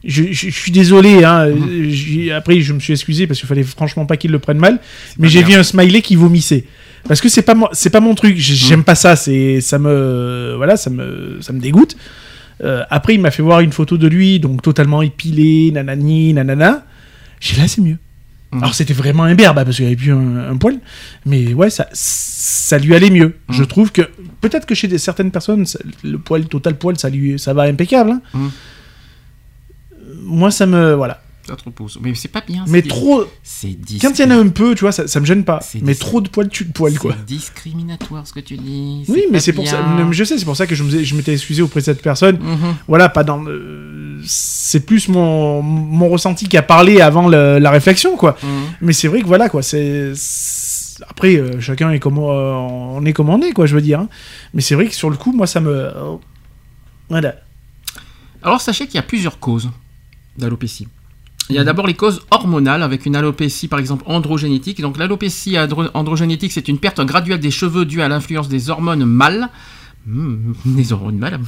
[0.04, 1.50] Je, je- je suis désolé, hein, Mm.
[1.52, 4.58] euh, j'ai- après je me suis excusé parce qu'il fallait franchement pas qu'il le prenne
[4.58, 4.78] mal,
[5.18, 6.64] mais j'ai vu un smiley qui vomissait.
[7.06, 9.78] Parce que c'est pas moi, c'est pas mon truc, J'ai- j'aime pas ça, c'est ça
[9.78, 11.96] me voilà, ça me ça me dégoûte.
[12.62, 16.84] Euh, après il m'a fait voir une photo de lui donc totalement épilé, nanani, nanana.
[17.40, 17.98] J'ai dit, là c'est mieux.
[18.52, 18.62] Mhm.
[18.62, 20.78] Alors c'était vraiment un berbe hein, parce qu'il avait plus un, un poil,
[21.26, 23.34] mais ouais ça ça lui allait mieux.
[23.48, 23.54] Mhm.
[23.54, 24.02] Je trouve que
[24.40, 27.62] peut-être que chez des, certaines personnes ça- le poil total poil ça lui ça va
[27.64, 28.12] impeccable.
[28.12, 28.20] hein.
[30.22, 31.20] Moi ça me voilà.
[31.46, 31.98] Ça repousse.
[32.02, 32.64] Mais c'est pas bien.
[32.68, 35.26] Mais trop C'est quand il y en a un peu, tu vois, ça, ça me
[35.26, 35.60] gêne pas.
[35.82, 37.14] Mais trop de poils tue de poil quoi.
[37.18, 39.04] C'est discriminatoire ce que tu dis.
[39.08, 39.84] Oui, mais c'est pour ça.
[40.10, 42.38] Je sais, c'est pour ça que je m'étais excusé auprès de cette personne.
[42.38, 42.74] Mhm.
[42.88, 43.42] Voilà, pas dans.
[43.42, 48.36] le- C'est plus mon, mon ressenti qui a parlé avant le- la réflexion, quoi.
[48.42, 48.48] Mhm.
[48.80, 49.62] Mais c'est vrai que voilà, quoi.
[49.62, 50.12] C'est
[51.08, 53.66] après euh, chacun est comme euh, on est est, quoi.
[53.66, 54.00] Je veux dire.
[54.00, 54.08] hein.
[54.54, 55.70] Mais c'est vrai que sur le coup, moi, ça me.
[55.70, 56.16] euh,
[57.10, 57.34] Voilà.
[58.42, 59.70] Alors sachez qu'il y a plusieurs causes
[60.38, 60.88] d'alopécie.
[61.50, 61.66] Il y a Mhm.
[61.66, 64.80] d'abord les causes hormonales avec une alopécie par exemple androgénétique.
[64.80, 69.04] Donc l'alopécie andro- androgénétique c'est une perte graduelle des cheveux due à l'influence des hormones
[69.04, 69.48] mâles.
[70.06, 71.40] Hmm, des hormones mâles.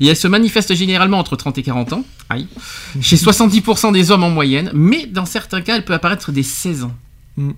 [0.00, 2.04] Et elle se manifeste généralement entre 30 et 40 ans.
[2.30, 2.46] Aïe.
[3.00, 4.70] Chez 70% des hommes en moyenne.
[4.74, 6.94] Mais dans certains cas elle peut apparaître dès 16 ans.
[7.36, 7.54] Mhm.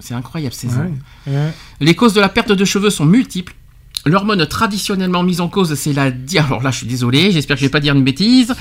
[0.00, 0.90] C'est incroyable 16 ans.
[1.28, 1.52] Ouais.
[1.80, 3.54] Les causes de la perte de cheveux sont multiples.
[4.04, 6.38] L'hormone traditionnellement mise en cause, c'est la di...
[6.38, 8.52] Alors là, je suis désolé, j'espère que je vais pas dire une bêtise.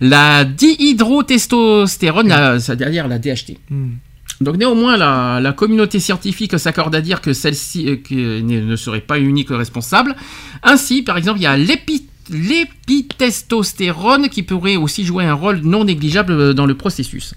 [0.00, 2.60] La dihydrotestostérone, la...
[2.60, 3.56] c'est derrière la DHT.
[3.70, 3.92] Hmm.
[4.40, 9.18] Donc néanmoins, la, la communauté scientifique s'accorde à dire que celle-ci euh, ne serait pas
[9.18, 10.14] unique responsable.
[10.62, 15.84] Ainsi, par exemple, il y a l'épi- l'épitestostérone qui pourrait aussi jouer un rôle non
[15.84, 17.34] négligeable euh, dans le processus.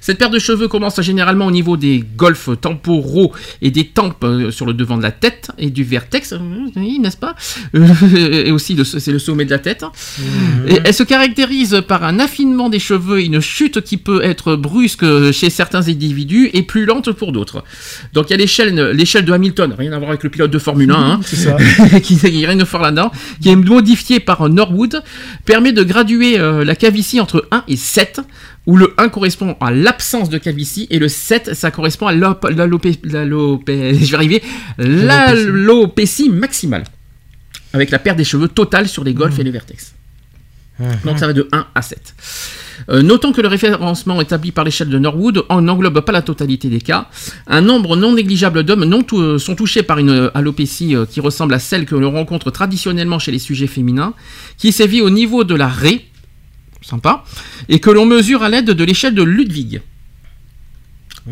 [0.00, 3.32] Cette perte de cheveux commence généralement au niveau des golfes temporaux
[3.62, 6.38] et des tempes euh, sur le devant de la tête et du vertex, euh,
[6.76, 7.34] n'est-ce pas?
[8.14, 9.84] Et aussi c'est le sommet de la tête.
[10.68, 14.56] Et elle se caractérise par un affinement des cheveux et une chute qui peut être
[14.56, 17.64] brusque chez certains individus et plus lente pour d'autres.
[18.12, 20.58] Donc il y a l'échelle, l'échelle de Hamilton, rien à voir avec le pilote de
[20.58, 21.56] Formule 1, hein, ça.
[22.00, 25.02] qui il y a rien de fort là-dedans, qui est modifié par Norwood,
[25.44, 28.20] permet de graduer euh, la calvitie entre 1 et 7,
[28.66, 32.12] où le 1 correspond à l'absence de calvitie et le 7, ça correspond à
[34.78, 36.84] l'alopécie maximale,
[37.72, 39.93] avec la perte des cheveux totale sur les golfs et les vertex.
[41.04, 42.14] Donc ça va de 1 à 7.
[42.88, 46.68] Euh, notons que le référencement établi par l'échelle de Norwood en n'englobe pas la totalité
[46.68, 47.08] des cas.
[47.46, 51.58] Un nombre non négligeable d'hommes euh, sont touchés par une euh, alopécie qui ressemble à
[51.58, 54.14] celle que l'on rencontre traditionnellement chez les sujets féminins,
[54.58, 56.04] qui sévit au niveau de la raie,
[56.82, 57.24] sympa,
[57.68, 59.80] et que l'on mesure à l'aide de l'échelle de Ludwig.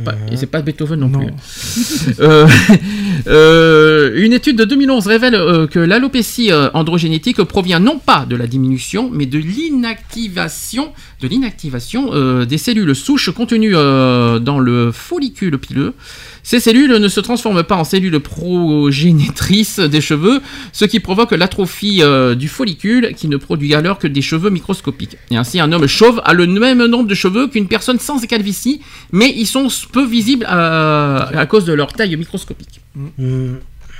[0.04, 1.18] Pas- et c'est pas Beethoven non, Non.
[1.26, 1.32] plus.
[2.20, 2.46] Euh,
[3.26, 8.46] euh, une étude de 2011 révèle euh, que l'alopécie androgénétique provient non pas de la
[8.46, 15.94] diminution, mais de l'inactivation, de l'inactivation des cellules souches contenues dans le follicule pileux.
[16.42, 20.40] Ces cellules ne se transforment pas en cellules progénitrices des cheveux,
[20.72, 25.16] ce qui provoque l'atrophie euh, du follicule, qui ne produit alors que des cheveux microscopiques.
[25.30, 28.80] Et ainsi, un homme chauve a le même nombre de cheveux qu'une personne sans calvitie,
[29.12, 32.80] mais ils sont peu visibles euh, à cause de leur taille microscopique.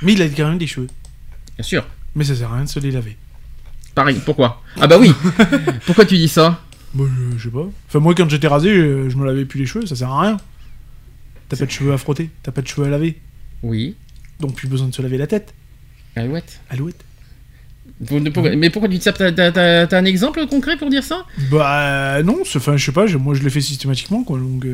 [0.01, 0.87] Mais il a quand même des cheveux.
[1.57, 1.85] Bien sûr.
[2.15, 3.17] Mais ça sert à rien de se les laver.
[3.95, 4.61] Pareil, pourquoi?
[4.79, 5.13] Ah bah oui
[5.85, 6.61] Pourquoi tu dis ça?
[6.93, 7.67] Bah, je, je sais pas.
[7.87, 10.21] Enfin, moi, quand j'étais rasé, je, je me lavais plus les cheveux, ça sert à
[10.21, 10.37] rien.
[11.53, 13.19] T'as pas de cheveux à frotter, t'as pas de cheveux à laver.
[13.61, 13.95] Oui.
[14.39, 15.53] Donc, plus besoin de se laver la tête.
[16.15, 16.59] Alouette.
[16.69, 17.03] Alouette.
[18.07, 21.25] Pour- pour- Mais pourquoi tu dis ça T'as- un exemple concret pour dire ça?
[21.51, 24.37] Bah, non, c'est- enfin, je sais pas, moi je le fais systématiquement, quoi.
[24.39, 24.73] Donc, euh...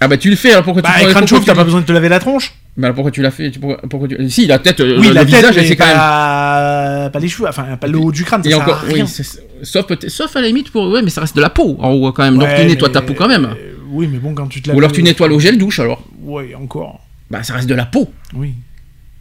[0.00, 1.80] Ah bah tu le fais, alors pourquoi Bah, tu crâne pourquoi chauve, t'as pas besoin
[1.80, 2.54] de te laver la tronche.
[2.76, 5.08] Bah alors pourquoi tu l'as fait tu- pourquoi, pourquoi tu- Si, la tête, euh, oui,
[5.08, 5.96] le, la le tête, visage, c'est quand même...
[5.96, 7.10] pas...
[7.20, 9.04] les cheveux, enfin, pas le haut du crâne, ça Et sert encore, à rien.
[9.04, 10.88] oui, c'est- sauf, sauf à la limite pour...
[10.88, 13.02] Ouais, mais ça reste de la peau en haut quand même, donc tu nettoies ta
[13.02, 13.46] peau quand même.
[13.46, 14.76] euh, oui, mais bon, quand tu te laves...
[14.76, 16.02] Ou alors tu nettoies l'eau gel douche alors.
[16.22, 17.00] Ouais, encore.
[17.30, 18.10] Bah ça reste de la peau.
[18.34, 18.54] Oui.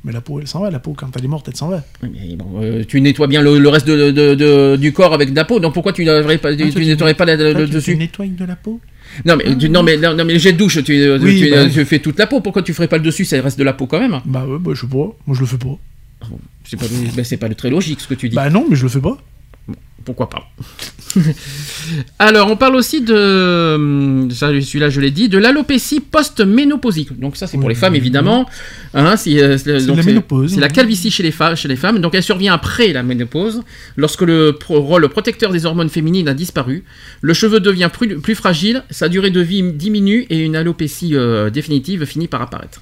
[0.04, 1.84] Mais la peau, elle s'en va, la peau, quand elle est morte, elle s'en va.
[2.04, 5.14] Oui, mais bon, euh, tu nettoies bien le, le reste de, de- de- du corps
[5.14, 7.36] avec de la peau, donc pourquoi tu ne pas, tu, Ah, tu nettoierais pas la-
[7.36, 8.80] le, tu- dessus Tu nettoies de la peau
[9.26, 11.50] Non mais, tu- non, mais, non, mais le jet de douche, tu, euh, Oui, tu,
[11.52, 11.68] bah.
[11.70, 13.74] tu fais toute la peau, pourquoi tu ferais pas le dessus, ça reste de la
[13.74, 14.96] peau quand même Bah ouais, bah je sais pas.
[15.26, 15.78] Moi je le fais pas.
[16.64, 16.86] C'est pas,
[17.16, 18.36] bah, c'est pas très logique ce que tu dis.
[18.36, 19.18] Bah non, mais je le fais pas.
[20.08, 20.50] Pourquoi pas
[22.20, 27.20] Alors, on parle aussi de, hum, celui-là je l'ai dit, de l'alopécie post-ménopausique.
[27.20, 28.46] Donc ça c'est pour les femmes évidemment.
[28.94, 32.00] Hein, c'est, euh, c'est- la ménopause, C'est la calvitie chez les, femmes, chez les femmes.
[32.00, 33.64] Donc elle survient après la ménopause,
[33.98, 36.86] lorsque le pro- rôle protecteur des hormones féminines a disparu.
[37.22, 41.50] Le cheveu devient plus, plus fragile, sa durée de vie diminue et une alopécie euh,
[41.50, 42.82] définitive finit par apparaître.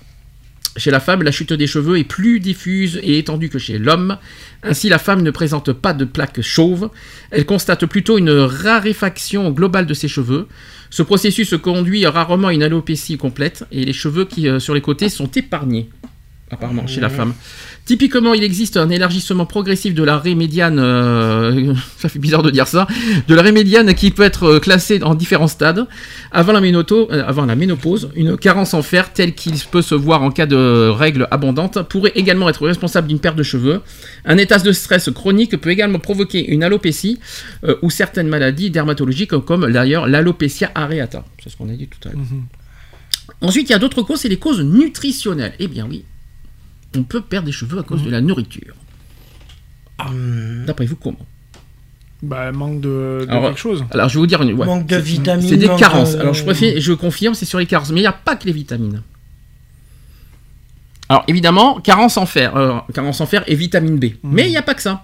[0.77, 4.18] Chez la femme, la chute des cheveux est plus diffuse et étendue que chez l'homme.
[4.61, 6.89] Ainsi, la femme ne présente pas de plaques chauves.
[7.31, 10.47] Elle constate plutôt une raréfaction globale de ses cheveux.
[10.89, 14.81] Ce processus conduit rarement à une alopécie complète et les cheveux qui, euh, sur les
[14.81, 15.89] côtés sont épargnés,
[16.52, 17.34] apparemment, chez la femme.
[17.85, 22.49] Typiquement, il existe un élargissement progressif de la raie médiane, euh, ça fait bizarre de
[22.49, 22.87] dire ça,
[23.27, 25.85] de la raie médiane qui peut être euh, classée en différents stades.
[26.31, 29.93] Avant la, ménoto- euh, avant la ménopause, une carence en fer telle qu'il peut se
[29.93, 33.81] voir en cas de règles abondantes pourrait également être responsable d'une perte de cheveux.
[34.25, 37.19] Un état de stress chronique peut également provoquer une alopécie
[37.65, 41.23] euh, ou certaines maladies dermatologiques comme d'ailleurs l'alopécia areata.
[41.43, 42.21] C'est ce qu'on a dit tout à l'heure.
[43.41, 45.53] Ensuite, il y a d'autres causes, c'est les causes nutritionnelles.
[45.59, 46.03] Eh bien oui,
[46.95, 48.73] on peut perdre des cheveux à cause de la nourriture.
[49.97, 50.07] Ah,
[50.65, 51.17] D'après vous, comment?
[52.23, 53.85] Bah manque de, de Alors, quelque chose.
[53.91, 54.53] Alors, je vais vous dire une.
[54.53, 54.65] ouais.
[54.65, 56.13] Manque de C'est- vitamines, C'est des carences.
[56.15, 57.91] de- Alors, je préfère, je confirme, c'est sur les carences.
[57.91, 59.01] Mais il n'y a pas que les vitamines.
[61.09, 62.55] Alors, évidemment, carence en fer.
[62.55, 64.05] euh, carence en fer et vitamine B.
[64.23, 65.03] Mais il n'y a pas que ça.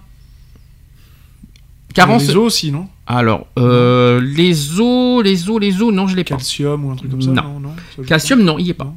[1.94, 2.26] Carence.
[2.26, 2.88] Les os aussi, non?
[3.06, 6.30] Alors, euh, les os, les os, les os, non, je l'ai pas.
[6.36, 7.42] Calcium ou un truc comme ça Non.
[7.42, 7.74] Non, non.
[7.76, 8.92] ça, je- Calcium, non, il n'y est pas.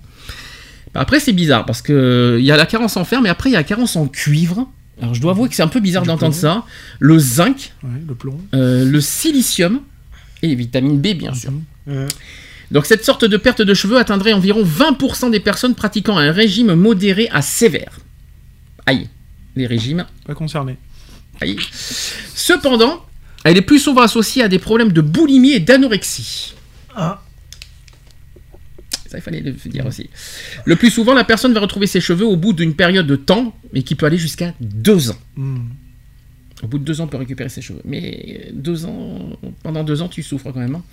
[0.95, 3.53] Après, c'est bizarre parce que il y a la carence en fer, mais après, il
[3.53, 4.67] y a la carence en cuivre.
[5.01, 6.63] Alors, je dois avouer que c'est un peu bizarre d'entendre ça.
[6.99, 8.39] Le zinc, Ouais, le plomb.
[8.53, 9.81] euh, le silicium
[10.41, 11.51] et les vitamines B, bien sûr.
[11.87, 12.07] Mhm.
[12.71, 16.73] Donc, cette sorte de perte de cheveux atteindrait environ 20% des personnes pratiquant un régime
[16.75, 17.99] modéré à sévère.
[18.85, 19.09] Aïe,
[19.55, 20.77] les régimes Pas concerné.
[21.41, 21.57] Aïe.
[22.33, 23.05] Cependant,
[23.43, 26.53] elle est plus souvent associée à des problèmes de boulimie et d'anorexie.
[26.95, 27.21] Ah.
[29.07, 30.09] Ça, il fallait le dire aussi.
[30.65, 33.55] Le plus souvent, la personne va retrouver ses cheveux au bout d'une période de temps,
[33.73, 35.17] mais qui peut aller jusqu'à deux ans.
[35.35, 35.67] Hmm.
[36.63, 37.81] Au bout de deux ans, on peut récupérer ses cheveux.
[37.85, 39.29] Mais deux ans,
[39.61, 40.75] pendant deux ans, tu souffres quand même.
[40.75, 40.83] hein.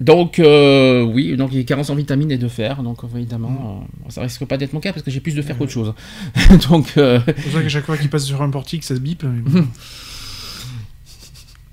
[0.00, 2.82] Donc, euh, oui, donc il y a carence en vitamines et de fer.
[2.82, 5.56] Donc, évidemment, euh, ça risque pas d'être mon cas parce que j'ai plus de fer
[5.58, 5.92] qu'autre chose.
[6.70, 9.00] donc, euh, C'est pour ça qu'à chaque fois qu'il passe sur un portique, ça se
[9.00, 9.22] bip.
[9.24, 9.60] mais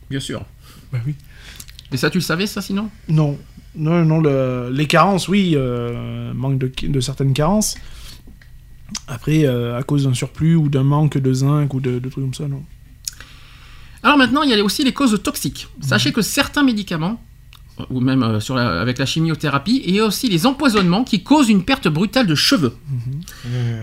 [0.09, 0.45] bien sûr.
[0.91, 1.15] bah oui.
[1.91, 2.89] Et ça, tu le savais, ça, sinon?
[3.07, 3.37] Non,
[3.77, 4.19] non, non.
[4.21, 7.75] le- les carences, oui, euh, manque de, de certaines carences.
[9.07, 12.23] Après, euh, à cause d'un surplus ou d'un manque de zinc ou de, de trucs
[12.23, 12.63] comme ça, non.
[14.03, 15.67] Alors maintenant, il y a aussi les causes toxiques.
[15.81, 17.21] Sachez que certains médicaments,
[17.79, 21.49] euh, ou même euh, sur la- avec la chimiothérapie, et aussi les empoisonnements qui causent
[21.49, 22.73] une perte brutale de cheveux.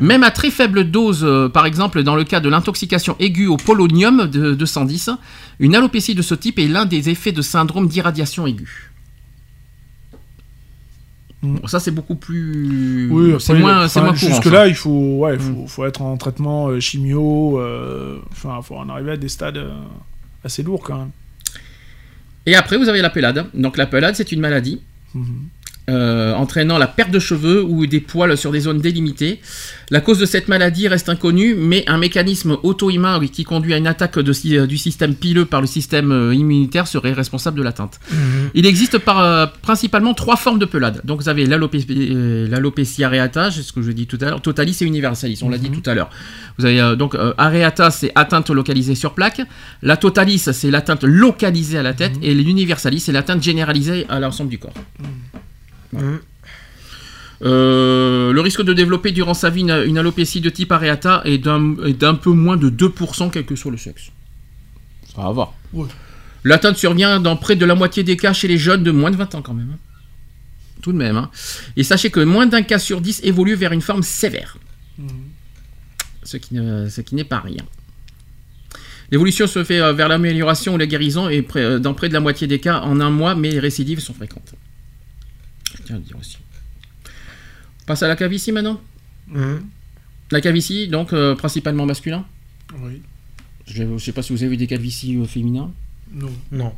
[0.01, 3.57] Même à très faible dose, euh, par exemple dans le cas de l'intoxication aiguë au
[3.59, 5.11] polonium de 210,
[5.59, 8.91] une alopécie de ce type est l'un des effets de syndrome d'irradiation aiguë.
[11.45, 11.57] Mm.
[11.61, 13.09] Bon, ça c'est beaucoup plus...
[13.11, 14.29] Oui, c'est moins, enfin, moins courant.
[14.33, 17.61] Jusque-là, il faut, ouais, faut, faut être en traitement euh, chimio.
[17.61, 19.73] euh, Enfin, faut en arriver à des stades euh,
[20.45, 21.11] assez lourds quand même.
[22.47, 23.47] Et après, vous avez la pelade.
[23.55, 24.81] Donc la pelade, c'est une maladie
[25.15, 25.49] Mhm.
[25.91, 29.41] Euh, entraînant la perte de cheveux ou des poils sur des zones délimitées.
[29.91, 33.87] La cause de cette maladie reste inconnue, mais un mécanisme auto-immun qui conduit à une
[33.87, 38.01] attaque de euh, du système pileux par le système euh, immunitaire serait responsable de l'atteinte.
[38.55, 41.03] Il existe par, euh, principalement trois formes de pelade.
[41.05, 41.85] Donc vous avez l'alopé-
[42.49, 45.59] l'alopécie areata, c'est ce que je dis tout à l'heure, totalis et universalis, on l'a
[45.59, 46.11] dit tout à l'heure.
[46.59, 49.43] Vous avez euh, donc areata, c'est atteinte localisée sur plaque.
[49.83, 52.13] La totalis, c'est l'atteinte localisée à la tête.
[52.23, 54.73] Et l'universalis, c'est l'atteinte généralisée à l'ensemble du corps.
[57.43, 61.39] Euh, le risque de développer durant sa vie une, une alopécie de type areata est
[61.39, 64.11] d'un peu moins de 2% quel que soit le sexe.
[65.15, 65.53] Ça va.
[65.73, 65.87] Ouais.
[66.45, 69.17] L'atteinte survient dans près de la moitié des cas chez les jeunes de moins de
[69.17, 69.71] 20 ans quand même.
[69.75, 69.79] hein.
[70.83, 71.17] Tout de même.
[71.17, 71.31] hein.
[71.77, 74.57] Et sachez que moins d'un cas sur 10 évolue vers une forme sévère.
[76.23, 77.65] Ce qui ne- ce qui n'est pas rien.
[79.11, 82.21] L'évolution se fait euh, vers l'amélioration ou la guérison et euh, dans près de la
[82.21, 84.55] moitié des cas en un mois, mais les récidives sont fréquentes.
[85.95, 86.39] À dire aussi.
[87.83, 88.81] On passe à la calvitie maintenant
[89.29, 89.63] Mhm.
[90.31, 92.25] La calvitie, donc euh, principalement masculin.
[92.81, 93.01] Oui.
[93.67, 95.73] Je ne sais pas si vous avez vu des calvities euh, féminins.
[96.13, 96.33] Non.
[96.53, 96.73] Non.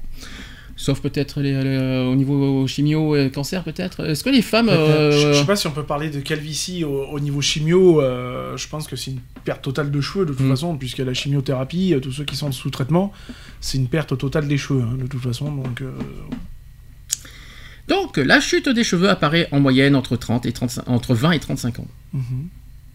[0.78, 4.04] Sauf peut-être les- les- au niveau chimio et cancer, peut-être.
[4.04, 4.68] Est-ce que les femmes.
[4.68, 8.00] Je euh, je sais pas si on peut parler de calvitie au, au niveau chimio.
[8.02, 10.50] euh, je pense que c'est une perte totale de cheveux de toute Mm.
[10.50, 13.10] façon, puisque la chimiothérapie, euh, tous ceux qui sont sous traitement,
[13.60, 15.50] c'est une perte totale des cheveux hein, de toute façon.
[15.50, 15.92] Donc, euh,
[17.88, 21.38] Donc, la chute des cheveux apparaît en moyenne entre, 30 et 35, entre 20 et
[21.38, 21.86] 35 ans.
[22.12, 22.22] mhm.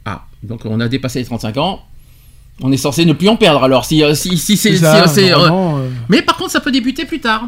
[0.05, 1.81] Ah, donc on a dépassé les 35 ans.
[2.61, 3.85] On est censé ne plus en perdre alors.
[3.85, 4.76] Si, euh, si, si c'est.
[5.07, 5.38] Si, euh,
[5.77, 7.47] euh, Mais par contre, ça peut débuter plus tard.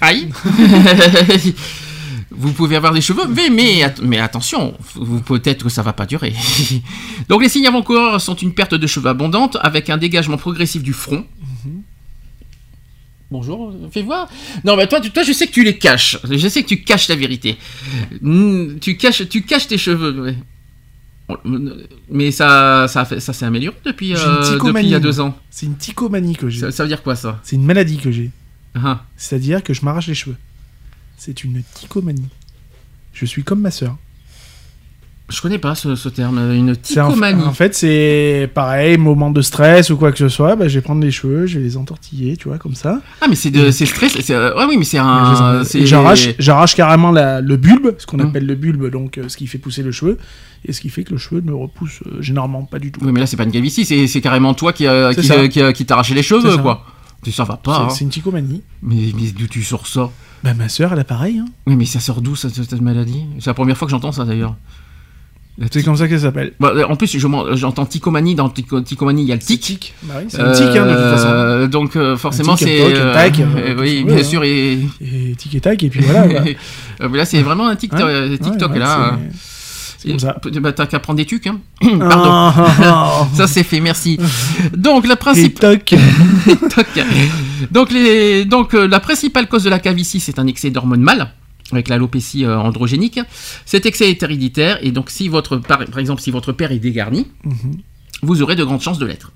[0.00, 0.28] Aïe
[2.32, 5.92] Vous pouvez avoir des cheveux, mais, mais, att- mais attention, vous- peut-être que ça va
[5.92, 6.32] pas durer.
[7.28, 10.92] Donc les signes avant-coureurs sont une perte de cheveux abondante avec un dégagement progressif du
[10.92, 11.24] front.
[13.30, 14.28] Bonjour, fais voir.
[14.64, 16.18] Non, mais toi, tu- toi, je sais que tu les caches.
[16.28, 17.56] Je sais que tu caches la vérité.
[18.80, 20.20] Tu caches, tu caches tes cheveux.
[20.22, 20.36] ouais.
[22.08, 24.16] Mais ça, ça, ça s'est amélioré depuis, euh,
[24.72, 25.38] depuis il y a deux ans.
[25.48, 26.60] c'est une ticomanie que j'ai.
[26.60, 27.38] Ça, ça veut dire quoi ça?
[27.44, 28.30] C'est une maladie que j'ai.
[28.74, 29.04] Ah.
[29.16, 30.36] C'est-à-dire que je m'arrache les cheveux.
[31.16, 32.28] C'est une ticomanie.
[33.12, 33.96] Je suis comme ma sœur.
[35.30, 37.42] Je connais pas ce, ce terme, une en- ticomanie.
[37.44, 40.80] En, fait, c'est pareil, moment de stress ou quoi que ce soit, bah, je vais
[40.82, 43.00] prendre les cheveux, je vais les entortiller, tu vois, comme ça.
[43.20, 44.12] Ah, mais c'est de, c'est stress.
[44.20, 45.62] c'est- euh, ouais, oui, mais c'est un.
[45.84, 48.26] J'arrache, j'arrache carrément la- le bulbe, ce qu'on Hum.
[48.28, 50.18] appelle le bulbe, donc euh, ce qui fait pousser le cheveu,
[50.66, 53.00] et ce qui fait que le cheveu ne repousse euh, généralement pas du tout.
[53.04, 55.86] Oui, mais là, c'est pas une calvitie, c'est, carrément toi qui, euh, qui, qui, qui
[55.86, 56.84] t'a arraché les cheveux, quoi.
[57.30, 57.88] Ça va pas.
[57.90, 58.06] C'est- hein.
[58.06, 58.62] Une ticomanie.
[58.82, 60.10] Mais, mais d'où tu sors ça?
[60.42, 61.38] Bah, ma sœur, elle a pareil.
[61.38, 61.44] Hein.
[61.66, 63.26] Oui, mais ça sort d'où cette, cette maladie?
[63.40, 64.56] C'est la première fois que j'entends ça d'ailleurs.
[65.60, 66.52] C'est tic- comme ça qu'elle s'appelle.
[66.58, 67.18] Bah, en plus, je
[67.54, 68.34] j'entends ticomanie.
[68.34, 69.60] Dans tico- ticomanie, il y a le tic.
[69.60, 69.94] Tic.
[70.04, 71.28] Bah oui, c'est un tic, hein, de toute façon.
[71.28, 72.98] Euh, Donc, euh, forcément, tic, c'est.
[73.00, 74.40] un tac, euh, euh, oui, bien veut, sûr.
[74.40, 74.44] hein.
[74.46, 76.26] Et, Et tic et tac, et puis voilà.
[77.02, 79.18] Euh, mais là, c'est vraiment un TikTok, Ouais, euh, TikTok ouais, ouais, là.
[80.06, 80.36] comme ça.
[80.60, 81.60] Bah, t'as qu'à prendre des tucs, hein.
[81.80, 81.98] Pardon.
[82.54, 84.18] ah, Ça c'est fait, merci.
[84.76, 85.16] Donc la
[87.70, 88.44] donc, les...
[88.44, 91.30] donc euh, la principale cause de la calvitie, c'est un excès d'hormones mâles
[91.76, 93.20] avec l'alopécie euh, androgénique.
[93.66, 96.78] Cet excès est héréditaire et donc si votre par, par exemple si votre père est
[96.78, 97.78] dégarni, Mhm.
[98.22, 99.32] vous aurez de grandes chances de l'être.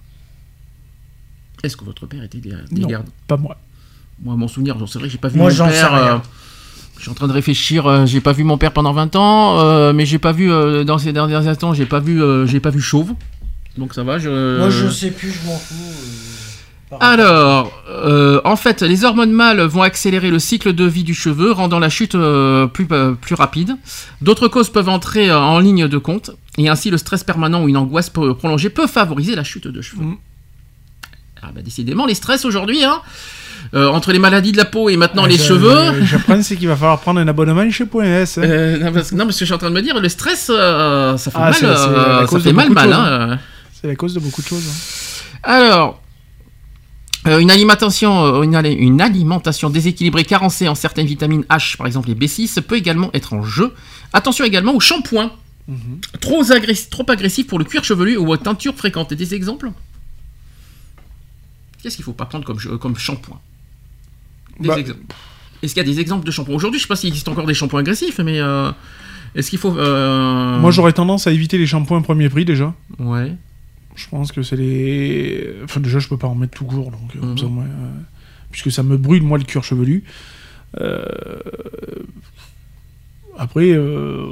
[1.62, 2.86] Est-ce que votre père était dé- Non.
[2.86, 3.08] dégarni?
[3.26, 3.56] Pas moi.
[4.22, 5.92] Moi, mon souvenir, c'est vrai que j'ai pas vu Moi, mon j'en sais père.
[5.92, 6.14] rien.
[6.16, 6.18] euh,
[6.96, 7.86] je suis en train de réfléchir.
[7.86, 10.84] euh, j'ai pas vu mon père pendant 20 ans, euh, mais j'ai pas vu euh,
[10.84, 13.12] dans ces derniers instants, j'ai pas vu, euh, j'ai pas vu chauve.
[13.78, 14.18] Donc ça va.
[14.18, 14.58] Je...
[14.58, 15.74] Moi, je sais plus, je m'en fous.
[17.00, 21.52] Alors, euh, en fait, les hormones mâles vont accélérer le cycle de vie du cheveu,
[21.52, 23.76] rendant la chute euh, plus, euh, plus rapide.
[24.20, 27.76] D'autres causes peuvent entrer en ligne de compte, et ainsi le stress permanent ou une
[27.76, 30.02] angoisse pro- prolongée peut favoriser la chute de cheveux.
[30.04, 30.16] Mm.
[31.42, 33.00] Ah bah décidément, les stress aujourd'hui, hein.
[33.74, 36.04] Euh, entre les maladies de la peau et maintenant les Je- cheveux.
[36.04, 38.36] J'apprends, c'est qu'il va falloir prendre un abonnement chez Point S.
[38.38, 38.42] hein.
[38.44, 40.50] Euh, non, parce, non, parce que je suis en train de me dire, le stress,
[40.54, 41.54] euh, ça fait Ah, mal.
[41.54, 42.92] ça fait mal, mal.
[42.92, 43.36] hein, euh.
[43.72, 44.62] C'est la cause de beaucoup de choses.
[44.68, 45.40] hein.
[45.42, 46.00] Alors,
[47.26, 51.86] euh, une alimentation, euh, une, ali- une alimentation déséquilibrée, carencée en certaines vitamines H, par
[51.86, 53.72] exemple les B6, peut également être en jeu.
[54.12, 55.30] Attention également au shampoing.
[55.66, 56.00] Mhm.
[56.20, 59.12] Trop, agress- trop agressif pour le cuir chevelu ou aux teintures fréquentes.
[59.12, 59.70] Et des exemples?
[61.82, 63.40] Qu'est-ce qu'il faut pas prendre comme, shampoing?
[64.60, 65.00] Des Bah, exemples.
[65.62, 66.54] Est-ce qu'il y a des exemples de shampoing?
[66.54, 68.70] Aujourd'hui, je sais pas s'il existe encore des shampoings agressifs, mais euh,
[69.34, 69.76] est-ce qu'il faut.
[69.76, 72.74] euh, Moi, j'aurais tendance à éviter les shampoings premier prix déjà.
[72.98, 73.34] Ouais.
[73.94, 75.50] Je pense que c'est les.
[75.64, 77.18] Enfin, déjà, je peux pas en mettre tout court, donc.
[77.20, 77.38] comme Mhm.
[77.38, 77.90] ça, moi, euh,
[78.50, 80.04] Puisque ça me brûle, moi, le cuir chevelu.
[80.80, 81.04] Euh,
[83.36, 84.26] Après, euh,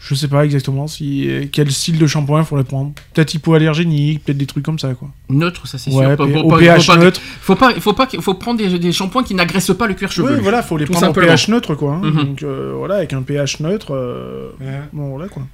[0.00, 2.92] je sais pas exactement si quel style de shampoing faudrait prendre.
[3.14, 5.10] Peut-être hypoallergénique, peut-être des trucs comme ça, quoi.
[5.28, 6.16] Neutre, ça c'est Ouais, sûr.
[6.16, 7.20] Pas- au pas- pH faut pas- neutre.
[7.40, 10.34] Faut pas, faut pas, faut prendre des, des shampoings qui n'agressent pas le cuir chevelu.
[10.34, 11.28] Oui, voilà, faut les Tout prendre au simplement.
[11.28, 11.94] pH neutre, quoi.
[11.94, 12.00] hein.
[12.10, 12.24] Mhm.
[12.24, 13.94] Donc, euh, voilà, avec un pH neutre.
[13.94, 14.50] euh,
[14.92, 15.44] Bon, voilà, quoi.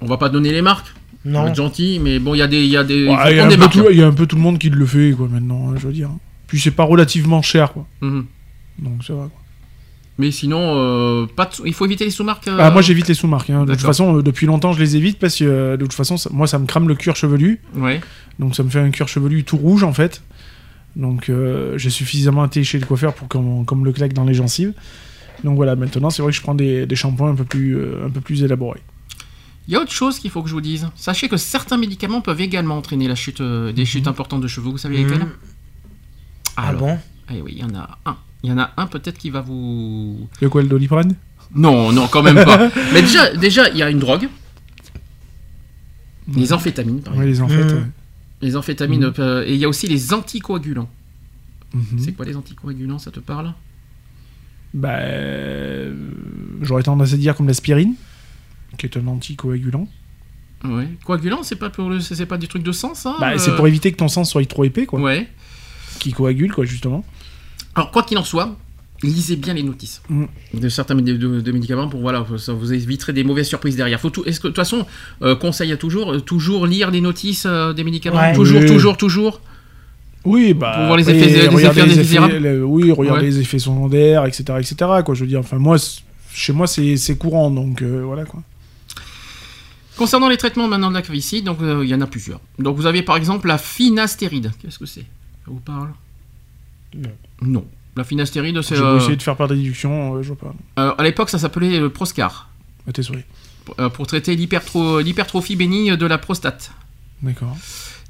[0.00, 0.94] On va pas donner les marques.
[1.24, 1.46] Non.
[1.46, 3.28] être gentil, mais bon, il y a des, il y a des, il Ouais, faut
[3.30, 4.58] Il y, a un des peu tout- il y a un peu tout le monde
[4.58, 6.10] qui le fait, quoi, maintenant, hein, je veux dire.
[6.46, 7.86] Puis c'est pas relativement cher, quoi.
[8.02, 8.26] Mhm.
[8.80, 9.40] Donc, ça va, quoi.
[10.18, 12.46] Mais sinon, euh, pas de sous- il faut éviter les sous-marques.
[12.46, 13.50] euh, Ah, moi j'évite les sous-marques.
[13.50, 13.64] hein.
[13.64, 16.16] De toute façon, euh, depuis longtemps, je les évite parce que euh, de toute façon,
[16.16, 17.60] ça- moi ça me crame le cuir chevelu.
[17.74, 18.00] Ouais.
[18.38, 20.22] Donc ça me fait un cuir chevelu tout rouge en fait.
[20.94, 24.34] Donc euh, j'ai suffisamment été chez le coiffeur pour qu'on me le claque dans les
[24.34, 24.72] gencives.
[25.42, 28.06] Donc voilà, maintenant c'est vrai que je prends des, des shampoings un peu plus, euh,
[28.06, 28.80] un peu plus élaborés.
[29.66, 30.88] Il y a autre chose qu'il faut que je vous dise.
[30.94, 34.70] Sachez que certains médicaments peuvent également entraîner la chute, euh, des chutes importantes de cheveux.
[34.70, 35.28] Vous savez lesquels Mhm.
[36.56, 36.98] Ah Alors, bon?
[37.32, 38.16] Eh oui, il y en a un.
[38.42, 40.28] Il y en a un peut-être qui va vous.
[40.40, 41.14] Le quoi, le doliprane?
[41.54, 42.70] Non, non, quand même pas.
[42.92, 44.28] Mais déjà, déjà, il y a une drogue.
[46.34, 47.52] Les amphétamines, par Ouais, exemple.
[47.52, 47.72] les amphètes.
[47.74, 47.82] Mhm.
[47.82, 47.86] ouais.
[48.42, 49.06] Les amphétamines.
[49.06, 49.14] Mhm.
[49.18, 50.88] euh, et il y a aussi les anticoagulants.
[51.74, 51.98] Mhm.
[51.98, 53.52] C'est quoi les anticoagulants Ça te parle?
[54.74, 55.94] Bah, euh,
[56.62, 57.94] j'aurais tendance à dire comme l'aspirine,
[58.76, 59.88] qui est un anticoagulant.
[60.64, 60.88] Ouais.
[61.04, 63.54] Coagulant, c'est pas pour le, c'est pas des trucs de sang, ça Bah, euh c'est
[63.54, 65.00] pour éviter que ton sang soit trop épais, quoi.
[65.00, 65.28] Ouais.
[65.98, 67.04] Qui coagule, quoi, justement.
[67.74, 68.56] Alors quoi qu'il en soit,
[69.02, 70.24] lisez bien les notices Mm.
[70.54, 74.00] de certains de, de médicaments pour voilà, ça vous éviterez des mauvaises surprises derrière.
[74.00, 74.86] Faut tout, est-ce que de toute façon,
[75.22, 78.32] euh, conseil à toujours, euh, toujours lire les notices euh, des médicaments, Ouais.
[78.34, 78.66] toujours, Oui.
[78.66, 79.40] toujours, toujours?
[80.24, 80.72] Oui, bah.
[80.76, 82.36] Pour voir les effets- les regarder effets les indésirables.
[82.38, 83.26] le- oui, regarder Ouais.
[83.26, 85.14] les effets secondaires, etc., etc., quoi.
[85.14, 85.76] Je veux dire, enfin, moi,
[86.32, 88.42] chez moi, c'est c'est courant, donc euh, voilà, quoi.
[89.96, 92.40] Concernant les traitements maintenant de la calvitie, donc euh, il y en a plusieurs.
[92.58, 94.50] Donc vous avez par exemple la finastéride.
[94.60, 95.02] Qu'est-ce que c'est?
[95.02, 95.90] Ça vous parle?
[96.96, 97.10] Non.
[97.42, 97.66] Non.
[97.96, 100.54] La finastéride, c'est J'ai euh, essayer de faire par déduction, euh, je vois pas.
[100.82, 102.48] euh, à l'époque ça s'appelait le Proscar
[102.88, 103.22] À tes souris.
[103.64, 106.72] pour, euh, pour traiter l'hypertro- l'hypertrophie bénigne de la prostate.
[107.22, 107.56] D'accord.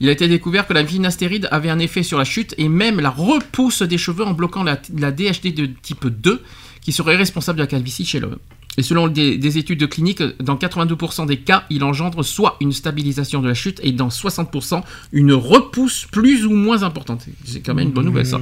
[0.01, 2.99] Il a été découvert que la finastéride avait un effet sur la chute et même
[2.99, 6.43] la repousse des cheveux en bloquant la, la DHT de type 2
[6.81, 8.39] qui serait responsable de la calvitie chez l'homme.
[8.77, 13.41] Et selon des, des études cliniques, dans 82% des cas, il engendre soit une stabilisation
[13.41, 14.83] de la chute et dans 60%
[15.13, 17.25] une repousse plus ou moins importante.
[17.45, 18.39] C'est quand même une bonne nouvelle ça.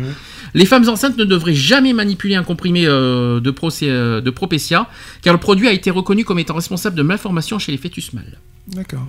[0.55, 4.89] Les femmes enceintes ne devraient jamais manipuler un comprimé euh, de, euh, de Propecia
[5.21, 8.39] car le produit a été reconnu comme étant responsable de malformations chez les fœtus mâles.
[8.69, 9.07] D'accord.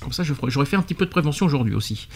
[0.00, 2.06] Comme ça, j'aurais fait un petit peu de prévention aujourd'hui aussi.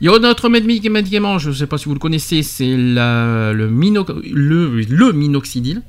[0.00, 2.76] Il y a notre méd- médicament, je ne sais pas si vous le connaissez, c'est
[2.76, 5.82] le, mino- le, le minoxidil.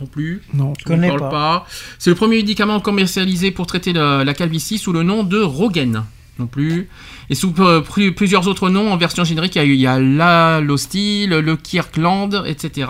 [0.00, 0.42] Non plus.
[0.54, 0.72] Non.
[0.78, 1.30] Je ne Connais parle pas.
[1.30, 1.66] pas.
[1.98, 6.04] C'est le premier médicament commercialisé pour traiter la, la calvitie sous le nom de Rogaine.
[6.38, 6.88] Non plus.
[7.30, 9.80] Et sous euh, plu- plusieurs autres noms en version générique, il y a, eu- il
[9.80, 12.86] y a l'Alostil, le Kirkland, etc.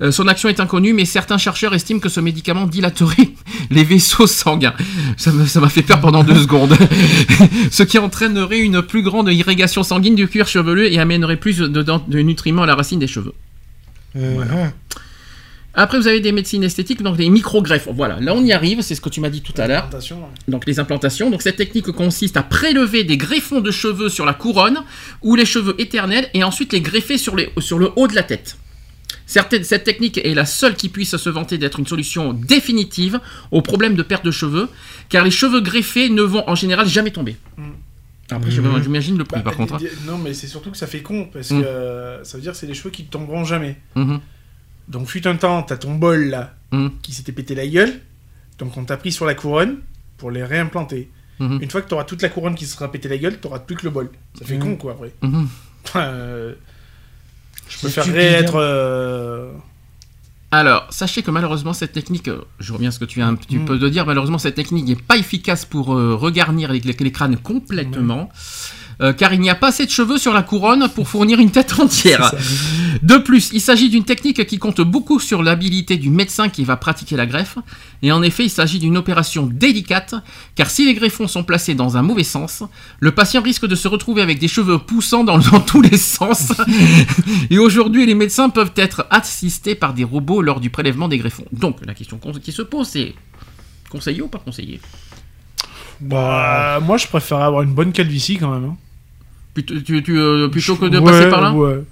[0.00, 3.30] Euh, son action est inconnue, mais certains chercheurs estiment que ce médicament dilaterait
[3.70, 4.74] les vaisseaux sanguins.
[5.16, 6.76] Ça m'a fait peur pendant deux secondes.
[7.72, 11.66] ce qui entraînerait une plus grande irrigation sanguine du cuir chevelu et amènerait plus de,
[11.66, 13.34] de nutriments à la racine des cheveux.
[14.14, 14.72] Mhm.
[15.74, 17.88] Après, vous avez des médecines esthétiques, donc des micro-greffes.
[17.92, 19.88] Voilà, là on y arrive, c'est ce que tu m'as dit tout à l'heure.
[20.48, 21.30] Donc les implantations.
[21.30, 24.80] Donc cette technique consiste à prélever des greffons de cheveux sur la couronne
[25.22, 28.22] ou les cheveux éternels et ensuite les greffer sur, les, sur le haut de la
[28.22, 28.58] tête.
[29.24, 33.18] Certaines- cette technique est la seule qui puisse se vanter d'être une solution définitive
[33.50, 34.68] au problème de perte de cheveux,
[35.08, 37.36] car les cheveux greffés ne vont en général jamais tomber.
[38.30, 38.82] Après, je- Mhm.
[38.82, 39.74] j'imagine le prix Bah, par contre.
[39.74, 39.78] hein.
[40.06, 41.60] Non, mais c'est surtout que ça fait con, parce Mm.
[41.62, 43.76] que euh, ça veut dire que c'est des cheveux qui ne tomberont jamais.
[43.94, 44.20] Mhm.
[44.88, 46.88] Donc, fut un temps, t'as ton bol là, Mm.
[47.02, 48.00] qui s'était pété la gueule,
[48.58, 49.78] donc on t'a pris sur la couronne
[50.18, 51.10] pour les réimplanter.
[51.38, 51.58] Mhm.
[51.62, 53.84] Une fois que t'auras toute la couronne qui sera pété la gueule, t'auras plus que
[53.84, 54.10] le bol.
[54.38, 54.60] Ça fait Mm.
[54.60, 55.12] con, quoi, après.
[55.96, 56.54] Euh,
[57.68, 58.54] je préférerais être...
[58.56, 59.50] euh,
[60.50, 63.34] Alors, sachez que malheureusement, cette technique, euh, je reviens à ce que tu viens un
[63.34, 66.92] petit peu de dire, malheureusement, cette technique n'est pas efficace pour euh, regarnir les, les-
[66.98, 68.30] les crânes complètement.
[69.02, 71.50] Euh, car il n'y a pas assez de cheveux sur la couronne pour fournir une
[71.50, 72.32] tête entière.
[73.02, 76.76] De plus, il s'agit d'une technique qui compte beaucoup sur l'habilité du médecin qui va
[76.76, 77.58] pratiquer la greffe.
[78.02, 80.14] Et en effet, il s'agit d'une opération délicate,
[80.54, 82.62] car si les greffons sont placés dans un mauvais sens,
[83.00, 86.52] le patient risque de se retrouver avec des cheveux poussant dans, dans tous les sens.
[87.50, 91.46] et aujourd'hui, les médecins peuvent être assistés par des robots lors du prélèvement des greffons.
[91.52, 93.14] Donc, la question qui se pose, c'est
[93.90, 94.80] conseillé ou pas conseillé
[96.00, 98.70] Bah, moi, je préfère avoir une bonne calvitie quand même.
[98.70, 98.76] hein.
[99.54, 101.82] Plutôt, tu- tu, euh, plutôt que de Ouais, passer par là ouais.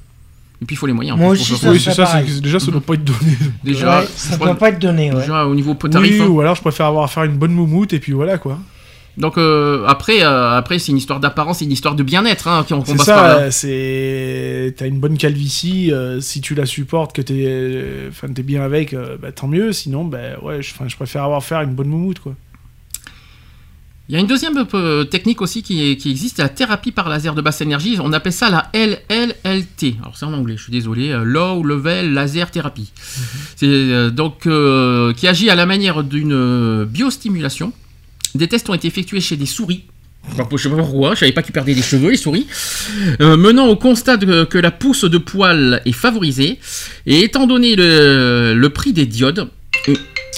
[0.62, 1.16] Et puis il faut les moyens.
[1.16, 2.26] en Moi plus, aussi, pour ça Oui, c'est ça, c'est pareil.
[2.26, 3.36] que déjà, ça doit pas être donné.
[3.64, 5.20] Déjà, Ouais, ça doit pas être donné, ouais.
[5.20, 6.12] déjà, au niveau tarif.
[6.18, 6.26] Oui, hein.
[6.28, 8.58] ou alors je préfère avoir à faire une bonne moumoute et puis voilà quoi.
[9.16, 12.64] Donc euh, après, euh, après c'est une histoire d'apparence, c'est une histoire de bien-être hein,
[12.68, 13.50] qu'on passe par ça, là.
[13.50, 14.74] c'est.
[14.76, 18.62] T'as une bonne calvitie, euh, si tu la supportes, que t'es euh, enfin, t'es bien
[18.62, 19.72] avec, euh, bah, tant mieux.
[19.72, 22.34] Sinon, bah, ouais, je, enfin, je préfère avoir à faire une bonne moumoute quoi.
[24.10, 26.90] Il y a une deuxième euh, technique aussi qui, est- qui existe, c'est la thérapie
[26.90, 27.96] par laser de basse énergie.
[28.02, 29.98] On appelle ça la LLLT.
[30.02, 31.10] Alors c'est en anglais, je suis désolé.
[31.10, 32.90] euh, Low Level Laser Therapy.
[33.54, 37.72] C'est euh, donc euh, qui agit à la manière d'une euh, biostimulation.
[38.34, 39.84] Des tests ont été effectués chez des souris.
[40.28, 42.48] Je sais pas pourquoi, je savais pas qu'ils perdaient des cheveux, les souris.
[43.20, 46.58] Euh, menant au constat de- que la pousse de poils est favorisée.
[47.06, 49.48] Et étant donné le, le prix des diodes,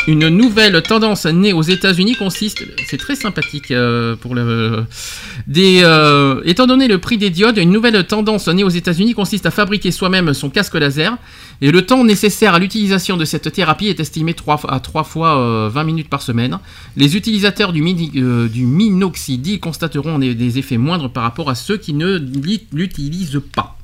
[0.09, 4.85] une nouvelle tendance née aux États-Unis consiste, c'est très sympathique euh, pour le,
[5.47, 9.47] des, euh, étant donné le prix des diodes, une nouvelle tendance née aux États-Unis consiste
[9.47, 11.17] à fabriquer soi-même son casque laser.
[11.61, 15.39] Et le temps nécessaire à l'utilisation de cette thérapie est estimé 3, à 3 fois
[15.39, 16.59] euh, 20 minutes par semaine.
[16.97, 21.95] Les utilisateurs du, mini- euh, minoxidil constateront des, effets moindres par rapport à ceux qui
[21.95, 22.19] ne
[22.73, 23.79] l'utilisent pas.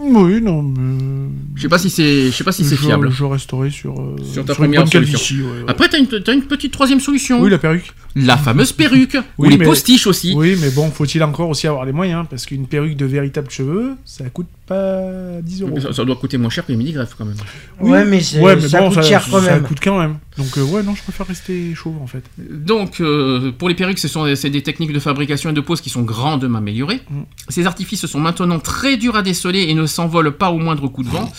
[0.00, 1.28] Oui, non, mais.
[1.54, 3.10] Je sais pas si c'est, je sais pas si c'est fiable.
[3.12, 4.00] Je resterai sur.
[4.00, 5.36] euh, Sur ta une première solution.
[5.36, 5.64] ouais, ouais.
[5.68, 7.40] Après, t'as une, t'as une petite troisième solution.
[7.40, 7.92] Oui, la perruque.
[8.16, 9.14] La fameuse perruque.
[9.38, 10.34] ou Oui, les mais- postiches aussi.
[10.36, 12.26] Oui, mais bon, faut-il encore aussi avoir les moyens?
[12.28, 15.80] Parce qu'une perruque de véritables cheveux, ça coûte pas 10 euros.
[15.80, 17.36] Ça, ça doit coûter moins cher que les mini-greffes quand même.
[17.80, 17.90] Oui.
[17.90, 19.62] Ouais, mais, c'est- Ouais, mais ça bon, coûte ça, cher quand ça même.
[19.62, 20.16] coûte quand même.
[20.38, 22.24] Donc, euh, ouais, non, je préfère rester chauve en fait.
[22.38, 25.80] Donc, euh, pour les perruques, ce sont c'est des techniques de fabrication et de pose
[25.80, 27.00] qui sont grandement améliorées.
[27.10, 27.20] Mm.
[27.48, 31.02] Ces artifices sont maintenant très durs à déceler et ne s'envolent pas au moindre coup
[31.02, 31.30] de vent.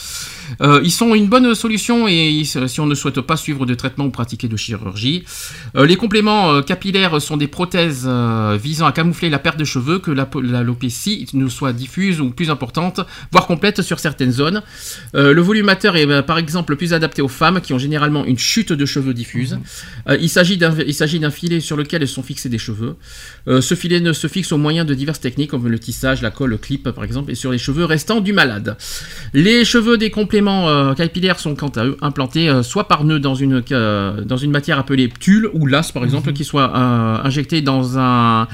[0.61, 3.73] Euh, ils sont une bonne solution et ils- si on ne souhaite pas suivre de
[3.73, 5.23] traitement ou pratiquer de chirurgie.
[5.75, 8.07] Euh, les compléments euh, capillaires sont des prothèses
[8.61, 12.49] visant à camoufler la perte de cheveux, que la- l'alopécie ne soit diffuse ou plus
[12.49, 13.01] importante,
[13.31, 14.61] voire complète sur certaines zones.
[15.13, 18.85] Le volumateur est par exemple plus adapté aux femmes qui ont généralement une chute de
[18.85, 19.57] cheveux diffuse.
[20.09, 22.95] Euh, il s'agit d'un filet sur lequel sont fixés des cheveux.
[23.47, 26.51] Ce filet ne se fixe au moyen de diverses techniques comme le tissage, la colle,
[26.51, 28.77] le clip par exemple, et sur les cheveux restants du malade.
[29.33, 30.34] Les cheveux des compléments
[30.67, 34.37] euh, capillaires sont quant à eux implantés euh, soit par nœud dans une, euh, dans
[34.37, 38.47] une matière appelée tulle ou lasse par exemple, qui soit euh, injecté dans un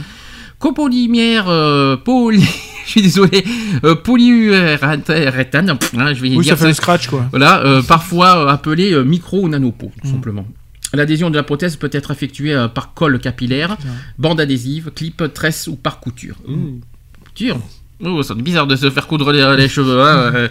[0.59, 2.43] copolymère euh, poly...
[2.83, 3.45] Je suis désolé,
[3.85, 7.27] euh, polyuréthane, hein, je vais Oui, dire ça fait le scratch quoi.
[7.29, 10.45] voilà, euh, parfois appelé micro ou nanopo, tout simplement.
[10.93, 13.77] L'adhésion de la prothèse peut être effectuée par colle capillaire,
[14.17, 16.35] bande adhésive, clip, tresse ou par couture.
[16.49, 16.81] Ouh,
[17.23, 17.59] couture
[18.03, 20.01] Oh, c'est bizarre de se faire coudre les, les cheveux.
[20.01, 20.47] hein, euh.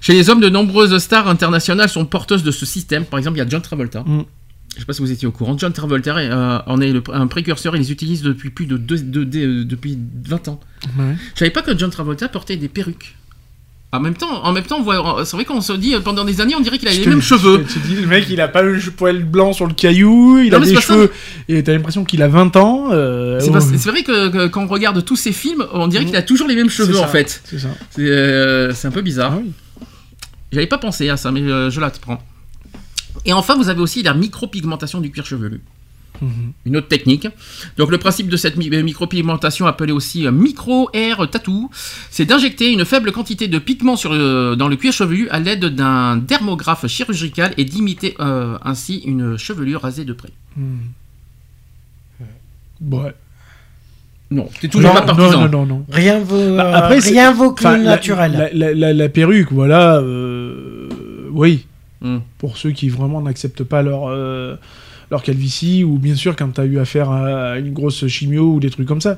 [0.00, 3.04] Chez les hommes, de nombreuses stars internationales sont porteuses de ce système.
[3.04, 4.00] Par exemple, il y a John Travolta.
[4.02, 4.24] Mm.
[4.74, 5.58] Je sais pas si vous étiez au courant.
[5.58, 7.74] John Travolta euh, en est le- un précurseur.
[7.74, 10.60] Il les utilise depuis plus de, deux- de- de- depuis 20 ans.
[10.98, 11.16] Ouais.
[11.34, 13.16] Je savais pas que John Travolta portait des perruques.
[13.92, 14.84] En même temps, en même temps,
[15.24, 17.04] c'est vrai qu'on se dit euh, pendant des années, on dirait qu'il a Je les
[17.04, 17.64] te- mêmes cheveux.
[17.68, 20.58] Tu dis, le mec, il a pas le poil blanc sur le caillou, il Non,
[20.58, 20.80] a des ça.
[20.80, 21.10] cheveux,
[21.48, 22.90] et t'as l'impression qu'il a 20 ans.
[22.92, 26.04] euh, C'est oh, c'est vrai que, que quand on regarde tous ces films, on dirait
[26.04, 27.42] qu'il a toujours les mêmes cheveux en fait.
[27.44, 27.68] C'est ça.
[27.90, 29.32] C'est euh, un peu bizarre.
[29.34, 29.50] Ah oui.
[30.52, 32.22] J'avais pas pensé à ça, mais je l'apprends.
[33.24, 35.60] Et enfin, vous avez aussi la micropigmentation du cuir chevelu.
[36.22, 36.52] Mhm.
[36.66, 37.26] Une autre technique.
[37.78, 41.70] Donc le principe de cette mi- euh, micropigmentation, appelée aussi euh, micro-air tattoo,
[42.10, 45.64] c'est d'injecter une faible quantité de pigment sur le- dans le cuir chevelu à l'aide
[45.66, 50.30] d'un dermographe chirurgical et d'imiter euh, ainsi une chevelure rasée de près.
[52.80, 53.14] Ouais.
[54.30, 55.30] Non, t'es toujours non, pas partisan.
[55.32, 55.86] non, non, non, non.
[55.90, 58.32] Rien vaut, Bah, euh, après, rien vaut que le naturel.
[58.32, 59.96] La, la- la- la perruque, voilà.
[59.96, 60.88] euh,
[61.32, 61.66] oui.
[62.00, 62.18] Hmm.
[62.38, 64.56] Pour ceux qui vraiment n'acceptent pas leur, euh,
[65.10, 68.70] leur calvitie, ou bien sûr quand t'as eu affaire à une grosse chimio ou des
[68.70, 69.16] trucs comme ça.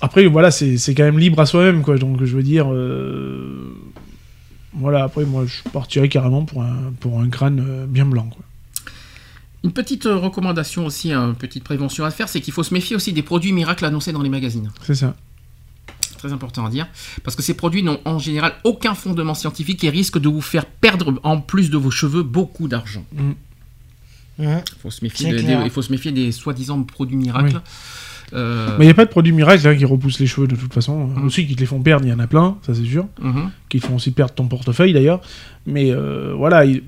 [0.00, 1.96] Après, voilà, c'est quand même libre à soi-même, quoi.
[1.96, 2.66] Donc, je veux dire.
[2.72, 3.72] euh,
[4.74, 8.44] Voilà, après, moi, je partirais carrément pour un, pour un crâne euh, bien blanc, quoi.
[9.64, 12.96] Une petite euh, recommandation aussi, une petite prévention à faire, c'est qu'il faut se méfier
[12.96, 14.72] aussi des produits miracles annoncés dans les magazines.
[14.82, 15.14] C'est ça.
[16.18, 16.88] Très important à dire.
[17.22, 20.66] Parce que ces produits n'ont en général aucun fondement scientifique et risquent de vous faire
[20.66, 23.04] perdre, en plus de vos cheveux, beaucoup d'argent.
[23.12, 23.32] Mm.
[24.42, 24.60] Mhm.
[24.82, 25.60] faut se méfier C'est de- clair.
[25.60, 27.60] des- il faut se méfier des soi-disant produits miracles.
[28.34, 30.56] Euh, Mais il n'y a pas de produit miracle hein, qui repousse les cheveux de
[30.56, 31.10] toute façon.
[31.22, 33.06] Aussi, qui te les font perdre, il y en a plein, ça c'est sûr.
[33.20, 33.50] Mhm.
[33.68, 35.20] Qui te font aussi perdre ton portefeuille d'ailleurs.
[35.66, 36.82] Mais euh, voilà, il-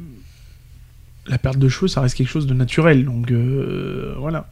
[1.27, 3.05] la perte de cheveux, ça reste quelque chose de naturel.
[3.05, 4.49] Donc euh, voilà.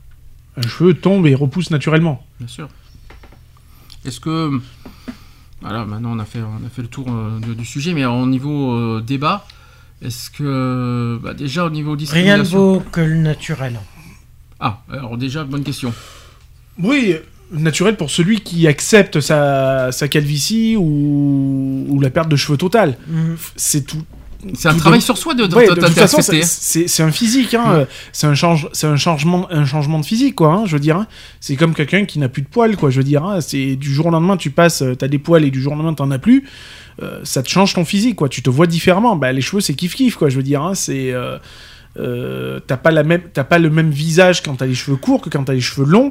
[0.59, 2.23] Un cheveu tombe et repousse naturellement.
[2.39, 2.69] Bien sûr.
[4.05, 4.61] Est-ce que.
[5.63, 8.05] Voilà, maintenant on a fait, on a fait le tour euh, de- du sujet, mais
[8.05, 9.47] au niveau euh, débat,
[10.05, 11.19] est-ce que.
[11.23, 12.59] bah, déjà au niveau Rien ne discrimination.
[12.75, 13.79] vaut que le naturel.
[14.61, 15.93] Ah, alors déjà, bonne question.
[16.83, 17.17] Oui,
[17.53, 22.97] naturel pour celui qui accepte sa, sa calvitie ou, ou la perte de cheveux totale.
[23.09, 23.37] Mhm.
[23.57, 24.03] C'est tout.
[24.55, 26.89] C'est un tout travail de- sur soi de, de, Ouais, de- de toute façon, c'est-
[26.89, 27.87] c'est un physique, hein, Mm.
[28.13, 30.53] c'est un, change, c'est un, changement, un changement de physique, quoi.
[30.53, 31.07] hein, je veux dire, hein.
[31.39, 32.91] c'est comme quelqu'un qui n'a plus de poils, quoi.
[32.91, 35.45] Je veux dire, hein, c'est du jour au lendemain, tu passes, euh, t'as des poils
[35.45, 36.43] et du jour au lendemain, t'en as plus.
[37.01, 38.29] Euh, ça te change ton physique, quoi.
[38.29, 39.15] Tu te vois différemment.
[39.17, 40.29] Bah, les cheveux, c'est kiff kiff, quoi.
[40.29, 41.39] Je veux dire, hein, c'est euh,
[41.99, 45.21] euh, t'as pas la même, t'as pas le même visage quand t'as les cheveux courts
[45.21, 46.11] que quand t'as les cheveux longs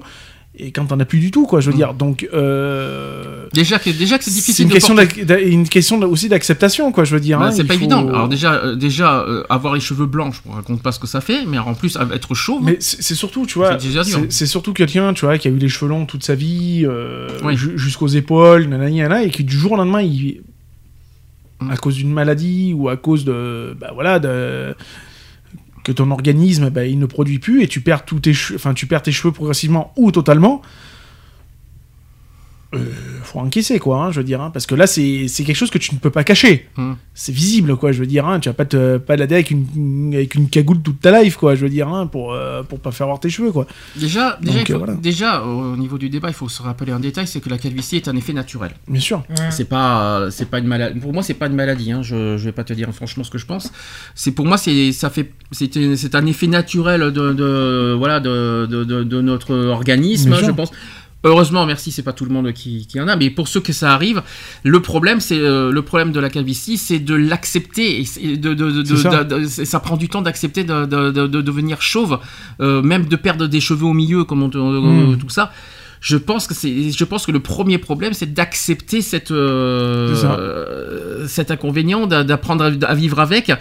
[0.53, 1.61] et quand t'en as plus du tout, quoi.
[1.61, 1.77] Je veux Mm.
[1.77, 2.27] dire, donc.
[2.33, 4.95] euh, Déjà que, déjà que c'est c'est difficile une de question,
[5.45, 7.03] une question aussi d'acceptation, quoi.
[7.03, 7.39] Je veux dire.
[7.39, 8.07] Bah, hein, c'est pas faut- évident.
[8.07, 11.21] Alors déjà, euh, déjà avoir les cheveux blancs, je ne raconte pas ce que ça
[11.21, 12.61] fait, mais en plus être chauve.
[12.63, 15.51] Mais c'est c'est surtout, tu vois, C'est c'est c'est surtout quelqu'un, tu vois, qui a
[15.51, 16.85] eu les cheveux longs toute sa vie,
[17.43, 17.55] Oui.
[17.57, 20.41] jusqu'aux épaules, nanana, et qui du jour au lendemain, il.
[21.69, 24.19] À cause d'une maladie ou à cause de, bah voilà,
[25.83, 28.73] que ton organisme, bah, il ne produit plus et tu perds tous tes cheveux, enfin,
[28.73, 30.61] tu perds tes cheveux progressivement ou totalement.
[32.73, 32.85] Euh,
[33.31, 35.69] faut encaisser quoi, hein, je veux dire, hein, parce que là c'est c'est quelque chose
[35.71, 36.67] que tu ne peux pas cacher.
[36.77, 36.93] Mm.
[37.13, 40.35] C'est visible quoi, je veux dire, hein, tu vas pas te balader avec une avec
[40.35, 43.07] une cagoule toute ta life quoi, je veux dire, hein, pour euh, pour pas faire
[43.07, 43.67] voir tes cheveux quoi.
[43.95, 44.93] Déjà, déjà, Donc, il faut- euh, voilà.
[44.95, 47.95] déjà, au niveau du débat, il faut se rappeler un détail, c'est que la calvitie
[47.97, 48.71] est un effet naturel.
[48.87, 49.23] Bien sûr.
[49.49, 50.99] C'est pas, euh, c'est pas une maladie.
[50.99, 51.91] Pour moi, c'est pas une maladie.
[51.91, 52.01] Hein.
[52.03, 53.71] Je, je vais pas te dire franchement ce que je pense.
[54.15, 58.19] C'est pour moi, c'est, ça fait, c'est, un- c'est un effet naturel de, de- voilà,
[58.19, 60.71] de, de, de- de notre organisme, je pense.
[61.23, 63.73] Heureusement, merci, c'est pas tout le monde qui, qui en a, mais pour ceux que
[63.73, 64.23] ça arrive,
[64.63, 68.03] le problème, c'est euh, le problème de la calvitie, c'est de l'accepter.
[68.21, 69.79] Et de, de, de- ça.
[69.79, 72.19] prend du temps d'accepter de, de- de- de devenir chauve,
[72.59, 75.17] euh, même de perdre des cheveux au milieu, comme on, te- Mm.
[75.19, 75.51] tout ça.
[76.03, 81.51] Je pense que c'est, je pense que le premier problème, c'est d'accepter cette, euh, cet
[81.51, 83.51] inconvénient, d'a- d'apprendre à, à vivre avec.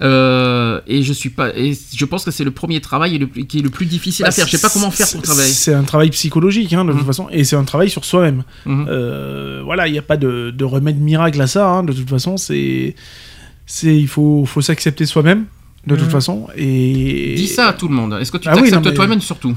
[0.00, 3.26] Euh, et je suis pas, et je pense que c'est le premier travail et le
[3.26, 4.46] plus- qui est le plus difficile à Bah, faire.
[4.46, 5.50] Je sais pas comment faire pour travailler.
[5.50, 7.06] C'est un travail psychologique, hein, de toute Mhm.
[7.06, 8.44] façon, et c'est un travail sur soi-même.
[8.64, 8.86] Mhm.
[8.88, 11.68] Euh, voilà, il n'y a pas de, de remède miracle à ça.
[11.68, 12.94] hein, de toute façon, c'est,
[13.66, 15.44] c'est, il faut, faut s'accepter soi-même,
[15.86, 16.10] de toute Mhm.
[16.10, 16.46] façon.
[16.56, 18.16] Et Dis ça à tout le monde.
[18.20, 19.54] Est-ce que tu Ah t'acceptes mais- toi-même surtout?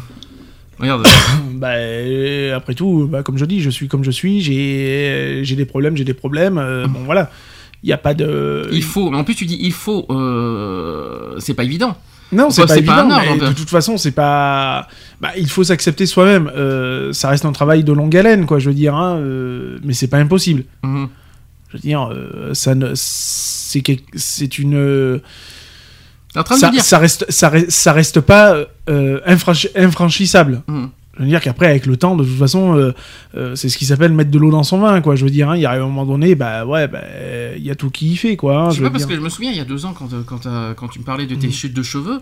[0.79, 1.05] Regarde.
[1.53, 4.41] bah, euh, après tout, bah, comme je dis, je suis comme je suis.
[4.41, 6.57] J'ai, j'ai des problèmes, j'ai des problèmes.
[6.57, 7.29] euh, bon, voilà,
[7.83, 8.69] il n'y a pas de.
[8.71, 9.13] il faut.
[9.13, 10.05] En plus, tu dis il faut.
[10.09, 11.97] euh, c'est pas évident.
[12.33, 13.07] Non, c'est pas évident.
[13.07, 14.87] mais de toute façon, c'est pas.
[15.21, 16.51] Bah, il faut s'accepter soi-même.
[16.55, 18.59] Euh, ça reste un travail de longue haleine, quoi.
[18.59, 20.63] Je veux dire, hein, euh, mais c'est pas impossible.
[20.83, 21.07] Mhm.
[21.69, 25.21] Je veux dire, euh, ça ne, c'est une.
[26.33, 26.83] T'es en train de Ça, dire.
[26.83, 28.55] ça reste, ça reste, ça reste pas
[28.89, 30.61] euh, infranchi- infranchissable.
[30.67, 30.89] Mhm.
[31.17, 32.91] Je veux dire qu'après, avec le temps, de toute façon, euh,
[33.37, 35.15] euh, c'est ce qui s'appelle mettre de l'eau dans son vin, quoi.
[35.15, 37.01] Je veux dire, hein, il y a un moment donné, bah ouais, bah,
[37.55, 38.57] il y a tout qui y fait, quoi.
[38.63, 39.09] hein, Je sais pas parce dire.
[39.09, 41.27] que je me souviens il y a deux ans quand quand, quand tu me parlais
[41.27, 41.53] de tes Mhm.
[41.53, 42.19] chutes de cheveux,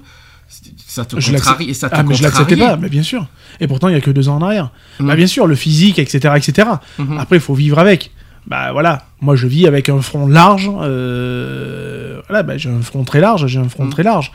[0.85, 3.25] ça te contrarie et ça te Ah, mais je l'acceptais pas, mais bien sûr.
[3.61, 4.71] Et pourtant, il y a que deux ans en arrière.
[4.99, 6.67] Bah, bien sûr, le physique, etc., etc.
[6.99, 7.17] Mhm.
[7.17, 8.11] Après, il faut vivre avec.
[8.47, 10.69] Bah voilà, moi je vis avec un front large.
[10.81, 13.89] euh, Voilà, bah, j'ai un front très large, j'ai un front Mhm.
[13.91, 14.31] très large.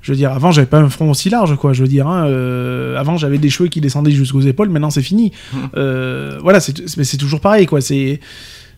[0.00, 1.72] Je veux dire, avant, j'avais pas un front aussi large, quoi.
[1.72, 5.02] Je veux dire, hein, euh, avant, j'avais des cheveux qui descendaient jusqu'aux épaules, maintenant, c'est
[5.02, 5.32] fini.
[5.52, 5.60] Mhm.
[5.76, 7.80] Euh, voilà, c'est toujours pareil, quoi.
[7.80, 8.18] C'est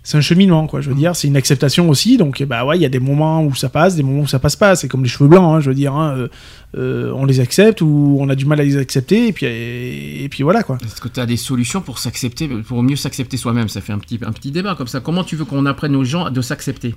[0.07, 0.81] c'est un cheminement, quoi.
[0.83, 2.17] Je veux dire, c'est une acceptation aussi.
[2.19, 4.39] Donc, bah ouais, il y a des moments où ça passe, des moments où ça
[4.39, 4.77] passe pas.
[4.77, 5.95] C'est comme les cheveux blancs, hein, je veux dire.
[5.95, 6.29] hein, euh,
[6.77, 10.29] euh, on les accepte ou on a du mal à les accepter, et puis, et,
[10.31, 10.77] puis voilà, quoi.
[10.85, 13.69] Est-ce que tu as des solutions pour s'accepter, pour mieux s'accepter soi-même?
[13.69, 15.01] Ça fait un petit, un petit débat comme ça.
[15.01, 16.95] Comment tu veux qu'on apprenne aux gens de s'accepter?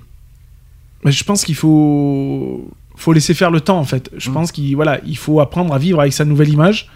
[1.04, 4.10] Je pense qu'il faut faut laisser faire le temps en fait.
[4.16, 4.34] Je Mm.
[4.34, 6.88] pense qu'il voilà, il faut apprendre à vivre avec sa nouvelle image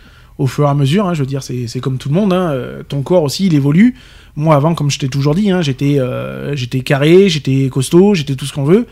[0.43, 1.07] au fur et à mesure.
[1.07, 1.15] hein.
[1.15, 2.33] je veux dire, c'est comme tout le monde.
[2.33, 2.51] hein.
[2.53, 3.95] Euh, Ton corps aussi, il évolue.
[4.37, 8.35] Moi, avant, comme je t'ai toujours dit, hein, j'étais euh, j'étais carré, j'étais costaud, j'étais
[8.35, 8.87] tout ce qu'on veut.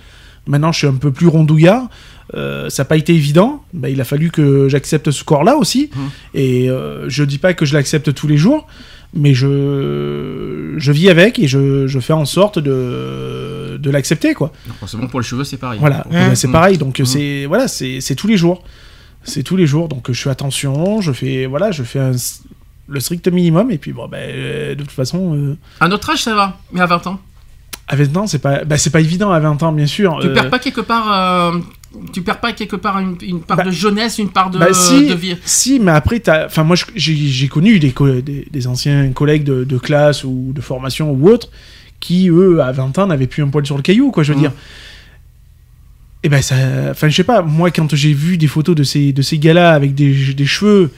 [0.47, 1.89] Maintenant, je suis un peu plus rondouillard.
[2.35, 3.63] Euh, ça n'a pas été évident.
[3.73, 5.91] Bah, il a fallu que j'accepte ce corps-là aussi.
[5.95, 5.99] Mm.
[6.35, 8.67] Et euh, je dis pas que je l'accepte tous les jours,
[9.15, 14.53] mais je, je vis avec et je, je fais en sorte de, de l'accepter, quoi.
[14.79, 15.79] Forcément, pour les cheveux, c'est pareil.
[15.81, 16.79] Voilà, c'est pareil.
[16.79, 17.05] Donc Mm.
[17.07, 18.63] c'est voilà, c'est c'est tous les jours.
[19.25, 19.89] C'est tous les jours.
[19.89, 22.13] Donc je fais attention, je fais voilà, je fais un-
[22.89, 26.23] le strict minimum et puis bon ben euh, de toute façon euh, À notre âge,
[26.25, 27.21] ça va, mais à 20 ans.
[27.87, 30.19] à 20 ans, c'est pas bah, c'est pas évident à 20 ans bien sûr.
[30.21, 31.13] Tu Euh, perds pas quelque part.
[31.13, 31.59] euh,
[32.13, 34.73] tu perds pas quelque part une, une part Bah, de jeunesse, une part de, Bah,
[34.73, 35.37] si, de vie.
[35.45, 39.77] si, mais après, enfin, moi, j'ai connu des, co- des, des anciens collègues de, de
[39.79, 41.49] classe ou de formation ou autres
[41.99, 44.37] qui, eux, à 20 ans, n'avaient plus un poil sur le caillou, quoi, je veux
[44.37, 44.43] Mhm.
[44.43, 44.53] dire.
[46.23, 46.55] Et ben, ça.
[46.91, 49.73] Enfin, je sais pas, moi, quand j'ai vu des photos de ces, de ces gars-là
[49.73, 50.91] avec des, des cheveux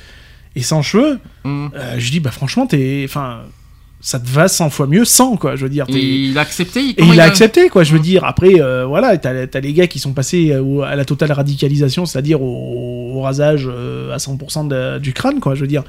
[0.57, 1.67] et sans cheveux, Mm.
[1.75, 3.03] euh, je dis, bah, franchement, t'es.
[3.05, 3.41] Enfin.
[4.05, 5.87] Ça te va 100 fois mieux sans, quoi, je veux dire.
[5.89, 5.93] Et
[6.25, 6.89] il a accepté.
[6.91, 8.05] et comment il a accepté, quoi, je veux Mhm.
[8.05, 8.25] dire.
[8.25, 12.05] Après, euh, voilà, t'as as les gars qui sont passés euh, à la totale radicalisation,
[12.05, 15.85] c'est-à-dire au, au rasage euh, à 100% de- du crâne, quoi, je veux dire.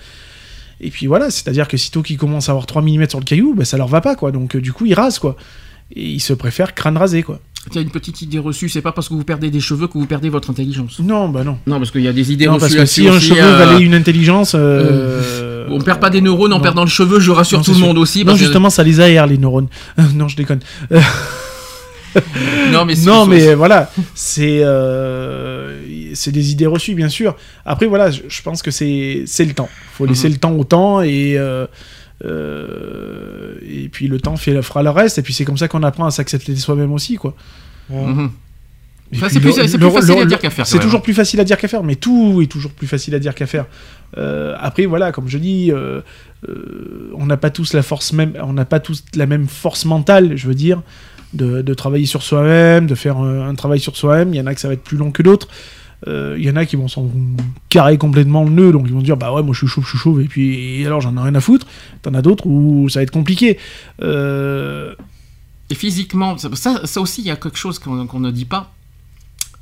[0.80, 3.56] Et puis voilà, c'est-à-dire que sitôt qu'ils commencent à avoir 3 mm sur le caillou,
[3.56, 4.32] bah, ça leur va pas, quoi.
[4.32, 5.36] Donc, euh, du coup, ils rasent, quoi.
[5.96, 7.40] Et ils se préfèrent crâne rasé, quoi.
[7.72, 9.94] Il a une petite idée reçue, c'est pas parce que vous perdez des cheveux que
[9.98, 11.00] vous perdez votre intelligence.
[11.00, 11.58] Non, bah non.
[11.66, 13.58] Non, parce qu'il y a des idées Non, reçues parce que si un cheveu euh,
[13.58, 14.52] valait une intelligence.
[14.54, 16.62] euh, On perd pas des neurones en non.
[16.62, 17.86] perdant le cheveu, je rassure non, tout le sûr.
[17.88, 18.26] monde aussi.
[18.26, 19.68] Non, que- justement, ça les aère, les neurones.
[20.16, 20.60] non, je déconne.
[22.72, 25.80] Non, mais, non, mais voilà, c'est euh,
[26.14, 27.36] c'est des idées reçues, bien sûr.
[27.66, 29.70] Après, voilà, je, je pense que c'est le temps.
[29.94, 30.34] faut laisser Mhm.
[30.34, 31.36] le temps au temps et
[32.26, 35.18] euh, et puis le temps fait, fera le reste.
[35.18, 37.36] Et puis c'est comme ça qu'on apprend à s'accepter soi-même aussi, quoi.
[37.90, 38.30] Mhm.
[39.30, 41.58] C'est plus- plus facile le- à dire qu'à faire, C'est toujours plus facile à dire
[41.58, 43.66] qu'à faire, mais tout est toujours plus facile à dire qu'à faire.
[44.18, 46.02] Euh, après, voilà, comme je dis, euh,
[46.50, 49.86] euh, on n'a pas tous la force même, on n'a pas tous la même force
[49.86, 50.82] mentale, je veux dire,
[51.34, 54.34] de, de travailler sur soi-même, de faire un, un travail sur soi-même.
[54.34, 55.48] Il y en a que ça va être plus long que d'autres.
[56.08, 57.10] Euh, Il y en a qui vont s'en
[57.70, 59.90] carrer complètement le nœud, donc ils vont dire bah ouais moi je suis chauve, je
[59.92, 61.66] suis chauve, et puis et alors j'en ai rien à foutre.
[62.02, 63.58] T'en as d'autres où ça va être compliqué.
[64.02, 64.94] Euh,
[65.70, 66.50] Et physiquement, ça,
[66.86, 68.74] ça, aussi, il y a quelque chose qu'on ne dit pas.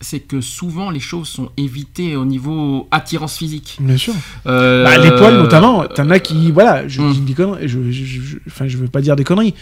[0.03, 3.77] C'est que souvent les choses sont évitées au niveau attirance physique.
[3.79, 4.15] bien sûr.
[4.47, 7.13] Euh, Bah, les poils notamment, t'en as qui, voilà, je Hmm.
[7.13, 9.53] dis des conneries, je, je, je- enfin, je veux pas dire des conneries.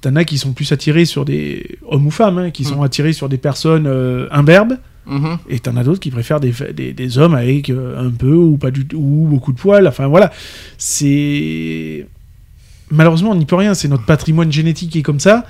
[0.00, 2.82] T'en as qui sont plus attirés sur des hommes ou femmes, hein, qui sont Hmm.
[2.82, 5.38] attirés sur des personnes euh, imberbes, mhm.
[5.48, 8.56] et t'en as d'autres qui préfèrent des, des, des hommes avec euh, un peu ou
[8.56, 9.86] pas du tout ou beaucoup de poils.
[9.88, 10.30] Enfin voilà,
[10.76, 12.06] c'est
[12.90, 15.44] malheureusement on n'y peut rien, c'est notre patrimoine génétique qui est comme ça.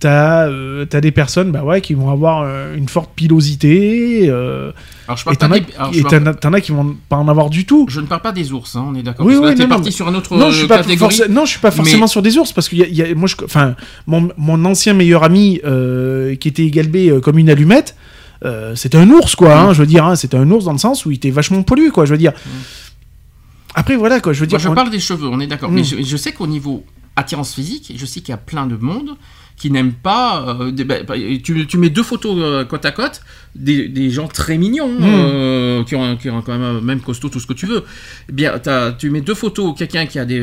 [0.00, 4.70] T'as euh, des personnes bah ouais, qui vont avoir euh, une forte pilosité, euh,
[5.08, 7.84] Alors je et t'en as, des- qui vont pas en avoir du tout.
[7.88, 9.26] Je ne parle pas des ours, hein, on est d'accord.
[9.26, 11.12] Oui, oui, t'es non, parti sur une autre non, je suis pas catégorie.
[11.16, 13.02] forcé- non, je suis pas forcément Mais- sur des ours parce que y a- y
[13.02, 13.74] a- moi, je, enfin,
[14.06, 17.96] mon, mon ancien meilleur ami qui était galbé euh, comme une allumette,
[18.44, 19.48] euh, c'était un ours quoi.
[19.48, 19.58] Mm.
[19.68, 21.62] hein, je veux dire, hein, c'était un ours dans le sens où il était vachement
[21.62, 22.04] pollu quoi.
[22.04, 22.32] Je veux dire.
[23.74, 24.32] Après voilà quoi.
[24.32, 24.58] Je veux dire.
[24.58, 25.70] Moi, je on- parle des cheveux, on est d'accord.
[25.70, 25.74] Mm.
[25.74, 26.84] Mais je, je sais qu'au niveau
[27.16, 29.16] attirance physique, je sais qu'il y a plein de monde
[29.56, 30.56] qui n'aiment pas.
[30.60, 33.22] euh, des- bah, bah, tu, tu mets deux photos euh, côte à côte,
[33.56, 35.02] des, des gens très mignons, Mm.
[35.02, 37.82] euh, qui, ont, qui ont quand même même costaud, tout ce que tu veux.
[38.28, 38.52] Eh bien,
[38.98, 40.36] tu mets deux photos, quelqu'un qui a des,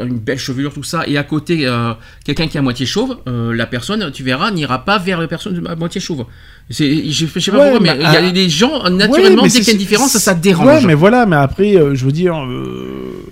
[0.00, 1.70] une belle chevelure, tout ça, et à côté,
[2.24, 5.62] quelqu'un qui est à moitié chauve, la personne, tu verras, n'ira pas vers la personne
[5.66, 6.24] à moitié chauve.
[6.70, 8.90] C'est- Je je sais pas Ouais, pourquoi, mais il y a ah, des gens, Ouais,
[8.90, 10.66] naturellement, mais dès qu'il y a une différence, ça, dérange.
[10.66, 13.22] Ouais, mais voilà, mais après, euh, je veux dire, euh,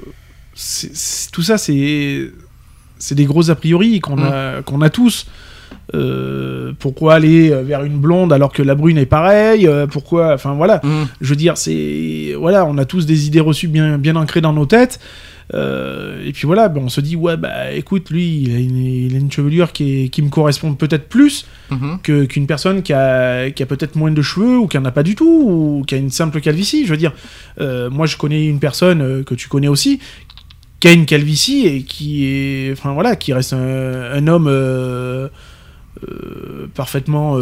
[1.33, 2.31] tout ça, c'est
[2.99, 4.23] c'est des gros a priori qu'on Mm.
[4.25, 5.27] a qu'on a tous.
[5.95, 10.53] Euh, pourquoi aller vers une blonde alors que la brune est pareille euh, Pourquoi Enfin
[10.55, 10.81] voilà.
[10.85, 11.09] Mm.
[11.21, 14.53] Je veux dire, c'est voilà, on a tous des idées reçues bien bien ancrées dans
[14.53, 15.01] nos têtes.
[15.55, 18.77] Euh, et puis voilà, ben, on se dit ouais bah écoute, lui, il a une,
[18.77, 21.47] il a une chevelure qui, est- qui me correspond peut-être plus
[22.03, 24.91] que- qu'une personne qui a, qui a peut-être moins de cheveux ou qui en a
[24.93, 25.25] pas du tout
[25.81, 26.87] ou qui a une simple calvitie.
[26.87, 27.13] Je veux dire,
[27.61, 29.99] euh, moi je connais une personne euh, que tu connais aussi
[30.81, 35.29] qui a une calvitie et qui est, enfin voilà, qui reste un, un homme euh,
[36.75, 37.37] parfaitement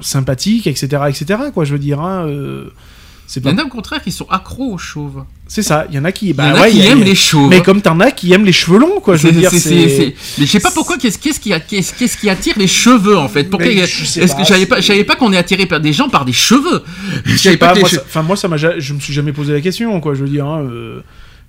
[0.00, 1.40] sympathique, etc., etc.
[1.54, 2.00] Quoi, je veux dire.
[2.00, 2.26] Hein,
[3.40, 5.24] Il y pas, en a au contraire qui sont accros aux chauves.
[5.48, 5.86] c'est ça.
[5.90, 6.90] Il y en a qui, Il y bah en a ouais, qui il y a-
[6.92, 7.48] aiment les chauves.
[7.48, 9.16] mais comme t'en as qui aiment les cheveux longs, quoi.
[9.16, 10.96] Je veux dire, c'est- Mais je sais pas pourquoi.
[10.98, 11.30] Qu'est-ce qui,
[11.68, 13.44] qu'est-ce attire les cheveux en fait?
[13.44, 16.32] Pourquoi je pas, savais pas, savais pas qu'on est attiré par des gens par des
[16.32, 16.82] cheveux?
[17.24, 19.12] Je sais pas, que les moi, che- ça- enfin moi ça m'a, je me suis
[19.12, 20.14] jamais posé la question quoi.
[20.14, 21.00] Je veux dire, hein, euh,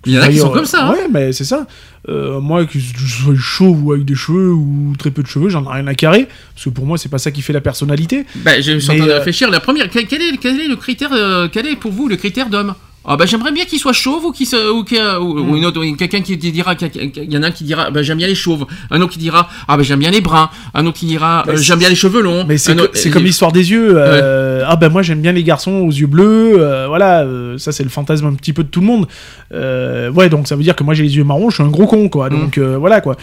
[0.06, 0.92] Il y en a qui sont comme ça, hein.
[0.92, 1.66] Ouais, mais c'est ça.
[2.10, 5.50] Euh, moi, que je sois chauve ou avec des cheveux ou très peu de cheveux,
[5.50, 7.62] j'en ai rien à carrer parce que pour moi c'est pas ça qui fait la
[7.62, 8.26] personnalité.
[8.36, 9.50] Bah, je suis en train de euh, réfléchir.
[9.50, 12.18] La première, quel, quel est, quel est le critère euh, Quel est pour vous le
[12.18, 12.74] critère d'homme?
[13.06, 15.50] Ah bah j'aimerais bien qu'il soit chauve ou qu'il se ou, qu'il- ou- Hmm.
[15.50, 18.02] ou une autre ou quelqu'un qui dira il y en a un qui dira bah
[18.02, 20.86] j'aime bien les chauves un autre qui dira ah bah j'aime bien les bruns un
[20.86, 23.52] autre qui dira euh, j'aime bien les cheveux longs Mais c'est, co- euh, comme l'histoire
[23.52, 23.94] des yeux.
[23.98, 26.56] euh, Ah ben moi j'aime bien les garçons aux yeux bleus.
[26.88, 27.26] voilà,
[27.58, 29.08] ça c'est le fantasme un petit peu de tout le monde.
[29.52, 31.86] Ouais, donc ça veut dire que moi j'ai les yeux marrons, je suis un gros
[31.88, 32.30] con quoi.
[32.30, 32.40] Mm.
[32.40, 33.18] Donc voilà quoi.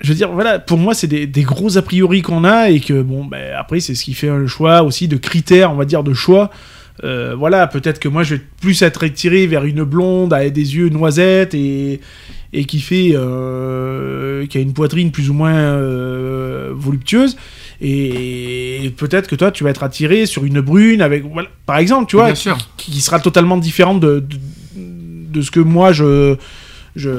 [0.00, 2.78] Je veux dire, voilà, pour moi, c'est des, des gros a priori qu'on a et
[2.78, 5.84] que, bon, ben, après, c'est ce qui fait un choix aussi de critères, on va
[5.86, 6.50] dire, de choix.
[7.04, 10.76] Euh, voilà, peut-être que moi, je vais plus être attiré vers une blonde avec des
[10.76, 12.00] yeux noisettes et,
[12.52, 17.36] et qui fait, euh, qui a une poitrine plus ou moins euh, voluptueuse.
[17.80, 22.10] Et peut-être que toi, tu vas être attiré sur une brune avec, voilà, par exemple,
[22.10, 24.36] tu vois, qui, qui sera totalement différente de, de,
[25.30, 26.34] de ce que moi je,
[26.96, 27.10] je,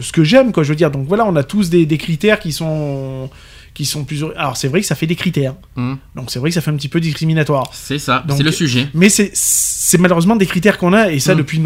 [0.00, 0.64] ce que j'aime, quoi.
[0.64, 3.30] Je veux dire, donc voilà, on a tous des, des critères qui sont,
[3.74, 4.24] qui sont plus.
[4.36, 5.98] Alors c'est vrai que ça fait des critères, Mhm.
[6.14, 7.68] donc c'est vrai que ça fait un petit peu discriminatoire.
[7.72, 8.88] C'est ça, c'est le sujet.
[8.94, 11.38] Mais c'est malheureusement des critères qu'on a, et ça Mm.
[11.38, 11.60] depuis,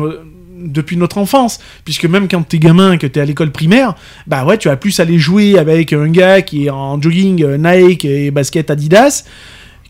[0.61, 1.61] depuis notre enfance.
[1.85, 3.95] Puisque même quand t'es gamin, que t'es à l'école primaire,
[4.27, 7.57] bah ouais, tu vas plus aller jouer avec un gars qui est en jogging euh,
[7.59, 9.25] Nike et basket Adidas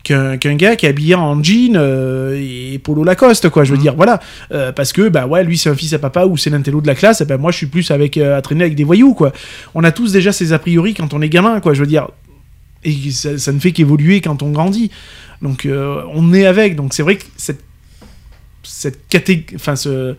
[0.03, 3.63] qu'un gars qui est habillé en jean euh, et polo Lacoste, quoi.
[3.63, 3.81] Je veux Mm.
[3.81, 4.19] dire, voilà.
[4.51, 6.87] Euh, parce que, bah ouais, lui c'est un fils à papa ou c'est l'intello de
[6.87, 9.13] la classe, et ben moi je suis plus avec, euh, à traîner avec des voyous,
[9.13, 9.31] quoi.
[9.75, 11.73] On a tous déjà ces a priori quand on est gamin, quoi.
[11.73, 12.07] Je veux dire.
[12.83, 14.89] Et ça, ça ne fait qu'évoluer quand on grandit.
[15.41, 16.75] Donc on est avec.
[16.75, 17.61] Donc c'est vrai que cette
[18.63, 20.15] cette caté enfin ce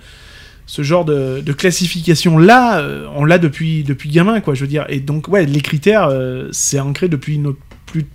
[0.66, 2.82] ce genre de, de classification là
[3.14, 6.48] on l'a depuis depuis gamin quoi je veux dire et donc ouais les critères euh,
[6.52, 8.06] c'est ancré depuis notre plus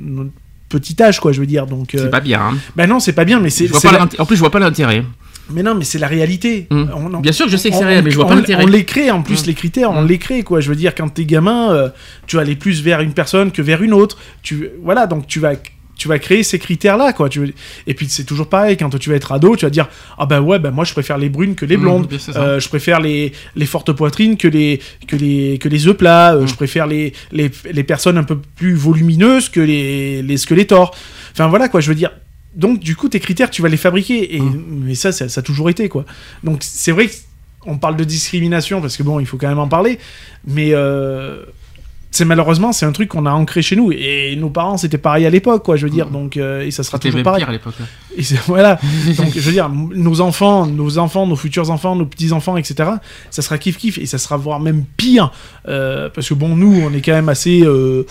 [0.00, 0.30] notre
[0.68, 2.40] petit âge quoi je veux dire donc euh, C'est pas bien.
[2.40, 2.56] hein.
[2.74, 5.04] ben non c'est pas bien mais c'est la- En plus, je vois pas l'intérêt.
[5.50, 6.84] mais non mais c'est la réalité Mm.
[7.14, 8.64] On- Bien sûr que je sais que c'est réel, mais je vois pas l'intérêt.
[8.64, 9.46] On les crée en plus Mm.
[9.46, 10.06] les critères, on Mm.
[10.08, 10.60] les crée quoi.
[10.60, 11.88] Je veux dire quand t'es gamin, euh,
[12.26, 14.18] tu vas aller plus vers une personne que vers une autre.
[14.42, 15.52] Tu voilà donc tu vas
[15.96, 17.28] tu vas créer ces critères là quoi.
[17.28, 17.52] Tu veux-
[17.86, 20.40] et puis c'est toujours pareil quand tu vas être ado, tu vas dire ah bah
[20.40, 22.08] ouais bah moi je préfère les brunes que les Mm, blondes.
[22.36, 26.34] Euh, je préfère les les fortes poitrines que les que les que les œufs plats.
[26.34, 26.48] Euh, Mm.
[26.48, 30.94] Je préfère les, les les personnes un peu plus volumineuses que les les squelettors.
[31.32, 31.80] Enfin voilà quoi.
[31.80, 32.10] Je veux dire.
[32.54, 34.64] Donc du coup tes critères tu vas les fabriquer et Mm.
[34.84, 36.04] mais ça, ça ça a toujours été quoi.
[36.44, 37.08] Donc c'est vrai
[37.60, 39.98] qu'on parle de discrimination parce que bon, il faut quand même en parler,
[40.46, 41.42] mais euh,
[42.10, 45.26] c'est malheureusement c'est un truc qu'on a ancré chez nous et nos parents c'était pareil
[45.26, 45.76] à l'époque quoi.
[45.76, 47.40] Je veux dire donc euh, et ça sera toujours même pareil.
[47.40, 47.74] pire à l'époque.
[48.16, 48.78] Et voilà.
[49.18, 52.90] donc je veux dire nos enfants, nos enfants, nos futurs enfants, nos petits enfants, etc.
[53.30, 55.32] Ça sera kiff kiff et ça sera voire même pire
[55.68, 58.06] euh, parce que bon nous on est quand même assez euh,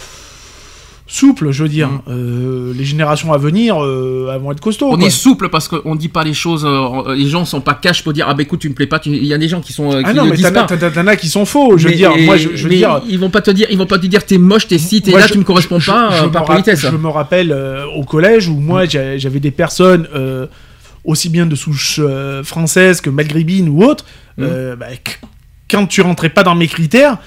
[1.08, 1.90] souple, je veux dire.
[1.90, 2.02] Mm.
[2.10, 4.92] Euh, les générations à venir euh, elles vont être costauds.
[4.92, 5.06] On quoi.
[5.06, 6.66] est souple parce qu'on dit pas les choses.
[6.66, 9.00] euh, les gens sont pas cash pour dire ah bah écoute tu me plais pas.
[9.06, 11.28] Il y a des gens qui sont euh, qui Ah non, mais t'en as- qui
[11.30, 11.78] sont faux.
[11.78, 13.02] Je veux Mais- dire, et- moi, je, je veux dire.
[13.08, 15.12] ils vont pas te dire, ils vont pas te dire t'es moche, t'es ci, t'es
[15.12, 16.82] là, je- tu me corresponds je- pas par politesse.
[16.82, 17.56] Je me rappelle
[17.96, 20.08] au collège où moi j'a- j'avais des personnes
[21.04, 22.02] aussi bien de souche
[22.44, 24.06] française que maghrébine ou autre.
[24.38, 24.46] Mm.
[24.80, 25.20] bah, qu-
[25.70, 27.18] quand tu rentrais pas dans mes critères,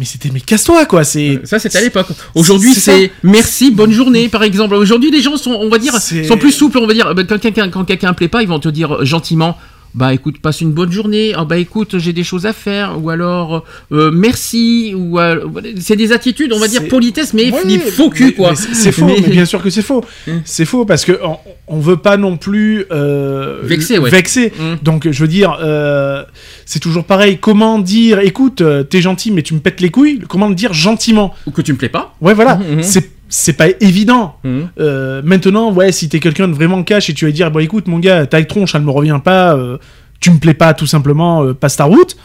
[0.00, 1.04] mais c'était mais casse-toi quoi.
[1.04, 2.06] C'est Ça c'était à l'époque.
[2.34, 4.74] Aujourd'hui c'est merci, bonne journée par exemple.
[4.74, 6.78] Aujourd'hui les gens sont, on va dire, sont plus souples.
[6.78, 9.58] On va dire bah, quand quelqu'un quand quelqu'un plaît pas, ils vont te dire gentiment.
[9.92, 11.32] Bah écoute, passe une bonne journée.
[11.36, 12.96] Ah bah écoute, j'ai des choses à faire.
[13.02, 14.94] Ou alors euh, merci.
[14.96, 15.46] Ou euh,
[15.80, 17.50] c'est des attitudes, on va dire politesse, mais
[17.90, 18.54] faux cul quoi.
[18.54, 20.04] C'est faux, Mais- mais bien sûr que c'est faux.
[20.28, 20.30] Mm.
[20.44, 21.36] C'est faux parce que on,
[21.66, 24.10] on veut pas non plus euh, Vexer, ouais.
[24.10, 24.52] vexer.
[24.56, 24.74] Mm.
[24.84, 26.22] Donc je veux dire, euh,
[26.66, 27.38] c'est toujours pareil.
[27.40, 30.20] Comment dire, écoute, t'es gentil, mais tu me pètes les couilles.
[30.28, 32.14] Comment le dire gentiment Ou que tu me plais pas.
[32.20, 32.56] Ouais, voilà.
[32.56, 32.82] Mhm.
[32.82, 34.36] C'est c'est pas évident.
[34.44, 34.68] Mhm.
[34.78, 37.86] Euh, maintenant, ouais, si t'es quelqu'un de vraiment cash et tu vas dire, bon, écoute,
[37.88, 39.78] mon gars, ta tronche, elle me revient pas, euh,
[40.20, 42.16] tu me plais pas, tout simplement, euh, passe ta route.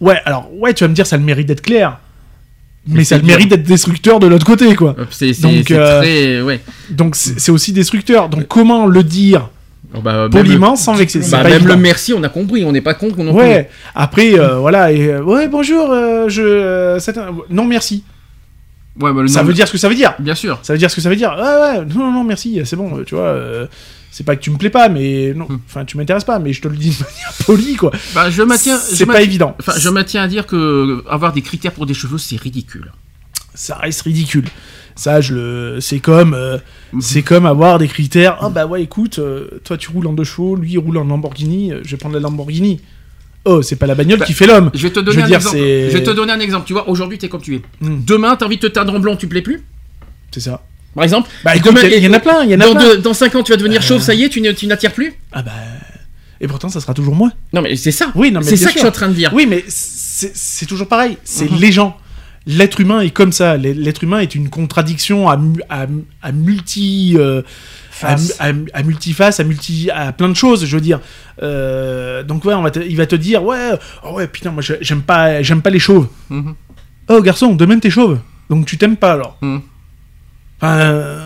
[0.00, 1.98] Ouais, alors, ouais, tu vas me dire, ça a le mérite d'être clair.
[2.86, 4.96] Mais, Mais ça a le mérite d'être destructeur de l'autre côté, quoi.
[4.98, 6.60] Euh, C'est c'est- Donc, c'est très ouais.
[6.90, 8.28] Donc, c'est c'est aussi destructeur.
[8.30, 9.50] Donc, comment le dire
[9.94, 11.74] Oh, bah, poliment le- sans vexer Bah, même évident.
[11.74, 13.42] le merci, on a compris, on n'est pas con non plus.
[13.42, 16.98] Ouais, après, euh, voilà, et, euh, ouais, bonjour, euh, je.
[17.52, 18.02] Non, merci.
[18.98, 20.14] Ouais, bah, le Ça veut dire ce que ça veut dire.
[20.18, 20.58] Bien sûr.
[20.62, 21.30] Ça veut dire ce que ça veut dire.
[21.36, 23.24] Ouais, ouais, non, non, merci, c'est bon, euh, tu vois.
[23.24, 23.66] euh,
[24.10, 25.58] c'est pas que tu me plais pas, mais non, Hmm.
[25.68, 27.92] enfin, tu m'intéresses pas, mais je te le dis de manière polie, quoi.
[28.14, 28.76] Bah, je maintiens.
[28.78, 29.54] C'est pas évident.
[29.60, 32.90] Enfin, je maintiens à dire que euh, avoir des critères pour des cheveux, c'est ridicule.
[33.54, 34.46] Ça reste ridicule.
[34.96, 35.80] Ça, je le.
[35.80, 36.34] C'est comme.
[36.34, 36.58] euh.
[37.00, 38.36] C'est comme avoir des critères.
[38.40, 41.04] Ah, bah ouais, écoute, euh, toi, tu roules en deux chevaux, lui, il roule en
[41.04, 42.80] Lamborghini, je vais prendre la Lamborghini.
[43.44, 44.70] Oh, c'est pas la bagnole Bah, qui fait l'homme.
[44.74, 45.56] Je vais te donner un dire, exemple.
[45.58, 46.66] Je vais te donner un exemple.
[46.66, 47.62] Tu vois, aujourd'hui, t'es comme tu es.
[47.80, 48.00] Hmm.
[48.06, 49.62] Demain, t'as envie de te teindre en blanc, tu plais plus?
[50.30, 50.62] C'est ça.
[50.94, 52.96] Par exemple Bah écoute, il y, en a plein, il y en a dans, plein.
[52.96, 55.14] dans 5 ans, tu vas devenir chauve, ça y est, tu n'attires plus?
[55.32, 55.52] Ah bah.
[56.40, 57.30] Et pourtant, ça sera toujours moi.
[57.52, 58.10] Non, mais c'est ça.
[58.14, 59.30] Oui, non, mais c'est ça que je suis en train de dire.
[59.34, 61.16] Oui, mais c'est toujours pareil.
[61.24, 61.58] C'est Mhm.
[61.60, 61.96] les gens.
[62.46, 63.56] L'être humain est comme ça.
[63.56, 65.38] L'être humain est une contradiction à,
[65.68, 65.86] à,
[66.22, 67.14] à multi.
[67.18, 67.42] euh,
[68.02, 71.00] à, à, à multiface, à multi, à plein de choses, je veux dire.
[71.42, 73.70] Euh, donc ouais, on va te- il va te dire ouais,
[74.04, 76.08] oh ouais, putain, moi j'ai- j'aime pas, j'aime pas les chauves.
[76.28, 76.54] Mhm.
[77.08, 79.36] Oh garçon, demain t'es chauve, donc tu t'aimes pas alors.
[79.42, 79.62] Mhm.
[80.60, 81.20] Enfin, euh,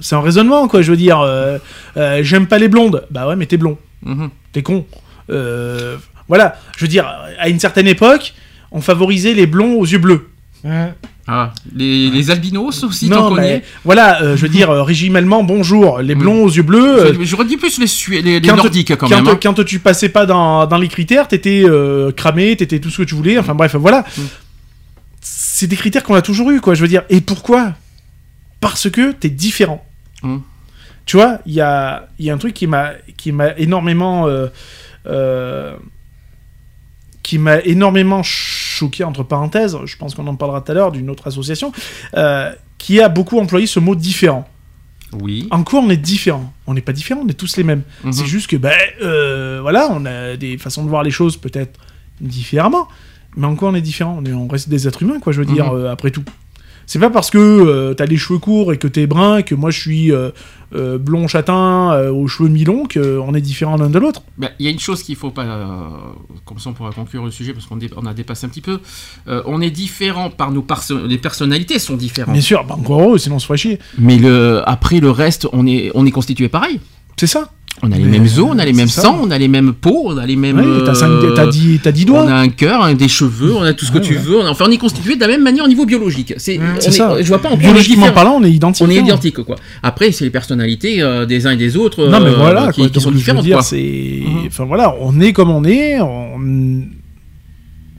[0.00, 1.20] c'est un raisonnement quoi, je veux dire.
[1.20, 1.58] euh,
[1.96, 4.30] euh, j'aime pas les blondes, bah ouais, mais t'es blond Mhm.
[4.52, 4.86] t'es con.
[5.30, 5.96] Euh,
[6.28, 7.06] voilà, je veux dire,
[7.38, 8.34] à une certaine époque,
[8.70, 10.28] on favorisait les blonds aux yeux bleus.
[11.28, 15.14] Ah, les, les albinos aussi, non, tant mais voilà, euh, je veux dire, euh, régime
[15.14, 16.00] allemand, bonjour.
[16.00, 16.98] Les blonds aux yeux bleus.
[17.00, 19.28] euh, Je- J'aurais dit plus les, les, les quand, nordiques quand, quand, même.
[19.28, 19.38] hein.
[19.40, 23.02] quand tu passais pas dans, dans les critères, t'étais euh, cramé, t'étais tout ce que
[23.04, 23.38] tu voulais.
[23.38, 24.00] Enfin bref, voilà.
[24.18, 24.22] Mm.
[25.20, 26.74] C'est des critères qu'on a toujours eu, quoi.
[26.74, 27.74] Je veux dire, et pourquoi?
[28.60, 29.84] Parce que t'es différent.
[30.24, 30.42] Hum.
[31.06, 32.92] Tu vois, il y a, y a un truc qui m'a,
[33.58, 34.48] énormément, euh,
[35.06, 35.74] euh,
[37.22, 38.22] qui m'a énormément
[39.04, 39.76] entre parenthèses.
[39.84, 41.72] Je pense qu'on en parlera tout à l'heure d'une autre association
[42.16, 44.48] euh, qui a beaucoup employé ce mot différent.
[45.20, 45.46] Oui.
[45.50, 46.52] En quoi on est différent?
[46.66, 47.82] On n'est pas différent, on est tous les mêmes.
[48.04, 48.12] Mhm.
[48.12, 51.78] C'est juste que, ben, euh, voilà, on a des façons de voir les choses peut-être
[52.20, 52.88] différemment.
[53.36, 54.16] Mais en quoi on est différent?
[54.20, 55.80] On, est- on reste des êtres humains, quoi, je veux dire, Mhm.
[55.80, 56.24] euh, après tout.
[56.86, 59.70] C'est pas parce que euh, t'as les cheveux courts et que t'es brun que moi
[59.70, 60.30] je suis euh,
[60.74, 64.22] euh, blond châtain aux cheveux mi-longs qu'on est différent l'un de l'autre.
[64.38, 65.44] Ben, Il y a une chose qu'il faut pas,
[66.44, 68.80] comme ça on pourra conclure le sujet parce qu'on on a dépassé un petit peu.
[69.26, 72.32] On est différent par nos perso- les personnalités sont différentes.
[72.32, 73.78] Bien sûr, bah encore heureux, sinon on se ferait chier.
[73.98, 76.80] Mais le après le reste, on est on est constitué pareil.
[77.16, 77.50] C'est ça.
[77.84, 80.02] On a les mêmes os, on a les mêmes sangs, on a les mêmes peaux,
[80.06, 80.58] on a les mêmes.
[80.60, 82.24] Ouais, t'as cinq- euh, t'as dix- t'as dix doigts.
[82.24, 84.20] On a un cœur, des cheveux, on a tout ce que Ouais, tu ouais.
[84.20, 84.38] veux.
[84.38, 86.34] On a- Enfin, on est constitué de la même manière au niveau biologique.
[86.36, 87.20] C'est est- ça.
[87.20, 88.86] Je vois pas en Biologiquement parlant, on est identique.
[88.86, 89.04] On est hein.
[89.04, 89.56] identique quoi.
[89.82, 92.88] Après, c'est les personnalités euh, des uns et des autres Non mais euh, qui, quoi.
[92.90, 93.42] qui sont différentes.
[93.44, 93.62] dire, quoi.
[93.62, 94.46] c'est, Mhm.
[94.46, 96.00] enfin voilà, on est comme on est.
[96.00, 96.82] On...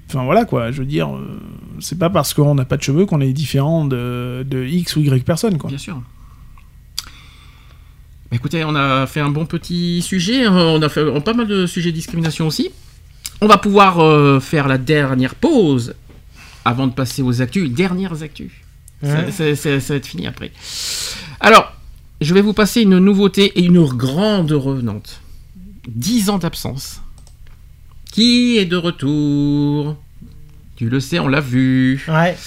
[0.10, 0.72] Enfin voilà quoi.
[0.72, 1.40] Je veux dire, euh,
[1.80, 5.02] c'est pas parce qu'on n'a pas de cheveux qu'on est différent de, de X ou
[5.02, 5.70] Y personne quoi.
[5.70, 6.02] Bien sûr.
[8.34, 10.46] Écoutez, on a fait un bon petit sujet.
[10.46, 10.54] hein.
[10.56, 12.72] On a fait pas mal de sujets de discrimination aussi.
[13.42, 15.94] On va pouvoir euh, faire la dernière pause
[16.66, 17.70] avant de passer aux actus.
[17.70, 18.52] Dernières actus.
[19.04, 19.32] Ça- Ouais.
[19.32, 20.52] ça- ça- ça va être fini après.
[21.40, 21.74] Alors,
[22.22, 25.20] je vais vous passer une nouveauté et une grande revenante.
[25.88, 27.02] 10 ans d'absence.
[28.12, 29.98] Qui est de retour?
[30.78, 32.04] Tu le sais, on l'a vu.
[32.08, 32.38] Ouais.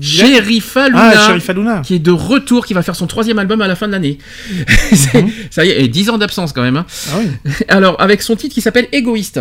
[0.00, 1.80] Sherifa Luna, Ah, Sherifa Luna.
[1.84, 4.18] qui est de retour, qui va faire son troisième album à la fin de l'année.
[4.92, 6.76] C'est- Ça y est, et 10 ans d'absence quand même.
[6.76, 6.86] hein.
[7.12, 7.52] Ah oui.
[7.68, 9.40] Alors, avec son titre qui s'appelle Égoïste.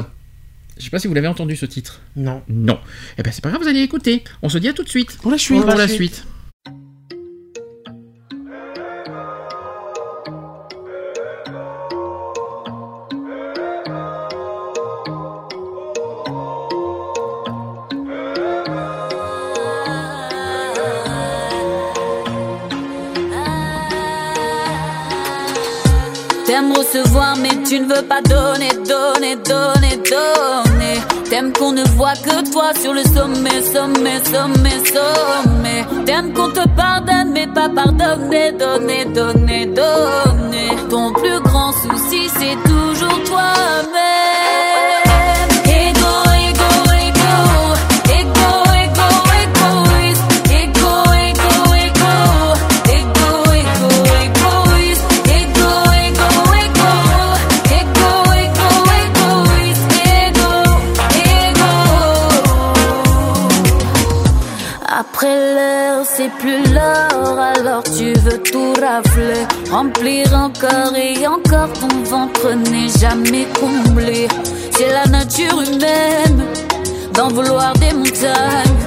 [0.77, 2.01] Je sais pas si vous l'avez entendu ce titre.
[2.15, 2.41] Non.
[2.49, 2.79] Non.
[3.17, 4.23] Eh ben c'est pas grave, vous allez écouter.
[4.41, 5.15] On se dit à tout de suite.
[5.21, 5.61] Pour la suite.
[5.61, 6.15] Pour la suite.
[6.15, 6.25] suite.
[27.37, 30.99] Mais tu ne veux pas donner, donner, donner, donner.
[31.29, 36.05] T'aimes qu'on ne voit que toi sur le sommet, sommet, sommet, sommet.
[36.05, 40.69] T'aimes qu'on te pardonne mais pas pardonner, donner, donner, donner.
[40.89, 44.00] Ton plus grand souci c'est toujours toi-même.
[69.69, 74.27] Remplir encore et encore, ton ventre n'est jamais comblé.
[74.71, 76.45] C'est la nature humaine
[77.13, 78.81] d'en vouloir des montagnes.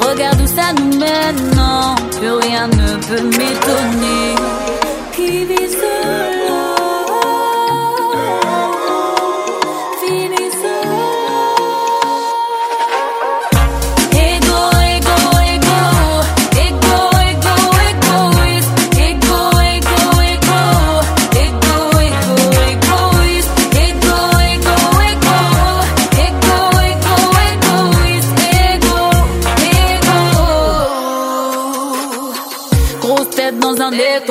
[0.00, 4.38] Regarde où ça nous mène, non, plus rien ne peut m'étonner.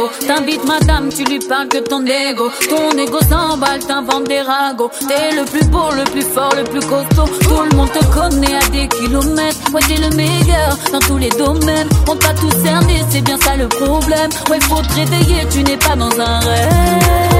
[0.08, 2.50] Étau, t'invites madame, tu lui parles que ton ego.
[2.69, 4.92] Ton ego s'emballe, t'inventes des ragots.
[5.08, 7.26] T'es le plus beau, le plus fort, le plus costaud.
[7.42, 9.58] Tout le monde te connaît à des kilomètres.
[9.74, 11.90] Ouais, t'es le meilleur dans tous les domaines.
[12.08, 14.30] On t'a tous cerné, c'est bien ça le problème.
[14.50, 17.38] Ouais, faut te réveiller, tu n'es pas dans un rêve.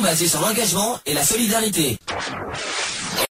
[0.00, 1.98] Émission basée sur l'engagement et la solidarité.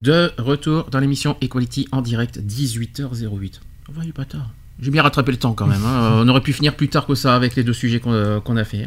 [0.02, 3.60] De retour dans l'émission Equality en direct, 18h08.
[3.88, 4.50] On va, pas tard.
[4.80, 5.84] J'ai bien rattrapé le temps quand même.
[5.84, 6.20] hein.
[6.22, 8.64] On aurait pu finir plus tard que ça avec les deux sujets qu'on euh, a
[8.64, 8.86] fait.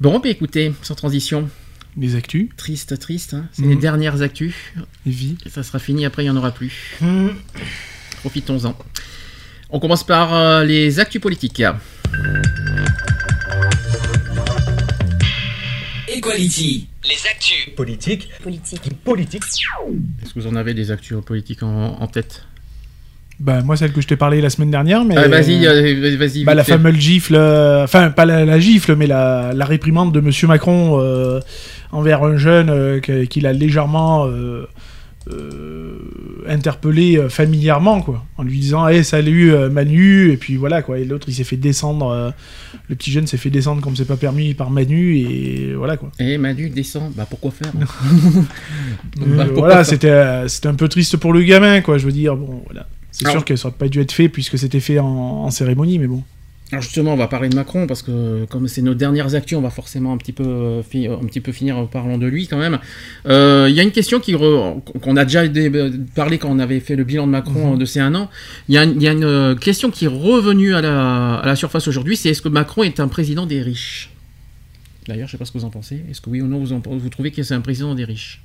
[0.00, 1.48] Bon, bah écoutez, sans transition.
[1.96, 2.48] Les actus.
[2.56, 3.34] Triste, triste.
[3.34, 3.46] hein.
[3.52, 3.70] C'est Mhm.
[3.70, 4.54] les dernières actus.
[5.06, 6.98] Et ça sera fini, après il n'y en aura plus.
[8.20, 8.76] Profitons-en.
[9.70, 11.62] On commence par euh, les actus politiques.
[16.28, 17.74] Equality, les actus.
[17.76, 18.28] Politique.
[18.42, 18.80] Politique.
[19.04, 19.42] Politique.
[20.22, 22.44] Est-ce que vous en avez des actus politiques en, en tête?
[23.40, 25.16] Bah, moi, celle que je t'ai parlé la semaine dernière, mais.
[25.16, 26.44] Ah, Vas-y, euh, vas-y.
[26.44, 26.72] Bah, la fait.
[26.72, 30.98] fameuse gifle, euh, enfin pas la, la gifle, mais la, la réprimande de Monsieur Macron
[31.00, 31.40] euh,
[31.92, 34.28] envers un jeune euh, qu'il a légèrement
[36.48, 40.98] interpellé euh, familièrement, quoi, en lui disant hey, salut euh, Manu, et puis voilà, quoi,
[40.98, 42.30] et l'autre il s'est fait descendre, euh,
[42.88, 46.10] le petit jeune s'est fait descendre comme c'est pas permis par Manu, et voilà quoi.
[46.18, 47.10] Eh Manu, descends.
[47.14, 47.72] Bah pourquoi faire
[49.20, 52.12] Euh, bah, pourquoi voilà, c'était euh, un peu triste pour le gamin, quoi, je veux
[52.12, 52.86] dire, bon, voilà.
[53.10, 55.98] C'est sûr que ça aurait pas dû être fait puisque c'était fait en, en cérémonie,
[55.98, 56.22] mais bon.
[56.70, 59.62] Alors justement, on va parler de Macron parce que comme c'est nos dernières actus, on
[59.62, 62.46] va forcément un petit peu, euh, fi- un petit peu finir en parlant de lui
[62.46, 62.78] quand même.
[63.26, 65.70] Euh, Il y a une question qu'on a déjà dé-
[66.14, 67.78] parlé quand on avait fait le bilan de Macron Mhm.
[67.78, 68.28] de ces un an.
[68.68, 71.46] Il y a, il y a une euh, question qui est revenue à la, à
[71.46, 74.10] la surface aujourd'hui, c'est est-ce que Macron est un président des riches?
[75.06, 76.04] D'ailleurs, je sais pas ce que vous en pensez.
[76.10, 78.42] Est-ce que oui ou non vous, en- vous trouvez que c'est un président des riches?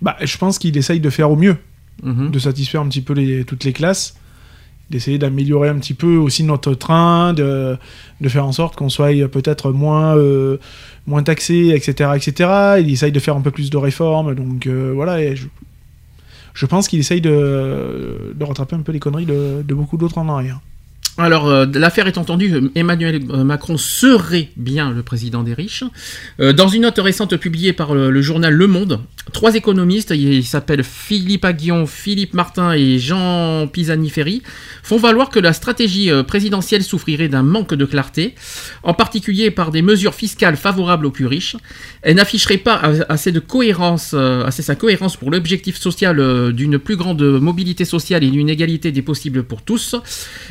[0.00, 1.56] Bah, je pense qu'il essaye de faire au mieux,
[2.04, 2.30] Mhm.
[2.30, 4.14] de satisfaire un petit peu les, toutes les classes,
[4.90, 7.78] d'essayer d'améliorer un petit peu aussi notre train, de,
[8.26, 10.58] faire en sorte qu'on soit peut-être moins, euh,
[11.24, 12.50] taxé, etc., etc.
[12.80, 15.34] Il essaye de faire un peu plus de réformes, donc euh, voilà.
[16.52, 20.60] Je, pense qu'il essaye de, rattraper un peu les conneries de, beaucoup d'autres en arrière.
[21.18, 25.84] Alors, euh, l'affaire est entendue, Emmanuel Macron serait bien le président des riches.
[26.38, 29.00] Dans une note récente publiée par le journal Le Monde,
[29.32, 34.42] trois économistes, ils s'appellent Philippe Aguillon, Philippe Martin et Jean Pisani-Ferry,
[34.82, 38.34] font valoir que la stratégie euh, présidentielle souffrirait d'un manque de clarté,
[38.82, 41.56] en particulier par des mesures fiscales favorables aux plus riches.
[42.02, 46.78] Elle n'afficherait pas assez de cohérence, euh, assez sa cohérence pour l'objectif social euh, d'une
[46.78, 49.96] plus grande mobilité sociale et d'une égalité des possibles pour tous.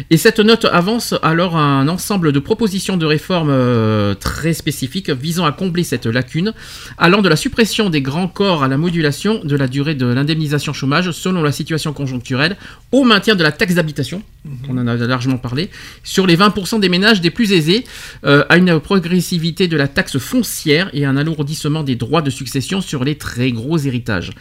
[0.09, 5.45] Et cette note avance alors un ensemble de propositions de réformes euh, très spécifiques visant
[5.45, 6.53] à combler cette lacune,
[6.97, 10.73] allant de la suppression des grands corps à la modulation de la durée de l'indemnisation
[10.73, 12.57] chômage selon la situation conjoncturelle,
[12.91, 14.21] au maintien de la taxe d'habitation,
[14.69, 15.69] on en a largement parlé,
[16.03, 17.83] sur les 20% des ménages des plus aisés,
[18.25, 22.81] euh, à une progressivité de la taxe foncière et un alourdissement des droits de succession
[22.81, 24.31] sur les très gros héritages.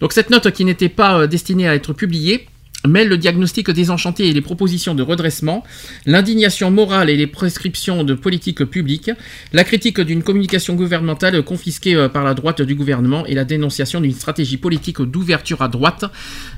[0.00, 2.46] Donc cette note qui n'était pas euh, destinée à être publiée,
[2.86, 5.64] mêle le diagnostic désenchanté et les propositions de redressement,
[6.06, 9.10] l'indignation morale et les prescriptions de politiques publiques,
[9.52, 14.00] la critique d'une communication gouvernementale confisquée euh, par la droite du gouvernement et la dénonciation
[14.00, 16.04] d'une stratégie politique d'ouverture à droite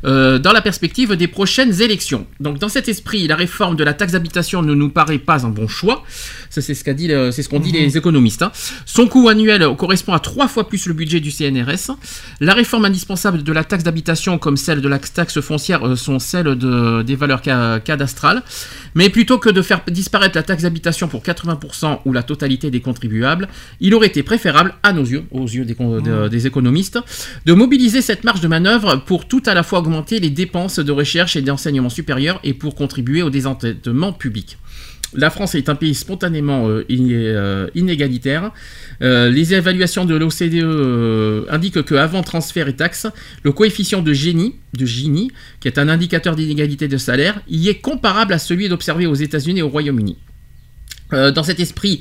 [0.05, 2.27] euh, dans la perspective des prochaines élections.
[2.39, 5.51] Donc dans cet esprit, la réforme de la taxe d'habitation ne nous paraît pas un
[5.51, 6.05] bon choix.
[6.51, 7.79] C'est ce qu'a dit, ce qu'ont dit Mhm.
[7.79, 8.43] les économistes.
[8.43, 8.53] hein.
[8.85, 11.93] Son coût annuel correspond à trois fois plus le budget du CNRS.
[12.41, 16.19] La réforme indispensable de la taxe d'habitation comme celle de la taxe foncière euh, sont
[16.19, 18.43] celles de, des valeurs ca- cadastrales.
[18.95, 22.81] Mais plutôt que de faire disparaître la taxe d'habitation pour 80% ou la totalité des
[22.81, 23.49] contribuables,
[23.81, 26.99] il aurait été préférable, à nos yeux, aux yeux des, con- de- des économistes,
[27.47, 30.93] de mobiliser cette marge de manœuvre pour tout à la fois augmenter les dépenses de
[30.93, 34.59] recherche et d'enseignement supérieur et pour contribuer au désendettement public.
[35.15, 38.53] La France est un pays spontanément euh, euh, inégalitaire.
[39.03, 43.09] Euh, les évaluations de l'OCDE indiquent qu'avant transfert et taxes,
[43.43, 44.55] le coefficient de Gini,
[45.61, 49.61] qui est un indicateur d'inégalité de salaire, y est comparable à celui observé aux États-Unis
[49.61, 50.17] et au Royaume-Uni.
[51.13, 52.01] Dans cet esprit,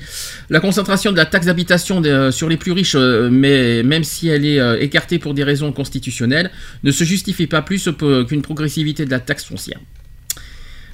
[0.51, 5.17] la concentration de la taxe d'habitation sur les plus riches, même si elle est écartée
[5.17, 6.51] pour des raisons constitutionnelles,
[6.83, 7.89] ne se justifie pas plus
[8.27, 9.79] qu'une progressivité de la taxe foncière.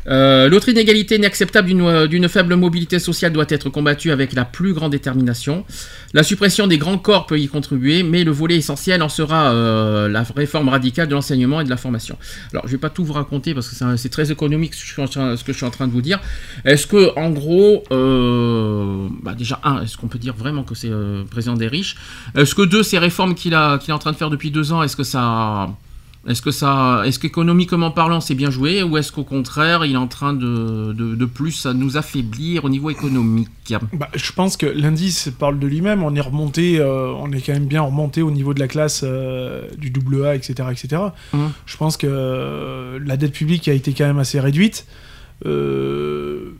[0.07, 4.45] Euh, L'autre inégalité inacceptable d'une euh, d'une faible mobilité sociale doit être combattue avec la
[4.45, 5.65] plus grande détermination.
[6.13, 10.07] La suppression des grands corps peut y contribuer, mais le volet essentiel en sera euh,
[10.07, 12.17] la réforme radicale de l'enseignement et de la formation.
[12.51, 14.93] Alors, je vais pas tout vous raconter parce que c'est très économique ce que, je
[15.53, 16.19] suis en train, de vous dire.
[16.63, 17.83] Est-ce que, en gros,
[19.23, 20.91] bah déjà, un, est-ce qu'on peut dire vraiment que c'est
[21.29, 21.95] président des riches?
[22.35, 24.95] Est-ce que deux, ces réformes qu'il est en train de faire depuis deux ans, est-ce
[24.95, 25.69] que ça...
[26.27, 29.97] Est-ce que ça, est-ce qu'économiquement parlant, c'est bien joué, ou est-ce qu'au contraire, il est
[29.97, 33.75] en train de, de, de plus nous affaiblir au niveau économique?
[33.93, 36.01] Bah, je pense que l'indice parle de lui-même.
[36.03, 39.01] On est remonté, euh, on est quand même bien remonté au niveau de la classe
[39.03, 41.01] euh, du double A, etc., etc.
[41.65, 44.87] Je pense que euh, la dette publique a été quand même assez réduite.
[45.45, 46.55] Euh,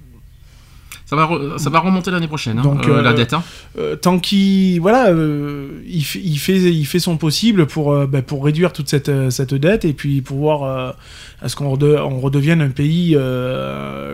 [1.08, 3.34] Ça va, re- ça va remonter l'année prochaine, hein, Donc, euh, la euh, dette.
[3.34, 3.44] hein.
[3.78, 8.24] Euh, tant qu'il voilà, euh, il, fait, il fait il fait son possible pour bah,
[8.24, 10.96] pour réduire toute cette cette dette et puis pouvoir
[11.44, 13.16] à ce qu'on rede- on redevienne un pays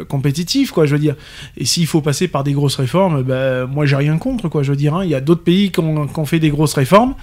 [0.08, 1.16] compétitif quoi, je veux dire.
[1.58, 4.72] Et s'il faut passer par des grosses réformes, bah, moi j'ai rien contre quoi, je
[4.72, 4.96] veux dire.
[4.96, 5.04] hein.
[5.04, 7.14] Il y a d'autres pays qui ont, qui ont fait des grosses réformes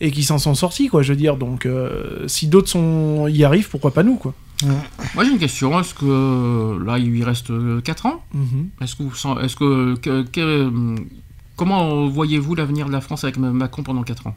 [0.00, 1.36] et qui s'en sont sortis quoi, je veux dire.
[1.36, 4.34] Donc euh, si d'autres sont y arrivent, pourquoi pas nous quoi.
[5.14, 5.78] Moi j'ai une question.
[5.80, 7.50] Est-ce que là il lui reste
[7.82, 8.24] 4 ans?
[8.34, 8.68] Mhm.
[8.80, 10.96] Est-ce que vous sent- est-ce que, que- que-
[11.56, 14.36] comment voyez-vous l'avenir de la France avec Macron pendant 4 ans?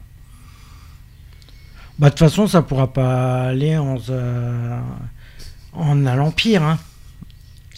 [1.98, 4.80] Bah, de toute façon, ça pourra pas aller en, euh,
[5.74, 6.62] en allant pire.
[6.62, 6.78] Hein.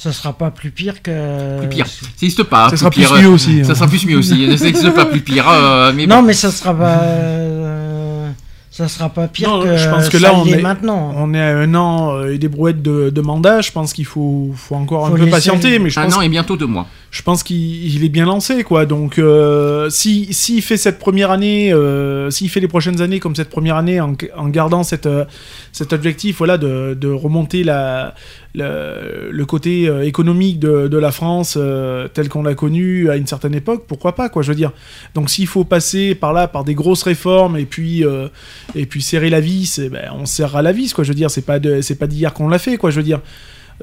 [0.03, 1.61] Ça sera pas plus pire que.
[1.61, 1.87] Plus pire.
[1.87, 2.69] Ça n'existe pas.
[2.71, 3.75] Ça sera plus mieux aussi, Ça hein.
[3.77, 4.59] sera plus mieux aussi.
[4.59, 5.49] Ça n'existe pas plus pire.
[5.49, 6.23] euh, mais non, bon.
[6.23, 6.99] mais ça sera pas.
[7.03, 8.29] euh,
[8.73, 9.77] ça sera pas pire Non, que.
[9.77, 11.15] je pense que ça là on est maintenant.
[11.17, 13.61] on est à un an euh, et des brouettes de, de mandat.
[13.61, 16.29] Je pense qu'il faut, faut encore Faut un peu patienter, mais je Un an et
[16.29, 16.87] bientôt deux mois.
[17.13, 18.87] Je pense qu'il il est bien lancé, quoi.
[18.87, 23.37] Donc, euh, si s'il fait cette première année, euh, s'il fait les prochaines années comme
[23.37, 24.15] cette première année, en,
[24.49, 25.27] gardant cette, euh,
[25.73, 28.15] cet objectif, voilà, de, remonter la,
[28.55, 31.59] le côté euh, économique de, de la France
[32.15, 34.41] tel qu'on l'a connu à une certaine époque, pourquoi pas, quoi.
[34.41, 34.73] Je veux dire.
[35.15, 38.05] Donc, s'il faut passer par là, par des grosses réformes et puis
[38.75, 41.05] et puis serrer la vis, eh ben, on serrera la vis, quoi.
[41.05, 42.91] Je veux dire, c'est pas d'hier qu'on l'a fait, quoi.
[42.91, 43.21] Je veux dire.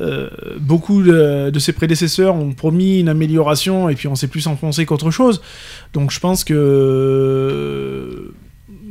[0.01, 0.29] Euh,
[0.59, 5.11] beaucoup de, ses prédécesseurs ont promis une amélioration et puis on s'est plus enfoncé qu'autre
[5.11, 5.41] chose.
[5.93, 8.31] Donc je pense que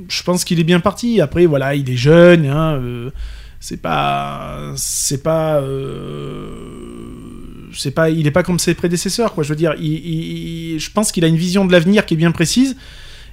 [0.08, 1.20] je pense qu'il est bien parti.
[1.20, 3.10] Après voilà, il est jeune, hein, euh,
[3.58, 6.50] c'est pas c'est pas euh,
[7.74, 9.44] c'est pas il est pas comme ses prédécesseurs quoi.
[9.44, 12.76] Je veux dire, je pense qu'il a une vision de l'avenir qui est bien précise.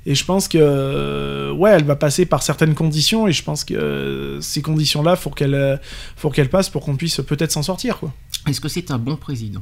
[0.08, 4.38] Et je pense que ouais, elle va passer par certaines conditions et je pense que
[4.42, 5.80] ces conditions-là, faut qu'elle
[6.16, 8.14] faut qu'elle passe pour qu'on puisse peut-être s'en sortir quoi.
[8.48, 9.62] Est-ce que c'est un bon président?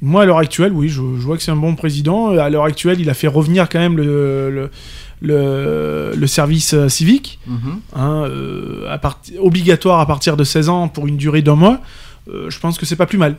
[0.00, 2.30] Moi, à l'heure actuelle, oui, je, je vois que c'est un bon président.
[2.36, 4.70] À l'heure actuelle, il a fait revenir quand même le, le,
[5.20, 7.80] le, le service euh, civique, Mhm.
[7.94, 11.80] hein, euh, à part- obligatoire à partir de 16 ans pour une durée d'un mois.
[12.28, 13.36] Euh, je pense que c'est pas plus mal.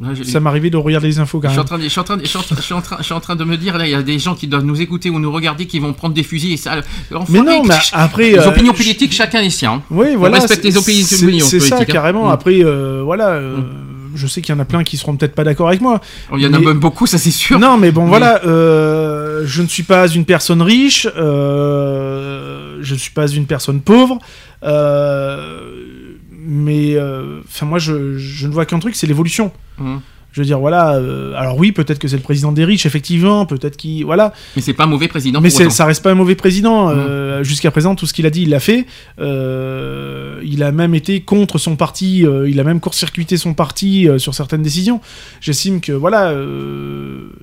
[0.00, 2.00] Là, Ça m'arrivait de regarder les infos quand Je suis, en train de, je, suis
[2.00, 3.36] en train de, je, suis en train, je, suis en train, je suis en train
[3.36, 5.30] de me dire, là, il y a des gens qui doivent nous écouter ou nous
[5.30, 6.76] regarder qui vont prendre des fusils et ça.
[7.12, 9.72] Enfin, Mais non, mais après, Les euh, opinions je- politiques, chacun est sien.
[9.74, 9.82] hein.
[9.90, 10.38] Oui, On voilà.
[10.38, 11.92] respecte c'est- les opinions c'est- opinions C'est ça, politiques, hein.
[11.92, 12.28] carrément.
[12.28, 12.32] Mm.
[12.32, 13.28] Après, euh, voilà.
[13.28, 13.58] euh,
[14.16, 16.00] Je sais qu'il y en a plein qui seront peut-être pas d'accord avec moi.
[16.36, 17.58] Il y en a Mais- même beaucoup, ça c'est sûr.
[17.58, 18.44] Non, mais bon, Mais- voilà.
[18.44, 21.08] euh, je ne suis pas une personne riche.
[21.16, 24.18] euh, je ne suis pas une personne pauvre.
[24.62, 25.83] euh,
[26.46, 29.52] mais, euh, enfin, moi, je, je ne vois qu'un truc, c'est l'évolution.
[29.78, 30.00] Mhm.
[30.34, 30.96] Je veux dire, voilà.
[30.96, 33.46] euh, alors oui, peut-être que c'est le président des riches, effectivement.
[33.46, 34.32] Peut-être qu'il, voilà.
[34.56, 35.40] Mais c'est pas un mauvais président.
[35.40, 36.88] Mais c'est- ça reste pas un mauvais président.
[36.88, 36.98] Mhm.
[36.98, 38.84] euh, Jusqu'à présent, tout ce qu'il a dit, il l'a fait.
[39.20, 42.24] Euh, il a même été contre son parti.
[42.48, 45.00] il a même court-circuité son parti sur certaines décisions.
[45.40, 46.34] J'estime que voilà.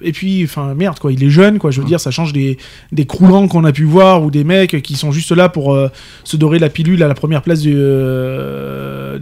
[0.01, 1.13] et puis, enfin, merde, quoi.
[1.13, 1.71] Il est jeune, quoi.
[1.71, 1.87] Je veux Mhm.
[1.89, 2.57] dire, ça change des
[2.91, 5.77] des croulants qu'on a pu voir ou des mecs qui sont juste là pour
[6.25, 9.17] se dorer la pilule à la première place du, de,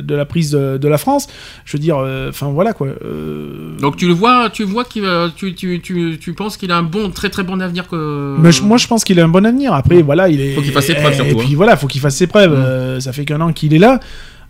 [0.00, 1.26] de la prise de, de la France.
[1.64, 1.98] Je veux dire,
[2.28, 2.88] enfin voilà, quoi.
[3.08, 5.04] Euh, Donc tu le vois, tu vois qu'il,
[5.36, 8.36] tu, tu, tu, tu penses qu'il a un bon, très très bon avenir que.
[8.38, 9.72] Mais je- moi, je pense qu'il a un bon avenir.
[9.72, 10.54] Après, voilà, il est.
[10.54, 11.56] Faut qu'il fasse ses preuves, Et, puis hein.
[11.56, 12.52] voilà, faut qu'il fasse ses preuves.
[12.52, 12.62] Mm.
[12.62, 14.00] Euh, ça fait qu'un an qu'il est là.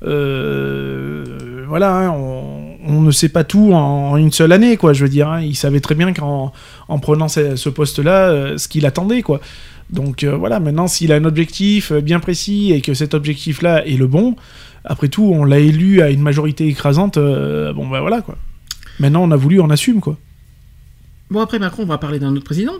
[0.05, 1.25] Euh,
[1.69, 4.93] voilà, hein, on, on ne sait pas tout en, en une seule année, quoi.
[4.93, 5.41] Je veux dire, hein.
[5.41, 6.53] il savait très bien qu'en
[6.89, 9.41] en prenant ce, ce poste-là, euh, ce qu'il attendait, quoi.
[9.91, 13.97] Donc euh, voilà, maintenant, s'il a un objectif bien précis et que cet objectif-là est
[13.97, 14.37] le bon,
[14.85, 17.17] après tout, on l'a élu à une majorité écrasante.
[17.17, 18.37] euh, bon, ben voilà, quoi.
[19.01, 20.19] Maintenant, on a voulu, on assume, quoi.
[21.31, 22.75] Bon après Macron, on va parler d'un autre président,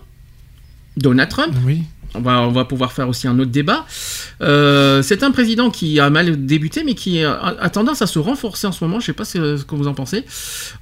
[0.97, 1.55] Donald Trump.
[1.65, 1.83] Oui.
[2.15, 3.85] On va, on va pouvoir faire aussi un autre débat.
[4.41, 8.19] Euh, c'est un président qui a mal débuté, mais qui a, a tendance à se
[8.19, 8.99] renforcer en ce moment.
[8.99, 10.25] Je sais pas ce, que vous en pensez.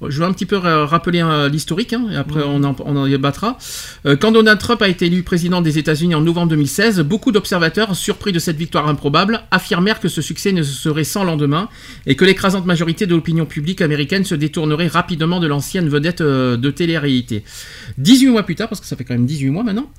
[0.07, 2.95] Je vais un petit peu ra- rappeler euh, l'historique, hein, et après on, en, on
[2.95, 3.57] en débattra.
[4.05, 7.93] Euh, quand Donald Trump a été élu président des États-Unis en novembre 2016, beaucoup d'observateurs,
[7.95, 11.67] surpris de cette victoire improbable, affirmèrent que ce succès ne serait sans lendemain
[12.05, 16.55] et que l'écrasante majorité de l'opinion publique américaine se détournerait rapidement de l'ancienne vedette euh,
[16.55, 17.43] de télé-réalité.
[17.97, 19.89] 18 mois plus tard, parce que ça fait quand même 18 mois maintenant,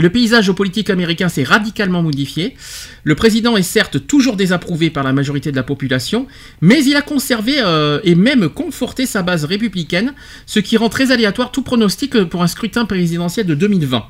[0.00, 2.56] le paysage politique américain s'est radicalement modifié.
[3.04, 6.26] Le président est certes toujours désapprouvé par la majorité de la population,
[6.60, 10.14] mais il a conservé euh, et même conforté sa base républicaine,
[10.46, 14.04] ce qui rend très aléatoire tout pronostic pour un scrutin présidentiel de 2020.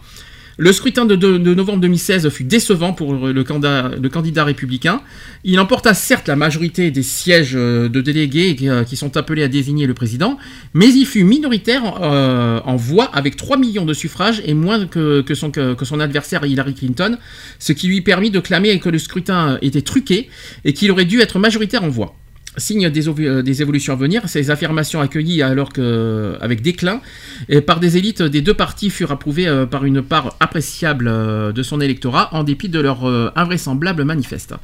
[0.63, 1.17] Le scrutin de,
[1.55, 5.01] novembre 2016 fut décevant pour le candidat, républicain.
[5.43, 9.49] Il emporta certes la majorité des sièges euh, de délégués euh, qui sont appelés à
[9.49, 10.37] désigner le président,
[10.75, 15.25] mais il fut minoritaire euh, en voix avec 3 millions de suffrages et moins que
[15.35, 17.17] son adversaire Hillary Clinton,
[17.59, 20.29] ce qui lui permit de clamer que le scrutin était truqué
[20.67, 22.17] et qu'il aurait dû être majoritaire en voix.
[22.57, 24.29] Signe euh, des évolutions à venir.
[24.29, 27.01] Ces affirmations accueillies alors que, avec déclin
[27.49, 31.53] et par des élites des deux partis furent approuvées euh, par une part appréciable euh,
[31.53, 34.55] de son électorat en dépit de leur euh, invraisemblable manifeste.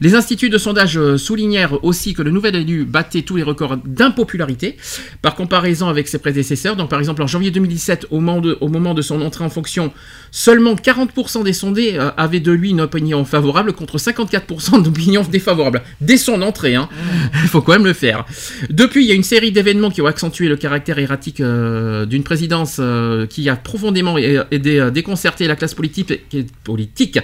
[0.00, 3.76] Les instituts de sondage euh, soulignèrent aussi que le nouvel élu battait tous les records
[3.84, 4.76] d'impopularité
[5.22, 6.74] par comparaison avec ses prédécesseurs.
[6.74, 9.92] Donc par exemple en janvier 2017, au moment de, son entrée en fonction,
[10.32, 15.82] seulement 40% des sondés euh, avaient de lui une opinion favorable contre 54% d'opinions défavorables.
[16.00, 16.88] Dès son entrée, hein.
[17.42, 18.24] il faut quand même le faire.
[18.70, 22.22] Depuis, il y a une série d'événements qui ont accentué le caractère erratique euh, d'une
[22.22, 27.18] présidence euh, qui a profondément aidé à déconcerter la classe politique,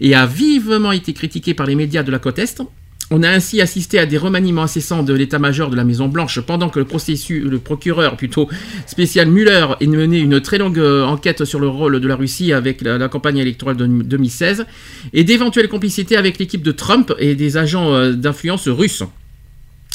[0.00, 2.62] et a vivement été critiquée par les médias de la côte Est.
[3.10, 6.70] On a ainsi assisté à des remaniements incessants de l'état-major de la Maison Blanche pendant
[6.70, 8.48] que le, processus, le procureur plutôt
[8.86, 12.54] spécial Mueller a mené une très longue euh, enquête sur le rôle de la Russie
[12.54, 14.64] avec la, la campagne électorale de 2016
[15.12, 19.04] et d'éventuelles complicités avec l'équipe de Trump et des agents d'influence russes.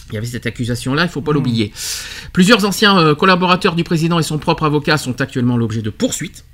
[0.09, 1.73] Il y avait cette accusation-là, il ne faut pas l'oublier.
[2.33, 6.45] Plusieurs anciens euh, collaborateurs du président et son propre avocat sont actuellement l'objet de poursuites.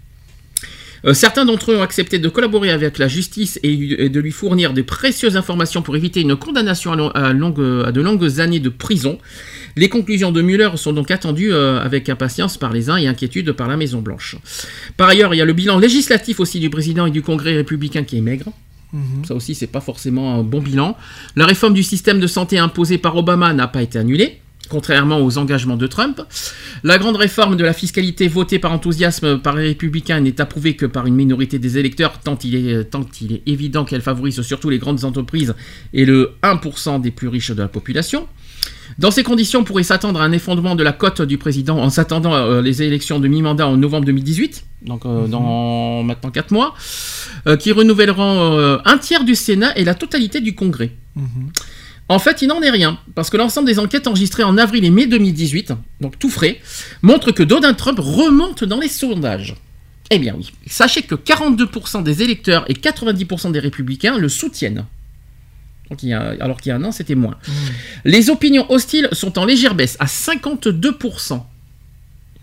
[1.05, 3.73] Euh, certains d'entre eux ont accepté de collaborer avec la justice et,
[4.05, 7.83] et de lui fournir de précieuses informations pour éviter une condamnation à, long- à longue-
[7.85, 9.17] à de longues années de prison.
[9.75, 13.51] Les conclusions de Mueller sont donc attendues euh, avec impatience par les uns et inquiétude
[13.51, 14.37] par la Maison Blanche.
[14.95, 18.03] Par ailleurs, il y a le bilan législatif aussi du président et du Congrès républicain
[18.03, 18.45] qui est maigre.
[19.25, 20.95] Ça aussi, c'est pas forcément un bon bilan.
[21.35, 25.37] La réforme du système de santé imposée par Obama n'a pas été annulée, contrairement aux
[25.37, 26.21] engagements de Trump.
[26.83, 30.85] La grande réforme de la fiscalité votée par enthousiasme par les républicains n'est approuvée que
[30.85, 34.69] par une minorité des électeurs, tant il est, tant il est évident qu'elle favorise surtout
[34.69, 35.55] les grandes entreprises
[35.93, 38.27] et le 1% des plus riches de la population.
[38.99, 41.89] Dans ces conditions, on pourrait s'attendre à un effondrement de la cote du président en
[41.89, 46.51] s'attendant à euh, les élections de mi-mandat en novembre 2018, donc euh, dans maintenant 4
[46.51, 46.75] mois,
[47.47, 50.91] euh, qui renouvelleront euh, un tiers du Sénat et la totalité du Congrès.
[52.09, 54.89] En fait, il n'en est rien, parce que l'ensemble des enquêtes enregistrées en avril et
[54.89, 56.59] mai 2018, donc tout frais,
[57.01, 59.55] montrent que Donald Trump remonte dans les sondages.
[60.09, 64.85] Eh bien oui, sachez que 42% des électeurs et 90% des républicains le soutiennent.
[66.01, 67.35] Y a- alors qu'il y a un an, c'était moins.
[68.05, 71.45] Les opinions hostiles sont en légère baisse, à 52%.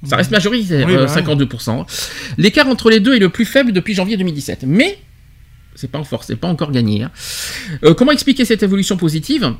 [0.04, 1.20] Ça reste majoritaire, Oui, euh, bah ouais.
[1.22, 1.84] 52%.
[2.38, 4.64] L'écart entre les deux est le plus faible depuis janvier 2017.
[4.66, 4.98] Mais
[5.74, 7.02] c'est pas en force, c'est pas encore gagné.
[7.02, 7.10] hein.
[7.84, 9.52] Euh, comment expliquer cette évolution positive?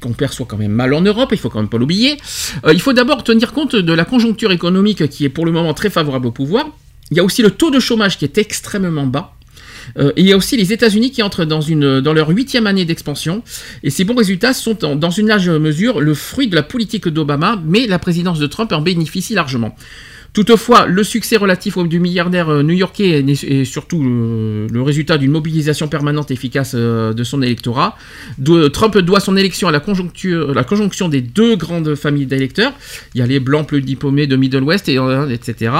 [0.00, 2.16] Qu'on perçoit quand même mal en Europe, il faut quand même pas l'oublier.
[2.64, 5.74] Euh, il faut d'abord tenir compte de la conjoncture économique qui est pour le moment
[5.74, 6.66] très favorable au pouvoir.
[7.10, 9.34] Il y a aussi le taux de chômage qui est extrêmement bas.
[9.98, 13.42] Euh, et il y a aussi les États-Unis qui entrent dans, leur huitième année d'expansion.
[13.82, 17.60] Et ces bons résultats sont dans une large mesure le fruit de la politique d'Obama,
[17.64, 19.76] mais la présidence de Trump en bénéficie largement.
[20.32, 25.88] Toutefois, le succès relatif du milliardaire euh, new-yorkais est surtout euh, le résultat d'une mobilisation
[25.88, 27.96] permanente et efficace de son électorat.
[28.72, 32.72] Trump doit son élection à la, conjonction des deux grandes familles d'électeurs.
[33.14, 34.98] Il y a les blancs plus diplômés de Middle West, et,
[35.30, 35.70] etc.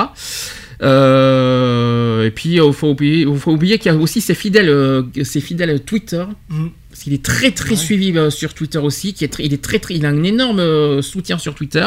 [0.82, 5.02] Euh, et puis, il faut oublier, faut oublier qu'il y a aussi ses fidèles, euh,
[5.22, 6.24] ses fidèles Twitter.
[6.48, 6.66] Mm.
[6.90, 9.62] Parce qu'il est très très suivi euh, sur Twitter aussi, qui est très- il est
[9.62, 11.86] très très, il a un énorme euh, soutien sur Twitter,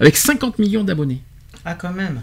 [0.00, 1.20] avec 50 millions d'abonnés.
[1.64, 2.20] Ah, quand même.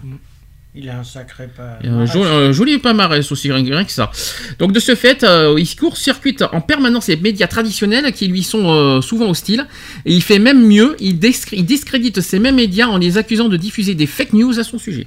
[0.76, 1.78] Il a un sacré pas.
[1.84, 4.10] Et Un joli, un joli palmarès aussi, rien, rien que ça.
[4.58, 8.66] Donc de ce fait, euh, il court-circuite en permanence les médias traditionnels qui lui sont
[8.74, 9.68] euh, souvent hostiles.
[10.06, 13.94] Et il fait même mieux, il discrédite ces mêmes médias en les accusant de diffuser
[13.94, 15.06] des fake news à son sujet.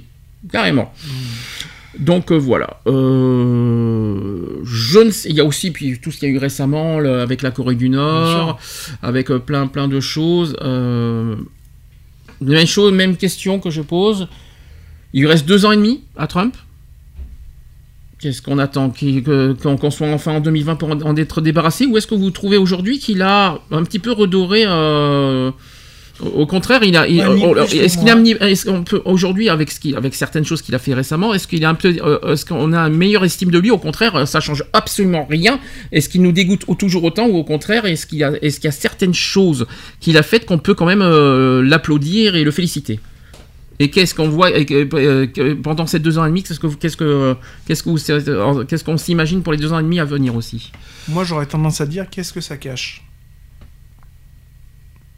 [0.51, 0.93] Carrément.
[1.99, 2.79] Donc euh, voilà.
[2.87, 6.37] Euh, je ne sais, il y a aussi puis tout ce qu'il y a eu
[6.37, 8.59] récemment le- avec la Corée du Nord,
[9.01, 10.55] avec euh, plein plein de choses.
[12.39, 14.27] Même chose, même question que je pose.
[15.13, 16.55] Il lui reste deux ans et demi à Trump.
[18.19, 21.85] Qu'est-ce qu'on attend Qu'on soit enfin en 2020 pour en, en être débarrassé?
[21.85, 24.65] Ou est-ce que vous trouvez aujourd'hui qu'il a un petit peu redoré
[26.19, 27.07] au contraire, il a.
[27.07, 30.73] il- est-ce qu'il a est-ce qu'on peut aujourd'hui avec ce qu'il, avec certaines choses qu'il
[30.75, 33.51] a fait récemment, est-ce qu'il a un peu, euh, est-ce qu'on a une meilleure estime
[33.51, 33.69] de lui?
[33.71, 35.59] Au contraire, euh, ça change absolument rien.
[35.91, 38.65] Est-ce qu'il nous dégoûte toujours autant ou au contraire, est-ce qu'il y a, est-ce qu'il
[38.65, 39.67] y a certaines choses
[39.99, 42.99] qu'il a faites qu'on peut quand même euh, l'applaudir et le féliciter?
[43.79, 46.77] Et qu'est-ce qu'on voit et euh, pendant ces deux ans et demi Qu'est-ce que vous-
[46.77, 47.35] qu'est-ce que
[47.67, 50.71] qu'est-ce que vous- qu'est-ce qu'on s'imagine pour les deux ans et demi à venir aussi?
[51.07, 53.03] Moi, j'aurais tendance à dire qu'est-ce que ça cache?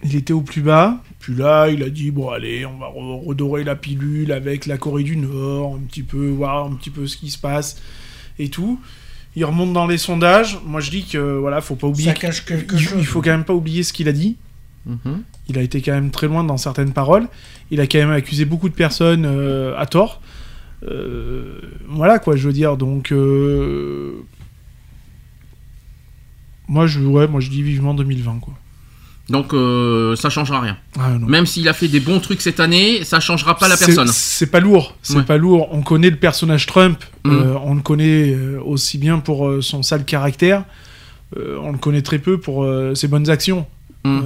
[0.04, 3.26] Il était au plus bas, puis là, il a dit bon, allez, on va re-
[3.26, 7.06] redorer la pilule avec la Corée du Nord, un petit peu, voir un petit peu
[7.06, 7.82] ce qui se passe
[8.40, 8.80] et tout.
[9.36, 10.58] Il remonte dans les sondages.
[10.66, 12.10] Moi, je dis que voilà, faut pas oublier.
[12.10, 12.98] Ça cache quelque il, chose.
[13.00, 14.38] il faut quand même pas oublier ce qu'il a dit.
[14.86, 15.22] Mhm.
[15.50, 17.28] Il a été quand même très loin dans certaines paroles.
[17.70, 20.22] Il a quand même accusé beaucoup de personnes euh, à tort.
[20.84, 22.78] Euh, voilà quoi, je veux dire.
[22.78, 24.14] Donc, euh,
[26.68, 28.54] moi je, ouais, moi je dis vivement 2020 quoi.
[29.30, 30.78] Donc euh, ça changera rien.
[31.00, 31.10] Ah.
[31.20, 34.08] Même s'il a fait des bons trucs cette année, ça changera pas la personne.
[34.12, 35.24] C'est pas lourd, c'est Ouais.
[35.24, 35.68] pas lourd.
[35.72, 37.32] On connaît le personnage Trump, Mm.
[37.32, 40.64] euh, on le connaît euh, aussi bien pour euh, son sale caractère,
[41.38, 43.68] euh, on le connaît très peu pour ses bonnes actions.
[44.04, 44.20] Mm.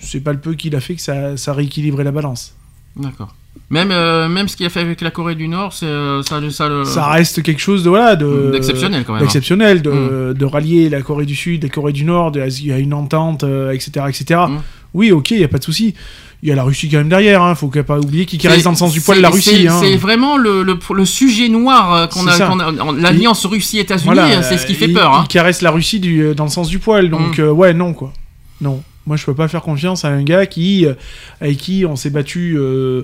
[0.00, 2.54] C'est pas le peu qu'il a fait que ça, ça a rééquilibré la balance.
[2.96, 3.34] D'accord.
[3.70, 6.40] Même, euh, même ce qu'il a fait avec la Corée du Nord, c'est euh, ça,
[6.50, 9.24] ça, le- Ça reste quelque chose de voilà de D'exceptionnel, quand même, hein.
[9.24, 10.34] d'exceptionnel, de, Mm.
[10.34, 13.44] de rallier la Corée du Sud, la Corée du Nord, il y a une entente,
[13.44, 14.40] euh, etc., etc.
[14.48, 14.58] Mm.
[14.94, 15.94] Oui, ok, il y a pas de souci.
[16.42, 17.54] Il y a la Russie quand même derrière, hein.
[17.54, 19.62] faut pas oublier qu'il reste dans le sens du poil la Russie.
[19.62, 19.78] c'est- hein.
[19.80, 24.26] C'est vraiment le, le, le sujet noir euh, qu'on a, qu'on a- l'alliance Russie-États-Unis, Voilà,
[24.26, 25.14] euh, c'est ce qui fait il- peur.
[25.14, 25.22] hein.
[25.24, 27.42] Il caresse la Russie du, euh, dans le sens du poil, donc Mm.
[27.42, 28.12] euh, ouais, non quoi.
[28.60, 30.94] Non, moi je peux pas faire confiance à un gars qui, euh,
[31.40, 33.02] avec qui on s'est battu euh,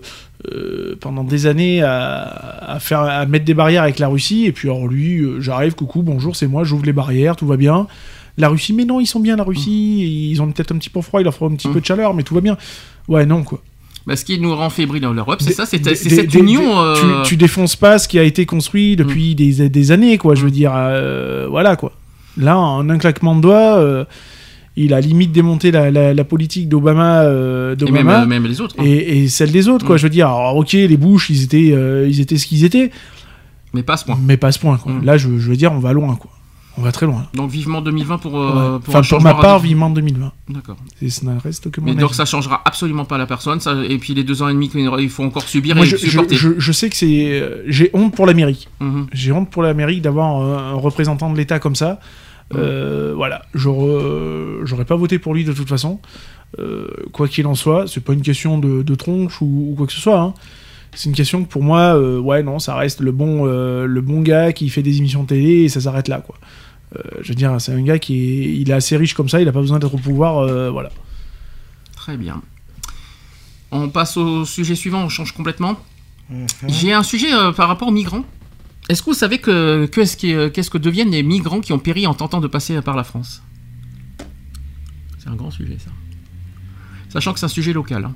[0.53, 2.23] euh, pendant des années à,
[2.75, 5.75] à faire, à mettre des barrières avec la Russie, et puis alors lui, euh, j'arrive,
[5.75, 7.87] coucou, bonjour, c'est moi, j'ouvre les barrières, tout va bien.
[8.37, 11.01] La Russie, mais non, ils sont bien la Russie, ils ont peut-être un petit peu
[11.01, 11.73] froid, il leur faut un petit Mm.
[11.73, 12.57] peu de chaleur, mais tout va bien.
[13.09, 13.61] Ouais, non quoi.
[14.07, 16.61] Bah, ce qui nous rend fébrile dans l'Europe, c'est ça, c'est cette des- union.
[16.95, 20.17] des- euh, tu, tu défonces pas ce qui a été construit depuis des, des années,
[20.19, 20.35] quoi.
[20.37, 21.93] Je veux dire, euh, voilà, quoi.
[22.39, 24.05] Là, en un claquement de doigts, euh,
[24.85, 28.61] il a limite démonté la, la- la politique d'Obama, euh, et d'Obama, même, même les
[28.61, 28.75] autres.
[28.79, 28.85] hein.
[28.85, 29.97] et, et celle des autres, quoi.
[29.97, 29.99] Mm.
[29.99, 32.91] Je veux dire, alors, ok, les Bush, ils étaient, euh, ils étaient ce qu'ils étaient,
[33.75, 34.19] Mais pas à ce point.
[34.23, 34.93] mais pas à ce point, quoi.
[34.93, 35.05] Mm.
[35.05, 36.31] Là, je, je veux dire, on va loin, quoi.
[36.81, 37.27] On va très loin.
[37.35, 38.79] Donc vivement 2020 pour, euh, Ouais.
[38.85, 40.31] pour enfin, pour ma part, vivement 2020.
[40.49, 40.77] D'accord.
[41.03, 42.01] Et ça ne reste que mon Mais avis.
[42.03, 43.59] donc ça changera absolument pas la personne.
[43.59, 45.97] Ça, et puis les deux ans et demi qu'il faut encore subir Moi, et je,
[45.97, 46.37] supporter.
[46.37, 47.31] je- je sais que c'est.
[47.43, 48.69] euh, J'ai honte pour l'Amérique.
[48.79, 49.09] Mhm.
[49.13, 51.99] J'ai honte pour l'Amérique d'avoir un représentant de l'État comme ça.
[52.55, 56.01] Euh, voilà, j'aurais j'aurais pas voté pour lui de toute façon.
[56.59, 59.87] Euh, quoi qu'il en soit, c'est pas une question de, de tronche ou, ou quoi
[59.87, 60.19] que ce soit.
[60.21, 60.35] hein.
[60.95, 64.01] C'est une question que pour moi, euh, ouais, non, ça reste le bon, euh, le
[64.01, 66.37] bon gars qui fait des émissions de télé et ça s'arrête là, quoi.
[66.97, 69.43] Euh, je veux dire, c'est un gars qui est, il est assez riche comme ça,
[69.43, 70.89] il a pas besoin d'être au pouvoir, euh, voilà.
[71.95, 72.41] Très bien.
[73.71, 75.77] On passe au sujet suivant, on change complètement.
[76.67, 78.25] J'ai un sujet euh, par rapport aux migrants.
[78.89, 82.07] Est-ce que vous savez que qu'est-ce euh, qu'est-ce que deviennent les migrants qui ont péri
[82.07, 83.43] en tentant de passer par la France?
[85.19, 85.91] C'est un grand sujet, ça.
[87.11, 88.05] Sachant que c'est un sujet local.
[88.05, 88.15] hein.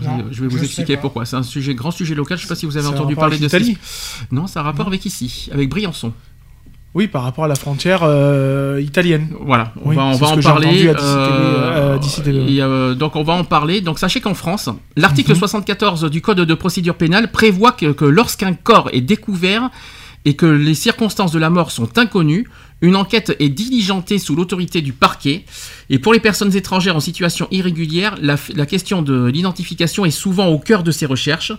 [0.00, 1.26] Non, je vais vous je expliquer pourquoi.
[1.26, 2.38] C'est un sujet, grand sujet local.
[2.38, 3.58] Je ne sais pas si vous avez entendu parler de ça.
[4.30, 6.12] Non, c'est un rapport avec ici, avec Briançon.
[6.94, 9.28] Oui, par rapport à la frontière euh, italienne.
[9.40, 10.88] Voilà, on Oui, va, on en parler.
[10.88, 11.98] euh,
[12.60, 13.80] euh, donc on va en parler.
[13.80, 15.38] Donc sachez qu'en France, l'article Mhm.
[15.38, 19.70] 74 du Code de procédure pénale prévoit que, que lorsqu'un corps est découvert
[20.24, 22.48] et que les circonstances de la mort sont inconnues,
[22.80, 25.44] une enquête est diligentée sous l'autorité du parquet.
[25.90, 30.48] Et pour les personnes étrangères en situation irrégulière, la, la question de l'identification est souvent
[30.48, 31.52] au cœur de ces recherches.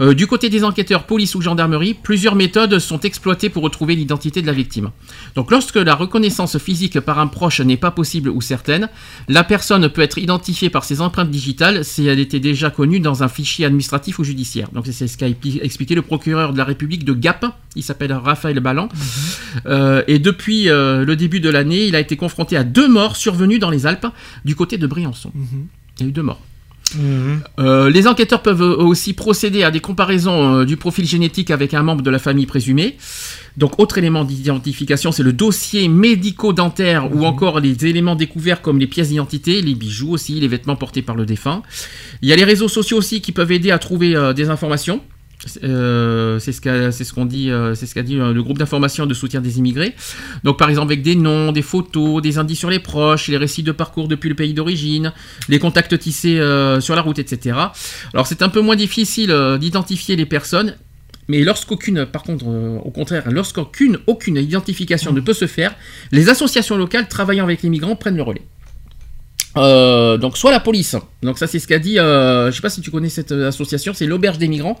[0.00, 4.42] Euh, du côté des enquêteurs, police ou gendarmerie, plusieurs méthodes sont exploitées pour retrouver l'identité
[4.42, 4.90] de la victime.
[5.36, 8.88] Donc lorsque la reconnaissance physique par un proche n'est pas possible ou certaine,
[9.28, 13.22] la personne peut être identifiée par ses empreintes digitales si elle était déjà connue dans
[13.22, 14.68] un fichier administratif ou judiciaire.
[14.72, 18.12] Donc c'est ce qu'a expli- expliqué le procureur de la République de Gap, il s'appelle
[18.12, 18.88] Raphaël Ballan.
[19.66, 23.16] Euh, et depuis euh, le début de l'année, il a été confronté à deux morts
[23.16, 24.06] survenues dans les Alpes
[24.44, 25.30] du côté de Briançon.
[25.34, 25.66] Mhm.
[25.98, 26.40] Il y a eu deux morts.
[27.58, 31.74] Euh, les enquêteurs peuvent euh, aussi procéder à des comparaisons euh, du profil génétique avec
[31.74, 32.96] un membre de la famille présumé.
[33.56, 38.86] Donc, autre élément d'identification, c'est le dossier médico-dentaire ou encore les éléments découverts comme les
[38.86, 41.62] pièces d'identité, les bijoux aussi, les vêtements portés par le défunt.
[42.22, 45.02] Il y a les réseaux sociaux aussi qui peuvent aider à trouver euh, des informations.
[45.62, 49.40] Euh, c'est ce qu'a ce dit euh, ce dit euh, le groupe d'information de soutien
[49.40, 49.94] des immigrés
[50.42, 53.62] donc par exemple avec des noms des photos des indices sur les proches les récits
[53.62, 55.12] de parcours depuis le pays d'origine
[55.48, 56.42] les contacts tissés
[56.80, 57.56] sur la route etc
[58.12, 60.74] alors c'est un peu moins difficile d'identifier les personnes
[61.30, 65.74] mais lorsqu'aucune, par contre, au contraire, lorsqu'aucune aucune identification ne peut se faire,
[66.10, 68.40] les associations locales travaillant avec les migrants prennent le relais.
[69.54, 72.90] Donc soit la police, donc ça c'est ce qu'a dit, je sais pas si tu
[72.90, 74.80] connais cette association, c'est l'auberge des migrants.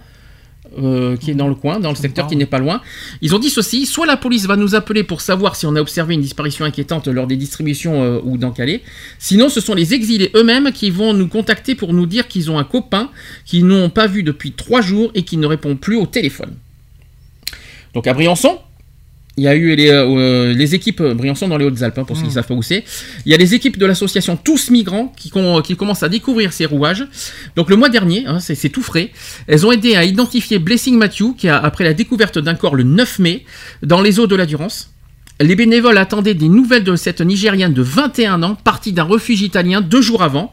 [0.76, 2.82] Euh, qui est dans le coin, dans le secteur qui n'est pas loin.
[3.22, 5.80] Ils ont dit ceci soit la police va nous appeler pour savoir si on a
[5.80, 8.82] observé une disparition inquiétante lors des distributions euh, ou dans Calais.
[9.18, 12.58] Sinon, ce sont les exilés eux-mêmes qui vont nous contacter pour nous dire qu'ils ont
[12.58, 13.10] un copain
[13.44, 16.54] qu'ils n'ont pas vu depuis trois jours et qui ne répond plus au téléphone.
[17.94, 18.58] Donc à Briançon,
[19.38, 22.16] il y a eu les, euh, les équipes euh, Briançon dans les Hautes-Alpes, hein, pour
[22.16, 22.84] ceux qui ne savent pas où c'est.
[23.24, 27.06] Il y a les équipes de l'association Tous Migrants qui, commencent à découvrir ces rouages.
[27.54, 29.12] Donc le mois dernier, hein, c'est c'est tout frais,
[29.46, 32.82] elles ont aidé à identifier Blessing Matthew, qui a, après la découverte d'un corps le
[32.82, 33.44] 9 mai,
[33.82, 34.90] dans les eaux de la Durance.
[35.40, 39.80] Les bénévoles attendaient des nouvelles de cette Nigériane de 21 ans, partie d'un refuge italien
[39.80, 40.50] deux jours avant.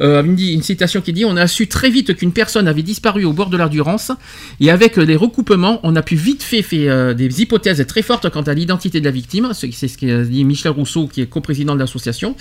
[0.00, 3.34] Euh, une, citation qui dit On a su très vite qu'une personne avait disparu au
[3.34, 4.10] bord de la Durance,
[4.58, 8.30] et avec les recoupements, on a pu vite fait, fait, euh, des hypothèses très fortes
[8.30, 9.50] quant à l'identité de la victime.
[9.52, 12.34] Ce- C'est ce qu'a dit Michel Rousseau, qui est coprésident de l'association.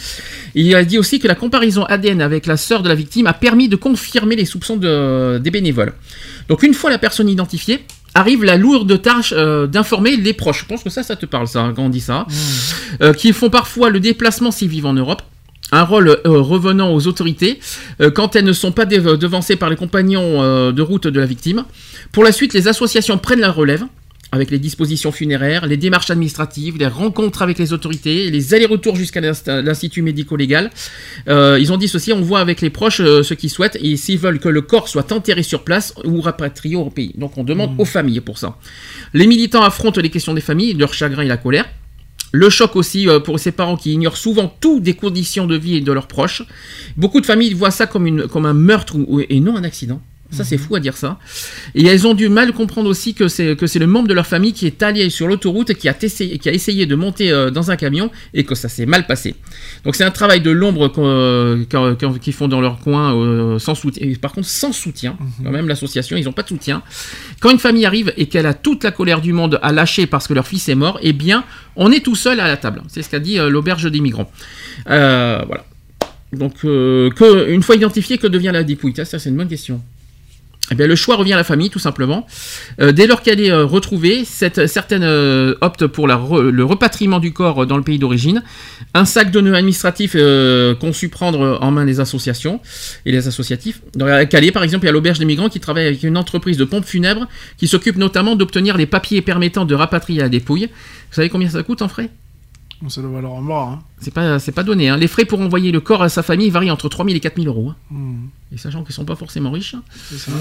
[0.56, 3.34] Il a dit aussi que la comparaison ADN avec la sœur de la victime a
[3.34, 5.92] permis de confirmer les soupçons de- des bénévoles.
[6.48, 7.82] Donc, une fois la personne identifiée,
[8.14, 10.62] arrive la lourde tâche euh, d'informer les proches.
[10.62, 12.26] Je pense que ça, ça te parle, ça, quand on dit ça.
[13.02, 15.22] Euh, qui font parfois le déplacement s'ils vivent en Europe.
[15.72, 17.60] Un rôle euh, revenant aux autorités
[18.14, 21.64] quand elles ne sont pas devancées par les compagnons de route de la victime.
[22.12, 23.86] Pour la suite, les associations prennent la relève
[24.34, 29.20] avec les dispositions funéraires, les démarches administratives, les rencontres avec les autorités, les allers-retours jusqu'à
[29.20, 30.70] l'inst- l'institut médico-légal.
[31.28, 33.98] Euh, ils ont dit ceci, on voit avec les proches euh, ce qu'ils souhaitent et
[33.98, 37.12] s'ils veulent que le corps soit enterré sur place ou rapatrié au pays.
[37.18, 38.58] Donc on demande aux familles pour ça.
[39.14, 41.66] Les militants affrontent les questions des familles, leur chagrin et la colère.
[42.34, 45.82] Le choc aussi euh, pour ces parents qui ignorent souvent tout des conditions de vie
[45.82, 46.44] de leurs proches.
[46.96, 50.02] Beaucoup de familles voient ça comme, une, comme un meurtre ou- et non un accident.
[50.32, 51.20] Ça, c'est fou à dire ça.
[51.76, 54.26] Et elles ont du mal comprendre aussi que c'est que c'est le membre de leur
[54.26, 57.32] famille qui est allé sur l'autoroute et qui a, essayé, qui a essayé de monter
[57.32, 59.36] euh, dans un camion et que ça s'est mal passé.
[59.84, 61.66] Donc c'est un travail de l'ombre euh,
[62.22, 64.08] qu'ils font dans leur coin euh, sans soutien.
[64.22, 66.82] Par contre, sans soutien, quand même, l'association, ils n'ont pas de soutien.
[67.42, 70.28] Quand une famille arrive et qu'elle a toute la colère du monde à lâcher parce
[70.28, 71.44] que leur fils est mort, eh bien,
[71.76, 72.82] on est tout seul à la table.
[72.88, 74.32] C'est ce qu'a dit l'auberge des migrants.
[74.90, 75.66] Euh, voilà.
[76.34, 78.94] Donc, euh, que, une fois identifié, que devient la dépouille?
[78.96, 79.82] Ça, c'est une bonne question.
[80.70, 82.26] Eh bien, le choix revient à la famille, tout simplement.
[82.80, 87.34] Euh, dès lors qu'elle est euh, retrouvée, cette, certaines euh, optent pour le repatriement du
[87.34, 88.42] corps dans le pays d'origine.
[88.94, 92.62] Un sac de nœuds administratifs euh, conçu prendre en main les associations
[93.06, 93.82] et les associatifs.
[93.96, 96.18] Dans la Calais, par exemple, il y a l'auberge des migrants qui travaille avec une
[96.18, 100.68] entreprise de pompes funèbres qui s'occupe notamment d'obtenir les papiers permettant de rapatrier la dépouille.
[100.68, 102.10] Vous savez combien ça coûte en frais?
[102.90, 103.68] Ça doit valoir un mort.
[103.70, 103.84] Hein.
[104.00, 104.90] C'est pas, c'est pas donné.
[104.90, 104.98] hein.
[104.98, 107.70] Les frais pour envoyer le corps à sa famille varient entre 3000 et 4000 euros.
[107.70, 107.76] hein.
[107.92, 108.28] Hmm.
[108.54, 110.32] Et sachant qu'ils sont pas forcément riches, ça.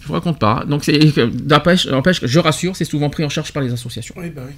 [0.00, 0.64] je vous raconte pas.
[0.66, 0.98] Donc, c'est,
[1.44, 1.86] d'empêche,
[2.20, 4.14] que je rassure, c'est souvent pris en charge par les associations.
[4.18, 4.54] Oui, bah oui.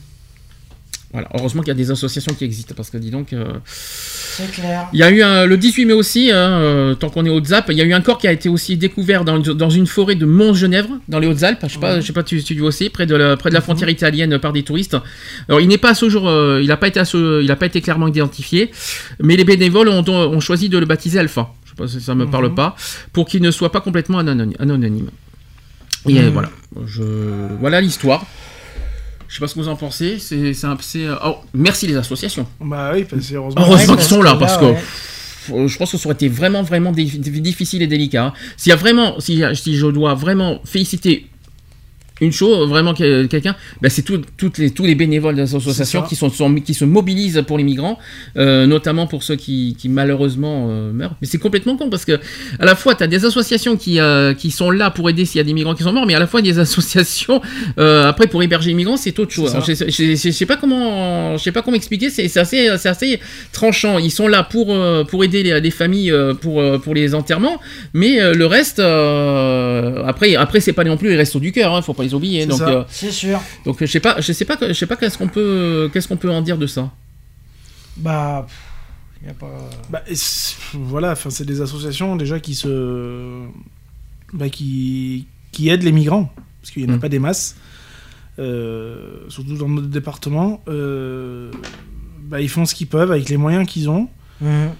[1.13, 1.29] Voilà.
[1.35, 3.33] Heureusement qu'il y a des associations qui existent parce que dis donc.
[3.33, 4.87] euh, C'est clair.
[4.93, 7.35] Il y a eu un, le 18 mai aussi, hein, euh, tant qu'on est aux
[7.39, 9.71] Hautes-Alpes, il y a eu un corps qui a été aussi découvert dans, une- dans
[9.71, 11.59] une forêt de Mont-Genèvre, dans les Hautes-Alpes.
[11.67, 13.55] Je sais pas, je sais pas, tu, tu vois aussi, près de la, près de
[13.55, 14.97] la frontière italienne par des touristes.
[15.49, 17.51] Alors, il n'est pas à ce jour, euh, il n'a pas été à ce- il
[17.51, 18.71] a pas été clairement identifié,
[19.21, 21.53] mais les bénévoles ont, ont choisi de le baptiser Alpha.
[21.65, 22.77] Je sais pas si ça me parle pas,
[23.13, 25.09] pour qu'il ne soit pas complètement anony- anonyme.
[26.09, 26.29] Et Mhm.
[26.31, 26.51] voilà,
[26.87, 27.03] je,
[27.59, 28.25] voilà l'histoire.
[29.31, 30.19] Je sais pas ce que vous en pensez.
[30.19, 32.47] C'est, c'est un, c'est, euh, oh, merci les associations.
[32.61, 33.63] Bah oui, parce que heureusement.
[33.63, 35.69] Heureusement qu'ils sont là, parce que ouais.
[35.69, 38.25] je pense que ça aurait été vraiment, vraiment difficile et délicat.
[38.27, 38.33] hein.
[38.57, 41.30] S'il y a vraiment, si, si je dois vraiment féliciter
[42.21, 46.03] une chose, vraiment que- quelqu'un, ben c'est tout- toutes les, tous les bénévoles des associations
[46.03, 47.99] qui, sont, sont- qui se mobilisent pour les migrants,
[48.37, 51.15] euh, notamment pour ceux qui, qui malheureusement euh, meurent.
[51.21, 52.19] Mais c'est complètement con parce que
[52.59, 55.39] à la fois, tu as des associations qui, euh, qui sont là pour aider s'il
[55.39, 57.41] y a des migrants qui sont morts, mais à la fois des associations
[57.77, 59.51] après pour héberger les migrants, c'est autre chose.
[59.53, 62.11] Alors, Je, je- je- je sais pas comment, je sais pas comment expliquer.
[62.11, 63.21] C'est assez, assez
[63.53, 63.99] tranchant.
[63.99, 64.77] Ils sont là pour
[65.09, 67.59] pour aider les, les familles pour pour les enterrements,
[67.95, 68.81] mais le reste,
[70.07, 71.75] après après c'est pas non plus les restos du cœur.
[71.75, 72.43] Hein, faut pas les oublier.
[72.43, 73.41] C'est Donc euh, C'est sûr.
[73.65, 76.17] donc je sais pas, je sais pas, je sais pas qu'est-ce qu'on peut qu'est-ce qu'on
[76.17, 76.91] peut en dire de ça.
[77.97, 78.47] Bah,
[79.27, 79.69] y a pas.
[79.91, 80.03] Bah,
[80.75, 83.43] voilà, enfin, c'est des associations déjà qui se.
[84.33, 86.33] Bah, qui, qui aident les migrants,
[86.63, 87.01] parce qu'il n'y en a Mm.
[87.01, 87.57] pas des masses,
[88.39, 90.63] euh, surtout dans notre département.
[90.69, 91.51] euh,
[92.23, 94.09] bah, ils font ce qu'ils peuvent avec les moyens qu'ils ont.
[94.41, 94.71] Mhm.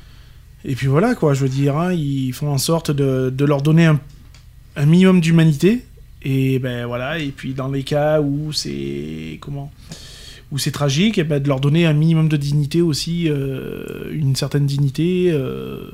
[0.65, 3.61] Et puis voilà, quoi, je veux dire, hein, ils font en sorte de, de leur
[3.61, 3.99] donner un,
[4.77, 5.85] un minimum d'humanité.
[6.23, 9.39] Et ben voilà, et puis dans les cas où c'est.
[9.41, 9.71] Comment
[10.53, 14.35] où c'est tragique, et ben de leur donner un minimum de dignité aussi, euh, une
[14.35, 15.91] certaine dignité, euh,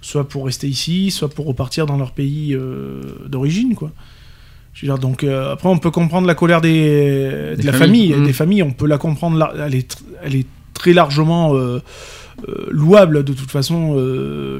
[0.00, 3.92] soit pour rester ici, soit pour repartir dans leur pays euh, d'origine, quoi.
[4.72, 8.12] Je veux dire, donc après on peut comprendre la colère des, Des de la familles.
[8.12, 11.52] famille, des familles, on peut la comprendre, elle est, elle est très largement
[12.70, 14.00] louable de toute façon,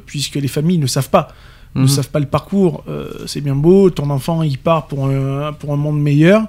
[0.04, 1.28] puisque les familles ne savent pas,
[1.74, 1.88] ne Mhm.
[1.88, 2.82] savent pas le parcours.
[2.88, 6.42] Euh, c'est bien beau, ton enfant il part pour un, pour un monde meilleur.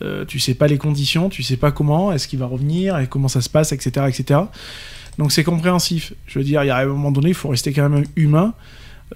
[0.00, 3.06] Euh, tu sais pas les conditions, tu sais pas comment, est-ce qu'il va revenir, et
[3.08, 4.06] comment ça se passe, etc.
[4.08, 4.40] etc.
[5.18, 6.14] Donc c'est compréhensif.
[6.26, 8.54] Je veux dire, il y a un moment donné, il faut rester quand même humain.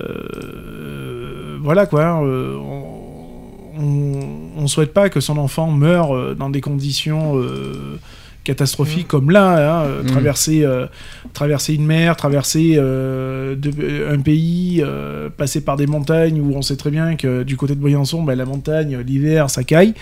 [0.03, 2.05] Euh, voilà quoi.
[2.05, 2.57] hein, euh,
[3.79, 7.35] on, on souhaite pas que son enfant meure dans des conditions
[8.47, 10.07] catastrophiques comme là, hein, euh, Mm.
[10.07, 10.87] traverser, euh,
[11.35, 16.63] traverser une mer, traverser euh, de- un pays, euh, passer par des montagnes où on
[16.63, 19.95] sait très bien que du côté de Briançon, ben, la montagne, l'hiver, ça caille.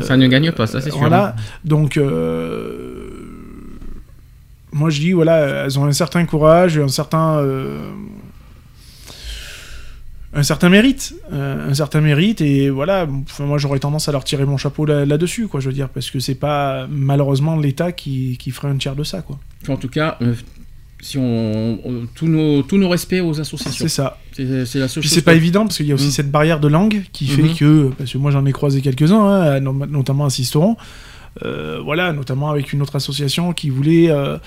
[0.00, 0.98] Ça ne gagne pas, ça c'est sûr.
[0.98, 1.36] Voilà.
[1.64, 3.08] Donc, euh,
[4.72, 7.38] moi je dis voilà, elles ont un certain courage, un certain
[10.32, 14.22] un certain mérite, euh, un certain mérite et voilà, enfin, moi j'aurais tendance à leur
[14.24, 17.90] tirer mon chapeau là- là-dessus quoi, je veux dire parce que c'est pas malheureusement l'État
[17.92, 19.38] qui, qui ferait un tiers de ça quoi.
[19.68, 20.34] En tout cas, euh,
[21.00, 23.82] si on, on- tous nos tous nos respects aux associations.
[23.84, 24.18] C'est ça.
[24.32, 24.66] C'est
[25.02, 26.12] c'est pas évident parce qu'il y a aussi Mm.
[26.12, 27.54] cette barrière de langue qui fait Mhm.
[27.56, 30.76] que, parce que moi j'en ai croisé quelques-uns, hein, no- notamment à Sisteron,
[31.44, 34.38] euh, voilà, notamment avec une autre association qui voulait euh,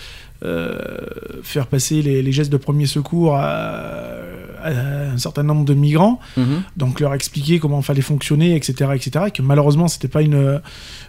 [1.43, 3.41] faire passer les, les gestes de premier secours à,
[4.63, 4.69] à
[5.13, 6.63] un certain nombre de migrants, Mhm.
[6.77, 10.61] donc leur expliquer comment fallait fonctionner, etc., etc., et que malheureusement c'était pas une,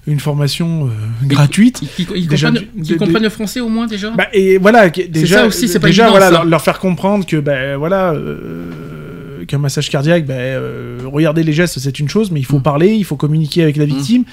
[0.06, 0.90] une formation euh,
[1.26, 1.82] gratuite.
[1.98, 4.10] Ils, ils Déjà, comprennent, ils le français au moins déjà?
[4.10, 6.32] Bah, et voilà, déjà, ça aussi, pas déjà évident, voilà, ça.
[6.32, 11.52] leur, leur faire comprendre que ben voilà, euh, qu'un massage cardiaque, ben, euh, regarder les
[11.52, 14.24] gestes, c'est une chose, mais il faut parler, il faut communiquer avec la victime.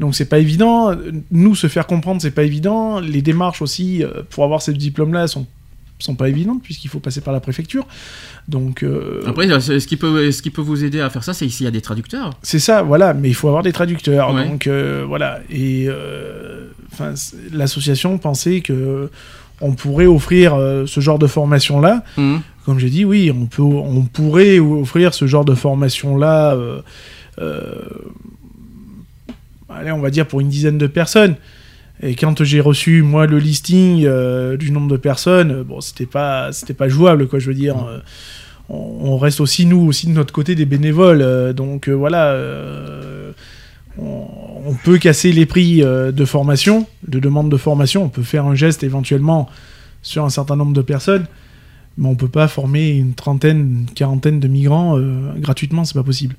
[0.00, 0.92] Donc c'est pas évident.
[1.30, 3.00] Nous se faire comprendre, c'est pas évident.
[3.00, 5.46] Les démarches aussi euh, pour avoir ce diplôme-là sont
[5.98, 7.86] sont pas évidentes puisqu'il faut passer par la préfecture.
[8.48, 11.46] Donc euh, Après, ce qui peut ce qui peut vous aider à faire ça, c'est
[11.50, 12.30] s'il y a des traducteurs.
[12.42, 14.34] c'est ça, voilà, mais il faut avoir des traducteurs.
[14.34, 14.48] Ouais.
[14.48, 15.40] Donc euh, voilà.
[15.50, 15.88] Et
[16.92, 17.12] enfin,
[17.52, 19.10] l'association pensait que
[19.60, 20.56] on pourrait offrir
[20.86, 22.02] ce genre de formation-là.
[22.16, 22.40] Mhm.
[22.64, 26.82] Comme j'ai dit, oui, on, peut, on pourrait offrir ce genre de formation-là, euh,
[27.40, 27.72] euh,
[29.70, 31.36] allez, on va dire pour une dizaine de personnes.
[32.02, 36.06] Et quand j'ai reçu, moi, le listing euh, du nombre de personnes, euh, bon, c'était
[36.06, 37.76] pas, c'était pas jouable, quoi, je veux dire.
[37.76, 37.98] euh,
[38.70, 41.20] on, on reste aussi, nous, aussi de notre côté, des bénévoles.
[41.20, 42.34] euh, donc, voilà.
[43.98, 44.26] on,
[44.66, 48.04] on peut casser les prix de formation, de demande de formation.
[48.04, 49.48] On peut faire un geste éventuellement
[50.02, 51.26] sur un certain nombre de personnes,
[51.98, 53.58] mais on peut pas former une trentaine,
[53.88, 54.98] une quarantaine de migrants
[55.36, 56.36] gratuitement, c'est pas possible.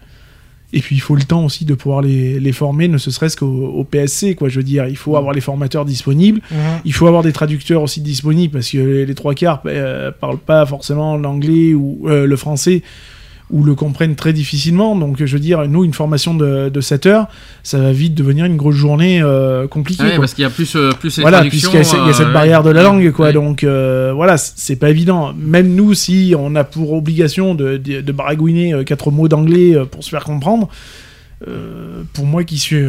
[0.74, 3.45] Et puis il faut le temps aussi de pouvoir les, les former, ne serait-ce qu'au
[3.67, 4.48] au PSC, quoi.
[4.50, 6.58] Je veux dire, il faut avoir les formateurs disponibles, Mhm.
[6.85, 10.38] il faut avoir des traducteurs aussi disponibles parce que les, les trois quarts euh, parlent
[10.38, 12.83] pas forcément l'anglais ou euh, le français
[13.52, 14.96] ou le comprennent très difficilement.
[14.96, 17.28] Donc je veux dire, nous, une formation de, de 7 heures,
[17.64, 20.04] ça va vite devenir une grosse journée euh, compliquée.
[20.04, 20.20] Ouais, quoi.
[20.20, 22.34] parce qu'il y a plus euh, plus les Voilà, puisqu'il y a, y cette euh,
[22.34, 23.28] barrière de la langue, quoi.
[23.28, 23.34] Ouais.
[23.34, 25.34] Donc euh, voilà, c'est pas évident.
[25.38, 30.04] Même nous, si on a pour obligation de, de, de baragouiner quatre mots d'anglais pour
[30.04, 30.70] se faire comprendre,
[32.14, 32.84] pour moi qui suis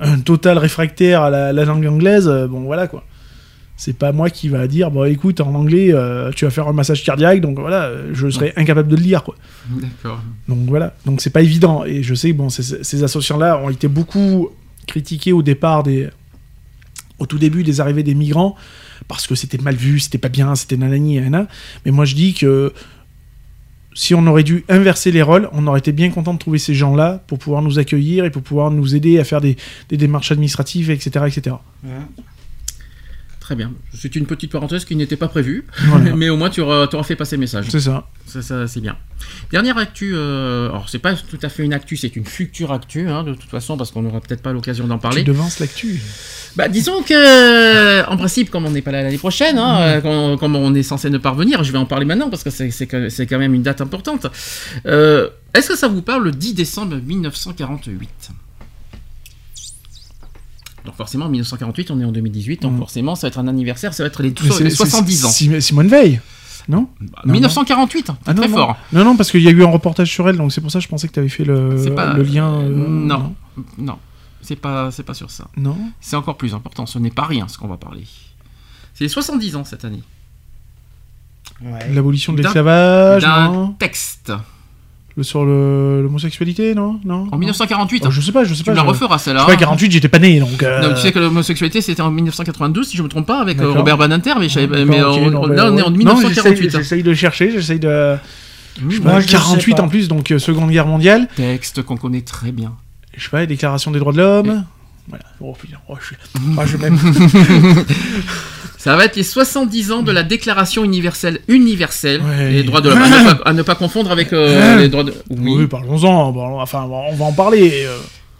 [0.00, 3.04] un total réfractaire à la, la langue anglaise, bon voilà quoi.
[3.76, 6.72] C'est pas moi qui va dire, bon écoute, en anglais, euh, tu vas faire un
[6.72, 9.34] massage cardiaque, donc voilà, je serais incapable de le lire, quoi.
[9.68, 10.20] D'accord.
[10.48, 11.84] Donc voilà, donc c'est pas évident.
[11.84, 14.50] Et je sais que bon, ces, ces associations-là ont été beaucoup
[14.86, 16.08] critiquées au départ des,
[17.18, 18.56] au tout début des arrivées des migrants
[19.08, 21.46] parce que c'était mal vu, c'était pas bien, c'était nanani nanana.
[21.84, 22.72] Mais moi je dis que
[23.94, 26.74] si on aurait dû inverser les rôles, on aurait été bien content de trouver ces
[26.74, 29.56] gens-là pour pouvoir nous accueillir et pour pouvoir nous aider à faire des,
[29.88, 31.56] des démarches administratives, etc., etc.
[33.44, 33.72] Très bien.
[33.92, 36.16] C'est une petite parenthèse qui n'était pas prévue, Voilà.
[36.16, 37.66] mais au moins tu auras, tu auras fait passer le message.
[37.68, 38.06] C'est ça.
[38.24, 38.96] Ça, ça, c'est bien.
[39.50, 43.06] Dernière actu, euh, alors c'est pas tout à fait une actu, c'est une future actu,
[43.06, 45.24] hein, de toute façon, parce qu'on n'aura peut-être pas l'occasion d'en parler.
[45.24, 46.00] Tu devances l'actu.
[46.56, 50.56] Bah, disons que, en principe, comme on n'est pas là l'année prochaine, hein, euh, comme,
[50.56, 52.86] on est censé ne pas revenir, je vais en parler maintenant parce que c'est, c'est,
[52.86, 54.26] que- c'est quand même une date importante.
[54.86, 58.30] Euh, est-ce que ça vous parle le 10 décembre 1948
[60.84, 62.78] Donc forcément, 1948, on est en 2018, donc Mm.
[62.78, 65.24] forcément, ça va être un anniversaire, ça va être les, Mais c'est- les c'est- 70
[65.24, 65.28] ans.
[65.30, 66.20] c'est Simone Veil,
[66.68, 68.16] non Non, 1948, non.
[68.22, 68.56] c'est Ah, non, très non.
[68.56, 68.76] fort.
[68.92, 70.78] Non, non, parce qu'il y a eu un reportage sur elle, donc c'est pour ça
[70.80, 72.52] que je pensais que tu avais fait le, C'est pas- le lien.
[72.60, 73.34] euh, non,
[73.78, 73.98] non,
[74.42, 75.48] c'est pas, c'est pas sur ça.
[75.56, 75.76] Non.
[76.02, 76.84] C'est encore plus important.
[76.84, 78.04] Ce n'est pas rien ce qu'on va parler.
[78.92, 80.02] C'est les 70 ans cette année.
[81.92, 84.32] L'abolition de l'esclavage, D'un non texte.
[85.22, 86.98] Sur le- l'homosexualité, non?
[87.04, 87.28] Non?
[87.30, 88.02] En 1948.
[88.06, 88.72] Oh, je sais pas, je sais Tu pas.
[88.72, 89.42] me la je- referas celle-là.
[89.42, 90.60] Je sais pas, 48, j'étais pas né, donc.
[90.62, 93.60] euh, Non, tu sais que l'homosexualité c'était en 1992 si je me trompe pas avec
[93.60, 93.70] euh.
[93.72, 96.62] Robert Badinter mais, D'accord, mais on- non, là on est en Non, 1948.
[96.64, 98.16] j'essaye- J'essaye de chercher, j'essaye de.
[98.76, 99.82] Je sais Moi, pas, je sais 48 pas.
[99.84, 101.28] en plus, donc euh, Seconde Guerre mondiale.
[101.36, 102.72] Texte qu'on connaît très bien.
[103.16, 104.64] Je sais pas, Déclaration des droits de l'homme.
[105.08, 105.24] Voilà.
[105.40, 106.16] Oh putain, oh, je suis.
[106.58, 106.98] Ah, je m'aime.
[108.84, 112.52] Ça va être les 70 ans de la Déclaration universelle universelle Ouais.
[112.52, 113.00] des droits de l'homme.
[113.00, 115.14] À, ne pas- à ne pas confondre avec euh, les droits de.
[115.30, 116.32] Oui, parlons-en.
[116.32, 117.86] bon, enfin, on va en parler.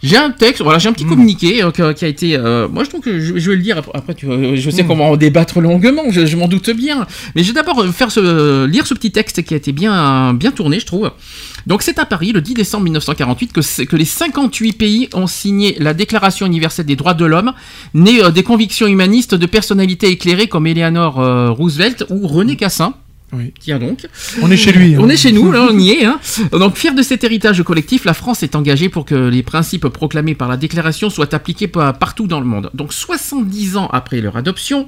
[0.04, 0.94] J'ai un texte, voilà, j'ai un Hmm.
[0.94, 2.36] petit communiqué euh, qui, qui a été.
[2.36, 3.92] euh, moi, je trouve que je, je vais le lire après.
[3.94, 4.86] après, tu, euh, je sais Mm.
[4.86, 7.06] qu'on va en débattre longuement, je, je m'en doute bien.
[7.34, 10.34] Mais je vais d'abord euh, faire ce, lire ce petit texte qui a été bien,
[10.34, 11.10] bien tourné, je trouve.
[11.66, 15.74] Donc, c'est à Paris, le 10 décembre 1948, que, que les 58 pays ont signé
[15.80, 17.52] la Déclaration universelle des droits de l'homme,
[17.94, 21.14] née des convictions humanistes de personnalités éclairées comme Eleanor
[21.56, 22.92] Roosevelt ou René Cassin.
[23.60, 24.06] Tiens donc.
[24.42, 24.98] On est chez lui, hein.
[25.02, 26.04] On est chez nous, là, on y est.
[26.04, 26.18] hein.
[26.52, 30.34] Donc, fier de cet héritage collectif, la France est engagée pour que les principes proclamés
[30.34, 32.70] par la déclaration soient appliqués pa- partout dans le monde.
[32.74, 34.86] Donc, 70 ans après leur adoption,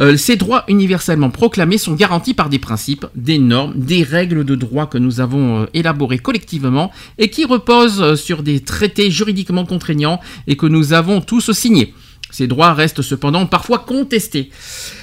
[0.00, 4.54] euh, ces droits universellement proclamés sont garantis par des principes, des normes, des règles de
[4.54, 9.64] droit que nous avons euh, élaborées collectivement et qui reposent euh, sur des traités juridiquement
[9.66, 11.94] contraignants et que nous avons tous signés.
[12.30, 14.50] Ces droits restent cependant parfois contestés.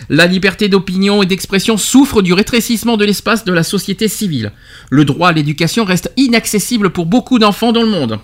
[0.09, 4.51] La liberté d'opinion et d'expression souffre du rétrécissement de l'espace de la société civile.
[4.89, 8.19] Le droit à l'éducation reste inaccessible pour beaucoup d'enfants dans le monde.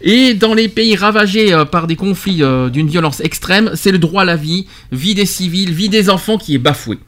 [0.00, 3.98] Et dans les pays ravagés euh, par des conflits euh, d'une violence extrême, c'est le
[3.98, 6.98] droit à la vie, vie des civils, vie des enfants qui est bafoué.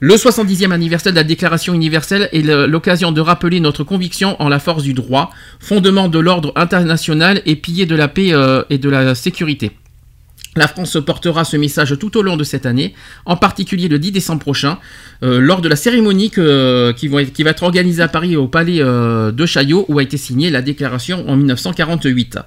[0.00, 4.58] Le 70e anniversaire de la Déclaration universelle est l'occasion de rappeler notre conviction en la
[4.58, 8.88] force du droit, fondement de l'ordre international et pilier de la paix euh, et de
[8.88, 9.70] la sécurité.
[10.54, 12.92] La France portera ce message tout au long de cette année,
[13.24, 14.76] en particulier le 10 décembre prochain,
[15.22, 18.36] euh, lors de la cérémonie que- qui, vont être- qui va être organisée à Paris
[18.36, 22.38] au palais euh, de Chaillot, où a été signée la déclaration en 1948.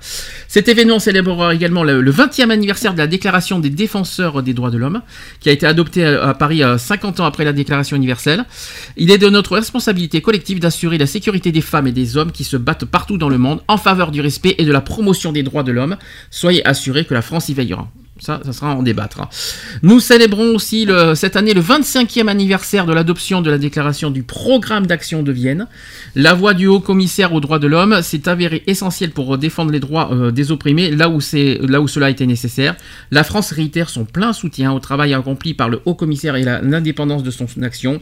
[0.47, 4.69] Cet événement célébrera également le, le 20e anniversaire de la déclaration des défenseurs des droits
[4.69, 5.01] de l'homme,
[5.39, 8.45] qui a été adoptée à, Paris euh, 50 ans après la déclaration universelle.
[8.97, 12.43] Il est de notre responsabilité collective d'assurer la sécurité des femmes et des hommes qui
[12.43, 15.41] se battent partout dans le monde en faveur du respect et de la promotion des
[15.41, 15.97] droits de l'homme.
[16.29, 17.89] Soyez assurés que la France y veillera.
[18.17, 19.27] Ça, ça sera en débattre.
[19.83, 24.23] Nous célébrons aussi le- cette année le 25e anniversaire de l'adoption de la déclaration du
[24.23, 25.67] programme d'action de Vienne.
[26.15, 29.81] La voix du haut commissaire aux droits de l'homme s'est avérée essentielle pour défendre les
[29.81, 31.19] droits euh, des opprimés là où,
[31.67, 32.75] là où cela était nécessaire.
[33.11, 37.21] La France réitère son plein soutien au travail accompli par le haut commissaire et l'indépendance
[37.21, 38.01] de son action.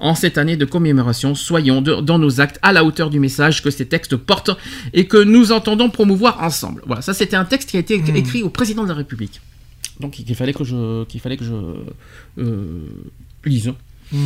[0.00, 3.62] En cette année de commémoration, soyons de- dans nos actes à la hauteur du message
[3.62, 4.50] que ces textes portent
[4.92, 6.82] et que nous entendons promouvoir ensemble.
[6.84, 9.40] Voilà, ça c'était un texte qui a été écrit au président de la République.
[10.00, 11.52] Donc il fallait que je, qu'il fallait que je
[12.38, 12.78] euh,
[13.44, 13.72] lise.
[14.10, 14.18] Tu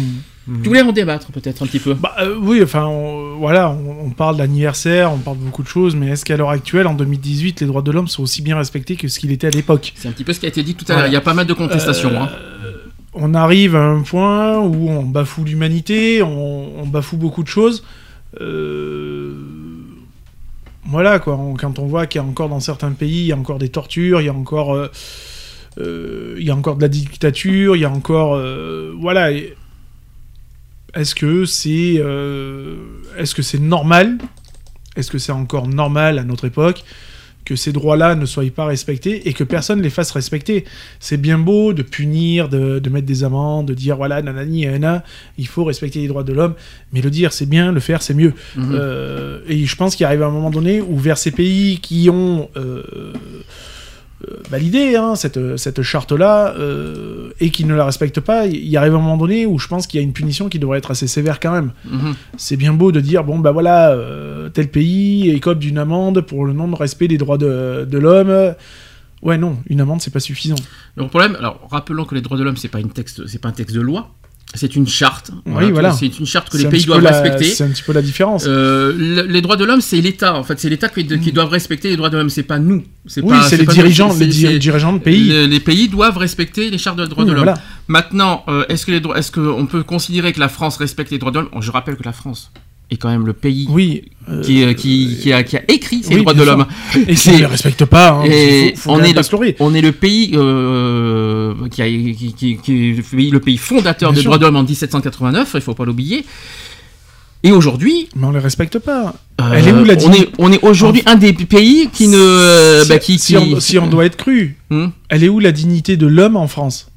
[0.68, 4.10] voulais en débattre peut-être un petit peu Bah, euh, oui, enfin, on- voilà, on, on
[4.10, 7.60] parle d'anniversaire, on parle de beaucoup de choses, mais est-ce qu'à l'heure actuelle, en 2018,
[7.60, 9.92] les droits de l'homme sont aussi bien respectés que ce qu'il était à l'époque?
[9.94, 10.96] C'est un petit peu ce qui a été dit tout à l'heure.
[11.02, 11.08] Voilà.
[11.08, 12.10] Il y a pas mal de contestations.
[12.10, 12.28] Euh, hein.
[13.14, 17.84] On arrive à un point où on bafoue l'humanité, on, on bafoue beaucoup de choses.
[18.40, 19.34] Euh,
[20.84, 21.38] Voilà, quoi.
[21.58, 23.68] quand on voit qu'il y a encore dans certains pays, il y a encore des
[23.68, 24.74] tortures, il y a encore,
[25.78, 29.30] il y a encore de la dictature, il y a encore, euh, voilà.
[30.94, 32.76] Est-ce que c'est, euh,
[33.18, 34.18] est-ce que c'est normal?
[34.96, 36.84] Est-ce que c'est encore normal à notre époque
[37.44, 40.64] que ces droits-là ne soient pas respectés et que personne les fasse respecter?
[40.98, 45.04] C'est bien beau de punir, de, de mettre des amendes, de dire voilà, nanani, nanana,
[45.36, 46.54] il faut respecter les droits de l'homme,
[46.92, 48.32] mais le dire c'est bien, le faire c'est mieux.
[48.56, 48.72] Mhm.
[48.72, 52.48] Euh, et je pense qu'il arrive un moment donné où vers ces pays qui ont
[52.56, 53.12] euh,
[54.24, 58.78] euh, validé hein, cette, cette charte-là euh, et qui ne la respectent pas, il y
[58.78, 60.90] arrive un moment donné où je pense qu'il y a une punition qui devrait être
[60.90, 61.72] assez sévère quand même.
[61.84, 62.14] Mhm.
[62.38, 66.46] C'est bien beau de dire bon bah voilà euh, tel pays écope d'une amende pour
[66.46, 68.54] le non-respect des droits de, de l'homme.
[69.20, 70.56] Ouais non, une amende c'est pas suffisant.
[70.94, 73.50] Le problème, alors rappelons que les droits de l'homme c'est pas une texte, c'est pas
[73.50, 74.14] un texte de loi,
[74.54, 75.30] c'est une charte.
[75.44, 75.92] Oui, voilà.
[75.92, 77.44] C'est une charte que C'est les pays doivent la- respecter.
[77.52, 78.44] C'est un petit peu la différence.
[78.46, 80.34] Euh, le- les droits de l'homme, c'est l'État.
[80.34, 82.30] En fait, c'est l'État qui, qui doivent respecter les droits de l'homme.
[82.30, 82.76] C'est pas nous.
[82.76, 82.82] Mm.
[83.22, 85.24] Oui, c'est les dirigeants- c'est- les c'est- diri- dirigeants de pays.
[85.28, 87.44] Les, les pays doivent respecter les chartes de droits Oui, de l'homme.
[87.44, 87.60] voilà.
[87.88, 91.18] Maintenant, euh, est-ce que les droits, est-ce qu'on peut considérer que la France respecte les
[91.18, 91.50] droits de l'homme?
[91.60, 92.50] Je rappelle que la France
[92.90, 96.02] est quand même le pays Oui, euh, qui, euh, qui, qui a, qui a écrit
[96.04, 96.66] ces oui, droits de l'homme.
[97.08, 99.80] Et qui ne les respecte pas, hein, et faut- faut on, est le, on est
[99.80, 104.30] le pays euh, qui, a, qui, qui- qui est le pays, fondateur Bien des sûr.
[104.30, 106.24] droits de l'homme en 1789, il faut pas l'oublier.
[107.42, 109.14] Et aujourd'hui, Mais on les respecte pas.
[109.40, 112.16] euh, Elle est où la on est, on est aujourd'hui un des pays qui ne,
[112.16, 114.86] euh, si, bah, qui, si qui- on, si on doit être cru, Hmm.
[115.08, 116.88] elle est où la dignité de l'homme en France?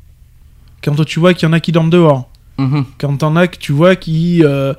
[0.84, 2.86] Quand tu vois qu'il y en a qui dorment dehors, Mhm.
[3.00, 4.74] quand t'en as que tu vois qui, euh, euh,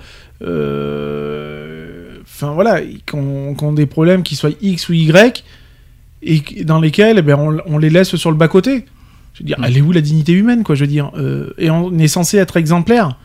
[2.23, 5.45] enfin voilà, qui ont des problèmes qui soient X ou Y,
[6.23, 8.85] et dans lesquels eh ben, on, on les laisse sur le bas côté.
[9.35, 9.65] Je veux dire, Hmm.
[9.65, 12.37] elle est où la dignité humaine, quoi Je veux dire, Euh, et on est censé
[12.39, 13.17] être exemplaire.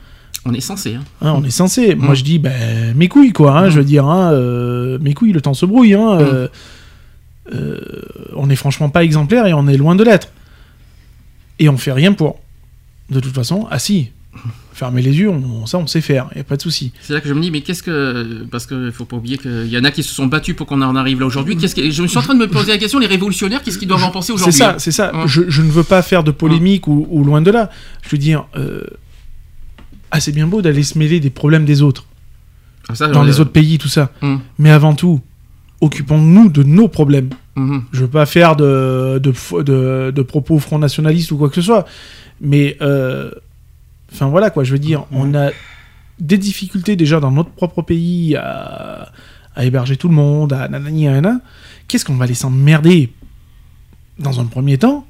[0.45, 0.93] On est censé.
[0.95, 1.03] hein.
[1.21, 1.95] Hein, on est censé.
[1.95, 2.15] Moi, Mm.
[2.15, 3.57] je dis, ben, mes couilles, quoi.
[3.57, 5.95] Hein, Je veux dire, hein, euh, mes couilles, le temps se brouille.
[5.95, 6.47] Hein, euh,
[7.53, 7.79] euh,
[8.35, 10.29] on est franchement pas exemplaire et on est loin de l'être.
[11.59, 12.39] Et on fait rien pour.
[13.09, 14.11] De toute façon, ah si,
[14.73, 16.27] fermer les yeux, on, ça, on sait faire.
[16.35, 16.91] Y a pas de souci.
[17.01, 18.45] C'est là que je me dis, mais qu'est-ce que.
[18.51, 20.81] Parce qu'il faut pas oublier qu'il y en a qui se sont battus pour qu'on
[20.81, 21.55] en arrive là aujourd'hui.
[21.57, 21.89] Qu'est-ce que...
[21.89, 24.03] Je me suis en train de me poser la question, les révolutionnaires, qu'est-ce qu'ils doivent
[24.03, 25.11] en penser C'est aujourd'hui ça, hein c'est ça.
[25.13, 27.69] Hein Je, je ne veux pas faire de polémique ou, ou loin de là.
[28.03, 28.81] Je veux dire, euh,
[30.11, 32.05] ah, c'est bien beau d'aller se mêler des problèmes des autres.
[32.89, 34.11] Ah, ça, dans euh, les autres pays, tout ça.
[34.21, 35.21] hum, Mais avant tout,
[35.81, 37.29] occupons-nous de nos problèmes.
[37.55, 41.61] hum, Je veux pas faire de, de, de propos front nationaliste ou quoi que ce
[41.61, 41.85] soit.
[42.41, 43.31] Mais euh,
[44.13, 45.51] Enfin voilà quoi, je veux dire, on a
[46.19, 49.11] des difficultés déjà dans notre propre pays à,
[49.55, 51.39] à héberger tout le monde, à nanani nanana.
[51.87, 53.11] Qu'est-ce qu'on va les s'emmerder
[54.19, 55.05] dans un premier temps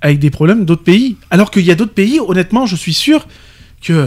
[0.00, 1.16] avec des problèmes d'autres pays?
[1.30, 3.26] Alors qu'il y a d'autres pays, honnêtement, je suis sûr
[3.80, 4.04] que.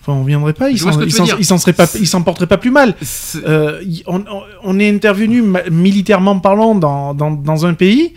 [0.00, 1.36] Enfin, on viendrait pas, ils s'en s'en- dire.
[1.38, 2.94] ils s'en seraient pas, ils s'en porteraient pas plus mal.
[3.46, 8.12] Euh, on, est intervenu militairement parlant dans, dans, dans un pays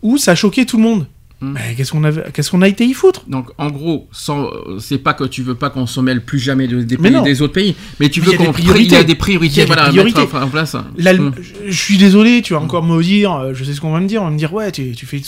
[0.00, 1.06] où ça a choqué tout le monde.
[1.40, 1.52] Hmm.
[1.52, 3.22] Mais qu'est-ce qu'on avait, qu'est-ce qu'on a été y foutre?
[3.28, 4.50] Donc en gros, sans,
[4.80, 7.42] c'est pas que tu veux pas qu'on se mêle plus jamais de- des, pays, des
[7.42, 8.84] autres pays, mais tu veux des qu'on priorités.
[8.86, 10.20] il y a des priorités, des voilà, à priorités.
[10.22, 10.74] mettre en, place.
[10.96, 11.34] L'Allem- Mm.
[11.68, 14.08] je, suis désolé, tu vas encore me dire, euh, je sais ce qu'on va me
[14.08, 15.20] dire, on va me dire, ouais, tu, tu fais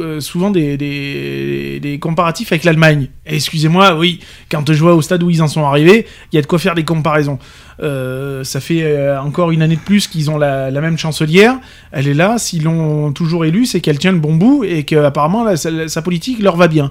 [0.00, 3.08] euh, souvent des, des, des comparatifs avec l'Allemagne.
[3.24, 4.20] Excusez-moi, oui,
[4.50, 6.58] quand je vois au stade où ils en sont arrivés, il y a de quoi
[6.58, 7.38] faire des comparaisons.
[7.80, 11.58] Euh, ça fait euh, encore une année de plus qu'ils ont la, même chancelière.
[11.92, 15.56] Elle est là, s'ils l'ont toujours élue, c'est qu'elle tient le bon bout et qu'apparemment
[15.56, 16.90] sa politique leur va bien.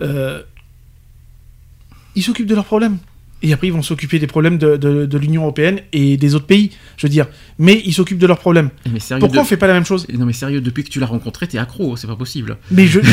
[0.00, 0.42] Euh,
[2.16, 2.98] ils s'occupent de leurs problèmes.
[3.42, 6.46] Et après, ils vont s'occuper des problèmes de, de- de l'Union Européenne et des autres
[6.46, 7.26] pays, je veux dire.
[7.58, 8.68] Mais ils s'occupent de leurs problèmes.
[8.92, 10.06] Mais sérieux, Pourquoi de- on fait pas la même chose?
[10.12, 12.58] Non mais sérieux, depuis que tu l'as rencontré, t'es accro, c'est pas possible.
[12.70, 13.06] Mais je, mais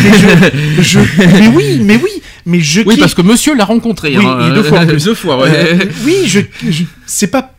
[0.81, 0.99] je, je-
[1.39, 2.09] mais oui, mais oui,
[2.45, 2.81] mais je.
[2.81, 4.17] Oui, kiffe- parce que monsieur l'a rencontré.
[4.17, 5.49] Oui, hein, et deux fois deux fois, ouais.
[5.53, 7.53] Euh, oui, je, je- c'est pas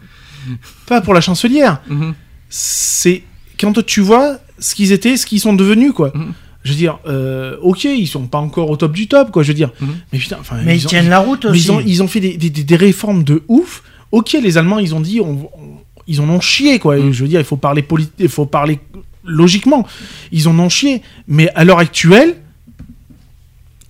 [0.86, 1.80] pas pour la chancelière.
[1.88, 2.14] Mhm.
[2.50, 3.22] C'est
[3.58, 6.12] quand tu vois ce qu'ils étaient, ce qu'ils sont devenus, quoi.
[6.14, 6.32] Mhm.
[6.68, 9.42] Je veux dire, euh, ok, ils sont pas encore au top du top, quoi.
[9.42, 9.88] Je veux dire, Mhm.
[10.12, 11.64] mais putain, enfin, Mais ils ont- tiennent la route mais aussi.
[11.64, 13.82] ils ont, ils ont fait des, des- des- des réformes de ouf.
[14.12, 16.96] Ok, les Allemands, ils ont dit, on, on- ils en ont chié, quoi.
[16.98, 17.08] Mm.
[17.08, 17.82] Et Je veux dire, il faut parler
[18.18, 18.80] il faut parler
[19.24, 19.86] logiquement.
[20.30, 21.00] Ils en ont chié.
[21.26, 22.36] Mais à l'heure actuelle,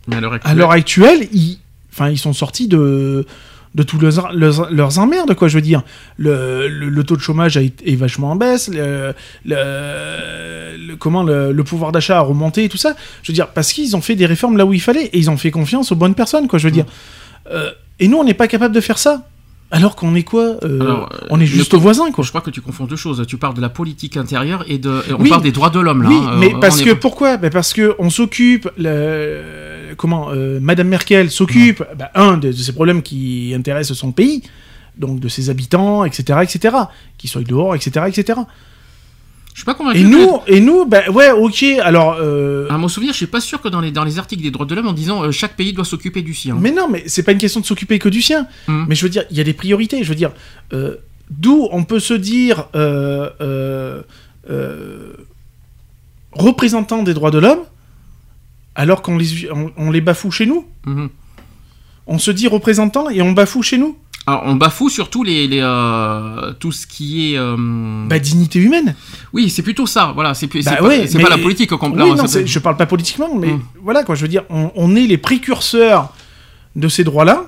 [0.07, 1.59] Mais à l'heure à actuelle, l'heure actuelle, ils,
[1.93, 3.27] enfin, ils sont sortis de
[3.79, 5.83] de tous leurs, leurs, leurs emmerdes, quoi, je veux dire.
[6.19, 9.15] Le, le, le taux de chômage a est vachement en baisse, le,
[9.47, 12.95] le- comment le, pouvoir d'achat a remonté et tout ça.
[13.23, 15.31] Je veux dire, parce qu'ils ont fait des réformes là où il fallait, et ils
[15.31, 16.87] ont fait confiance aux bonnes personnes, quoi, je veux dire.
[17.53, 19.23] Euh, et nous, on n'est pas capable de faire ça.
[19.71, 22.25] Alors qu'on est quoi euh, Alors, euh, On est juste voisins, quoi.
[22.25, 23.23] je crois que tu confonds deux choses.
[23.29, 25.29] Tu parles de la politique intérieure et de, et on Oui.
[25.29, 26.09] parle des droits de l'homme là.
[26.09, 26.37] Oui, hein.
[26.39, 27.37] mais Euh, parce on que est- pourquoi?
[27.37, 32.53] Ben Parce que on s'occupe, le- comment euh, Madame Merkel s'occupe, ben, un de, de
[32.53, 34.43] ces problèmes qui intéressent son pays,
[34.97, 36.75] donc de ses habitants, etc., etc.,
[37.19, 38.41] qui soient dehors, etc., etc.
[39.59, 39.99] je suis pas convaincu.
[39.99, 41.65] Et que- nous, et nous, ben ouais, ok.
[41.83, 44.41] Alors, euh, À mon souvenir, je suis pas sûr que dans les, dans les articles
[44.41, 46.57] des droits de l'homme en disant euh, chaque pays doit s'occuper du sien.
[46.61, 48.47] mais non, mais c'est pas une question de s'occuper que du sien.
[48.69, 48.87] Mhm.
[48.89, 50.05] Mais je veux dire, il y a des priorités.
[50.05, 50.31] Je veux dire,
[50.73, 50.95] euh,
[51.29, 52.69] d'où on peut se dire
[56.33, 57.61] représentant des droits de l'homme,
[58.75, 60.67] alors qu'on les, on, on les bafoue chez nous.
[60.87, 61.09] Mhm.
[62.07, 63.99] On se dit représentant et on bafoue chez nous.
[64.29, 67.39] Alors, on bafoue surtout les, les, euh, tout ce qui est.
[67.39, 67.57] euh,
[68.07, 68.95] Bah, dignité humaine.
[69.33, 70.13] Oui, c'est plutôt ça.
[70.15, 72.03] Voilà, c'est Bah pas, ouais, c'est mais- pas la politique au complet.
[72.05, 73.63] Oui, hein, non, je parle pas politiquement, mais Mhm.
[73.83, 74.15] voilà quoi.
[74.15, 76.13] Je veux dire, on, on est les précurseurs
[76.77, 77.45] de ces droits-là.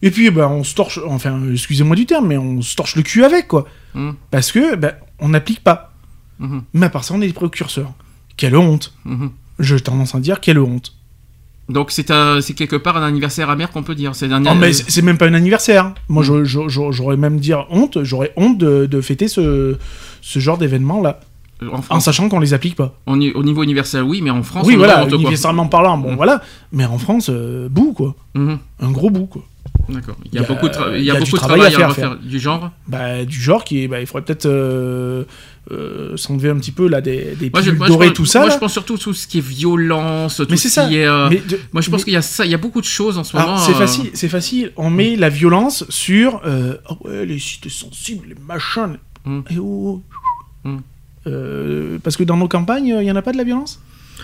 [0.00, 3.02] Et puis, bah, on se torche, enfin, excusez-moi du terme, mais on se torche le
[3.02, 3.66] cul avec, quoi.
[3.94, 4.14] Mhm.
[4.30, 5.92] Parce que, bah, on n'applique pas.
[6.74, 7.92] Mais à part ça, on est les précurseurs.
[8.36, 8.94] Quelle honte.
[9.58, 10.94] J'ai tendance à dire quelle honte.
[11.68, 14.14] Donc c'est un- c'est quelque part un anniversaire amer qu'on peut dire.
[14.14, 15.92] C'est un Non, mais c'est même pas un anniversaire.
[16.08, 18.02] Moi, je- j'aurais même dire honte.
[18.04, 19.76] J'aurais honte de, de fêter ce,
[20.22, 21.20] ce genre d'événement-là.
[21.60, 22.94] euh, en sachant qu'on les applique pas.
[23.06, 25.12] Au niveau universel, oui, mais en France, oui, on voilà, quoi.
[25.16, 26.16] universellement parlant, bon, Mhm.
[26.16, 26.40] voilà.
[26.70, 28.14] Mais en France, euh, bout, quoi.
[28.34, 28.58] Mhm.
[28.80, 29.42] Un gros bout, quoi.
[29.88, 30.14] D'accord.
[30.26, 32.16] Il y a, beaucoup de, travail à à faire.
[32.16, 35.24] Du genre Bah, du genre qui bah, il faudrait peut-être euh,
[35.70, 38.24] euh, s'enlever un petit peu là des, des Moi, je, moi, je dorées, pense- tout
[38.26, 38.40] ça.
[38.40, 38.54] moi, là.
[38.54, 40.86] je pense surtout tout ce qui est violence, tout Mais ce ça.
[40.88, 41.06] qui est.
[41.06, 42.80] euh, Mais de- Moi, je pense mais- qu'il y a ça, il y a beaucoup
[42.80, 43.60] de choses en ce Alors, moment.
[43.60, 44.72] c'est euh, facile, c'est facile.
[44.76, 48.96] On met la violence sur oh ouais, les cités sensibles, les machins.
[49.24, 49.40] Mm.
[49.50, 50.02] Et oh,
[50.64, 50.68] oh.
[50.68, 50.78] Mm.
[51.26, 53.80] Euh, parce que dans nos campagnes, il n'y en a pas de la violence?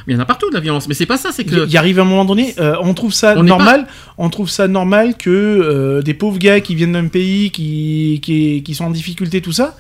[0.09, 1.69] Il y en a partout de la violence, mais c'est pas ça, c'est Il que.
[1.69, 3.87] y arrive un moment donné, euh, on trouve ça On normal.
[4.19, 8.63] On trouve ça normal que euh, des pauvres gars qui viennent d'un pays qui, qui,
[8.65, 9.77] qui sont en difficulté, tout ça,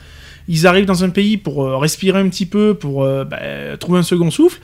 [0.48, 3.38] ils arrivent dans un pays pour euh, respirer un petit peu, pour euh, bah,
[3.78, 4.60] trouver un second souffle,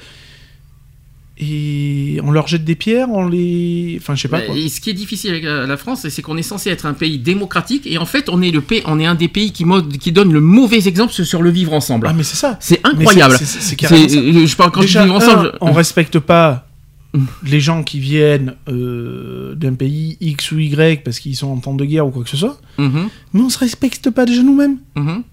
[1.42, 4.54] et on leur jette des pierres, on les, enfin je sais pas quoi.
[4.54, 6.92] et ce qui est difficile avec la la France, c'est qu'on est censé être un
[6.92, 9.64] pays démocratique et en fait, on est le pays, on est un des pays qui,
[10.12, 12.08] donne le mauvais exemple sur le vivre ensemble.
[12.10, 12.58] Ah mais c'est ça.
[12.60, 13.36] c'est incroyable.
[13.38, 15.52] c'est- Je parle quand Déjà, je dis vivre ensemble.
[15.54, 16.66] un, on respecte pas
[17.12, 17.24] Mm.
[17.44, 21.74] les gens qui viennent euh, d'un pays X ou Y parce qu'ils sont en temps
[21.74, 24.76] de guerre ou quoi que ce soit, Mhm, mais on se respecte pas déjà nous-mêmes.
[24.94, 25.24] mhm.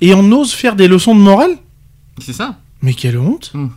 [0.00, 1.56] Et on ose faire des leçons de morale
[2.18, 2.58] C'est ça.
[2.82, 3.68] Mais quelle honte Mm.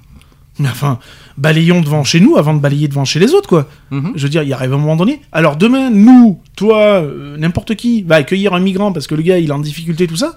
[0.59, 0.99] Mais enfin,
[1.35, 3.67] balayons devant chez nous avant de balayer devant chez les autres, quoi.
[3.91, 5.19] Je veux dire, il arrive un moment donné.
[5.31, 9.39] Alors demain, nous, toi, euh, n'importe qui, va accueillir un migrant parce que le gars,
[9.39, 10.35] il est en difficulté, tout ça.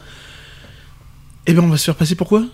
[1.47, 2.44] Eh ben, on va se faire passer pour quoi?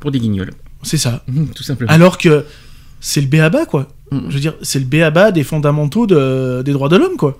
[0.00, 0.50] Pour des guignols.
[0.82, 1.22] C'est ça.
[1.28, 1.90] Mhm, Tout simplement.
[1.92, 2.46] Alors que
[3.00, 3.88] c'est le béaba, quoi.
[4.10, 4.18] Mm.
[4.28, 7.38] Je veux dire, c'est le béaba des fondamentaux de- des droits de l'homme, quoi.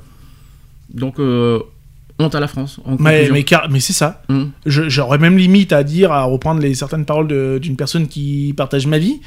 [0.88, 1.58] Donc, euh,
[2.18, 2.78] honte à la France.
[2.84, 4.22] en Mais, mais, car- mais c'est ça.
[4.28, 4.44] Mm.
[4.66, 8.98] J'aurais même limite à dire, à reprendre les certaines paroles d'une personne qui partage ma
[8.98, 9.20] vie.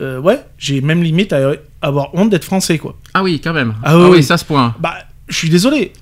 [0.00, 1.52] Euh, ouais, j'ai même limite à
[1.82, 2.96] avoir honte d'être français, quoi.
[3.12, 3.74] Ah oui, quand même.
[3.82, 4.22] Ah oui, oui.
[4.22, 4.74] ça, ce point.
[4.80, 4.94] Bah,
[5.28, 5.92] je suis désolé.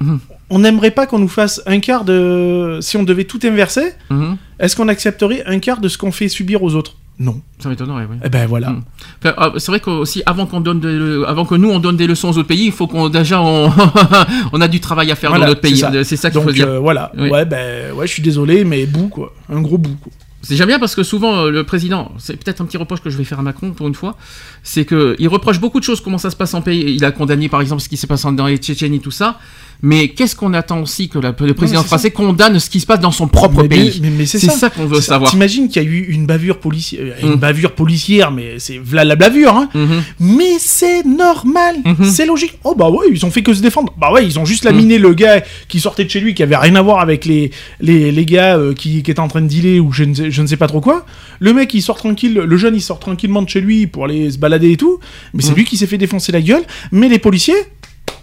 [0.00, 0.20] Mhm.
[0.50, 2.78] On n'aimerait pas qu'on nous fasse un quart de.
[2.80, 4.36] Si on devait tout inverser, Mhm.
[4.60, 6.96] est-ce qu'on accepterait un quart de ce qu'on fait subir aux autres?
[7.20, 7.40] Non.
[7.58, 8.16] Ça m'étonnerait, oui.
[8.24, 8.70] Eh ben voilà.
[8.70, 8.82] Mm.
[9.24, 11.96] Enfin, ah, c'est vrai que aussi avant qu'on donne des- avant que nous on donne
[11.96, 13.72] des leçons aux autres pays, il faut qu'on déjà on,
[14.52, 15.76] on a du travail à faire Voilà, dans notre pays.
[16.04, 16.30] c'est ça.
[16.30, 16.68] Qu'il faut dire.
[16.68, 17.10] euh, voilà.
[17.18, 17.28] Oui.
[17.30, 19.34] Ouais, ben ouais, je suis désolé, mais bout quoi.
[19.52, 20.12] Un gros bout quoi.
[20.42, 23.10] C'est jamais bien parce que souvent euh, le président, c'est peut-être un petit reproche que
[23.10, 24.16] je vais faire à Macron pour une fois,
[24.62, 26.94] c'est que il reproche beaucoup de choses comment ça se passe en pays.
[26.94, 29.38] Il a condamné par exemple ce qui s'est passé dans les Tchétchénies tout ça.
[29.80, 32.98] Mais qu'est-ce qu'on attend aussi que la- le président français condamne ce qui se passe
[32.98, 34.00] dans son propre Mais, pays?
[34.02, 35.30] mais- mais c'est C'est ça, ça qu'on veut savoir.
[35.30, 37.36] T'imagines qu'il y a eu une bavure policière, une Mm.
[37.36, 39.68] bavure policière, mais c'est la bavure, hein.
[39.74, 40.02] Mhm.
[40.18, 42.04] Mais c'est normal, Mhm.
[42.10, 42.58] c'est logique.
[42.64, 43.92] Oh bah ouais, ils ont fait que se défendre.
[44.00, 46.56] Bah ouais, ils ont juste laminé le gars qui sortait de chez lui, qui avait
[46.56, 47.50] rien à voir avec les
[47.80, 50.30] les, les gars euh, qui, qui étaient en train de dealer ou je ne, sais,
[50.32, 51.06] je ne sais pas trop quoi.
[51.38, 54.30] Le mec il sort tranquille, le jeune il sort tranquillement de chez lui pour aller
[54.30, 54.98] se balader et tout.
[55.34, 56.62] Mais c'est lui qui s'est fait défoncer la gueule.
[56.90, 57.54] Mais les policiers,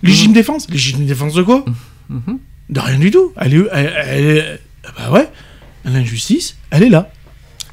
[0.03, 1.65] légitime défense, légitime défense de quoi
[2.09, 2.39] Mhm.
[2.69, 3.31] De rien du tout.
[3.37, 4.59] Elle est, elle, elle est-
[4.97, 5.29] bah ouais,
[5.85, 7.09] l'injustice, elle est là.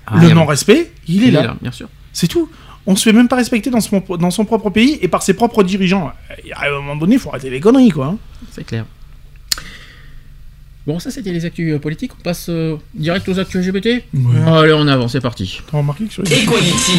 [0.06, 1.56] Ah, le non-respect, il, est il là.
[1.60, 1.88] bien sûr.
[2.12, 2.48] C'est tout.
[2.86, 5.34] On se fait même pas respecter dans son, dans son propre pays et par ses
[5.34, 6.12] propres dirigeants.
[6.54, 8.06] À un moment donné, il faut arrêter les conneries, quoi.
[8.06, 8.18] hein.
[8.50, 8.84] C'est clair.
[10.84, 12.10] Bon, ça c'était les actus euh, politiques.
[12.18, 14.02] On passe euh, direct aux actus LGBT.
[14.48, 15.60] Allez, on avance, c'est parti.
[15.70, 16.32] T'as remarqué que sur les...
[16.42, 16.92] Equality,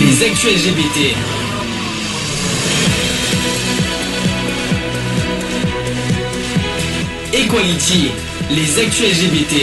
[0.00, 1.14] les actus LGBT.
[7.38, 8.10] Equality,
[8.50, 9.54] les actus LGBT.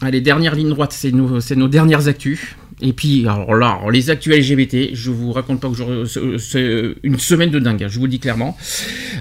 [0.00, 2.40] Allez, dernière ligne droite, c'est nos, dernières actus.
[2.80, 6.04] Et puis, alors là, les actus LGBT, je vous raconte pas que
[6.38, 8.56] c'est- une semaine de dingue, hein, je vous le dis clairement.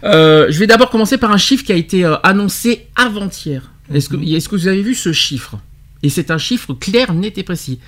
[0.05, 3.71] Euh, je vais d'abord commencer par un chiffre qui a été euh, annoncé avant-hier.
[3.89, 5.57] Que, est-ce que vous avez vu ce chiffre?
[6.03, 7.79] Et c'est un chiffre clair, net et précis.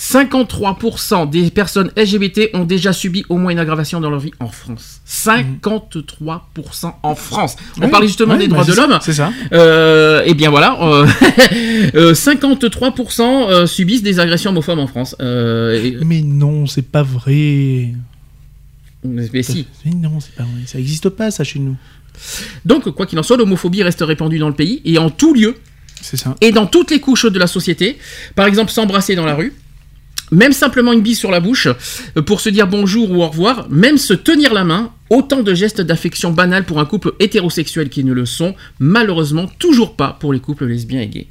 [0.00, 4.48] 53% des personnes LGBT ont déjà subi au moins une aggravation dans leur vie en
[4.48, 5.00] France.
[5.06, 7.56] 53% en France.
[7.76, 8.98] On Ouais, parlait justement des bah, droits de l'homme.
[9.02, 9.30] C'est ça.
[9.52, 11.06] Euh, eh bien voilà, euh,
[11.94, 13.20] euh, 53%
[13.50, 15.14] euh, subissent des agressions homophobes en France.
[15.20, 17.92] Euh, et- Mais non, c'est pas vrai.
[19.04, 19.66] mais si.
[19.84, 20.62] Mais non, c'est pas vrai.
[20.64, 21.76] Ça existe pas, ça, chez nous.
[22.64, 25.56] Donc, quoi qu'il en soit, l'homophobie reste répandue dans le pays et en tout lieu
[26.00, 26.34] C'est ça.
[26.40, 27.98] et dans toutes les couches de la société.
[28.34, 29.52] Par exemple, s'embrasser dans la rue.
[30.30, 31.68] Même simplement une bise sur la bouche
[32.16, 35.52] euh, pour se dire bonjour ou au revoir, même se tenir la main, autant de
[35.54, 40.32] gestes d'affection banals pour un couple hétérosexuel qui ne le sont, malheureusement toujours pas pour
[40.32, 41.26] les couples lesbiens et gays.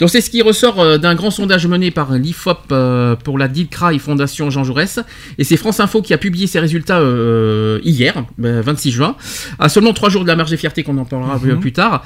[0.00, 3.48] Donc c'est ce qui ressort euh, d'un grand sondage mené par l'IFOP euh, pour la
[3.48, 4.98] DILCRA et Fondation Jean Jaurès,
[5.38, 9.16] et c'est France Info qui a publié ses résultats euh, hier, ben, 26 juin,
[9.58, 11.60] à seulement 3 jours de la marge des fiertés qu'on en parlera Mhm.
[11.60, 12.04] plus tard.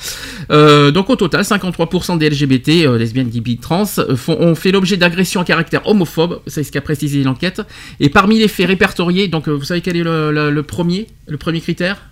[0.51, 4.97] Euh, donc au total, 53% des LGBT, euh, lesbiennes, gays, trans, font- ont fait l'objet
[4.97, 7.63] d'agressions à caractère homophobe, c'est ce qu'a précisé l'enquête.
[8.01, 11.37] Et parmi les faits répertoriés, donc vous savez quel est le, le- le premier, le
[11.37, 12.11] premier critère?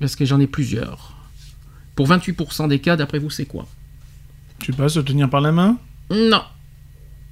[0.00, 1.14] Parce que j'en ai plusieurs.
[1.94, 3.66] Pour 28% des cas, d'après vous, c'est quoi?
[4.60, 5.78] Tu sais pas, se tenir par la main?
[6.10, 6.42] Non,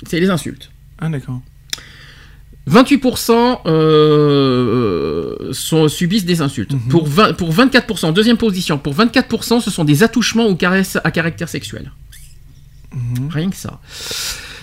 [0.06, 0.70] c'est les insultes.
[0.98, 1.40] Ah, d'accord.
[2.68, 6.72] 28% euh, sont, subissent des insultes.
[6.72, 6.88] Mhm.
[6.88, 11.10] pour, 20 pour 24%, deuxième position, pour 24%, ce sont des attouchements ou caresses à
[11.10, 11.92] caractère sexuel.
[12.92, 13.28] Mhm.
[13.30, 13.80] Rien que ça.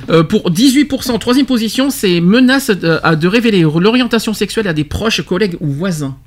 [0.09, 4.83] Euh, pour 18%, troisième position, c'est menace de, à- de révéler l'orientation sexuelle à des
[4.83, 6.17] proches, collègues ou voisins.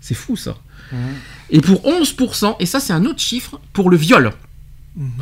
[0.00, 0.56] C'est fou ça.
[1.50, 4.32] Et pour 11%, et ça c'est un autre chiffre, pour le viol.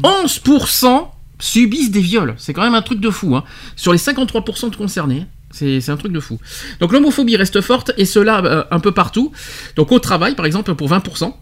[0.03, 1.09] 11%
[1.39, 2.35] subissent des viols.
[2.39, 3.37] C'est quand même un truc de fou.
[3.37, 3.45] hein.
[3.77, 6.39] Sur les 53% de concernés, c'est c'est un truc de fou.
[6.81, 9.33] Donc l'homophobie reste forte, et cela euh, un peu partout.
[9.77, 11.33] Donc au travail, par exemple, pour 20%.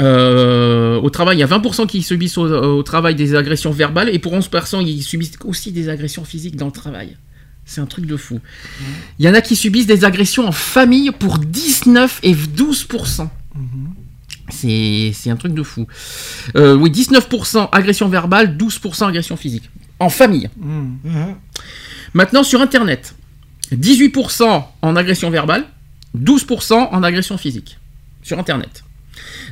[0.00, 4.08] Euh, au travail, il y a 20% qui subissent au, au travail des agressions verbales
[4.08, 7.16] et pour 11%, ils subissent aussi des agressions physiques dans le travail.
[7.64, 8.40] C'est un truc de fou.
[9.18, 13.28] Il y en a qui subissent des agressions en famille pour 19 et 12%.
[14.50, 15.86] C'est un truc de fou.
[16.56, 19.70] Euh, oui, 19% agression verbale, 12% agression physique.
[20.00, 20.50] En famille.
[22.14, 23.14] Maintenant, sur Internet,
[23.72, 25.64] 18% en agression verbale,
[26.18, 27.78] 12% en agression physique.
[28.22, 28.84] Sur Internet.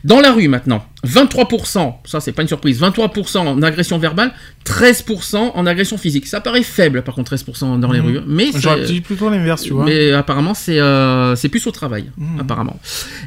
[0.04, 4.32] Dans la rue maintenant, 23%, ça c'est pas une surprise, 23% en agression verbale,
[4.64, 6.26] 13% en agression physique.
[6.26, 8.06] Ça paraît faible par contre 13% dans les Mhm.
[8.06, 9.84] rues, mais J'aurais c'est- dit plutôt l'inverse, tu vois.
[9.84, 12.40] mais apparemment, c'est euh, plus au travail, Mhm.
[12.40, 12.78] apparemment.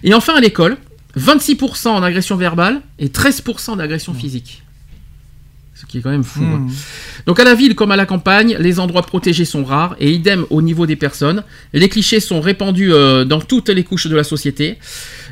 [0.04, 0.78] Et enfin, à l'école,
[1.16, 4.64] 26% en agression verbale et 13% en agression physique.
[5.94, 6.42] Qui est quand même fou.
[6.42, 6.68] Hmm.
[6.70, 6.74] hein.
[7.28, 10.44] Donc à la ville comme à la campagne, les endroits protégés sont rares et idem
[10.50, 11.44] au niveau des personnes.
[11.72, 14.80] Les clichés sont répandus euh, dans toutes les couches de la société.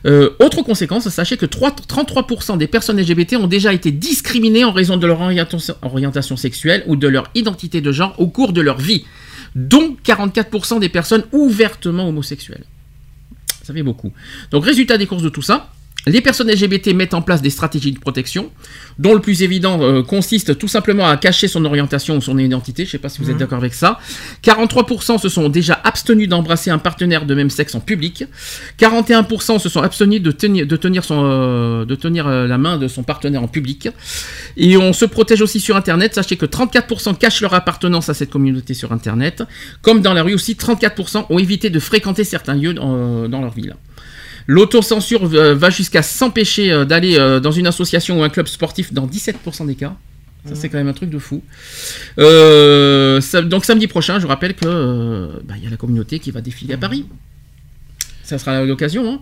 [0.06, 4.72] Euh, autre conséquence, sachez que 3 33% des personnes LGBT ont déjà été discriminées en
[4.72, 8.62] raison de leur orientation, orientation sexuelle ou de leur identité de genre au cours de
[8.62, 9.04] leur vie,
[9.56, 12.66] dont 44% des personnes ouvertement homosexuelles.
[13.64, 14.12] Ça fait beaucoup.
[14.52, 15.72] Donc résultat des courses de tout ça,
[16.08, 18.50] les personnes LGBT mettent en place des stratégies de protection,
[18.98, 22.84] dont le plus évident euh, consiste tout simplement à cacher son orientation ou son identité.
[22.84, 23.40] Je ne sais pas si vous êtes Mhm.
[23.40, 24.00] d'accord avec ça.
[24.42, 28.26] 43% se sont déjà abstenus d'embrasser un partenaire de même sexe en public.
[28.78, 32.78] 41% se sont abstenus de tenir, de tenir, son, euh, de tenir euh, la main
[32.78, 33.90] de son partenaire en public.
[34.58, 36.16] Et on se protège aussi sur Internet.
[36.16, 39.44] Sachez que 34% cachent leur appartenance à cette communauté sur Internet.
[39.82, 43.76] Comme dans la rue aussi, 34% ont évité de fréquenter certains lieux dans leur ville.
[44.48, 48.94] L'autocensure euh, va jusqu'à s'empêcher euh, d'aller euh, dans une association ou un club sportif
[48.94, 49.95] dans 17% des cas.
[50.48, 51.44] Ça, c'est quand même un truc de fou.
[52.18, 56.32] Euh, ça- donc, samedi prochain, je rappelle que euh, bah, y a la communauté qui
[56.32, 57.06] va défiler à Paris.
[58.24, 59.14] Ça sera l'occasion.
[59.14, 59.20] hein.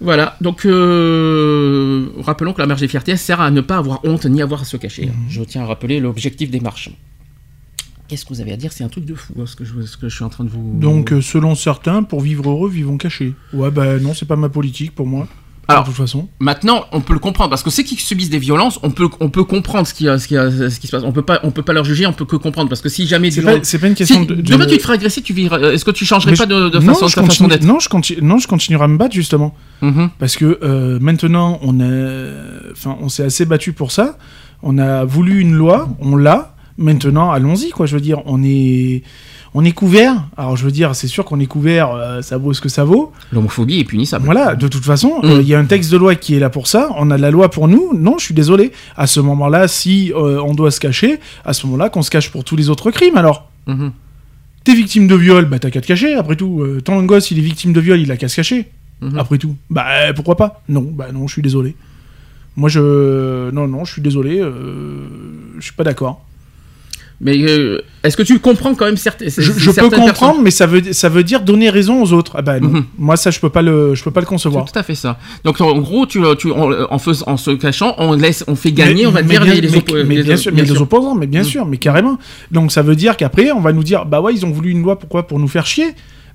[0.00, 4.26] Voilà, donc euh, rappelons que la marche des fiertés sert à ne pas avoir honte
[4.26, 5.08] ni avoir à se cacher.
[5.30, 6.90] Je tiens à rappeler l'objectif des marches.
[8.08, 8.72] Qu'est-ce que vous avez à dire?
[8.72, 10.44] C'est un truc de fou, hein, ce, que je, ce que je suis en train
[10.44, 10.78] de vous.
[10.78, 13.32] Donc, euh, selon certains, pour vivre heureux, vivons cachés.
[13.54, 15.26] Ouais, bah non, c'est pas ma politique pour moi.
[15.66, 16.28] Alors, de toute façon.
[16.40, 19.30] Maintenant, on peut le comprendre parce que ceux qui subissent des violences, on peut, on
[19.30, 21.02] peut comprendre ce qui, ce qui, ce qui se passe.
[21.04, 23.06] On peut pas, on peut pas leur juger, on peut que comprendre parce que si
[23.06, 25.22] jamais C'est pas- gens- pas une question Si de- de- Demain, tu te ferais agresser,
[25.22, 25.72] tu vivrais.
[25.74, 27.64] Est-ce que tu changerais Mais pas de, de non, façon, je façon continue- d'être?
[27.64, 29.54] non, je continue, non, je continuerai à me battre justement.
[29.80, 30.10] Mhm.
[30.18, 32.32] Parce que euh, maintenant, on, est,
[32.72, 34.18] enfin, on s'est assez battu pour ça.
[34.62, 36.53] On a voulu une loi, on l'a.
[36.76, 37.86] Maintenant, allons-y, quoi.
[37.86, 39.02] Je veux dire, on est,
[39.54, 40.24] on est couvert.
[40.36, 42.82] Alors, je veux dire, c'est sûr qu'on est couvert, euh, ça vaut ce que ça
[42.84, 43.12] vaut.
[43.32, 44.24] L'homophobie est punissable.
[44.24, 45.26] Voilà, de toute façon, Mm.
[45.26, 46.88] euh, il y a un texte de loi qui est là pour ça.
[46.96, 47.92] On a la loi pour nous.
[47.96, 48.72] Non, je suis désolé.
[48.96, 52.30] À ce moment-là, si euh, on doit se cacher, à ce moment-là, qu'on se cache
[52.30, 53.48] pour tous les autres crimes, alors.
[53.68, 53.92] Mhm.
[54.64, 56.64] T'es victime de viol, bah t'as qu'à te cacher, après tout.
[56.84, 58.70] Ton gosse, il est victime de viol, il a qu'à se cacher.
[59.02, 59.18] Mhm.
[59.18, 59.54] Après tout.
[59.70, 59.84] Bah
[60.16, 60.62] pourquoi pas?
[60.70, 61.76] Non, bah non, je suis désolé.
[62.56, 63.50] Moi je.
[63.50, 64.38] Non, non, je suis désolé,
[65.58, 66.24] je suis pas d'accord.
[67.20, 70.66] Mais euh, est-ce que tu comprends quand même certaines Je, je peux comprendre, mais ça
[70.66, 72.32] veut, ça veut dire donner raison aux autres.
[72.36, 72.68] Ah bah non.
[72.68, 72.84] Mhm.
[72.98, 74.64] Moi ça, je peux pas le, je peux pas le concevoir.
[74.66, 75.18] C'est tout à fait ça.
[75.44, 78.72] Donc en gros, tu, tu, en, en, fais- en se cachant, on laisse, on fait
[78.72, 80.72] gagner, Mais- on va dire bien- les, les mais- oppo- mais les- bien sûr, les
[80.72, 81.44] opposants, mais bien Mm.
[81.44, 82.18] sûr, mais carrément.
[82.50, 84.82] Donc ça veut dire qu'après, on va nous dire, bah ouais, ils ont voulu une
[84.82, 85.26] loi, pourquoi?
[85.26, 85.86] Pour nous faire chier.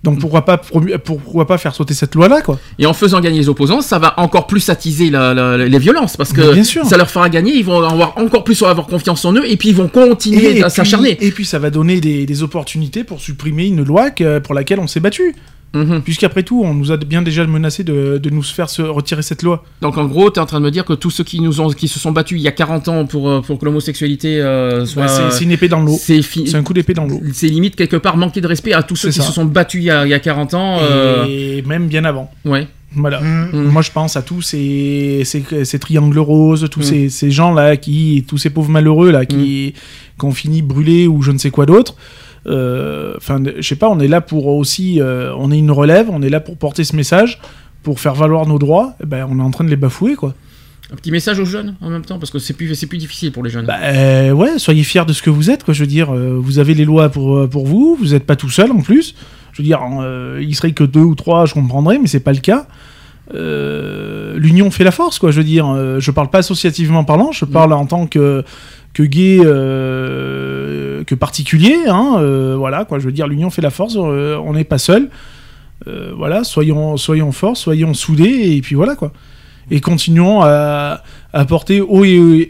[0.04, 0.20] Donc Mm.
[0.20, 2.58] pourquoi pas, promu- pourquoi pas faire sauter cette loi-là, quoi?
[2.78, 6.16] Et en faisant gagner les opposants, ça va encore plus attiser la- la- les violences
[6.16, 6.86] parce que bien sûr.
[6.86, 9.70] ça leur fera gagner, ils vont avoir encore plus avoir confiance en eux et puis
[9.70, 11.18] ils vont continuer à s'acharner.
[11.20, 14.80] et puis ça va donner des, des opportunités pour supprimer une loi que- pour laquelle
[14.80, 15.36] on s'est battu.
[15.74, 16.02] Mhm.
[16.02, 19.44] Puisqu'après tout, on nous a bien déjà menacé de, de nous faire se retirer cette
[19.44, 19.64] loi.
[19.82, 21.62] Donc en gros, tu es en train de me dire que tous ceux qui nous
[21.62, 24.42] ont qui se sont battus il y a 40 ans pour, euh, pour que l'homosexualité
[24.42, 25.96] euh, soit Bah, c'est- une épée dans l'eau.
[26.00, 27.22] C'est fi- C'est un coup d'épée dans l'eau.
[27.34, 29.24] C'est limite quelque part manquer de respect à tous ceux qui ça.
[29.24, 30.78] se sont battus il y a, il y a 40 ans.
[30.82, 32.32] euh, Et même bien avant.
[32.46, 32.68] Ouais.
[32.96, 33.22] Voilà.
[33.22, 33.66] Mhm.
[33.66, 38.26] Moi, je pense à tous ces, ces, ces triangles roses, tous ces, ces gens-là, qui,
[38.28, 39.76] tous ces pauvres malheureux là, qui,
[40.20, 41.94] qui ont fini brûlés ou je ne sais quoi d'autre.
[42.48, 46.10] Euh, Enfin, je sais pas, on est là pour aussi, euh, on est une relève,
[46.10, 47.40] on est là pour porter ce message,
[47.84, 48.94] pour faire valoir nos droits.
[49.04, 50.34] Eh ben, on est en train de les bafouer, quoi.
[50.92, 53.32] Un petit message aux jeunes en même temps parce que c'est plus c'est plus difficile
[53.32, 53.66] pour les jeunes.
[53.68, 55.74] Bah euh, ouais, soyez fiers de ce que vous êtes, quoi.
[55.74, 58.50] Je veux dire, euh, vous avez les lois pour, pour vous, vous n'êtes pas tout
[58.50, 59.14] seul en plus.
[59.52, 62.34] Je veux dire, euh, il serait que deux ou trois, je comprendrais, mais c'est pas
[62.34, 62.66] le cas.
[63.32, 65.30] L'union fait la force, quoi.
[65.30, 68.44] Je veux dire, je parle pas associativement parlant, je parle en tant que
[68.94, 72.16] que gay, euh, que particulier, hein.
[72.20, 73.00] euh, voilà, quoi.
[73.00, 73.96] Je veux dire, l'union fait la force.
[73.98, 75.10] euh, on n'est pas seul.
[76.16, 79.12] Voilà, soyons soyons forts, soyons soudés, et puis voilà, quoi.
[79.72, 81.02] Et continuons à,
[81.48, 82.46] porter haut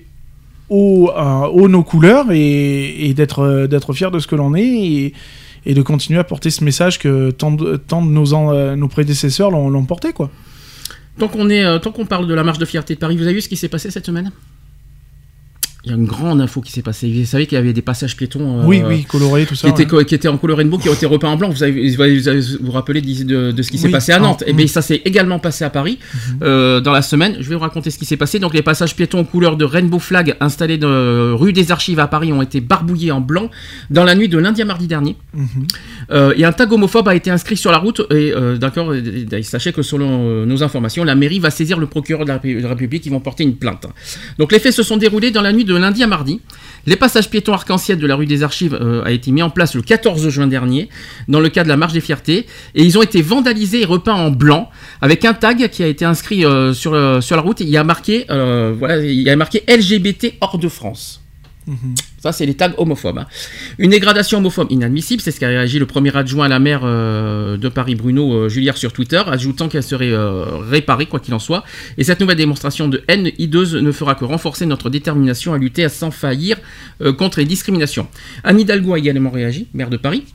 [0.69, 5.13] nos couleurs et, d'être fiers de ce que l'on est
[5.65, 7.79] et, de continuer à porter ce message que tant de,
[8.75, 10.29] nos, prédécesseurs l'ont porté quoi.
[11.17, 13.35] Tant qu'on est, tant qu'on parle de la marche de fierté de Paris, vous avez
[13.35, 14.31] vu ce qui s'est passé cette semaine?
[15.89, 17.11] Il y a une grande info qui s'est passée.
[17.11, 18.59] Vous savez qu'il y avait des passages piétons.
[18.61, 19.69] euh, oui, oui, coloré, tout Qui, ça.
[19.69, 19.87] étaient, ouais.
[19.87, 21.49] co- qui étaient en couleur rainbow, qui ont été repeints en blanc.
[21.49, 24.11] Vous avez, vous avez- vous avez- vous vous rappelez de, de ce qui s'est passé
[24.11, 24.43] à Nantes.
[24.45, 24.69] Ah, Et bien mm.
[24.69, 25.97] ça s'est également passé à Paris
[26.43, 27.37] euh, dans la semaine.
[27.39, 28.37] Je vais vous raconter ce qui s'est passé.
[28.39, 32.07] Donc les passages piétons en couleur de rainbow flag installés de rue des Archives à
[32.07, 33.49] Paris ont été barbouillés en blanc
[33.89, 35.15] dans la nuit de lundi à mardi dernier.
[35.33, 35.47] Mhm.
[36.11, 38.01] Euh, et un tag homophobe a été inscrit sur la route.
[38.11, 38.93] Et euh, d'accord,
[39.43, 42.55] sachez que selon euh, nos informations, la mairie va saisir le procureur de la, Ré-
[42.55, 43.05] de la République.
[43.05, 43.87] Ils vont porter une plainte.
[44.37, 46.41] Donc les faits se sont déroulés dans la nuit de lundi à mardi.
[46.85, 49.75] Les passages piétons arc-en-ciel de la rue des Archives euh, a été mis en place
[49.75, 50.89] le 14 juin dernier
[51.27, 54.13] dans le cadre de la marche des fiertés et ils ont été vandalisés et repeints
[54.13, 54.69] en blanc
[55.01, 57.59] avec un tag qui a été inscrit euh, sur, euh, la route.
[57.59, 57.75] Il
[58.29, 61.21] euh, voilà, il y a marqué LGBT hors de France.
[62.19, 63.19] Ça, c'est les tags homophobes.
[63.19, 63.27] hein.
[63.77, 67.57] Une dégradation homophobe inadmissible, c'est ce qu'a réagi le premier adjoint à la maire euh,
[67.57, 71.39] de Paris, Bruno euh, Julliard, sur Twitter, ajoutant qu'elle serait euh, réparée, quoi qu'il en
[71.39, 71.63] soit.
[71.97, 75.87] Et cette nouvelle démonstration de haine hideuse ne fera que renforcer notre détermination à lutter
[75.89, 76.57] sans faillir
[77.01, 78.07] euh, contre les discriminations.
[78.43, 80.25] Anne Hidalgo a également réagi, maire de Paris.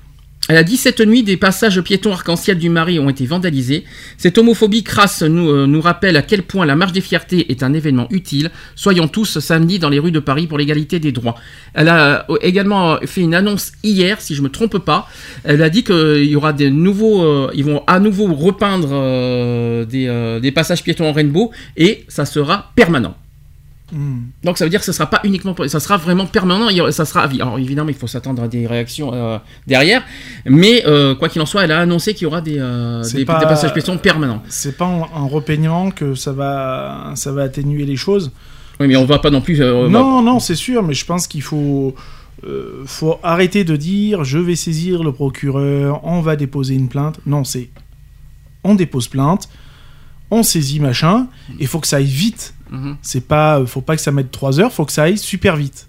[0.51, 3.85] Elle a dit cette nuit, des passages piétons arc-en-ciel du Marais ont été vandalisés.
[4.19, 7.63] Cette homophobie crasse nous, euh, nous rappelle à quel point la marche des fiertés est
[7.63, 8.51] un événement utile.
[8.75, 11.37] Soyons tous samedi dans les rues de Paris pour l'égalité des droits.
[11.73, 15.09] Elle a euh, également fait une annonce hier, si je me trompe pas.
[15.45, 19.87] Elle a dit qu'il y aura des nouveaux, euh, ils vont à nouveau repeindre euh,
[19.87, 23.17] des, euh, des passages piétons en rainbow et ça sera permanent.
[23.93, 24.23] Hmm.
[24.43, 26.69] Donc ça veut dire que ce sera pas uniquement, ça sera vraiment permanent.
[26.91, 27.41] Ça sera à vie.
[27.43, 30.03] Alors évidemment, il faut s'attendre à des réactions euh, derrière,
[30.47, 33.25] mais euh, quoi qu'il en soit, elle a annoncé qu'il y aura des, euh, des,
[33.27, 34.43] pas- des passages piétons permanents.
[34.49, 38.33] C'est pas en, en repeignant que ça va, ça va atténuer les choses.
[38.81, 39.61] Oui, mais on va pas non plus.
[39.63, 41.95] euh, Non, non, c'est sûr, mais je pense qu'il faut,
[42.87, 47.21] faut arrêter de dire je vais saisir le procureur, on va déposer une plainte.
[47.27, 47.69] Non, c'est
[48.65, 49.49] on dépose plainte,
[50.31, 51.27] on saisit machin,
[51.61, 52.55] et faut que ça aille vite.
[52.71, 52.97] Mhm.
[53.03, 55.87] C'est pas, faut pas que ça mette 3 heures, faut que ça aille super vite.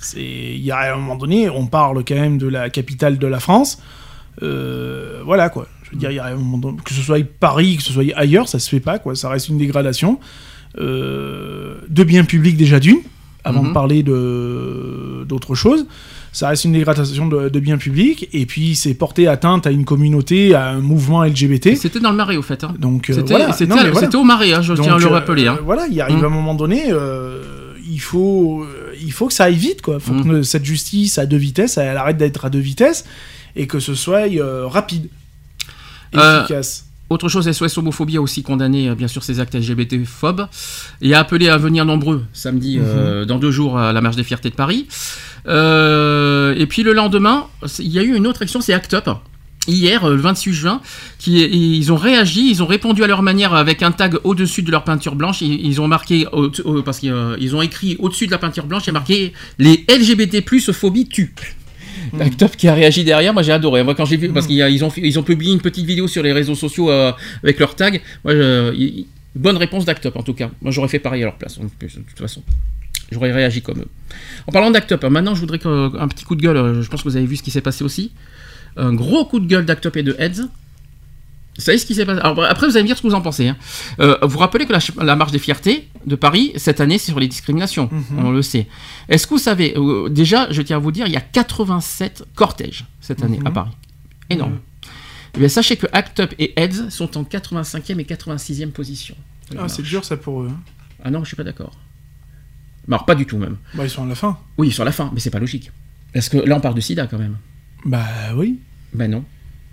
[0.00, 3.18] C'est, il y a à un moment donné, on parle quand même de la capitale
[3.18, 3.80] de la France.
[4.42, 5.66] Euh, voilà quoi.
[5.84, 7.92] Je veux dire, il y a un moment donné- que ce soit Paris, que ce
[7.92, 9.14] soit ailleurs, ça se fait pas quoi.
[9.16, 10.20] Ça reste une dégradation
[10.78, 12.98] euh, de biens publics déjà d'une,
[13.44, 13.68] avant Mhm.
[13.68, 15.86] de parler de d'autre chose.
[16.38, 19.84] Ça reste une dégradation de, de biens publics et puis c'est porter atteinte à une
[19.84, 21.74] communauté, à un mouvement LGBT.
[21.74, 22.62] C'était dans le marais au fait.
[22.62, 22.74] hein.
[22.78, 23.50] Donc euh, C'était voilà.
[23.90, 24.08] voilà.
[24.16, 25.48] au marais, hein, je Donc, tiens à le euh, rappeler.
[25.48, 25.58] hein.
[25.64, 26.24] voilà, il arrive Mm.
[26.26, 27.42] un moment donné, euh,
[27.90, 28.64] il faut,
[29.02, 29.98] il faut que ça aille vite, quoi.
[29.98, 30.24] Faut Mm.
[30.30, 33.04] que cette justice à deux vitesses, elle arrête d'être à deux vitesses
[33.56, 34.26] et que ce soit
[34.68, 35.08] rapide,
[36.12, 36.84] et efficace.
[37.10, 40.46] Autre chose, SOS Homophobie a aussi condamné bien sûr ces actes LGBT-phobes
[41.00, 44.24] et a appelé à venir nombreux samedi, euh, dans deux jours, à la marche des
[44.24, 44.86] fiertés de Paris.
[45.48, 47.46] Euh, et puis le lendemain,
[47.78, 49.08] il y a eu une autre action, c'est Act Up.
[49.66, 50.80] Hier, euh, le 28 juin,
[51.18, 54.70] qui, ils ont réagi, ils ont répondu à leur manière avec un tag au-dessus de
[54.70, 55.42] leur peinture blanche.
[55.42, 58.64] Ils, ils ont marqué, au- au- parce qu'ils euh, ont écrit au-dessus de la peinture
[58.66, 61.34] blanche, il y a marqué les LGBT phobie tue.
[62.18, 63.82] Act Up qui a réagi derrière, moi j'ai adoré.
[63.84, 66.08] Moi quand j'ai vu, parce qu'ils ils ont, fait- ils ont publié une petite vidéo
[66.08, 67.12] sur les réseaux sociaux euh,
[67.42, 68.00] avec leur tag.
[68.24, 70.50] Moi, je- il- bonne réponse d'Act Up en tout cas.
[70.62, 72.42] Moi j'aurais fait pareil à leur place, de toute façon.
[73.10, 73.88] J'aurais réagi comme eux.
[74.46, 76.56] En parlant d'Act Up, maintenant je voudrais que- un petit coup de gueule.
[76.56, 78.12] euh, Je pense que vous avez vu ce qui s'est passé aussi.
[78.76, 80.42] Un gros coup de gueule d'Act Up et de Heads.
[81.56, 82.20] Vous savez ce qui s'est passé?
[82.20, 83.48] Alors, Après, vous allez me dire ce que vous en pensez.
[83.48, 83.56] hein.
[83.98, 87.10] Euh, vous vous rappelez que la, la marche des fiertés de Paris, cette année, c'est
[87.10, 87.88] sur les discriminations.
[87.90, 88.24] Mhm.
[88.26, 88.68] On le sait.
[89.08, 92.24] Est-ce que vous savez, euh, déjà, je tiens à vous dire, il y a 87
[92.36, 93.54] cortèges cette année à Mhm.
[93.54, 93.70] Paris.
[94.30, 94.58] Énorme.
[95.34, 99.16] Eh bien, sachez que Act Up et Heads sont en 85e et 86e position.
[99.58, 100.48] Ah, c'est dur ça pour eux.
[100.52, 100.60] hein.
[101.04, 101.72] Ah non, je suis pas d'accord.
[102.88, 103.56] Mais Alors, pas du tout même.
[103.74, 104.38] Bah, ils sont à la fin.
[104.56, 105.70] Oui, sur la fin, mais c'est pas logique.
[106.12, 107.36] Parce que là, on parle de sida quand même.
[107.84, 108.58] Bah oui.
[108.92, 109.24] Ben non.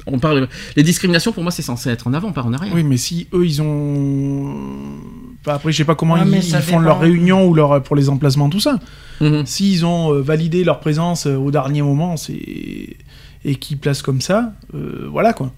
[0.08, 0.48] On parle.
[0.76, 2.74] Les discriminations, pour moi, c'est censé être en avant, pas en arrière.
[2.76, 4.54] Oui, mais si eux ils ont.
[5.46, 7.96] Bah, après, je sais pas comment Ouais, ils, ils font leur réunion ou leur pour
[7.96, 8.80] les emplacements, tout ça.
[9.22, 9.46] Mhm.
[9.46, 12.98] S'ils ont euh, validé leur présence euh, au dernier moment, c'est
[13.46, 15.52] et qu'ils placent comme ça, euh, voilà quoi.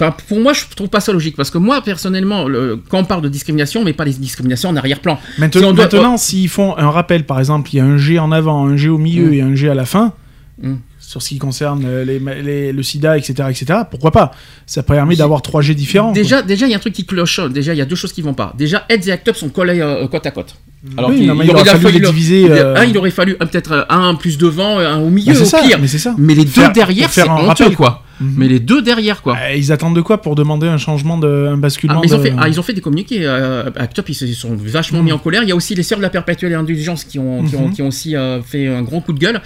[0.00, 1.36] Enfin, pour moi, je trouve pas ça logique.
[1.36, 4.70] Parce que moi, personnellement, le- quand on parle de discrimination, on met pas les discriminations
[4.70, 5.18] en arrière-plan.
[5.38, 7.96] Maintenant, Si on doit- maintenant, s'ils font un rappel, par exemple, il y a un
[7.98, 9.34] G en avant, un G au milieu Mm.
[9.34, 10.14] et un G à la fin,
[10.62, 10.74] Mm.
[10.98, 14.30] sur ce qui concerne euh, les, les- le sida, etc., etc., pourquoi pas?
[14.66, 16.12] Ça permet d'avoir trois G différents.
[16.12, 16.22] quoi.
[16.22, 17.40] Déjà, déjà, il y a un truc qui cloche.
[17.50, 18.54] Déjà, il y a deux choses qui vont pas.
[18.56, 20.54] Déjà, Heads et Act Up sont collés euh, côte à côte.
[20.96, 22.96] Alors Oui, non, mais il aurait aurait fallu les le- diviser, il- euh, Un, il
[22.96, 25.78] aurait fallu peut-être un plus devant, un au milieu, Bah, c'est au ça, pire.
[25.78, 26.14] mais c'est ça.
[26.16, 28.02] Mais les deux Faire- derrière, c'est un honteux, rappel, quoi.
[28.18, 28.34] Mhm.
[28.38, 29.36] Mais les deux derrière, quoi.
[29.36, 32.14] Euh, ils attendent de quoi pour demander un changement de un Ah, basculement mais ils,
[32.14, 33.20] ont fait, ah, ils ont fait des communiqués.
[33.22, 35.04] Euh, Act Up, ils se sont vachement Mm.
[35.04, 35.42] mis en colère.
[35.42, 37.74] Il y a aussi les Sœurs de la Perpétuelle Indulgence qui ont, qui ont, Mhm.
[37.74, 39.40] qui ont aussi euh, fait un grand coup de gueule.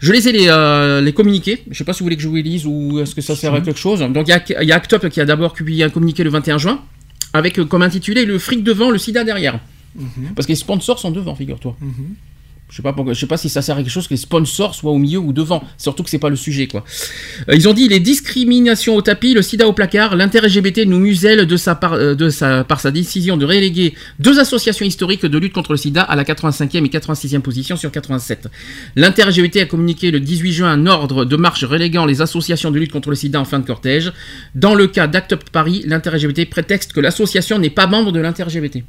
[0.00, 1.64] Je les ai les, euh, les communiqués.
[1.70, 3.36] Je sais pas si vous voulez que je vous les lise ou est-ce que ça
[3.36, 4.00] sert à quelque chose.
[4.00, 6.56] Donc il y a, il y a qui a d'abord publié un communiqué le 21
[6.58, 6.80] juin
[7.34, 9.58] avec comme intitulé Le fric devant, le sida derrière.
[9.98, 10.34] Mhm.
[10.34, 11.76] Parce que les sponsors sont devant, figure-toi.
[11.80, 12.14] Mhm.
[12.70, 14.18] Je sais pas pourquoi, je sais pas si ça sert à quelque chose que les
[14.18, 15.64] sponsors soient au milieu ou devant.
[15.78, 16.84] Surtout que c'est pas le sujet, quoi.
[17.48, 21.46] Euh, ils ont dit les discriminations au tapis, le sida au placard, l'inter-LGBT nous muselle
[21.46, 25.38] de sa part, euh, de sa, par sa décision de reléguer deux associations historiques de
[25.38, 28.48] lutte contre le sida à la 85e et 86e position sur 87.
[28.96, 32.92] L'inter-LGBT a communiqué le 18 juin un ordre de marche reléguant les associations de lutte
[32.92, 34.12] contre le sida en fin de cortège.
[34.54, 38.84] Dans le cas d'Act Up Paris, l'inter-LGBT prétexte que l'association n'est pas membre de l'inter-LGBT.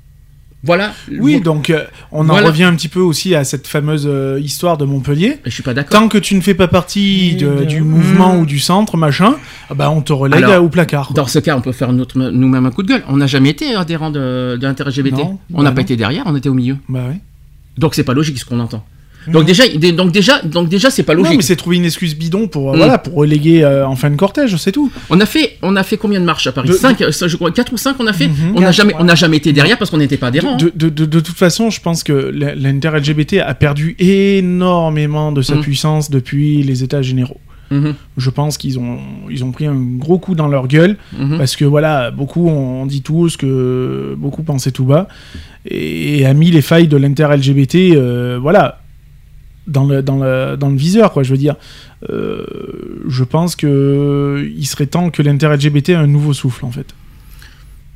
[0.63, 0.91] Voilà.
[1.19, 2.47] Oui, donc euh, on en Voilà.
[2.47, 5.37] revient un petit peu aussi à cette fameuse euh, histoire de Montpellier.
[5.45, 5.97] Je suis pas d'accord.
[6.01, 9.35] Tant que tu ne fais pas partie de- du mouvement ou du centre, machin,
[9.69, 11.13] ah bah on te relègue Alors, au placard.
[11.13, 13.03] Dans ce cas, on peut faire notre- nous-mêmes un coup de gueule.
[13.07, 15.17] On n'a jamais été adhérent de, de l'intérêt-LGBT.
[15.17, 15.85] Non, on n'a bah pas non.
[15.85, 16.75] été derrière, on était au milieu.
[16.89, 17.15] Bah oui.
[17.77, 18.83] Donc c'est pas logique ce qu'on entend.
[19.31, 21.31] Donc déjà, dé- donc déjà, donc déjà, c'est pas logique.
[21.31, 22.77] Non, mais c'est trouver une excuse bidon pour, euh, Mm.
[22.77, 24.91] voilà, pour reléguer euh, en fin de cortège, c'est tout.
[25.09, 26.69] On a fait, on a fait combien de marches à Paris?
[26.69, 28.27] De- 5, je crois 4 ou 5 on a fait?
[28.27, 28.53] Mhm.
[28.55, 28.99] On n'a jamais, ouais.
[29.01, 30.55] on n'a jamais été derrière parce qu'on n'était pas adhérent.
[30.57, 35.55] De, de, de, de toute façon, je pense que l'inter-LGBT a perdu énormément de sa
[35.55, 35.61] Mm.
[35.61, 37.39] puissance depuis les états généraux.
[37.71, 37.93] Mhm.
[38.17, 38.97] Je pense qu'ils ont,
[39.29, 41.37] ils ont pris un gros coup dans leur gueule Mhm.
[41.37, 45.07] parce que voilà, beaucoup ont dit tout ce que beaucoup pensaient tout bas
[45.69, 48.78] et, a mis les failles de l'inter-LGBT, euh, voilà,
[49.69, 51.23] dans le, dans, le, dans le viseur, quoi.
[51.23, 51.55] Je veux dire,
[52.09, 52.45] Euh,
[53.09, 56.87] je pense que il serait temps que l'inter-LGBT ait un nouveau souffle, en fait.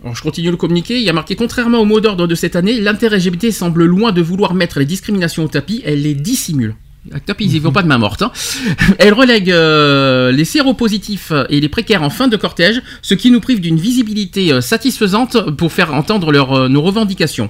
[0.04, 0.98] Alors, je continue le communiqué.
[0.98, 4.12] Il y a marqué contrairement au mot d'ordre de cette année, l'intérêt LGBT semble loin
[4.12, 6.76] de vouloir mettre les discriminations au tapis, elle les dissimule.
[7.10, 8.22] La tapis, ils y vont pas de main morte.
[8.22, 8.32] hein.
[9.00, 13.42] Elle relègue euh, les séropositifs et les précaires en fin de cortège, ce qui nous
[13.42, 17.50] prive d'une visibilité euh, satisfaisante pour faire entendre leurs, euh, nos revendications.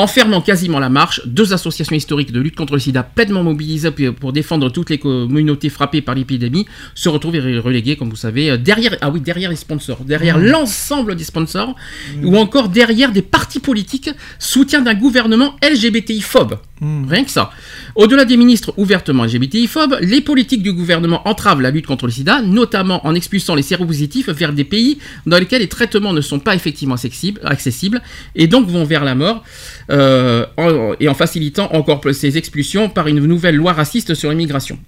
[0.00, 3.90] En fermant quasiment la marche, deux associations historiques de lutte contre le sida pleinement mobilisées
[3.90, 6.64] pour- défendre toutes les communautés frappées par l'épidémie
[6.94, 10.44] se retrouvent reléguées, comme vous savez, derrière, ah oui, derrière les sponsors, derrière Mmh.
[10.46, 11.74] l'ensemble des sponsors,
[12.22, 16.56] ou encore derrière des partis politiques soutien d'un gouvernement LGBTI-phobe.
[16.82, 17.50] Rien que ça.
[17.94, 22.40] Au-delà des ministres ouvertement LGBTI-phobes, les politiques du gouvernement entravent la lutte contre le sida,
[22.40, 26.54] notamment en expulsant les séropositifs vers des pays dans lesquels les traitements ne sont pas
[26.54, 28.00] effectivement accessibles, accessibles
[28.34, 29.44] et donc vont vers la mort,
[29.90, 34.30] euh, en- et en facilitant encore plus ces expulsions par une nouvelle loi raciste sur
[34.30, 34.78] l'immigration.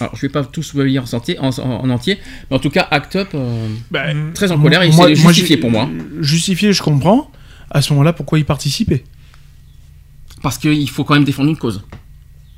[0.00, 2.18] Alors, je vais pas tous vous lire en, santé- en, en- en entier,
[2.50, 3.68] mais en tout cas, Act Up, euh,
[4.34, 5.88] très en colère, et c'est justifié pour moi.
[6.20, 7.30] Justifié, je comprends.
[7.70, 9.04] À ce moment-là, pourquoi y participer?
[10.46, 11.82] Parce qu'il faut quand même défendre une cause.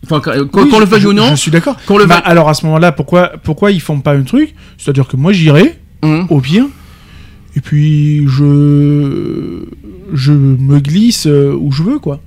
[0.05, 0.21] Enfin,
[0.65, 1.31] Oui, le veuille ou non.
[1.31, 1.75] Je suis d'accord.
[2.07, 4.55] Bah, veuille- alors à ce moment-là, pourquoi, pourquoi ils font pas un truc?
[4.77, 6.27] C'est-à-dire que moi j'irai, Hum.
[6.29, 6.67] au pire,
[7.57, 9.63] et puis je,
[10.13, 12.21] je me glisse euh, où je veux, quoi.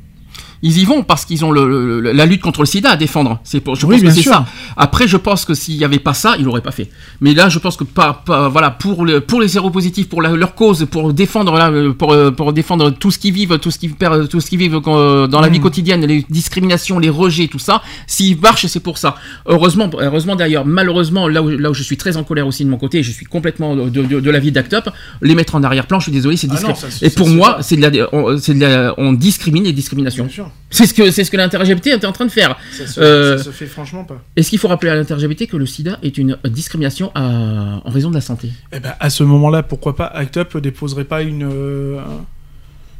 [0.64, 3.40] Ils y vont parce qu'ils ont le- le- la lutte contre le sida à défendre.
[3.43, 4.31] C'est pour, je Oui, pense que c'est sûr.
[4.33, 4.45] ça.
[4.77, 6.90] Après, je pense que s'il n'y avait pas ça, ils l'auraient pas fait.
[7.19, 10.30] Mais là, je pense que pas, pas- voilà, pour, le, pour les séropositifs, pour la-
[10.35, 13.72] leur cause, pour défendre, là, euh, pour, euh, pour défendre tout ce qu'ils vivent, tout
[13.72, 15.53] ce qu'ils perdent, tout ce qu'ils vivent euh, dans la Mm.
[15.53, 17.81] vie quotidienne, les discriminations, les rejets, tout ça.
[18.07, 19.15] S'ils marchent, c'est pour ça.
[19.48, 22.69] Heureusement, heureusement d'ailleurs, malheureusement, là où, là où je suis très en colère aussi de
[22.69, 24.90] mon côté, je suis complètement de, de, de l'avis d'Act Up,
[25.22, 27.27] les mettre en arrière-plan, je suis désolé, c'est Ah discri- non, ça, c'est- Et pour
[27.30, 30.25] moi, c'est de la, on, c'est de la- on discrimine les discriminations.
[30.25, 30.50] Bien sûr.
[30.69, 32.57] C'est ce que c'est ce que l'inter-LGBT était en train de faire.
[32.71, 34.21] Ça se, Euh, ça se fait franchement pas.
[34.38, 38.09] Est-ce qu'il faut rappeler à l'inter-LGBT que le SIDA est une discrimination à- en raison
[38.09, 38.51] de la santé?
[38.71, 41.99] Eh ben, à ce moment-là, pourquoi pas Act Up déposerait pas une euh,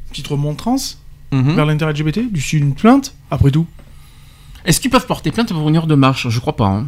[0.10, 1.00] petite remontrance
[1.32, 1.56] Mhm.
[1.56, 3.66] vers l'inter-LGBT, du une plainte, après tout?
[4.66, 6.28] Est-ce qu'ils peuvent porter plainte pour une heure de marche?
[6.30, 6.68] Je crois pas.
[6.68, 6.88] hein.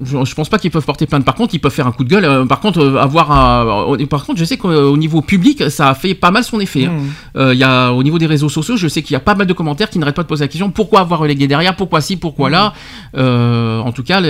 [0.00, 1.24] Je, pense pas qu'ils peuvent porter plainte.
[1.24, 2.24] Par contre, ils peuvent faire un coup de gueule.
[2.24, 5.94] euh, par contre, euh, avoir un- par contre, je sais qu'au niveau public, ça a
[5.94, 6.84] fait pas mal son effet.
[6.86, 6.92] hein.
[6.92, 7.10] Mhm.
[7.42, 9.46] Euh, y a au niveau des réseaux sociaux, je sais qu'il y a pas mal
[9.48, 12.16] de commentaires qui n'arrêtent pas de poser la question pourquoi avoir relégué derrière, pourquoi ci,
[12.16, 12.74] pourquoi là?
[13.16, 14.26] Euh, en tout cas, il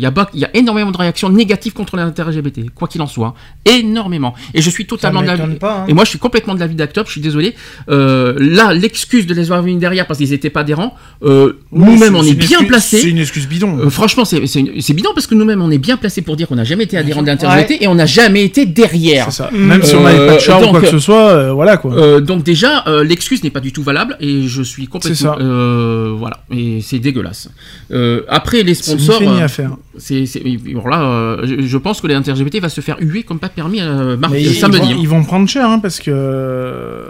[0.00, 4.34] y a y énormément de réactions négatives contre l'inter-LGBT, quoi qu'il en soit, énormément.
[4.52, 5.84] Et je suis totalement de pas, hein.
[5.88, 7.54] Et moi, je suis complètement de l'avis d'Act Up, Je suis désolé.
[7.88, 10.94] Là, l'excuse de les avoir venus derrière parce qu'ils n'étaient pas adhérents.
[11.22, 12.98] nous-mêmes, on est bien excuse- placés.
[13.00, 13.88] C'est une excuse bidon.
[13.90, 16.56] Franchement, c'est une- c'est bidon parce que nous-mêmes, on est bien placés pour dire qu'on
[16.56, 19.26] n'a jamais été adhérent de l'inter-LGBT et on n'a jamais été derrière.
[19.26, 19.50] C'est ça.
[19.52, 21.94] Même si on n'avait pas de char ou quoi que ce soit, euh, voilà quoi.
[21.94, 25.16] euh, donc déjà, euh, l'excuse n'est pas du tout valable et je suis complètement...
[25.16, 25.36] C'est ça.
[25.40, 27.48] euh, voilà, et c'est dégueulasse.
[27.92, 29.22] Euh, après, les C'est sponsors...
[29.22, 29.70] euh, à faire.
[29.98, 33.48] c'est, c'est- là, euh, je, je pense que l'inter-LGBT va se faire huer comme pas
[33.48, 34.78] permis euh, mardi, Mais ils, samedi.
[34.78, 34.96] vont, hein.
[35.00, 37.04] ils vont prendre cher hein, parce que.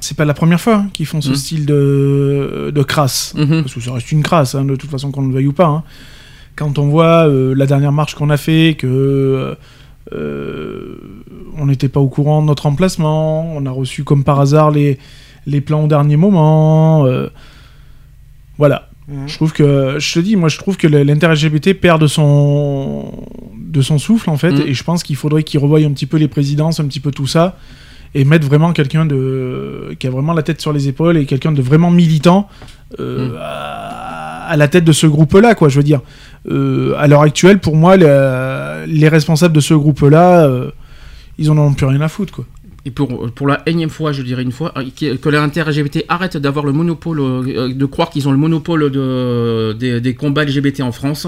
[0.00, 1.34] C'est pas la première fois hein, qu'ils font ce Mhm.
[1.36, 3.34] style de, de crasse.
[3.36, 3.62] Mhm.
[3.62, 5.66] Parce que ça reste une crasse, hein, de toute façon, qu'on le veuille ou pas.
[5.66, 5.82] hein.
[6.56, 9.56] Quand on voit euh, la dernière marche qu'on a fait, que.
[10.12, 10.94] euh,
[11.56, 14.98] on n'était pas au courant de notre emplacement, on a reçu comme par hasard les,
[15.46, 17.04] les plans au dernier moment.
[17.06, 17.28] euh,
[18.56, 18.88] voilà.
[19.26, 23.10] Je trouve que, je te dis, moi je trouve que l'inter-LGBT perd de son,
[23.58, 24.62] de son souffle en fait, Mm.
[24.66, 27.10] et je pense qu'il faudrait qu'il revoie un petit peu les présidences, un petit peu
[27.10, 27.56] tout ça,
[28.14, 31.52] et mettre vraiment quelqu'un de, qui a vraiment la tête sur les épaules et quelqu'un
[31.52, 32.48] de vraiment militant
[33.00, 33.36] euh, Mm.
[33.40, 35.68] à, à la tête de ce groupe-là, quoi.
[35.68, 36.00] Je veux dire,
[36.50, 40.70] Euh, à l'heure actuelle, pour moi, le- les responsables de ce groupe-là, euh,
[41.36, 42.46] ils en ont plus rien à foutre, quoi.
[42.86, 46.36] Et pour, pour la énième fois, je dirais une fois, euh, qui- que l'inter-LGBT arrête
[46.38, 50.80] d'avoir le monopole, euh, de croire qu'ils ont le monopole de, des, des combats LGBT
[50.82, 51.26] en France.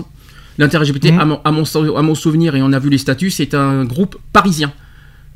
[0.59, 1.65] L'inter-LGBT, à, mon, à, mon,
[1.97, 4.73] à mon souvenir, et on a vu les statuts, c'est un groupe parisien.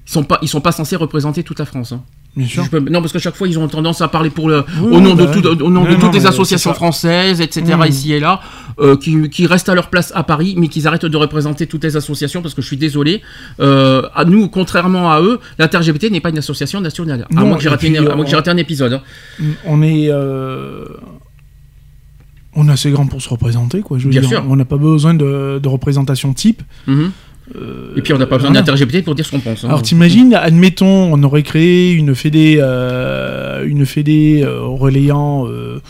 [0.07, 1.92] Ils sont pas, ils sont pas censés représenter toute la France.
[1.92, 2.02] hein.
[2.36, 2.68] Bien sûr.
[2.68, 5.00] Peux- non, parce qu'à chaque fois, ils ont tendance à parler pour le, Oui, au
[5.00, 7.86] nom de, bah tout- au nom Non, de non, toutes les associations françaises, etc., Mhm.
[7.86, 8.41] ici et là,
[8.81, 11.84] euh, qui, qui restent à leur place à Paris, mais qu'ils arrêtent de représenter toutes
[11.84, 13.23] les associations, parce que je suis désolé.
[13.60, 17.26] Euh, à nous, contrairement à eux, l'inter-LGBT n'est pas une association nationale.
[17.31, 18.50] à Non, moins que j'ai et raté, puis, une- à moins que j'ai on- raté
[18.50, 18.94] un épisode.
[18.94, 19.44] hein.
[19.65, 20.08] On est.
[20.10, 20.84] euh,
[22.57, 23.99] On est assez grand pour se représenter, quoi.
[23.99, 24.44] Je veux Bien dire, sûr.
[24.49, 26.62] on n'a pas besoin de, de représentation type.
[27.55, 27.63] Mhm.
[27.97, 28.63] Et puis, on n'a pas besoin voilà.
[28.65, 29.65] d'inter-LGBT pour dire ce qu'on pense.
[29.65, 29.69] hein.
[29.69, 35.81] Alors t'imagines, admettons, on aurait créé une fédé, euh, une fédé euh, relayant euh,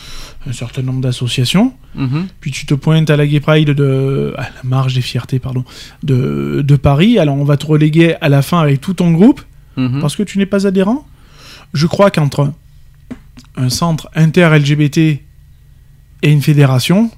[0.48, 2.26] un certain nombre d'associations, Mhm.
[2.40, 5.64] puis tu te pointes à la Gay Pride de, à la marge des fiertés, pardon,
[6.02, 7.18] de, de Paris.
[7.20, 9.40] Alors on va te reléguer à la fin avec tout ton groupe
[9.76, 10.00] Mhm.
[10.00, 11.06] parce que tu n'es pas adhérent.
[11.72, 12.52] Je crois qu'entre
[13.56, 14.98] un centre inter-LGBT
[16.22, 17.10] et une fédération,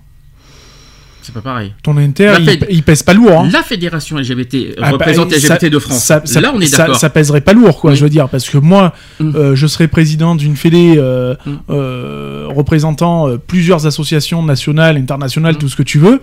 [1.26, 1.72] C'est pas pareil.
[1.82, 2.34] ton inter,
[2.70, 3.40] il, pèse pas lourd.
[3.40, 3.48] hein.
[3.52, 6.04] La fédération LGBT Ah bah, représente ça- LGBT de France.
[6.04, 6.94] ça- ça- Là, on est d'accord.
[6.94, 7.96] Ça, pèserait pas lourd, quoi, Oui.
[7.96, 9.32] je veux dire, parce que moi, Mm.
[9.34, 11.50] euh, je serais président d'une fédé euh, Mm.
[11.70, 15.58] euh, représentant plusieurs associations nationales, internationales, Mm.
[15.58, 16.20] tout ce que tu veux.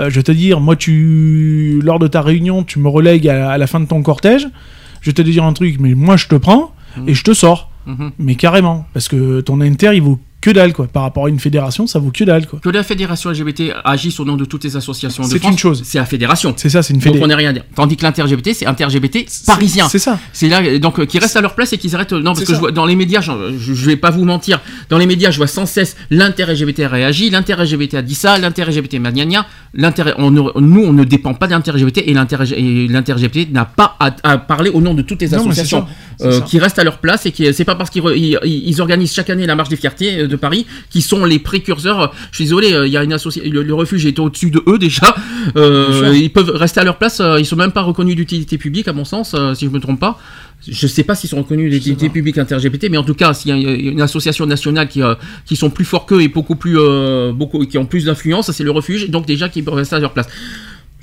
[0.00, 3.58] Je vais te dire, moi, tu, lors de ta réunion, tu me relègues à, à
[3.58, 4.46] la fin de ton cortège.
[5.00, 6.72] Je vais te dire un truc, mais moi, je te prends
[7.06, 7.70] et je te sors.
[7.86, 8.12] Mhm.
[8.18, 10.86] Mais carrément, parce que ton inter, il vaut que dalle, quoi.
[10.86, 12.60] Par rapport à une fédération, ça vaut que dalle, quoi.
[12.60, 15.82] Que la fédération LGBT agisse au nom de toutes les associations de C'est une chose.
[15.84, 16.54] C'est la fédération.
[16.56, 17.24] C'est ça, c'est une Donc fédé.
[17.24, 17.64] on n'est rien à dire.
[17.74, 19.88] Tandis que l'inter-LGBT, c'est inter-LGBT parisien.
[19.88, 20.18] C'est ça.
[20.32, 22.12] C'est là, donc, euh, qui restent à leur place et qu'ils arrêtent.
[22.12, 24.60] Non, parce que je vois dans les médias, j'en- je, je vais pas vous mentir,
[24.90, 29.10] dans les médias, je vois sans cesse l'inter-LGBT réagit, l'inter-LGBT a dit ça, l'inter-LGBT m'a
[29.12, 29.46] gna gna.
[29.74, 34.14] L'inter, on nous, on ne dépend pas d'inter-LGBT et l'inter- et l'inter-LGBT n'a pas à,
[34.22, 35.86] à parler au nom de toutes les associations
[36.22, 38.02] euh, qui restent à leur place et qui, c'est pas parce qu'ils
[38.44, 42.12] ils, organisent chaque année la marche des fiertés euh, de Paris qui sont les précurseurs.
[42.30, 44.62] Je suis désolé, euh, il y a une association, le, le refuge est au-dessus de
[44.66, 45.14] eux déjà.
[45.56, 47.20] Euh, ils peuvent rester à leur place.
[47.20, 50.00] euh, ils sont même pas reconnus d'utilité publique, à mon sens, si je me trompe
[50.00, 50.18] pas.
[50.66, 53.66] Je sais pas s'ils sont reconnus d'utilité publique inter-LGBT, mais en tout cas, s'il y
[53.66, 55.14] a une association nationale qui, euh,
[55.46, 58.64] qui sont plus forts qu'eux et beaucoup plus, euh, beaucoup, qui ont plus d'influence, c'est
[58.64, 60.26] le refuge, et donc déjà qui peuvent rester à leur place.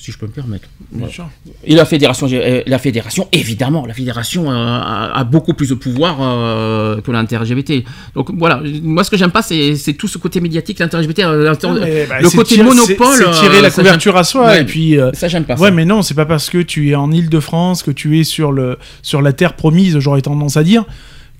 [0.06, 0.68] Si je peux me permettre.
[0.92, 1.12] Voilà.
[1.12, 1.28] sûr.
[1.64, 5.74] Et la fédération, euh, la fédération, évidemment, la fédération euh, a, a beaucoup plus de
[5.74, 7.84] pouvoir euh, que l'inter-LGBT.
[8.14, 12.30] Donc voilà, moi ce que j'aime pas, c'est tout ce côté médiatique, l'inter-LGBT, bah, le
[12.30, 13.08] côté monopole.
[13.18, 15.00] c'est- tirer la ça, couverture j'aime- à soi Ouais, et puis.
[15.00, 15.56] euh, ça j'aime pas.
[15.56, 15.72] Ouais, ça.
[15.74, 18.78] mais non, c'est pas parce que tu es en Île-de-France, que tu es sur, le,
[19.02, 20.86] sur la terre promise, j'aurais tendance à dire,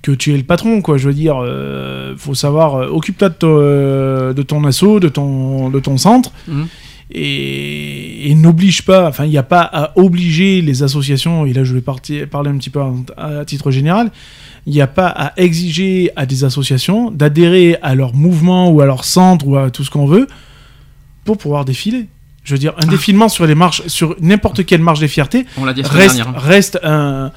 [0.02, 0.98] que tu es le patron, quoi.
[0.98, 5.08] Je veux dire, euh, faut savoir, euh, occupe-toi de, ton- euh, de ton assaut, de
[5.08, 6.66] ton, de ton centre, Mhm.
[7.10, 11.64] Et, et n'oblige pas, enfin, il n'y a pas à obliger les associations, et là
[11.64, 12.92] je vais partir, parler un petit peu à,
[13.40, 14.10] à titre général,
[14.66, 18.86] il n'y a pas à exiger à des associations d'adhérer à leur mouvement ou à
[18.86, 20.26] leur centre ou à tout ce qu'on veut
[21.24, 22.06] pour pouvoir défiler.
[22.42, 25.64] Je veux dire, un défilement sur les marches, sur n'importe quelle marche des fiertés, On
[25.64, 26.36] l'a dit la semaine reste, dernière.
[26.36, 26.40] hein.
[26.44, 27.32] reste un,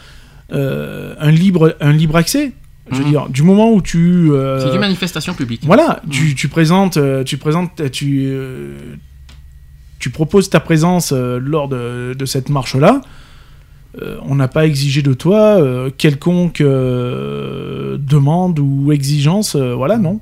[0.53, 2.51] euh, un, libre, un libre accès.
[2.91, 3.09] Je veux Mhm.
[3.09, 4.31] dire, du moment où tu.
[4.31, 5.61] euh, C'est une manifestation publique.
[5.63, 8.75] voilà, tu, tu présentes, euh, tu présentes, tu, euh,
[9.99, 13.01] tu proposes ta présence euh, lors de, de cette marche-là.
[14.01, 19.55] Euh, on n'a pas exigé de toi euh, quelconque euh, demande ou exigence.
[19.55, 20.19] voilà, non.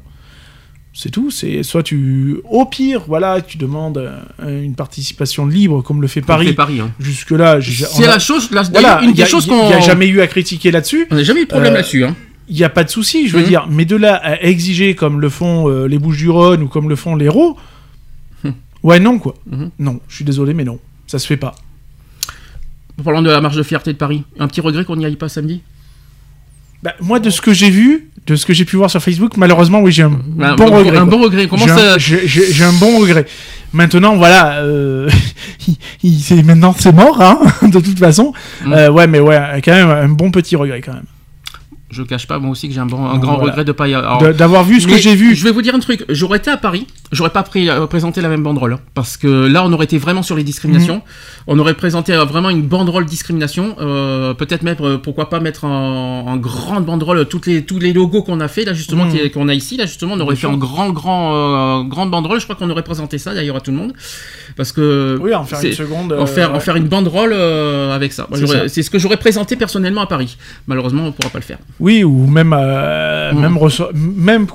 [0.93, 1.29] C'est tout.
[1.29, 4.01] C'est soit tu, au pire, voilà, tu demandes
[4.43, 6.47] une participation libre comme le fait Comme Paris.
[6.47, 6.89] fait Paris, hein.
[6.99, 9.67] Jusque là, C'est la chose, la, voilà, une des a- choses qu'on.
[9.67, 11.05] il y a jamais eu à critiquer là-dessus.
[11.11, 12.03] On n'a jamais eu de problème là-dessus.
[12.03, 12.15] Hein.
[12.49, 13.47] Il n'y a pas de souci, je veux Mhm.
[13.47, 13.67] dire.
[13.69, 17.15] Mais de là à exiger comme le font euh, les Bouches-du-Rhône ou comme le font
[17.15, 17.57] l'Hérault,
[18.83, 19.35] ouais, non, quoi.
[19.49, 19.69] Mhm.
[19.79, 20.79] Non, je suis désolé, mais non.
[21.07, 21.55] Ça se fait pas.
[23.03, 25.29] Parlant de la marche de fierté de Paris, un petit regret qu'on n'y aille pas
[25.29, 25.61] samedi?
[26.83, 29.37] Bah, moi, de ce que j'ai vu, de ce que j'ai pu voir sur Facebook,
[29.37, 30.97] malheureusement, oui, j'ai un Un bon bon- regret.
[30.97, 31.17] un quoi.
[31.17, 31.47] bon regret.
[31.47, 33.25] Comment J'ai un- ça- J'ai j'ai- j'ai un bon regret.
[33.73, 35.09] Maintenant, voilà, euh,
[35.67, 38.33] il- il- c'est- maintenant c'est mort, hein, de toute façon.
[38.65, 38.73] Mm.
[38.73, 41.05] Euh, ouais, mais ouais, quand même, un bon petit regret, quand même.
[41.89, 43.51] Je cache pas, moi aussi, que j'ai un, bon, un Donc, grand voilà.
[43.51, 45.35] regret de pas y De- D'avoir vu ce que j'ai vu.
[45.35, 46.03] Je vais vous dire un truc.
[46.09, 48.73] J'aurais été à Paris, j'aurais pas pris, euh, présenté la même banderole.
[48.73, 50.95] hein, parce que là, on aurait été vraiment sur les discriminations.
[50.95, 51.01] Mhm.
[51.47, 53.77] On aurait présenté euh, vraiment une banderole discrimination.
[53.79, 57.93] euh, Peut-être même, euh, pourquoi pas mettre en, en grande banderole toutes les, tous les
[57.93, 59.29] logos qu'on a fait, là, justement, Mhm.
[59.29, 59.77] qu'on a ici.
[59.77, 60.51] Là, justement, on aurait Bien fait sûr.
[60.51, 62.39] en grand, grand, grande banderole.
[62.41, 63.93] Je crois qu'on aurait présenté ça d'ailleurs à tout le monde.
[64.57, 65.17] Parce que.
[65.21, 66.11] Oui, en faire une seconde.
[66.11, 66.59] en faire, en ouais.
[66.59, 68.11] faire une banderole avec.
[68.29, 68.67] Moi, ça.
[68.67, 70.35] C'est ce que j'aurais présenté personnellement à Paris.
[70.67, 71.59] Malheureusement, on pourra pas le faire.
[71.79, 73.41] Oui, ou même, euh, Mhm.
[73.41, 73.57] même,
[74.15, 74.47] même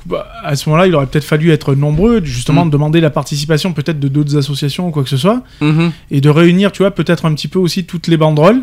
[0.43, 2.71] à ce moment-là, il aurait peut-être fallu être nombreux, justement, Mhm.
[2.71, 5.93] de demander la participation peut-être de d'autres associations ou quoi que ce soit, Mhm.
[6.11, 8.63] et de réunir, tu vois, peut-être un petit peu aussi toutes les banderoles,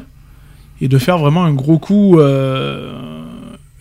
[0.81, 2.93] et de faire vraiment un gros coup, euh,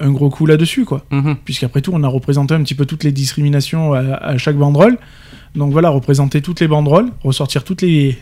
[0.01, 1.03] un gros coup là-dessus, quoi.
[1.11, 1.37] Mhm.
[1.45, 4.97] Puisqu'après tout, on a représenté un petit peu toutes les discriminations à, à chaque banderole.
[5.57, 8.17] Donc voilà, représenter toutes les banderoles, ressortir toutes les,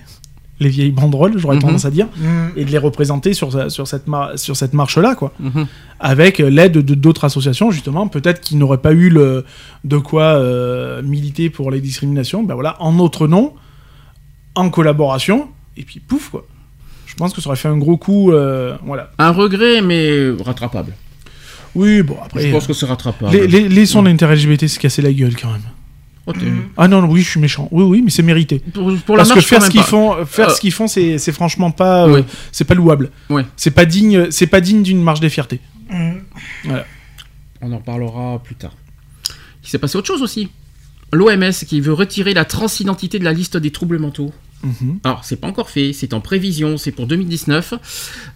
[0.59, 1.62] les vieilles banderoles, j'aurais Mhm.
[1.62, 2.49] tendance à dire, Mm.
[2.57, 4.05] et de les représenter sur, sur cette,
[4.36, 5.33] sur cette marche-là, quoi.
[5.39, 5.67] Mhm.
[6.01, 9.44] Avec l'aide de d'autres associations, justement, peut-être qui n'auraient pas eu le,
[9.85, 13.52] de quoi euh, militer pour les discriminations, ben voilà, en notre nom,
[14.55, 16.47] en collaboration, et puis pouf, quoi.
[17.07, 19.10] Je pense que ça aurait fait un gros coup, euh, voilà.
[19.18, 20.93] Un regret, mais rattrapable.
[21.75, 22.43] Oui, bon, après...
[22.49, 23.33] Je pense que c'est rattrapable.
[23.36, 25.60] les, les, laissons l'intérêt LGBT se casser la gueule, quand même.
[26.29, 26.41] Oh, t'es-
[26.77, 27.69] Ah non, non, oui, je suis méchant.
[27.71, 28.59] Oui, oui, mais c'est mérité.
[28.75, 29.87] Pour, pour la Parce que faire quand ce même qu'ils pas.
[29.87, 33.11] font, faire Euh, ce qu'ils font, c'est c'est franchement pas, euh, c'est pas louable.
[33.57, 35.61] C'est pas digne, c'est pas digne d'une marche des fiertés.
[35.89, 36.13] Mm.
[36.65, 36.85] Voilà.
[37.61, 38.75] On en parlera plus tard.
[39.63, 40.49] Il s'est passé autre chose aussi.
[41.13, 44.33] L'OMS qui veut retirer la transidentité de la liste des troubles mentaux.
[44.62, 45.01] Mhm.
[45.05, 47.75] Alors, c'est pas encore fait, c'est en prévision, c'est pour 2019.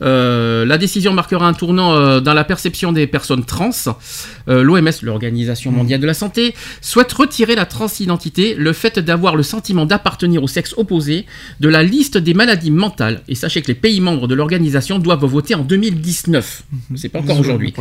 [0.02, 3.70] Euh, la décision marquera un tournant euh, dans la perception des personnes trans.
[4.48, 9.42] Euh, L'OMS, l'Organisation mondiale de la santé, souhaite retirer la transidentité, le fait d'avoir le
[9.42, 11.26] sentiment d'appartenir au sexe opposé,
[11.60, 13.22] de la liste des maladies mentales.
[13.28, 16.62] Et sachez que les pays membres de l'organisation doivent voter en 2019.
[16.96, 17.72] C'est pas encore aujourd'hui.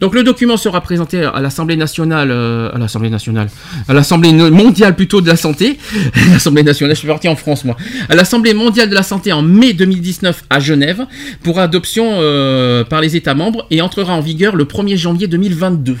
[0.00, 3.48] Donc le document sera présenté à l'Assemblée nationale, à l'Assemblée nationale,
[3.88, 5.78] à l'Assemblée mondiale plutôt de la santé,
[6.30, 7.71] l'Assemblée nationale, je suis parti en France moi,
[8.08, 11.06] à l'Assemblée mondiale de la santé en mai 2019 à Genève
[11.42, 15.96] pour adoption euh, par les États membres et entrera en vigueur le 1er janvier 2022.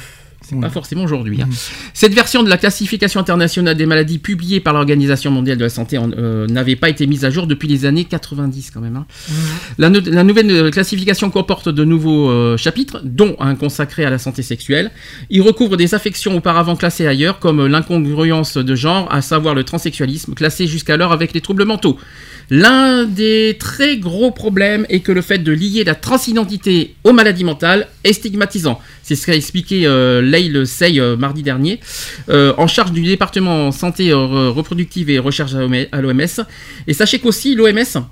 [0.52, 1.40] C'est pas forcément aujourd'hui.
[1.42, 1.48] hein.
[1.94, 5.98] Cette version de la classification internationale des maladies publiée par l'Organisation mondiale de la santé
[5.98, 8.96] euh, n'avait pas été mise à jour depuis les années 90 quand même.
[8.96, 9.06] hein.
[9.78, 14.10] La, no- la nouvelle euh, classification comporte de nouveaux euh, chapitres, dont un consacré à
[14.10, 14.90] la santé sexuelle.
[15.30, 20.34] Il recouvre des affections auparavant classées ailleurs, comme l'incongruence de genre, à savoir le transsexualisme,
[20.34, 21.98] classé jusqu'alors avec les troubles mentaux.
[22.50, 27.44] L'un des très gros problèmes est que le fait de lier la transidentité aux maladies
[27.44, 28.80] mentales est stigmatisant.
[29.02, 31.80] C'est ce qu'a expliqué euh, Leil Sey euh, mardi dernier,
[32.28, 36.44] euh, en charge du département santé euh, reproductive et recherche à l'OMS.
[36.86, 38.02] Et sachez qu'aussi l'OMS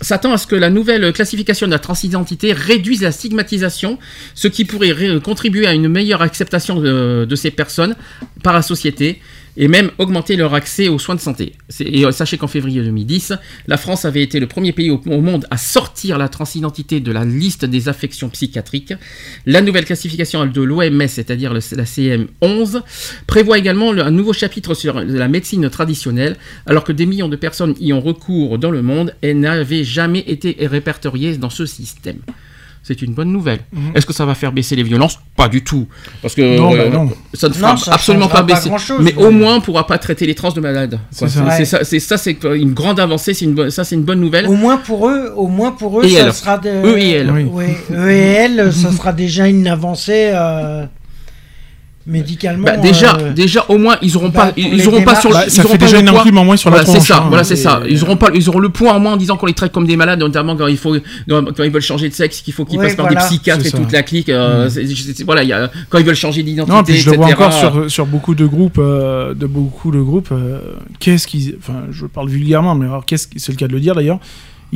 [0.00, 3.98] s'attend à ce que la nouvelle classification de la transidentité réduise la stigmatisation,
[4.34, 7.94] ce qui pourrait contribuer à une meilleure acceptation de ces personnes
[8.42, 9.20] par la société
[9.56, 11.52] et même augmenter leur accès aux soins de santé.
[11.80, 13.34] Et euh, sachez qu'en février 2010,
[13.66, 17.24] la France avait été le premier pays au, monde à sortir la transidentité de la
[17.24, 18.94] liste des affections psychiatriques.
[19.46, 22.82] La nouvelle classification de l'OMS, c'est-à-dire la CM11,
[23.26, 27.36] prévoit également le- un nouveau chapitre sur la médecine traditionnelle, alors que des millions de
[27.36, 32.18] personnes y ont recours dans le monde et n'avaient jamais été répertoriées dans ce système.
[32.86, 33.60] C'est une bonne nouvelle.
[33.72, 33.92] Mhm.
[33.94, 35.18] Est-ce que ça va faire baisser les violences?
[35.36, 35.88] Pas du tout.
[36.20, 37.10] Parce que Non, euh, bah non.
[37.32, 38.70] ça ne fera Non, ça absolument pas pas baisser.
[39.00, 40.98] mais au moins, on ne pourra pas traiter les trans de malades.
[41.10, 42.18] C'est ça.
[42.18, 43.32] C'est une grande avancée.
[43.32, 44.46] C'est une bonne, ça, c'est une bonne nouvelle.
[44.46, 46.32] Au moins pour eux, au moins pour eux, Et ça elle.
[46.34, 46.68] sera de...
[46.68, 47.30] Eux et elle.
[47.30, 47.44] Oui.
[47.44, 50.84] Ouais, eux et elle, ça sera déjà une avancée euh,
[52.06, 52.64] médicalement.
[52.64, 55.34] Bah, déjà, euh, déjà, au moins, ils auront bah, pas, ils auront pas sur, le-
[55.36, 57.06] Bah, ils ça auront fait pas déjà une enclume en moins sur la Voilà, c'est
[57.06, 57.80] ça, hein, voilà, c'est ça.
[57.88, 59.86] Ils auront pas, ils auront le poids en moins en disant qu'on les traite comme
[59.86, 60.96] des malades, notamment quand il faut,
[61.28, 63.20] quand ils veulent changer de sexe, qu'il faut qu'ils Oui, passent par voilà.
[63.22, 64.28] des psychiatres et toute la clique.
[64.28, 64.68] euh,
[65.24, 67.42] voilà, il y a, quand ils veulent changer d'identité, Non, puis je le vois etc.,
[67.42, 70.28] encore sur, sur beaucoup de groupes, euh, de beaucoup de groupes.
[70.32, 70.58] euh,
[71.00, 73.94] qu'est-ce qu'ils, enfin, je parle vulgairement, mais alors qu'est-ce, c'est le cas de le dire
[73.94, 74.18] d'ailleurs.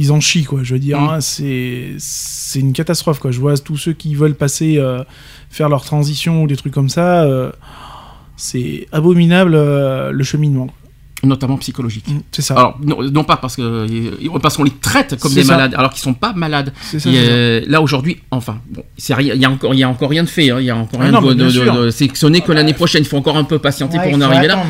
[0.00, 0.60] Ils en chient quoi.
[0.62, 1.08] Je veux dire, Mm.
[1.08, 3.30] hein, c'est c'est une catastrophe quoi.
[3.32, 5.02] Je vois tous ceux qui veulent passer, euh,
[5.50, 7.22] faire leur transition ou des trucs comme ça.
[7.24, 7.50] euh,
[8.36, 10.68] c'est abominable euh, le cheminement.
[11.24, 12.06] notamment psychologique.
[12.08, 12.54] Mm, C'est ça.
[12.54, 15.54] Alors non, non pas parce que euh, parce qu'on les traite comme C'est des ça.
[15.56, 16.72] malades alors qu'ils sont pas malades.
[16.80, 17.70] C'est ça, Et, c'est ça.
[17.72, 20.22] là aujourd'hui, enfin, bon, c'est rien, il y a encore, il y a encore rien
[20.22, 20.50] de fait.
[20.50, 22.72] hein, Il y a encore Ah rien non, de, de- c'est ce n'est que l'année
[22.74, 23.02] prochaine.
[23.02, 24.62] Il faut encore un peu patienter ouais, pour en arriver là.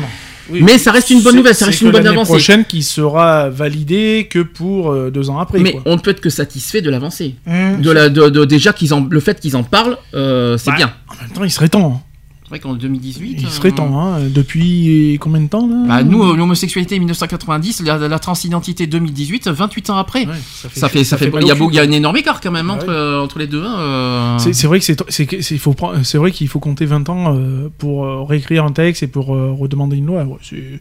[0.51, 0.61] Oui.
[0.63, 2.31] Mais ça reste une bonne nouvelle, ça reste une bonne avancée.
[2.31, 5.59] prochaine qui sera validée que pour euh, deux ans après.
[5.59, 5.81] Mais quoi.
[5.85, 7.35] on ne peut être que satisfait de l'avancée.
[7.47, 7.81] Hum.
[7.81, 10.93] De la, de, de- déjà qu'ils en, le fait qu'ils en parlent, euh, c'est bien.
[11.07, 12.01] En même temps, il serait temps.
[12.49, 13.35] C'est vrai qu'en 2018.
[13.41, 13.99] Il euh, serait temps.
[14.01, 14.21] Hein.
[14.27, 19.91] Depuis combien de temps là Bah, nous, euh, l'homosexualité 1990, la, la transidentité 2018, 28
[19.91, 20.25] ans après.
[20.25, 22.41] Ouais, Ça fait, ça fait, il y a, beau- il y a un énorme écart
[22.41, 22.93] quand même Ah entre, ouais.
[22.93, 23.63] euh, entre les deux.
[23.63, 24.37] hein.
[24.39, 25.73] C'est vrai que c'est c'est que- c'est- il faut
[26.17, 27.37] vrai qu'il faut compter 20 ans
[27.77, 30.23] pour réécrire un texte et pour redemander une loi.
[30.23, 30.79] Ouais, c'est-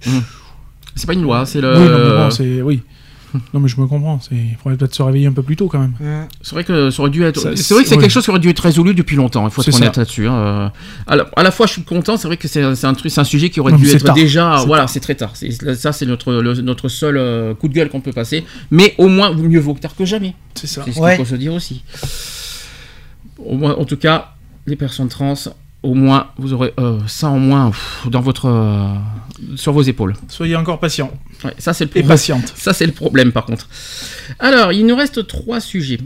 [0.94, 1.76] C'est pas une loi, c'est le.
[1.76, 2.80] Oui, non, bon, c'est oui.
[3.54, 4.18] Non mais je me comprends.
[4.30, 5.92] Il faudrait peut-être se réveiller un peu plus tôt quand même.
[6.42, 7.54] C'est vrai que ça aurait dû être.
[7.56, 8.00] C'est vrai que c'est ouais.
[8.02, 9.46] quelque chose qui aurait dû être résolu depuis longtemps.
[9.46, 10.26] Il faut être honnête là-dessus.
[10.28, 10.68] hein, euh.
[11.06, 12.16] À, la, à la fois, je suis content.
[12.16, 14.14] C'est vrai que c'est un truc, c'est un sujet qui aurait Non, dû être tard.
[14.14, 14.56] déjà.
[14.66, 15.32] Voilà, c'est très tard.
[15.76, 18.44] Ça, c'est notre le- notre seul euh, coup de gueule qu'on peut passer.
[18.70, 20.34] Mais au moins, mieux vaut tard que jamais.
[20.54, 20.82] C'est ça.
[20.84, 21.16] C'est ce Ouais.
[21.16, 21.82] qu'il faut se dire aussi.
[23.44, 24.32] Au moins, en tout cas,
[24.66, 25.34] les personnes trans,
[25.82, 28.94] au moins, vous aurez euh, ça en moins pff, dans votre euh,
[29.56, 30.14] sur vos épaules.
[30.28, 31.12] Soyez encore patient
[31.44, 32.08] Ouais, ça c'est le et problème.
[32.08, 32.52] patiente.
[32.56, 33.68] Ça, c'est le problème, par contre.
[34.38, 35.98] Alors, il nous reste trois sujets.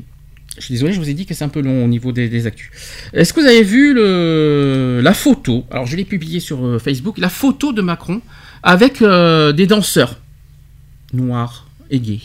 [0.59, 2.29] Je suis désolé, je vous ai dit que c'est un peu long au niveau des,
[2.29, 2.71] des actus.
[3.15, 5.65] Est-ce que vous avez vu le, la photo?
[5.71, 7.17] Alors, je l'ai publiée sur euh, Facebook.
[7.17, 8.21] La photo de Macron
[8.63, 10.19] avec euh, des danseurs
[11.15, 12.21] noirs et gays.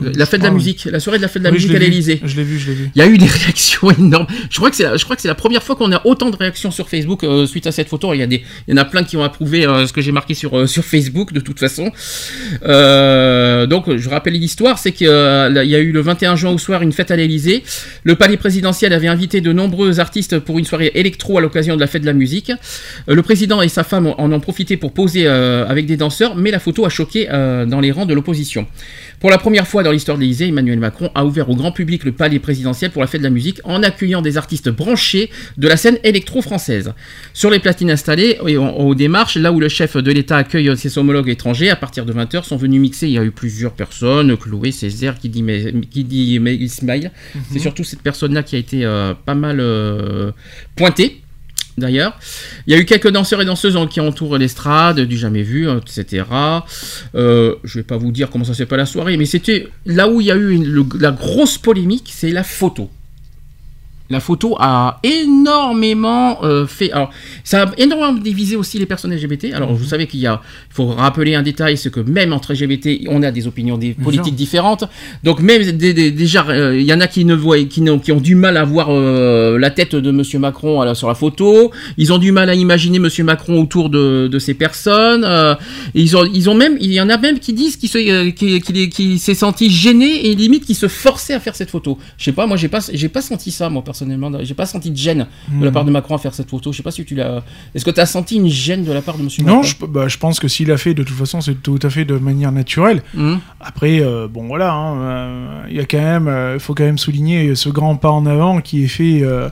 [0.00, 1.74] La fête de la crois, musique, la soirée de la fête de la Oui, musique
[1.74, 2.20] à l'Elysée.
[2.24, 2.90] Je l'ai vu, je l'ai vu.
[2.94, 4.26] Il y a eu des réactions énormes.
[4.50, 6.30] Je crois que c'est la, je crois que c'est la première fois qu'on a autant
[6.30, 8.12] de réactions sur Facebook euh, suite à cette photo.
[8.14, 10.00] Il y a des, il y en a plein qui ont approuvé euh, ce que
[10.00, 11.92] j'ai marqué sur euh, sur Facebook de toute façon.
[13.74, 15.10] Donc je rappelle l'histoire, c'est qu'il y
[15.74, 17.62] a eu le 21 juin au soir une fête à l'Elysée.
[18.02, 21.80] Le palais présidentiel avait invité de nombreux artistes pour une soirée électro à l'occasion de
[21.80, 22.52] la fête de la musique.
[23.06, 26.58] Le président et sa femme en ont profité pour poser avec des danseurs, mais la
[26.58, 28.66] photo a choqué dans les rangs de l'opposition.
[29.20, 32.04] Pour la première fois dans l'histoire de l'Élysée, Emmanuel Macron a ouvert au grand public
[32.04, 35.66] le palais présidentiel pour la fête de la musique en accueillant des artistes branchés de
[35.66, 36.92] la scène électro-française.
[37.32, 40.76] Sur les platines installées et en- aux démarches, là où le chef de l'État accueille
[40.76, 43.06] ses homologues étrangers, à partir de 20h sont venus mixer.
[43.06, 47.10] Il y a eu plusieurs personnes, Chloé, Césaire, qui dit, mais, qui dit mais Ismail.
[47.50, 50.32] C'est surtout cette personne-là qui a été euh, pas mal euh,
[50.76, 51.22] pointée.
[51.76, 52.18] D'ailleurs,
[52.66, 56.24] il y a eu quelques danseurs et danseuses qui entourent l'estrade, du jamais vu, etc.
[57.14, 60.08] Euh, je vais pas vous dire comment ça s'est pas la soirée, mais c'était là
[60.08, 60.62] où il y a eu
[61.00, 62.90] la grosse polémique, c'est la photo.
[64.10, 66.92] La photo a énormément euh, fait.
[66.92, 67.10] Alors,
[67.42, 69.52] ça a énormément divisé aussi les personnes LGBT.
[69.54, 70.40] Alors, vous savez qu'il y a.
[70.70, 73.94] Il faut rappeler un détail c'est que même entre LGBT, on a des opinions des
[73.94, 74.84] politiques différentes.
[75.22, 77.98] Donc, même des- des- déjà, euh, il y en a qui ne voient, qui, n'ont-
[77.98, 81.08] qui ont du mal à voir euh, la tête de Monsieur Macron à la- sur
[81.08, 81.70] la photo.
[81.96, 85.26] Ils ont du mal à imaginer Monsieur Macron autour de, de ces personnes.
[85.94, 86.76] Ils ont, ils ont même.
[86.80, 90.26] Il y en a même qui disent qu'il se- qu'il qu'il- qu'il s'est senti gêné
[90.28, 91.98] et limite qui se forçait à faire cette photo.
[92.18, 94.30] Je sais pas, moi j'ai pas, j'ai pas senti ça moi personnellement.
[94.42, 95.74] J'ai pas senti de gêne de la Hmm.
[95.74, 96.72] part de Macron à faire cette photo.
[96.72, 97.42] Je sais pas si tu l'as.
[97.74, 99.86] Est-ce que tu as senti une gêne de la part de Monsieur Non, Macron je,
[99.86, 102.16] bah, je pense que s'il a fait, de toute façon, c'est tout à fait de
[102.18, 103.02] manière naturelle.
[103.14, 103.38] Mhm.
[103.60, 106.98] Après, euh, bon voilà, hein, euh, il y a quand même, il faut quand même
[106.98, 109.48] souligner ce grand pas en avant qui est fait euh,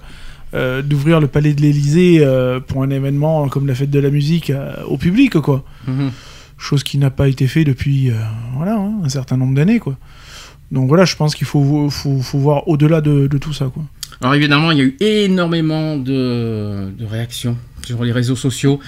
[0.55, 4.11] euh, d'ouvrir le palais de l'Élysée euh, pour un événement comme la fête de la
[4.11, 5.63] musique euh, au public, quoi.
[5.87, 6.11] Mhm.
[6.59, 8.15] Chose qui n'a pas été fait depuis, euh,
[8.57, 9.97] voilà, hein, un certain nombre d'années, quoi.
[10.71, 13.83] Donc voilà, je pense qu'il faut, faut, faut voir au-delà de, de tout ça, quoi.
[14.23, 18.79] Alors évidemment, il y a eu énormément de, de réactions sur les réseaux sociaux.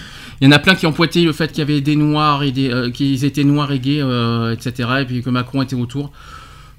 [0.41, 2.45] Il y en a plein qui ont pointé le fait qu'il y avait des noirs
[2.45, 4.89] et des euh, qu'ils étaient noirs et gays, euh, etc.
[5.01, 6.13] Et puis que Macron était autour.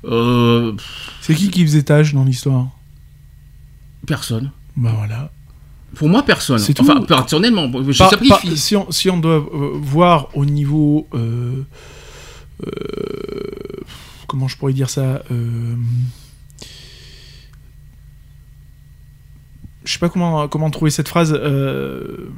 [0.06, 0.72] Euh,
[1.22, 2.68] C'est qui qui faisait tâche dans l'histoire?
[4.08, 4.52] Personne.
[4.78, 5.32] Bah voilà.
[5.96, 6.60] Pour moi, personne.
[6.60, 7.06] C'est enfin, tout.
[7.06, 9.46] personnellement, je Par- par- si, on, si on doit
[9.82, 11.08] voir au niveau.
[14.28, 15.22] comment je pourrais dire ça
[19.86, 21.34] Je sais pas comment, comment trouver cette phrase.
[21.34, 22.30] euh,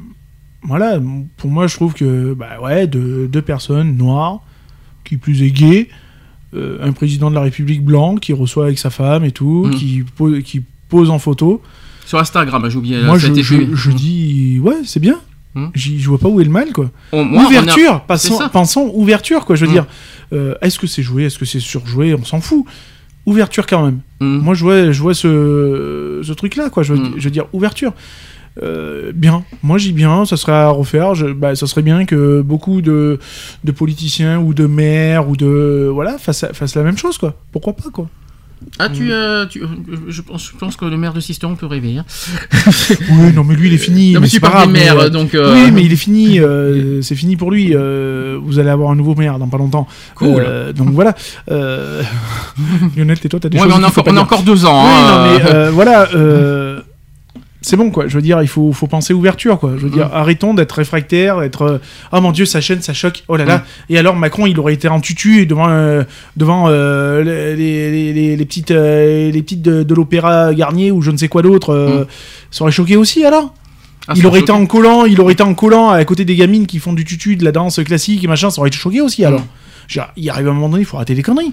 [0.63, 0.99] voilà,
[1.37, 4.41] pour moi, je trouve que, bah ouais, deux, deux personnes noires,
[5.05, 5.87] qui plus est gay,
[6.53, 9.71] euh, un président de la République blanc qui reçoit avec sa femme et tout, Mm.
[9.75, 11.61] qui, pose, qui pose en photo.
[12.05, 13.01] Sur Instagram, j'ai oublié.
[13.03, 15.19] Moi, a je, je, je dis, ouais, c'est bien.
[15.55, 15.67] Hmm.
[15.73, 16.89] J'y- Je vois pas où est le mal, quoi.
[17.11, 18.49] On- moi, on a- ouverture, passons, ça.
[18.49, 19.55] pensons ouverture, quoi.
[19.55, 19.73] Je veux Hmm.
[19.73, 19.85] dire,
[20.33, 22.65] euh, est-ce que c'est joué, est-ce que c'est surjoué, on s'en fout.
[23.27, 23.99] Ouverture quand même.
[24.19, 24.39] Hmm.
[24.39, 26.81] Moi, je vois, je vois ce, ce truc-là, quoi.
[26.81, 27.93] Je veux, je veux dire, ouverture.
[28.63, 31.13] Euh, bien, moi j'y bien, ça serait à refaire.
[31.13, 33.19] Je, bah, ça serait bien que beaucoup de,
[33.63, 37.35] de politiciens ou de maires ou de voilà fassent, fassent la même chose, quoi.
[37.51, 38.09] Pourquoi pas, quoi.
[38.79, 39.67] Ah, tu, euh, tu- euh,
[40.07, 41.97] je, pense, je pense que le maire de Sisteron peut rêver.
[41.97, 42.05] hein.
[43.11, 44.13] Oui, non, mais lui, il est fini.
[44.13, 45.93] Non, mais mais tu c'est pas grave, mais, maires, euh, donc, euh, Oui, mais il
[45.93, 46.39] est fini.
[46.39, 47.71] euh, c'est fini pour lui.
[47.75, 49.87] euh, vous allez avoir un nouveau maire dans pas longtemps.
[50.15, 50.45] Cool.
[50.75, 51.15] Donc voilà.
[52.95, 54.83] Lionel, tais-toi, t'as des Ouais, choses mais on a faut on a encore deux ans,
[54.83, 56.07] Oui, hein, non, mais voilà.
[57.67, 58.07] C'est bon, quoi.
[58.07, 59.73] Je veux dire, il faut, faut penser ouverture, quoi.
[59.75, 59.93] Je veux Mm.
[59.93, 61.63] dire, arrêtons d'être réfractaires, d'être.
[61.63, 61.77] euh,
[62.11, 63.23] Ah mon dieu, ça chaîne, ça choque.
[63.27, 63.57] Oh là là.
[63.57, 63.63] Mm.
[63.93, 66.03] Et alors, Macron, il aurait été en tutu devant, euh,
[66.37, 67.55] devant euh, les,
[67.91, 71.41] les- les- les petites, les petites de, de l'opéra Garnier ou je ne sais quoi
[71.41, 71.71] d'autre.
[71.73, 72.05] euh,
[72.51, 73.53] Ça aurait choqué aussi, alors?
[74.07, 74.51] Ah, il aurait choqué.
[74.53, 77.03] été en collant, il aurait été en collant à côté des gamines qui font du
[77.03, 79.41] tutu, de la danse classique et machin, ça aurait été choqué aussi alors.
[79.41, 79.45] Veux
[79.89, 81.51] dire, Il arrive un moment donné, il faut arrêter les conneries.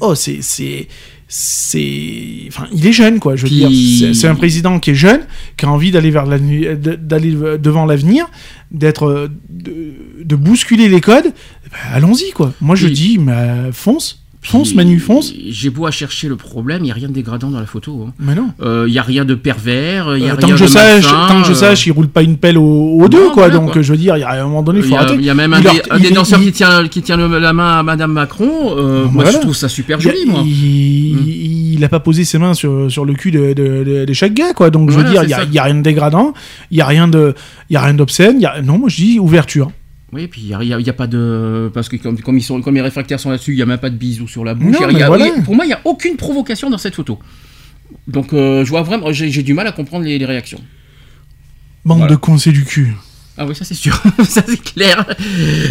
[0.00, 0.88] Oh, c'est c'est
[1.34, 3.66] c'est enfin, il est jeune quoi, je veux Puis-
[3.98, 5.22] dire, c'est- un président qui est jeune,
[5.56, 8.28] qui a envie d'aller vers d'aller devant l'avenir,
[8.70, 9.74] d'être euh, de,
[10.22, 11.32] de bousculer les codes.
[11.70, 12.52] Ben, allons-y quoi.
[12.60, 15.32] Moi je dis mais fonce, fonce Manu, fonce.
[15.48, 18.06] J'ai beau à chercher le problème, il n'y a rien de dégradant dans la photo.
[18.08, 18.12] hein.
[18.18, 18.48] Mais non.
[18.60, 20.64] Euh, Il n'y a rien de pervers, il y a Euh, rien tant que je
[20.64, 23.08] de sache, tant que je euh, sache, il roule pas une pelle au, au Non,
[23.08, 23.44] deux, quoi.
[23.48, 23.82] voilà, donc, quoi.
[23.82, 25.14] je veux dire, il y a un moment donné, il Il faut arrêter.
[25.14, 26.88] il y a même un, Il des, leur- un des il- danseurs il- qui tient,
[26.88, 28.76] qui tient le- la main à Madame Macron.
[28.76, 29.30] euh, Moi, Voilà.
[29.32, 30.42] je trouve ça super il- joli, moi.
[30.42, 30.46] Hmm.
[30.46, 34.12] Il, il a pas posé ses mains sur, sur le cul de, de, de- de
[34.12, 34.70] chaque gars, quoi.
[34.70, 36.32] Donc, je Voilà, veux dire, il y a, il a rien de dégradant,
[36.70, 37.08] il y a rien
[37.70, 38.36] il d'obscène.
[38.40, 39.70] il a- Non, moi, je dis ouverture.
[40.12, 41.70] Oui, puis il n'y a, pas de.
[41.72, 43.78] Parce que comme, comme ils sont, comme les réfractaires sont là-dessus, il n'y a même
[43.78, 44.78] pas de bisous sur la bouche.
[44.78, 47.18] Non, y a- y pour moi, il n'y a aucune provocation dans cette photo.
[48.06, 49.10] Donc, euh, je vois vraiment.
[49.12, 50.60] J'ai du mal à comprendre les, les réactions.
[51.84, 52.12] Bande Voilà.
[52.12, 52.94] de cons, c'est du cul.
[53.38, 54.00] Ah oui, ça c'est sûr.
[54.24, 55.06] ça c'est clair.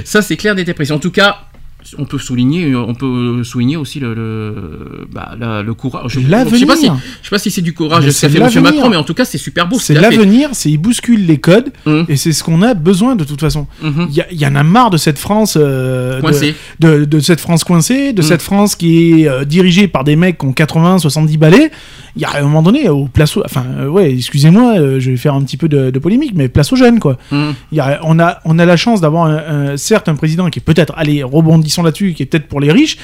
[0.06, 0.92] Ça c'est clair des précis.
[0.92, 1.51] En tout cas,
[1.98, 6.12] on peut souligner, on peut souligner aussi le, le, bah, la- le courage.
[6.14, 6.26] Je, je
[6.58, 8.62] sais pas si, je sais pas si c'est du courage qu'a c'est fait l'avenir.
[8.62, 9.78] Macron, mais en tout cas c'est super beau.
[9.80, 12.06] ce C'est l'avenir, c'est il bouscule les codes Hum.
[12.08, 13.68] et c'est ce qu'on a besoin de toute façon.
[13.84, 16.56] Il y, a- il y en a marre de cette France euh, de- Coincée.
[16.80, 20.38] de, de cette France coincée, de cette France qui est euh, dirigée par des mecs
[20.38, 21.72] qui ont 80, 70 balais.
[22.16, 25.12] Il y a un moment donné au place, au- enfin euh, ouais, excusez-moi, euh, je
[25.12, 27.18] vais faire un petit peu de, de polémique, mais place aux jeunes quoi.
[27.32, 29.38] Il y a- on a on a la chance d'avoir un,
[29.72, 32.72] un- certes un président qui est peut-être, allez rebondissons là-dessus, qui est peut-être pour les
[32.72, 32.98] riches,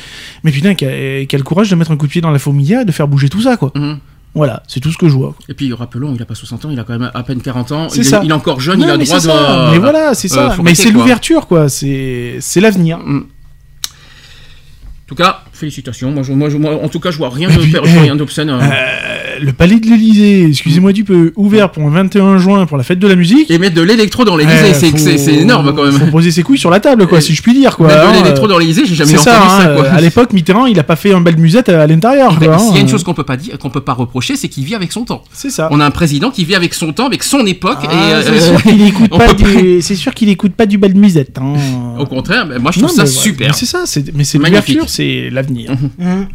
[0.43, 2.31] mais putain qui a, qui a le courage de mettre un coup de pied dans
[2.31, 3.71] la fourmilière et de faire bouger tout ça quoi.
[3.75, 3.99] Mhm.
[4.35, 5.33] Voilà, c'est tout ce que je vois.
[5.49, 7.71] Et puis rappelons, il a pas 60 ans, il a quand même à peine 40
[7.71, 7.89] ans.
[7.89, 8.21] C'est Il, est- ça.
[8.23, 9.23] il est encore jeune, Non, il a le droit de.
[9.23, 9.69] ça.
[9.71, 10.51] Mais voilà, c'est ça.
[10.51, 11.69] euh, mais c'est l'ouverture, quoi.
[11.69, 12.99] C'est c'est l'avenir.
[12.99, 13.17] Mm.
[13.19, 16.11] En tout cas, félicitations.
[16.11, 18.49] Moi, je, moi, je- moi, en tout cas, je vois rien de eh, rien d'obscène.
[18.49, 18.59] hein.
[18.61, 22.83] Euh, le palais de l'Elysée, excusez-moi du peu, ouvert pour un 21 juin pour la
[22.83, 23.51] fête de la musique.
[23.51, 25.93] Et mettre de l'électro dans l'Elysée, Eh, c'est énorme quand même.
[25.93, 27.87] Faut poser ses couilles sur la table, quoi, Et- si je puis dire, quoi.
[27.87, 29.61] Mettre de hein, l'électro euh, dans l'Elysée, j'ai jamais entendu ça, ça.
[29.71, 29.85] hein, quoi.
[29.85, 32.55] euh, À l'époque, Mitterrand, il a pas fait un belle musette à l'intérieur, Mais quoi.
[32.55, 34.35] hein, S'il y a une euh, chose qu'on peut pas dire, qu'on peut pas reprocher,
[34.35, 35.23] c'est qu'il vit avec son temps.
[35.33, 35.67] C'est ça.
[35.71, 37.77] On a un président qui vit avec son temps, avec son époque.
[37.83, 40.93] Ah, c'est euh, sûr qu'il écoute pas du- c'est sûr qu'il écoute pas du bal
[40.95, 41.37] musette.
[41.39, 41.53] hein.
[41.99, 43.53] Au contraire, moi je trouve ça super.
[43.55, 43.83] C'est ça,
[44.15, 44.67] mais c'est Magnifique.
[44.75, 45.71] l'ouverture, c'est l'avenir.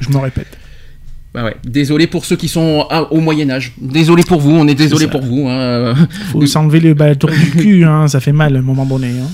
[0.00, 0.58] Je me répète.
[1.34, 1.56] Bah ouais.
[1.64, 3.72] Désolé pour ceux qui sont à- au Moyen Âge.
[3.80, 5.46] Désolé pour vous, on est désolé pour vous.
[5.48, 5.94] hein.
[6.30, 9.08] Faut s'enlever le bâton du cul, hein, ça fait mal à un moment donné.
[9.18, 9.30] hein.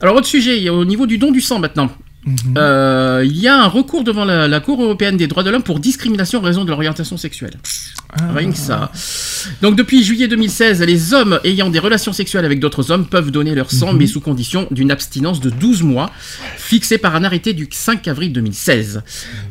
[0.00, 1.90] Alors autre sujet, il y a au niveau du don du sang maintenant.
[2.24, 2.54] Mhm.
[2.56, 5.64] Euh, il y a un recours devant la, la Cour européenne des droits de l'homme
[5.64, 7.54] pour discrimination en raison de l'orientation sexuelle.
[8.14, 8.30] Ah.
[8.34, 8.92] Rien que ça.
[9.62, 13.54] Donc depuis juillet 2016, les hommes ayant des relations sexuelles avec d'autres hommes peuvent donner
[13.54, 13.98] leur sang, Mhm.
[13.98, 16.10] mais sous condition d'une abstinence de 12 mois,
[16.56, 19.02] fixée par un arrêté du 5 avril 2016.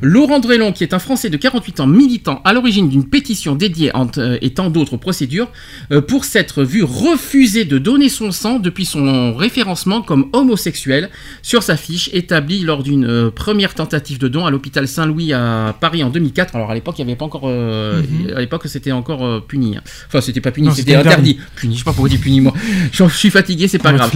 [0.01, 3.93] Laurent Drélon, qui est un Français de 48 ans, militant à l'origine d'une pétition dédiée
[3.95, 5.51] en- euh, et tant d'autres procédures,
[5.91, 11.09] euh, pour s'être vu refuser de donner son sang depuis son référencement comme homosexuel
[11.41, 15.75] sur sa fiche établie lors d'une euh, première tentative de don à l'hôpital Saint-Louis à
[15.79, 16.55] Paris en 2004.
[16.55, 17.43] Alors à l'époque, il n'y avait pas encore...
[17.45, 18.01] euh,
[18.35, 19.77] À l'époque, c'était encore euh, puni.
[19.77, 19.81] hein.
[20.07, 21.39] Enfin, c'était pas puni, c'était interdit.
[21.55, 22.53] Puni, je sais pas pourquoi on dit puni, moi.
[22.91, 24.11] Je suis fatigué, c'est pas On grave.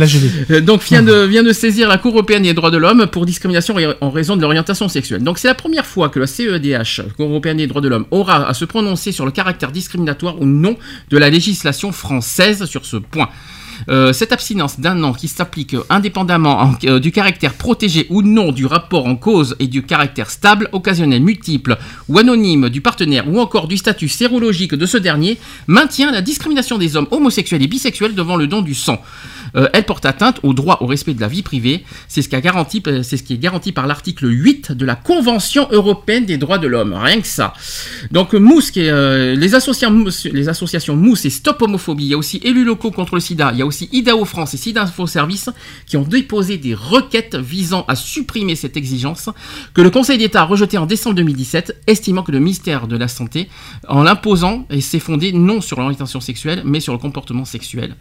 [0.61, 3.75] donc vient de, vient de saisir la Cour européenne des droits de l'homme pour discrimination
[4.01, 5.24] en raison de l'orientation sexuelle.
[5.24, 8.48] Donc c'est la première fois que la CEDH, Cour européenne des droits de l'homme, aura
[8.48, 10.75] à se prononcer sur le caractère discriminatoire ou non
[11.09, 13.30] de la législation française sur ce point.
[13.88, 18.51] Euh, cette abstinence d'un an qui s'applique indépendamment en- euh, du caractère protégé ou non
[18.51, 21.77] du rapport en cause et du caractère stable, occasionnel, multiple
[22.09, 26.77] ou anonyme du partenaire ou encore du statut sérologique de ce dernier maintient la discrimination
[26.80, 29.01] des hommes homosexuels et bisexuels devant le don du sang.
[29.56, 31.84] Euh, elle porte atteinte au droit au respect de la vie privée.
[32.08, 36.58] C'est ce, euh, qui est garanti par l'article 8 de la Convention européenne des droits
[36.58, 36.93] de l'homme.
[36.93, 37.53] Rien que ça.
[38.11, 42.40] Donc euh, les, associations, Mousse- les associations Mousse et Stop Homophobie, il y a aussi
[42.43, 45.50] Élus locaux contre le sida, il y a aussi IDAO France et SIDA Info Service
[45.85, 49.30] qui ont déposé des requêtes visant à supprimer cette exigence
[49.74, 53.08] que le Conseil d'État a rejetée en décembre 2017, estimant que le ministère de la
[53.08, 53.50] Santé,
[53.88, 57.95] en l'imposant, s'est fondé non sur l'orientation sexuelle, mais sur le comportement sexuel.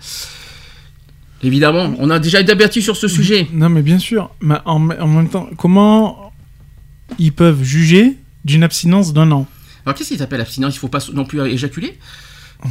[1.44, 3.47] Évidemment, on a déjà débattu sur ce sujet.
[3.52, 4.31] Non, mais bien sûr.
[4.40, 6.32] Mais en, en même temps, comment
[7.18, 9.47] ils peuvent juger d'une abstinence d'un an
[9.86, 10.74] Alors qu'est-ce qui s'appelle abstinence?
[10.74, 11.98] Il faut pas non plus éjaculer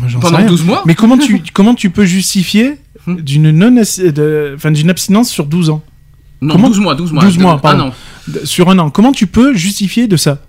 [0.07, 0.47] j'en Pendant sais rien.
[0.49, 3.15] 12 mois Mais comment tu, comment tu peux justifier Hmm.
[3.17, 5.83] d'une non de- enfin, d'une abstinence sur 12 ans?
[6.41, 7.23] Non, Comment 12 mois, 12 mois.
[7.25, 7.89] 12 mois, pardon.
[7.89, 7.93] an.
[8.29, 8.89] De- Sur un an.
[8.91, 10.41] Comment tu peux justifier de ça?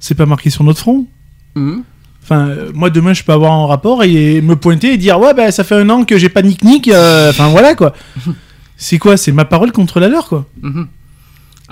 [0.00, 1.06] C'est pas marqué sur notre front
[1.54, 1.84] Mhm.
[2.22, 5.50] Enfin, moi demain je peux avoir un rapport et me pointer et dire ouais bah
[5.50, 6.88] ça fait un an que j'ai pas nick nick.
[6.88, 7.94] euh, Enfin voilà quoi.
[8.76, 9.16] C'est quoi?
[9.16, 10.46] C'est ma parole contre la leur quoi.
[10.62, 10.86] Mhm.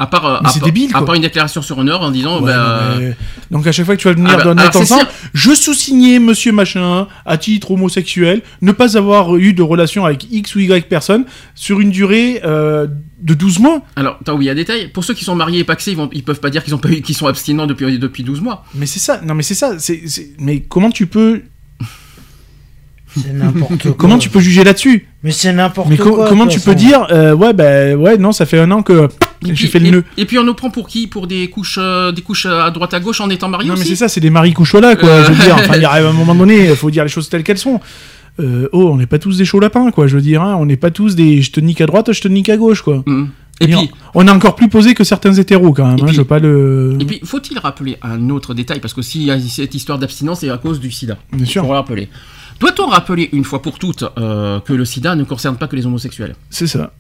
[0.01, 2.51] À part, euh, Mais à débile, à part une déclaration sur heure en disant, Ouais,
[2.53, 3.15] bah, mais-
[3.51, 5.11] Donc à chaque fois que tu vas venir Ah bah, c'est ensemble, sûr.
[5.35, 10.55] je sous-signais monsieur machin à titre homosexuel, ne pas avoir eu de relation avec X
[10.57, 12.87] ou Y personne sur une durée euh,
[13.21, 13.83] de 12 mois.
[13.97, 14.89] alors, attends, oui, il y a des détails.
[14.89, 16.79] Pour ceux qui sont mariés et paxés, ils, vont, ils peuvent pas dire qu'ils ont
[16.79, 18.65] pas eu- qu'ils sont abstinents depuis, depuis 12 mois.
[18.75, 19.73] Mais c'est ça, non mais c'est ça,
[20.39, 21.43] mais comment tu peux,
[23.17, 23.95] C'est n'importe quoi.
[23.99, 25.09] comment tu peux juger là-dessus?
[25.23, 26.11] Mais c'est n'importe Mais quoi.
[26.11, 29.09] co- comment tu peux dire, euh, ouais bah ouais non ça fait un an que
[29.47, 30.05] Et puis, fait le et- nœud.
[30.17, 31.07] Et, puis on nous prend pour qui?
[31.07, 33.85] Pour des couches, euh, des couches à droite à gauche en étant mariés Non mais
[33.85, 35.09] c'est ça, c'est des maris coucholas quoi.
[35.09, 35.25] Euh.
[35.25, 37.43] Je veux dire, enfin il arrive un moment donné, il faut dire les choses telles
[37.43, 37.81] qu'elles sont.
[38.39, 40.07] Euh, oh, on n'est pas tous des chauds lapins quoi.
[40.07, 42.21] Je veux dire, hein, on n'est pas tous des je te nique à droite, je
[42.21, 43.03] te nique à gauche quoi.
[43.07, 43.31] Mhm.
[43.63, 45.99] Et Et puis, on est encore plus posé que certains hétéros quand même.
[45.99, 46.97] Et hein, puis- je veux pas le.
[46.99, 48.81] et puis, faut-il rappeler un autre détail?
[48.81, 51.19] Parce que y a cette histoire d'abstinence, c'est à cause du sida.
[51.31, 51.63] Bien sûr.
[51.63, 52.09] Faut le rappeler.
[52.59, 55.87] Doit-on rappeler une fois pour toutes euh, que le sida ne concerne pas que les
[55.87, 56.37] homosexuels?
[56.51, 56.93] C'est ça.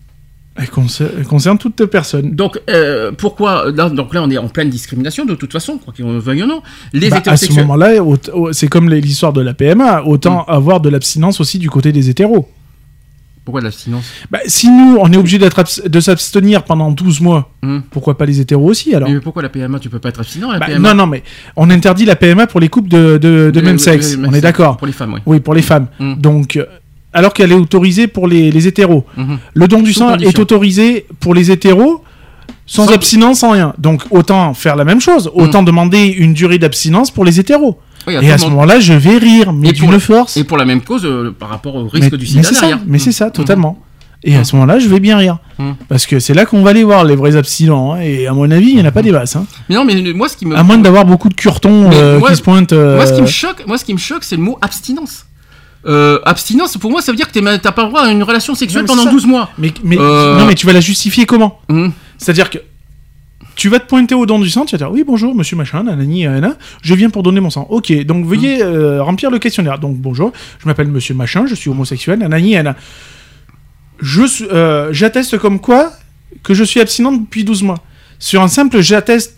[0.61, 2.35] Elle concerne, elle concerne toute personne.
[2.35, 5.95] Donc, euh, pourquoi là, donc là, on est en pleine discrimination de toute façon, quoi
[5.97, 6.61] qu'on veuille ou non.
[6.93, 7.93] Les Bah, à ce moment-là,
[8.53, 10.53] c'est comme les- l'histoire de la PMA, autant Mm.
[10.53, 12.49] avoir de l'abstinence aussi du côté des hétéros.
[13.43, 14.05] Pourquoi de l'abstinence?
[14.31, 17.83] Bah, si nous, on est obligé de s'abstenir pendant 12 mois, Hum.
[17.91, 19.09] pourquoi pas les hétéros aussi alors?
[19.09, 21.23] Mais pourquoi la PMA Tu peux pas être abstinent la Bah, PMA Non, non, mais
[21.57, 24.17] on interdit la PMA pour les couples de, de, de même sexe.
[24.23, 25.21] on est d'accord Pour les femmes, oui.
[25.27, 25.87] Oui, pour les femmes.
[25.99, 26.15] Mm.
[26.17, 26.67] Donc, euh,
[27.13, 29.05] alors qu'elle est autorisée pour les, les hétéros.
[29.17, 29.39] Mhm.
[29.55, 30.31] Le don du Sous sang condition.
[30.31, 32.03] est autorisé pour les hétéros
[32.67, 33.75] sans, Sans- abstinence, sans rien.
[33.79, 35.31] Donc, autant faire la même chose.
[35.35, 37.79] Autant demander une durée d'abstinence pour les hétéros.
[38.07, 40.37] Oui, à Et à ce moment-là, je vais rire, mais d'une force.
[40.37, 42.55] Et pour la même cause, euh, par rapport au mais risque du mais sida c'est
[42.55, 43.33] ça, mais c'est ça, Mhm.
[43.33, 43.79] totalement.
[44.23, 45.39] Et à ce moment-là, je vais bien rire.
[45.59, 45.75] Mhm.
[45.89, 47.95] Parce que c'est là qu'on va les voir, les vrais abstinents.
[47.95, 48.01] hein.
[48.03, 49.35] Et à mon avis, il n'y en a pas des masses.
[49.37, 49.47] hein.
[49.69, 50.55] Mais non, mais moi, ce qui me.
[50.57, 52.73] À moins d'avoir beaucoup de curtons euh, moi- qui se pointent.
[52.73, 55.25] euh, Moi, ce qui me choque, moi, ce qui me choque, c'est le mot abstinence.
[55.87, 58.55] Euh, abstinence, pour moi, ça veut dire que t'as pas le droit à une relation
[58.55, 59.11] sexuelle pendant ça.
[59.11, 59.51] 12 mois.
[59.59, 61.93] Mais, mais, Euh, non, mais tu vas la justifier comment Mhm.
[62.19, 62.59] C'est-à-dire que
[63.57, 65.83] tu vas te pointer au don du sang, tu vas dire oui bonjour monsieur machin,
[65.83, 67.67] nanani, nanana, je viens pour donner mon sang.
[67.71, 69.79] Ok, donc veuillez euh, remplir le questionnaire.
[69.79, 72.77] Donc bonjour, je m'appelle monsieur machin, je suis homosexuel, nanani, nanana.
[74.01, 75.93] Je euh, j'atteste comme quoi
[76.43, 77.83] que je suis abstinent depuis 12 mois.
[78.19, 79.37] Sur un simple j'atteste.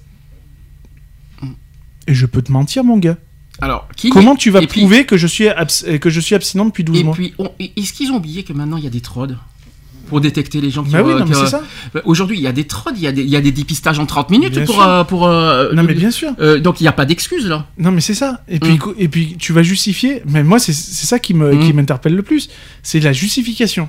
[2.08, 3.16] Et je peux te mentir mon gars.
[3.62, 6.18] Alors, qui Comment tu vas et puis- prouver que je suis abs- euh, que je
[6.20, 8.82] suis abstinent depuis 12 Et mois puis, on- est-ce qu'ils ont oublié que maintenant il
[8.82, 9.38] y a des trodes
[10.08, 11.62] pour détecter les gens qui Bah oui, non, mais euh, ça.
[11.94, 13.52] bah, Aujourd'hui, il y a des trodes, il y a des, il y a des
[13.52, 14.82] dépistages en 30 minutes Bien pour.
[14.82, 16.32] euh, pour euh, Non mais bien sûr.
[16.60, 17.66] donc il n'y a pas d'excuse là.
[17.78, 18.42] Non mais c'est ça.
[18.48, 18.78] Et puis, Mm.
[18.78, 20.22] co- et puis tu vas justifier.
[20.26, 21.60] Mais moi c'est ça qui Mm.
[21.60, 22.50] qui m'interpelle le plus.
[22.82, 23.88] C'est la justification.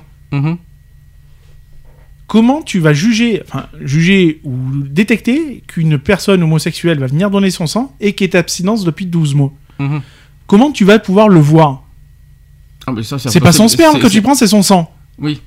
[2.26, 7.66] Comment tu vas juger, enfin juger ou détecter qu'une personne homosexuelle va venir donner son
[7.66, 9.52] sang et qui est abstinence depuis 12 mois?
[9.78, 10.02] Mhm.
[10.46, 11.82] Comment tu vas pouvoir le voir
[12.86, 14.92] Ah, C'est pas son sperme que tu prends, c'est son sang.
[15.18, 15.40] Oui.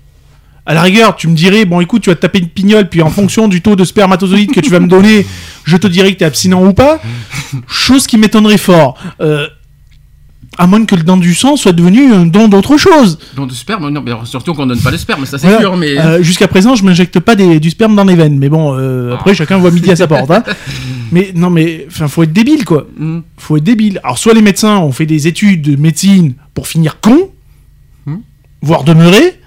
[0.65, 3.01] À la rigueur, tu me dirais, bon écoute, tu vas te taper une pignole, puis
[3.01, 5.25] en fonction du taux de spermatozoïdes que tu vas me donner,
[5.63, 6.99] je te dirai que t'es abstinent ou pas.
[7.67, 8.97] Chose qui m'étonnerait fort.
[9.21, 9.47] Euh,
[10.57, 13.19] à moins que le don du sang soit devenu un don d'autre chose.
[13.35, 15.61] Don de sperme, non, mais surtout qu'on donne pas le sperme, ça c'est Voilà.
[15.61, 15.97] sûr, mais.
[15.99, 19.13] Euh, Jusqu'à présent, je m'injecte pas des- du sperme dans les veines, mais bon, euh,
[19.13, 20.31] après chacun voit midi à sa porte.
[20.31, 20.43] hein.
[21.13, 22.85] Mais non, mais enfin, faut être débile quoi.
[22.97, 23.23] Mhm.
[23.37, 24.01] Faut être débile.
[24.03, 27.29] Alors soit les médecins ont fait des études de médecine pour finir con,
[28.05, 28.19] Mhm.
[28.61, 29.39] voire demeurer,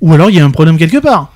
[0.00, 1.32] ou alors il y a un problème quelque part.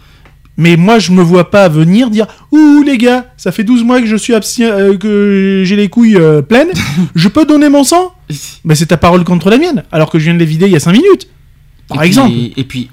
[0.59, 4.01] Mais moi, je me vois pas venir dire Ouh, les gars, ça fait 12 mois
[4.01, 6.70] que je suis abstinent, euh, que j'ai les couilles euh, pleines,
[7.15, 8.15] je peux donner mon sang?
[8.65, 10.73] Ben, c'est ta parole contre la mienne, alors que je viens de les vider il
[10.73, 11.28] y a 5 minutes.
[11.89, 12.35] Par Et puis- exemple.
[12.57, 12.89] Et puis,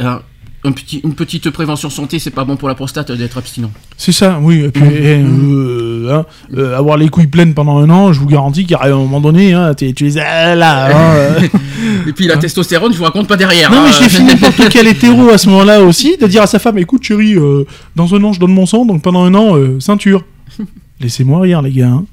[0.66, 3.70] un petit, une petite prévention santé, c'est pas bon pour la prostate d'être abstinent.
[3.98, 4.62] C'est ça, oui.
[4.64, 6.26] Et puis, eh, euh, hein,
[6.56, 9.54] euh, avoir les couilles pleines pendant un an, je vous garantis qu'à un moment donné,
[9.54, 10.86] hein, tu les as là.
[10.88, 11.40] hein, euh.
[12.08, 13.70] Et puis la testostérone, je vous raconte pas derrière.
[13.72, 16.60] Non, mais je défie n'importe quel hétéro à ce moment-là aussi, de dire à sa
[16.60, 19.58] femme écoute, chérie, euh, dans un an, je donne mon sang, donc pendant un an,
[19.58, 20.24] euh, ceinture.
[21.02, 21.88] Laissez-moi rire, les gars.
[21.88, 22.06] hein.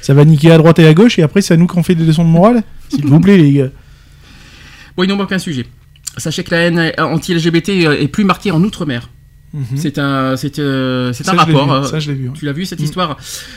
[0.00, 1.96] Ça va niquer à droite et à gauche, et après, c'est à nous qu'on fait
[1.96, 3.68] des leçons de morale S'il vous plaît, les gars.
[4.96, 5.66] Bon, il n'en manque un sujet.
[6.16, 9.10] Sachez que la haine anti-LGBT est plus marquée en Outre-mer.
[9.74, 11.82] C'est un, c'est, euh, un rapport.
[11.82, 12.34] vu, ça, je l'ai vu, ouais.
[12.38, 12.84] Tu l'as vu cette Mm.
[12.84, 13.16] histoire?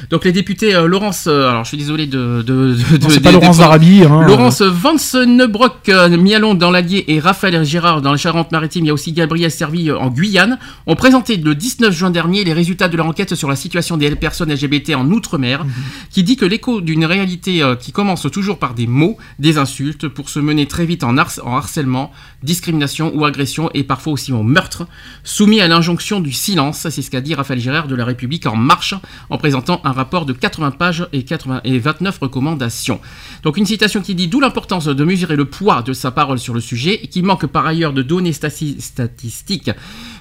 [0.09, 3.31] Donc les députés euh, Laurence, euh, alors je suis désolé de, de, de, Non, pas
[3.33, 4.03] Laurence Darabi.
[4.03, 8.91] Hein, Laurence Vansenebrock, euh, Mialon dans l'Allier et Raphaël Gérard dans les Charentes-Maritimes, il y
[8.91, 12.95] a aussi Gabriel Servi en Guyane, ont présenté le 19 juin dernier les résultats de
[12.95, 15.65] leur enquête sur la situation des personnes LGBT en Outre-mer,
[16.11, 20.07] qui dit que l'écho d'une réalité euh, qui commence toujours par des mots, des insultes,
[20.07, 22.11] pour se mener très vite en, harc- en harcèlement,
[22.43, 24.87] discrimination ou agression et parfois aussi au meurtre,
[25.23, 28.57] soumis à l'injonction du silence, c'est ce qu'a dit Raphaël Gérard de la République en
[28.57, 28.95] marche
[29.29, 32.99] en présentant un rapport de 80 pages et, 80 et 29 recommandations.
[33.43, 36.53] Donc une citation qui dit d'où l'importance de mesurer le poids de sa parole sur
[36.53, 39.71] le sujet et qui manque par ailleurs de données stati- statistiques,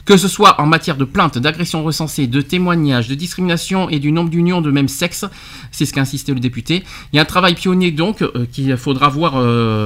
[0.05, 4.12] que ce soit en matière de plaintes, d'agressions recensées, de témoignages, de discrimination et du
[4.12, 5.25] nombre d'unions de même sexe,
[5.73, 6.85] c'est ce qu'a insisté le député.
[7.12, 9.43] Il y a un travail pionnier donc euh, qu'il faudra voir euh,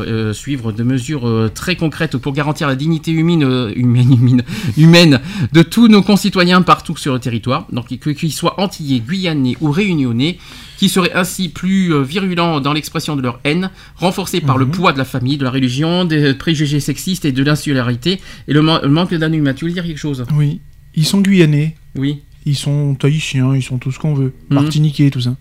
[0.06, 4.42] euh, suivre de mesures euh, très concrètes pour garantir la dignité humaine, euh, humaine, humaine,
[4.76, 5.20] humaine
[5.52, 10.38] de tous nos concitoyens partout sur le territoire, donc qu'ils soient antillais, guyanais ou réunionnais,
[10.78, 14.92] qui seraient ainsi plus euh, virulents dans l'expression de leur haine, renforcés par le poids
[14.92, 18.80] de la famille, de la religion, des préjugés sexistes et de l'insularité, et le, man-
[18.82, 19.54] le manque d'anonymat.
[19.54, 20.24] Tu veux dire quelque chose?
[20.34, 20.60] Oui.
[20.94, 21.76] Ils sont guyanais.
[21.96, 22.20] Oui.
[22.44, 24.32] Ils sont tahitiens, ils sont tout ce qu'on veut.
[24.50, 24.54] Mhm.
[24.60, 25.36] Martiniquais, tout ça.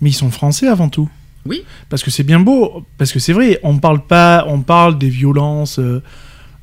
[0.00, 1.08] Mais ils sont français avant tout.
[1.46, 1.62] Oui.
[1.88, 5.08] Parce que c'est bien beau, parce que c'est vrai, on parle pas, on parle des
[5.08, 6.02] violences euh,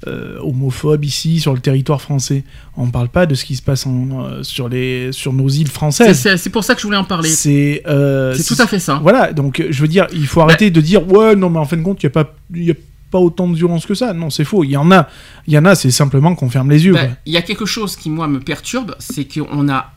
[0.08, 2.44] euh, homophobes ici sur le territoire français.
[2.78, 5.70] On parle pas de ce qui se passe en, euh, sur les, sur nos îles
[5.70, 6.28] françaises.
[6.38, 7.30] C'est pour ça que je voulais en parler.
[7.30, 9.00] C'est, euh, tout à fait ça.
[9.02, 11.66] Voilà, donc euh, je veux dire, il faut arrêter de dire ouais, non, mais en
[11.66, 12.76] fin de compte, il y a pas, y a
[13.12, 14.14] pas autant de violence que ça.
[14.14, 14.64] Non, c'est faux.
[14.64, 15.10] Il y en a,
[15.48, 15.76] il y en a.
[15.76, 16.94] C'est simplement qu'on ferme les yeux.
[16.94, 17.10] Quoi.
[17.26, 19.92] Il y a quelque chose qui, moi, me perturbe, c'est qu'on a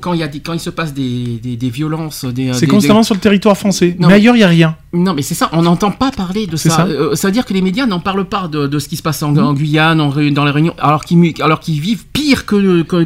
[0.00, 2.66] quand il y a des- quand il se passe des, des, des violences, des, C'est
[2.66, 3.94] des- constamment sur le territoire français.
[3.98, 4.76] Non, mais ailleurs, il n'y a rien.
[4.92, 6.76] Non, mais c'est ça, on n'entend pas parler de C'est ça.
[6.78, 6.86] ça.
[6.86, 9.02] Euh, ça veut dire que les médias n'en parlent pas de, de ce qui se
[9.02, 12.44] passe en, en Guyane, en dans les Réunions, alors qu'ils mu- alors qu'ils vivent pire
[12.44, 13.04] que, que,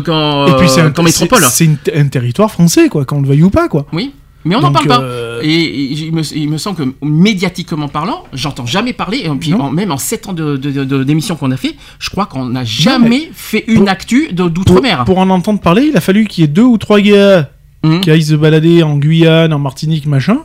[0.00, 1.42] qu'en Et puis c'est un- euh, qu'en métropole.
[1.48, 3.86] c'est- C'est un territoire français, quoi, qu'on le veuille ou pas, quoi.
[3.92, 4.12] Oui,
[4.44, 5.44] mais on n'en parle euh, pas.
[5.44, 9.18] Et, et il, me, il me semble que médiatiquement parlant, j'entends jamais parler.
[9.24, 12.64] Et puis en- même en 7 ans d'émission qu'on a fait, je crois qu'on n'a
[12.64, 15.04] jamais fait une actu Pour, d'outre-mer.
[15.04, 17.50] pour en entendre parler, il a fallu qu'il y ait deux ou trois gars
[17.82, 18.02] Hum.
[18.02, 20.36] qui aillent se balader en Guyane, en Martinique, machin,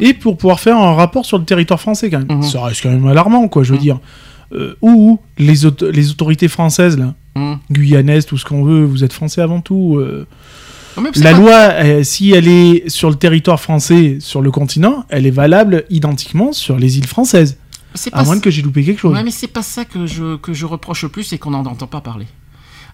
[0.00, 2.38] et pour pouvoir faire un rapport sur le territoire français, quand même.
[2.38, 2.42] Mhm.
[2.42, 3.98] Ça reste quand même alarmant, quoi, je veux dire.
[4.54, 7.58] Euh, ou les, auto- les autorités françaises, là, Hum.
[7.70, 9.96] guyanaises, tout ce qu'on veut, vous êtes français avant tout.
[9.98, 10.26] euh,
[10.96, 15.04] Non, La pas- loi, euh, si elle est sur le territoire français, sur le continent,
[15.08, 17.56] elle est valable identiquement sur les îles françaises.
[18.12, 19.14] À moins que j'ai loupé quelque chose.
[19.14, 21.64] Ouais, mais c'est pas ça que je, que je reproche le plus, c'est qu'on n'en
[21.64, 22.26] entend pas parler.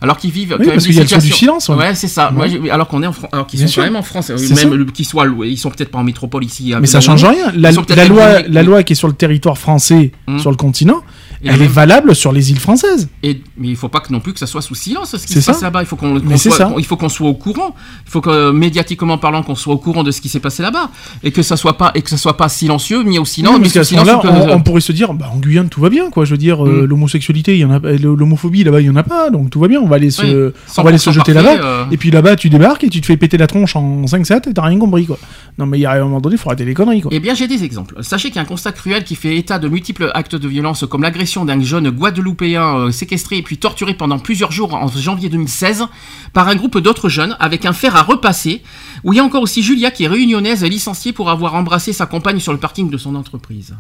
[0.03, 1.77] Alors qu'ils vivent Oui, quand parce qu'il y a le du silence, ouais.
[1.77, 2.33] Ouais, c'est ça.
[2.33, 2.71] Ouais.
[2.71, 3.83] alors qu'on est en Fran- alors qu'ils sont sûr.
[3.83, 6.73] quand même en France, euh, même qu'ils soient, ils sont peut-être pas en métropole ici.
[6.81, 7.53] Mais ça change rien.
[7.55, 7.71] La,
[8.07, 10.39] loi, la loi qui est sur le territoire français, Hum.
[10.39, 11.03] sur le continent,
[11.43, 13.09] Et elle même- est valable sur les îles françaises.
[13.23, 15.33] Et, mais il faut pas que non plus que ça soit sous silence ce qui
[15.35, 15.67] se passe ça.
[15.67, 15.83] là-bas.
[15.83, 17.75] Il faut qu'on Mais soit, il faut qu'on soit au courant.
[18.07, 20.91] Il faut que médiatiquement parlant qu'on soit au courant de ce qui s'est passé là-bas
[21.23, 23.55] et que ça soit pas et que ça soit pas silencieux mis au silence.
[23.55, 25.89] Oui, parce qu'à ce moment-là, on, on pourrait se dire, bah, en Guyane, tout va
[25.89, 26.25] bien, quoi.
[26.25, 26.85] Je veux dire, euh, Hum.
[26.85, 29.69] l'homosexualité, il y en a, l'homophobie là-bas, il y en a pas, donc tout va
[29.69, 29.81] bien.
[29.81, 31.55] On va aller se, Oui, on va aller se 100% jeter là-bas.
[31.63, 31.85] euh.
[31.91, 34.55] Et puis là-bas, tu débarques et tu te fais péter la tronche en 5-7 et
[34.55, 35.19] t'as rien compris, quoi.
[35.59, 37.11] Non, mais il y a un moment donné, il faut arrêter les conneries, quoi.
[37.15, 37.97] Eh bien, j'ai des exemples.
[38.03, 40.85] Sachez qu'il y a un constat cruel qui fait état de multiples actes de violence,
[40.89, 45.29] comme l'agression d'un jeune Guadeloupéen euh, séquestré et puis torturé pendant plusieurs jours en janvier
[45.29, 45.87] 2016
[46.33, 48.63] par un groupe d'autres jeunes avec un fer à repasser.
[49.05, 52.07] Où il y a encore aussi Julia qui est réunionnaise licenciée pour avoir embrassé sa
[52.07, 53.75] compagne sur le parking de son entreprise.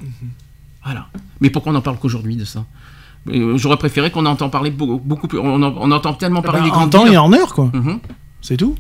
[0.85, 1.09] Voilà.
[1.41, 2.65] Mais pourquoi on n'en parle qu'aujourd'hui de ça?
[3.29, 5.39] Euh, J'aurais préféré qu'on entend parler beaucoup, beaucoup plus.
[5.39, 7.13] On, en- on entend tellement parler Bah, des en temps villes.
[7.15, 7.71] et en heure, quoi.
[7.75, 7.99] Mhm.
[8.43, 8.75] C'est tout?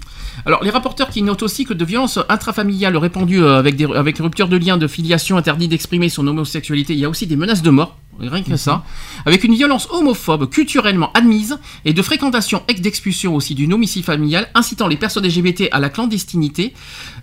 [0.47, 4.19] Alors, les rapporteurs qui notent aussi que de violences intrafamiliales répandues euh, avec, des, avec
[4.19, 7.61] rupture de lien, de filiation, interdit d'exprimer son homosexualité, il y a aussi des menaces
[7.63, 8.85] de mort, rien que ça,
[9.27, 14.49] avec une violence homophobe culturellement admise et de fréquentation et d'expulsion aussi d'une homicide familial,
[14.55, 16.73] incitant les personnes LGBT à la clandestinité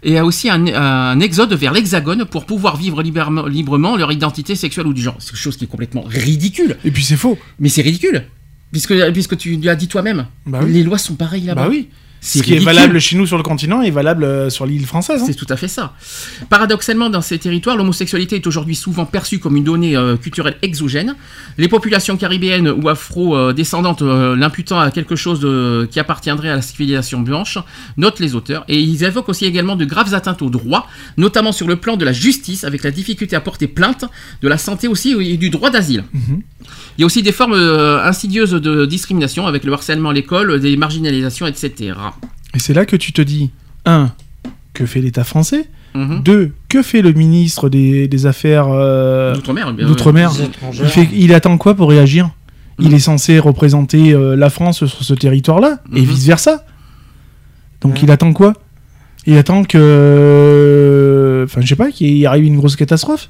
[0.03, 4.56] et à aussi un, un exode vers l'hexagone pour pouvoir vivre librement, librement leur identité
[4.56, 5.16] sexuelle ou du genre.
[5.19, 6.77] C'est quelque chose qui est complètement ridicule.
[6.85, 7.38] Et puis c'est faux.
[7.59, 8.25] Mais c'est ridicule.
[8.72, 10.72] Puisque, puisque tu l'as dit toi-même, Bah oui.
[10.74, 11.64] les lois sont pareilles là-bas.
[11.64, 11.88] Bah oui.
[12.19, 15.21] Ce qui est valable chez nous sur le continent est valable euh, sur l'île française.
[15.21, 15.25] hein.
[15.27, 15.93] C'est tout à fait ça.
[16.49, 21.15] Paradoxalement, dans ces territoires, l'homosexualité est aujourd'hui souvent perçue comme une donnée euh, culturelle exogène.
[21.57, 26.61] Les populations caribéennes ou afro-descendantes euh, l'imputant à quelque chose de- qui appartiendrait à la
[26.61, 27.57] civilisation blanche,
[27.97, 28.65] notent les auteurs.
[28.67, 30.87] Et ils évoquent aussi également de graves atteintes aux droits,
[31.17, 34.05] notamment sur le plan de la justice, avec la difficulté à porter plainte,
[34.41, 36.03] de la santé aussi et du droit d'asile.
[36.97, 40.59] Il y a aussi des formes euh, insidieuses de discrimination, avec le harcèlement à l'école,
[40.59, 41.93] des marginalisations, etc.
[42.55, 43.51] Et c'est là que tu te dis,
[43.85, 44.11] un,
[44.73, 45.69] que fait l'État français?
[45.95, 46.21] Mhm.
[46.23, 49.91] Deux, que fait le ministre des, des Affaires euh, D'outre-mer, il,
[50.43, 50.85] étrangers.
[50.87, 52.29] fait- il attend quoi pour réagir?
[52.79, 52.95] Il Mhm.
[52.95, 56.05] est censé représenter euh, la France sur ce territoire-là, et Mhm.
[56.07, 56.65] vice-versa.
[57.81, 58.53] Donc il attend quoi?
[59.25, 61.43] Il attend que...
[61.45, 63.29] Enfin, je sais pas, qu'il arrive une grosse catastrophe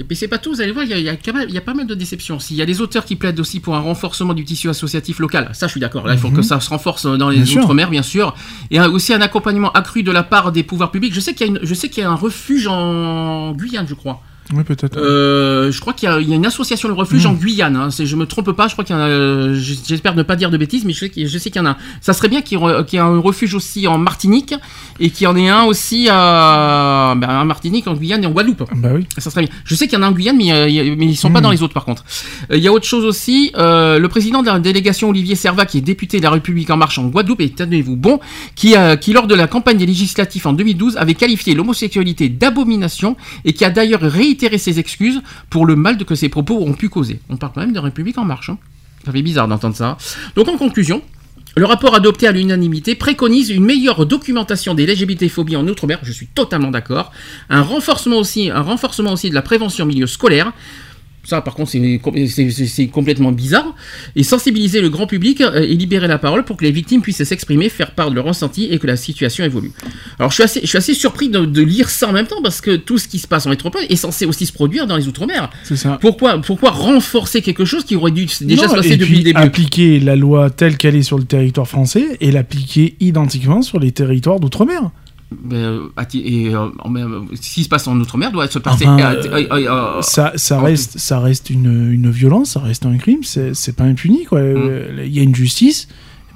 [0.00, 1.32] Et puis c'est pas tout, vous allez voir, il y a, il y a quand
[1.32, 2.54] même, il y a pas mal de déceptions aussi.
[2.54, 5.50] Il y a des auteurs qui plaident aussi pour un renforcement du tissu associatif local.
[5.54, 6.06] Ça, je suis d'accord.
[6.06, 6.36] Là, il faut Mhm.
[6.36, 8.34] que ça se renforce dans les outre-mer, bien sûr.
[8.70, 11.12] Et aussi un accompagnement accru de la part des pouvoirs publics.
[11.12, 13.86] Je sais qu'il y a, une- je sais qu'il y a un refuge en Guyane,
[13.88, 14.22] je crois.
[14.54, 14.96] Oui, peut-être.
[14.98, 17.30] Euh, je crois qu'il y, a- il y a une association de refuge Mhm.
[17.32, 17.76] en Guyane.
[17.76, 17.88] Hein.
[17.98, 19.06] Je me trompe pas, je crois qu'il y en a.
[19.08, 19.54] euh,
[19.86, 21.76] J'espère ne pas dire de bêtises, mais je sais qu'il y en a.
[22.00, 24.54] Ça serait bien qu'il y, ait- qu'il y ait un refuge aussi en Martinique
[25.00, 28.30] et qu'il y en ait un aussi à, ben, en Martinique, en Guyane et en
[28.30, 28.64] Guadeloupe.
[28.76, 29.06] Bah oui.
[29.18, 29.50] Ça serait bien.
[29.64, 31.44] Je sais qu'il y en a en Guyane, mais, euh, mais ils sont pas Hmm.
[31.44, 32.04] dans les autres par contre.
[32.50, 33.52] Euh, Il y a autre chose aussi.
[33.56, 36.76] euh, le président de la délégation Olivier Servat, qui est député de la République en
[36.76, 38.20] marche en Guadeloupe, et tenez-vous bon,
[38.54, 43.52] qui, qui lors de la campagne des législatives en 2012 avait qualifié l'homosexualité d'abomination et
[43.52, 47.20] qui a d'ailleurs réitéré ses excuses pour le mal que ses propos ont pu causer.
[47.28, 48.50] On parle quand même de République en marche.
[48.50, 48.58] hein.
[49.04, 49.96] Ça fait bizarre d'entendre ça.
[50.36, 51.02] Donc en conclusion.
[51.56, 56.28] Le rapport adopté à l'unanimité préconise une meilleure documentation des LGBT-phobies en Outre-mer, je suis
[56.28, 57.10] totalement d'accord.
[57.50, 60.52] Un renforcement aussi, un renforcement aussi de la prévention en milieu scolaire.
[61.28, 63.74] Ça, par contre, c'est com- c'est- c'est- c'est complètement bizarre.
[64.16, 67.22] Et sensibiliser le grand public euh, et libérer la parole pour que les victimes puissent
[67.22, 69.72] s'exprimer, faire part de leur ressenti et que la situation évolue.
[70.18, 72.40] Alors, je suis assez, je suis assez surpris de, de lire ça en même temps
[72.42, 74.96] parce que tout ce qui se passe en métropole est censé aussi se produire dans
[74.96, 75.50] les Outre-mer.
[75.64, 75.98] C'est ça.
[76.00, 79.18] Pourquoi, pourquoi renforcer quelque chose qui aurait dû déjà Non, se passer et depuis puis
[79.18, 79.38] le début?
[79.38, 83.92] appliquer la loi telle qu'elle est sur le territoire français et l'appliquer identiquement sur les
[83.92, 84.90] territoires d'outre-mer.
[85.52, 88.86] Euh, et, euh, même- ce qui se passe en Outre-mer doit se passer.
[88.86, 92.96] Enfin, euh, euh, euh, euh, ça, reste, ça reste une, une violence, ça reste un
[92.96, 94.38] crime, c'est pas impuni quoi.
[94.38, 95.86] Euh, Il y a une justice,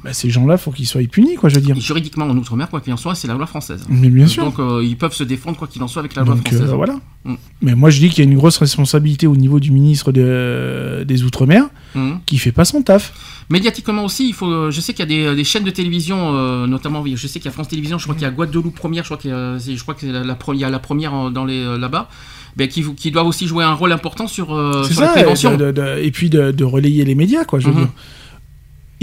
[0.05, 1.77] bah, ces gens-là, faut qu'ils soient punis, quoi, je veux dire.
[1.77, 3.85] Et juridiquement, en Outre-mer, quoi qu'il en soit, c'est la loi française.
[3.89, 4.45] Mais bien sûr.
[4.45, 6.71] Donc, euh, ils peuvent se défendre, quoi qu'il en soit, avec la loi Donc, française.
[6.71, 6.95] euh, voilà.
[7.25, 7.35] Mm.
[7.61, 11.05] Mais moi, je dis qu'il y a une grosse responsabilité au niveau du ministre de-
[11.07, 12.13] des Outre-mer Mm.
[12.27, 13.13] qui fait pas son taf.
[13.51, 16.35] Médiatiquement aussi, il faut, euh, je sais qu'il y a des, des chaînes de télévision,
[16.35, 18.75] euh, notamment, je sais qu'il y a France Télévisions, je crois qu'il y a Guadeloupe
[18.75, 20.61] Première, je crois qu'il y a, c'est- je crois que c'est la, la pre- il
[20.61, 22.09] y a la première euh, dans les, euh, là-bas,
[22.57, 25.55] ben, qui, qui doivent aussi jouer un rôle important sur, euh, sur la ça, prévention.
[25.55, 27.79] et, de- de- et puis de, relayer les médias, quoi, je veux Mhm.
[27.81, 27.89] dire.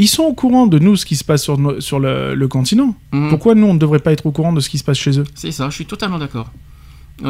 [0.02, 2.48] Ils sont au courant de nous, ce qui se passe sur, no- sur le, le
[2.48, 2.96] continent.
[3.12, 3.30] Mhm.
[3.30, 5.20] Pourquoi nous, on ne devrait pas être au courant de ce qui se passe chez
[5.20, 5.26] eux?
[5.36, 6.50] C'est ça, je suis totalement d'accord.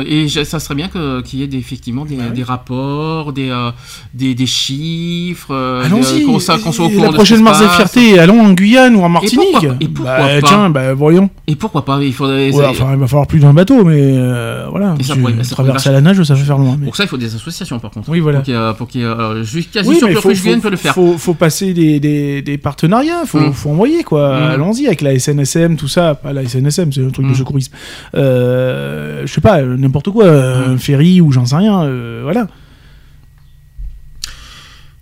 [0.06, 3.72] Et ça serait bien qu'il y ait des- effectivement des, des rapports, des, euh,
[4.14, 7.62] des, des chiffres, euh, Allons-y, qu'on soit au courant la prochaine Mars.
[7.76, 9.48] Fierté, allons en Guyane ou en Martinique.
[9.52, 11.30] pourquoi- et pourquoi Bah, pas Tiens, bah, voyons.
[11.48, 12.52] Et pourquoi pas Il faudrait.
[12.52, 14.96] Ouais, enfin, il va falloir plus d'un bateau, mais euh, voilà.
[15.00, 16.76] Et ça pourrait- ça traverser à la nage, ça fait faire loin.
[16.80, 18.10] mais- Pour ça, il faut des associations par contre.
[18.10, 18.42] Oui, voilà.
[18.78, 19.44] Pour qu'il ait, euh,
[19.86, 20.94] Oui, sûr que Guyane peut le faire.
[20.94, 23.54] Faut, faut passer des, des, des partenariats, faut, Mm.
[23.54, 24.40] faut envoyer quoi.
[24.40, 24.44] Mm.
[24.52, 26.16] Allons-y avec la SNSM, tout ça.
[26.16, 27.36] Pas la SNSM, c'est un truc de Mm.
[27.36, 27.74] secourisme.
[28.14, 31.82] Je sais pas, n'importe quoi, un ferry ou j'en sais rien.
[31.84, 32.48] euh, voilà.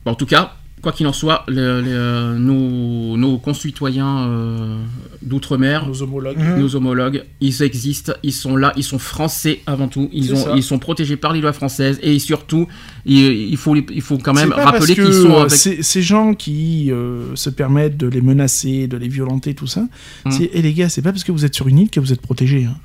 [0.05, 4.77] Bon, en tout cas, quoi qu'il en soit, le- le- euh, nos, nos concitoyens euh,
[5.21, 6.37] d'outre-mer, Nos homologues.
[6.57, 10.79] nos homologues, ils existent, ils sont là, ils sont français avant tout, ils, ont, sont
[10.79, 12.67] protégés par les lois françaises et surtout,
[13.05, 15.51] il, il faut, les- il faut quand même rappeler que qu'ils sont avec...
[15.51, 19.81] ces, ces gens qui euh, se permettent de les menacer, de les violenter, tout ça.
[20.25, 20.31] Mm.
[20.31, 22.13] C'est, et les gars, c'est pas parce que vous êtes sur une île que vous
[22.13, 22.65] êtes protégés.
[22.65, 22.77] hein.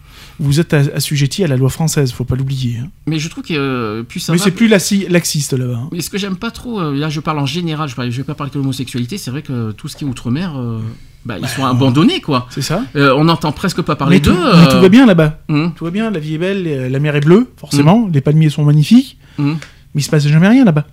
[0.42, 2.78] Vous êtes as- assujettis à la loi française, faut pas l'oublier.
[2.82, 2.88] hein.
[3.06, 5.78] Mais je trouve que euh, plus ça Mais c'est plus laxi- laxiste là-bas.
[5.84, 5.88] hein.
[5.92, 8.16] Mais ce que j'aime pas trop, euh, là je parle en général, je, parle, je
[8.16, 10.80] vais pas parler que de l'homosexualité, c'est vrai que tout ce qui est outre-mer, euh,
[11.24, 12.48] bah, ils sont abandonnés quoi.
[12.50, 14.34] C'est ça on n'entend presque pas parler d'eux.
[14.34, 15.38] mais tout va bien là-bas.
[15.48, 18.50] hum, Tout va bien, la vie est belle, la mer est bleue, forcément, les palmiers
[18.50, 19.56] sont magnifiques, hum.
[19.94, 20.86] mais il se passe jamais rien là-bas.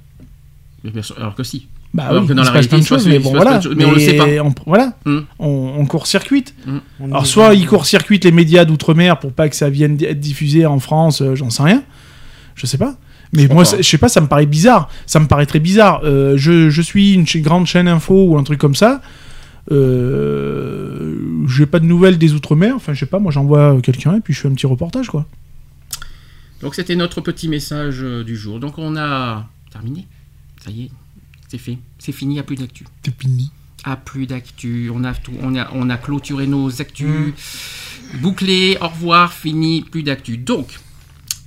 [1.17, 1.67] Alors que si.
[1.93, 3.31] Bah Alors oui, que dans la réalité, plein de il se passe- choses, mais bon
[3.31, 3.59] voilà.
[3.75, 4.25] mais on le sait pas.
[4.43, 5.25] on- voilà, Hum.
[5.39, 6.53] on, on court-circuite.
[6.99, 10.65] On Alors soit ils court-circuitent les médias d'outre-mer pour pas que ça vienne être diffusé
[10.67, 11.83] en France, euh, j'en sais rien.
[12.55, 12.95] Je sais pas.
[13.33, 14.89] Mais moi, je sais pas, ça me paraît bizarre.
[15.07, 16.01] Ça me paraît très bizarre.
[16.03, 19.01] Euh, je, je suis une ch- grande chaîne info ou un truc comme ça.
[19.71, 21.15] Euh,
[21.47, 22.75] j'ai pas de nouvelles des outre-mer.
[22.75, 25.25] Enfin, je sais pas, moi j'envoie quelqu'un et puis je fais un petit reportage quoi.
[26.61, 28.59] Donc c'était notre petit message euh, du jour.
[28.59, 30.07] Donc on a terminé.
[30.63, 30.91] Ça y est,
[31.49, 31.77] c'est fait.
[31.97, 32.85] C'est fini, il n'y a plus d'actu.
[33.03, 33.51] C'est fini.
[33.83, 34.91] Ah, plus d'actu.
[34.93, 37.33] On a, tout, on, a, on a clôturé nos actus.
[38.13, 38.17] Mm.
[38.21, 40.37] Bouclé, au revoir, fini, plus d'actu.
[40.37, 40.79] Donc,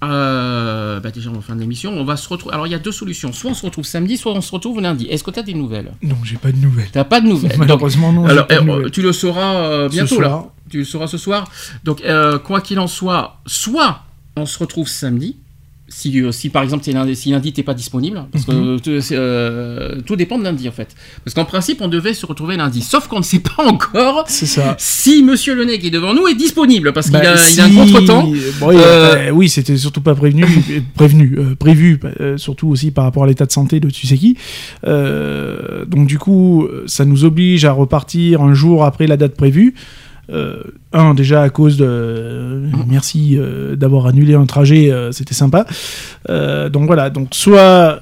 [0.05, 2.55] euh, bah déjà, en fin de l'émission, on va se retrouver.
[2.55, 3.33] Alors, il y a deux solutions.
[3.33, 5.07] Soit on se retrouve samedi, soit on se retrouve lundi.
[5.07, 5.93] Est-ce que tu as des nouvelles?
[6.03, 6.89] Non, j'ai pas de nouvelles.
[6.91, 7.57] T'as pas de nouvelles.
[7.59, 8.27] Malheureusement, non.
[8.27, 8.91] alors, pas de nouvelles.
[8.91, 10.29] tu le sauras euh, Ce bientôt, soir.
[10.31, 10.47] là.
[10.71, 11.49] Tu le sauras ce soir.
[11.85, 14.05] Donc, euh, quoi qu'il en soit, soit
[14.37, 15.37] on se retrouve samedi.
[15.95, 18.79] Si, euh, si par exemple, lundi, si lundi t'es pas disponible, parce que Mhm.
[19.13, 20.97] euh, tout- dépend de lundi en fait.
[21.23, 24.75] Parce qu'en principe, on devait se retrouver lundi, sauf qu'on ne sait pas encore ça.
[24.79, 28.25] si Monsieur Le qui est devant nous est disponible, parce qu'il Bah, a, un contretemps.
[28.59, 30.45] Bon, oui, Euh, euh, oui, c'était surtout pas prévenu,
[30.95, 32.01] prévenu, prévu,
[32.37, 34.37] surtout aussi par rapport à l'état de santé de tu sais qui.
[34.85, 39.75] Donc du coup, ça nous oblige à repartir un jour après la date prévue.
[40.31, 45.67] Euh, un déjà à cause de merci euh, d'avoir annulé un trajet, euh, c'était sympa.
[46.29, 48.01] Donc voilà, donc soit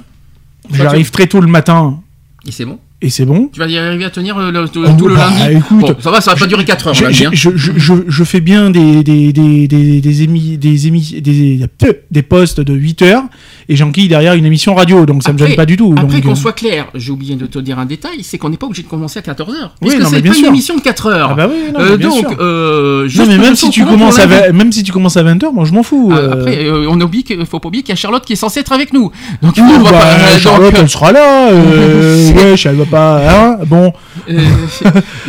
[0.72, 2.00] j'arrive très tôt le matin
[2.46, 2.78] Et c'est bon.
[3.02, 3.48] et c'est bon.
[3.52, 5.56] Tu vas y arriver à tenir euh, le, tout, Oh, tout le bah, lundi.
[5.56, 7.16] écoute, bon, ça va, ça va pas durer 4 heures Je, lundi.
[7.16, 7.30] je, hein.
[7.32, 11.66] je, je, je- je fais bien des des des des des émis des émis des,
[12.10, 13.24] des postes de 8 heures
[13.70, 15.94] et j'enquille derrière une émission radio donc ça me Après- gêne pas du tout.
[15.96, 18.56] Après qu'on euh, soit clair, j'ai oublié de te dire un détail, c'est qu'on n'est
[18.58, 19.70] pas obligé de commencer à 14h.
[19.80, 21.28] Oui, non, mais c'est bien pas une émission de 4 heures.
[21.30, 22.36] Ah bah oui, non, Euh, bien donc, sûr.
[22.40, 24.42] euh, non mais même si tu commences à lundi.
[24.48, 26.10] 20 même si tu commences à 20h, moi je m'en fous.
[26.12, 26.32] Ah, euh.
[26.40, 28.72] Après, on oublie qu'il faut pas oublier qu'il y a Charlotte qui est censée être
[28.72, 29.10] avec nous.
[29.42, 31.50] Donc, Ouh, on bah, pas- Charlotte, donc, elle sera là.
[32.36, 33.22] Wesh, elle va pas.
[33.30, 33.92] Hein bon,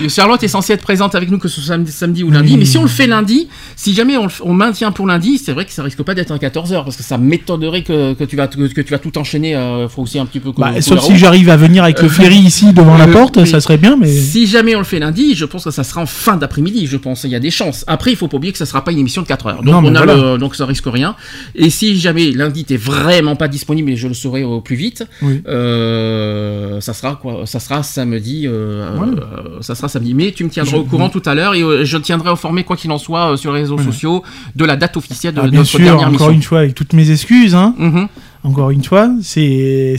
[0.10, 2.53] Charlotte est censée être présente avec nous que ce soit samedi, samedi ou lundi.
[2.53, 2.60] Oui.
[2.60, 5.38] Mais si on le fait lundi, si jamais on, le f- on maintient pour lundi,
[5.38, 8.24] c'est vrai que ça risque pas d'être un 14h parce que ça m'étonnerait que, que
[8.32, 9.56] tu vas que, tu vas tout enchaîner.
[9.56, 10.51] euh, faut aussi un petit peu.
[10.51, 13.08] que- bah, que sauf la si j'arrive à venir avec le ferry ici devant la
[13.08, 14.08] Euh, porte, ça serait bien, mais.
[14.11, 16.98] Si jamais on le fait lundi, je pense que ça sera en fin d'après-midi, je
[16.98, 17.24] pense.
[17.26, 17.84] Il y a des chances.
[17.88, 19.64] Après, il faut pas oublier que ça sera pas une émission de 4 heures.
[19.64, 20.16] Donc, Non, on a voilà.
[20.34, 21.16] le- donc ça risque rien.
[21.56, 25.03] Et si jamais lundi t'es vraiment pas disponible et je le saurai au plus vite,
[25.22, 25.42] Oui.
[25.48, 27.42] euh, ça sera quoi?
[27.45, 28.48] Ça sera samedi.
[28.48, 30.14] euh, euh, ça sera samedi.
[30.14, 32.64] Mais tu me tiendras Je- au courant tout à l'heure et euh, je tiendrai informé
[32.64, 33.92] quoi qu'il en soit euh, sur les réseaux Voilà.
[33.92, 34.24] sociaux
[34.56, 36.32] de la date officielle de Ah, bien notre sûr, dernière encore mission.
[36.32, 37.74] une fois, avec toutes mes excuses, hein.
[37.77, 38.08] Mhm.
[38.44, 39.98] Encore une fois, c'est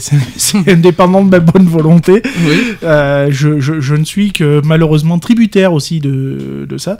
[0.67, 2.21] indépendant de ma bonne volonté.
[2.45, 2.57] Oui.
[2.83, 6.97] Euh, je, je, je ne suis que malheureusement tributaire aussi de, de ça.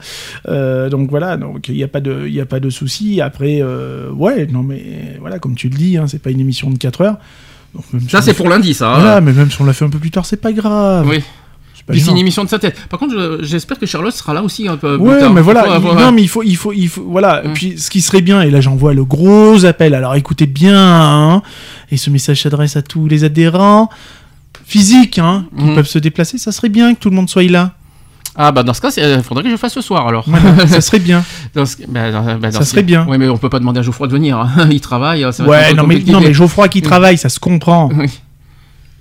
[0.48, 3.20] Euh, donc voilà, donc il n'y a pas de, il y a pas de souci.
[3.20, 6.70] Après, euh, ouais, non mais voilà, comme tu le dis, hein, c'est pas une émission
[6.70, 7.18] de 4 heures.
[7.76, 8.92] Donc, même si Ça c'est pour fait- lundi, ça.
[8.94, 9.00] hein.
[9.02, 11.08] Voilà, mais même si on l'a fait un peu plus tard, c'est pas grave.
[11.10, 11.22] Oui.
[11.88, 12.74] C'est Puis une émission de synthèse.
[12.90, 14.98] Par contre, je- j'espère que Charlotte sera là aussi un peu.
[14.98, 15.34] plus Ouais, tard.
[15.34, 15.66] mais voilà.
[15.78, 17.42] Il- non, mais il faut, il faut, il faut, voilà.
[17.44, 17.54] Mm.
[17.54, 19.94] Puis, ce qui serait bien, et là, j'envoie le gros appel.
[19.94, 21.42] Alors, écoutez bien, hein,
[21.92, 23.90] et ce message s'adresse à tous les adhérents
[24.66, 25.76] physiques, hein, qui Mm.
[25.76, 26.38] peuvent se déplacer.
[26.38, 27.72] Ça serait bien que tout le monde soit là.
[28.36, 30.24] Ah bah dans ce cas, il faudrait que je fasse ce soir alors.
[30.28, 31.24] Voilà, ça serait bien.
[31.54, 33.06] Dans ce- bah, dans- bah, dans Ça ce- serait bien.
[33.08, 34.40] Oui, mais on peut pas demander à Geoffroy de venir.
[34.40, 34.68] hein.
[34.72, 35.22] Il travaille.
[35.32, 36.84] ça va Ouais, non mais, non, mais Geoffroy qui Mm.
[36.84, 37.90] travaille, ça se comprend.
[37.96, 38.08] Oui.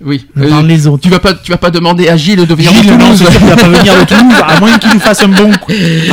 [0.05, 0.25] Oui.
[0.37, 1.03] Euh, les autres.
[1.03, 3.17] tu vas pas, tu vas pas demander à Gilles de venir Gilles, de non, Toulouse.
[3.19, 5.51] sûr qu'il va pas venir de Toulouse, à moins qu'il nous fasse un bon,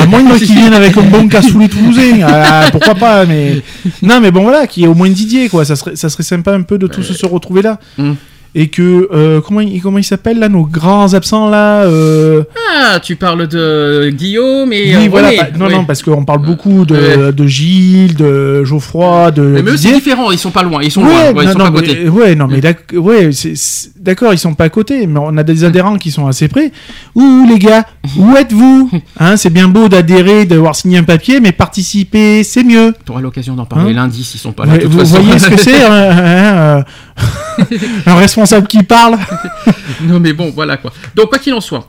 [0.00, 1.28] à moins qu'il vienne avec un bon
[1.58, 3.62] les Toulousains, Ah, pourquoi pas, mais,
[4.02, 6.52] non, mais bon, voilà, qui est au moins Didier, quoi, ça serait, ça serait sympa
[6.52, 7.78] un peu de tous se retrouver là.
[7.98, 8.12] Mm.
[8.56, 12.42] Et que, euh, comment, il- comment ils s'appellent là, nos grands absents là, euh,
[12.74, 15.40] Ah, tu parles de Guillaume et oui, euh, voilà, René.
[15.56, 15.72] non, Oui.
[15.72, 20.32] non, parce qu'on parle beaucoup de, de Gilles, de Geoffroy, de Mais eux, c'est différent.
[20.32, 20.80] Ils sont pas loin.
[20.82, 21.32] Ils sont Ouais, loin.
[21.32, 22.08] Ouais, non, ils sont non, pas mais- côté.
[22.08, 22.60] ouais, non, mais
[22.98, 26.26] ouais, c'est- d'accord, ils sont pas à côté, mais on a des adhérents qui sont
[26.26, 26.72] assez près.
[27.14, 27.84] Ouh, les gars,
[28.18, 28.90] où êtes-vous?
[29.20, 32.94] Hein, C'est bien beau d'adhérer, d'avoir signé un papier, mais participer, c'est mieux.
[33.04, 34.72] Tu auras l'occasion d'en parler Hein lundi s'ils sont pas là.
[34.72, 35.20] Ouais, de toute vous façon.
[35.22, 36.84] voyez ce que c'est hein, hein,
[38.06, 39.18] Un responsable qui parle
[40.02, 40.92] non mais bon, voilà quoi.
[41.14, 41.88] Donc quoi qu'il en soit.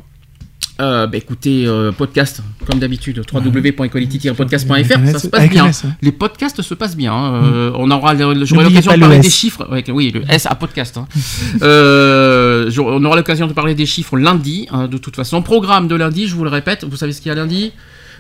[0.80, 5.68] Euh, bah écoutez, euh, podcast, comme d'habitude, www.equality-podcast.fr, ça se passe Avec bien.
[5.68, 5.96] S, hein.
[6.02, 7.14] Les podcasts se passent bien.
[7.14, 7.44] hein.
[7.44, 9.68] Euh, On aura, j'aurai l'occasion de le parler des chiffres.
[9.72, 10.98] Ouais, oui, le S à podcast.
[10.98, 11.08] hein.
[11.62, 15.44] On aura l'occasion de parler des chiffres lundi, de toute façon.
[15.44, 16.84] Programme de lundi, je vous le répète.
[16.84, 17.74] Vous savez ce qu'il y a lundi?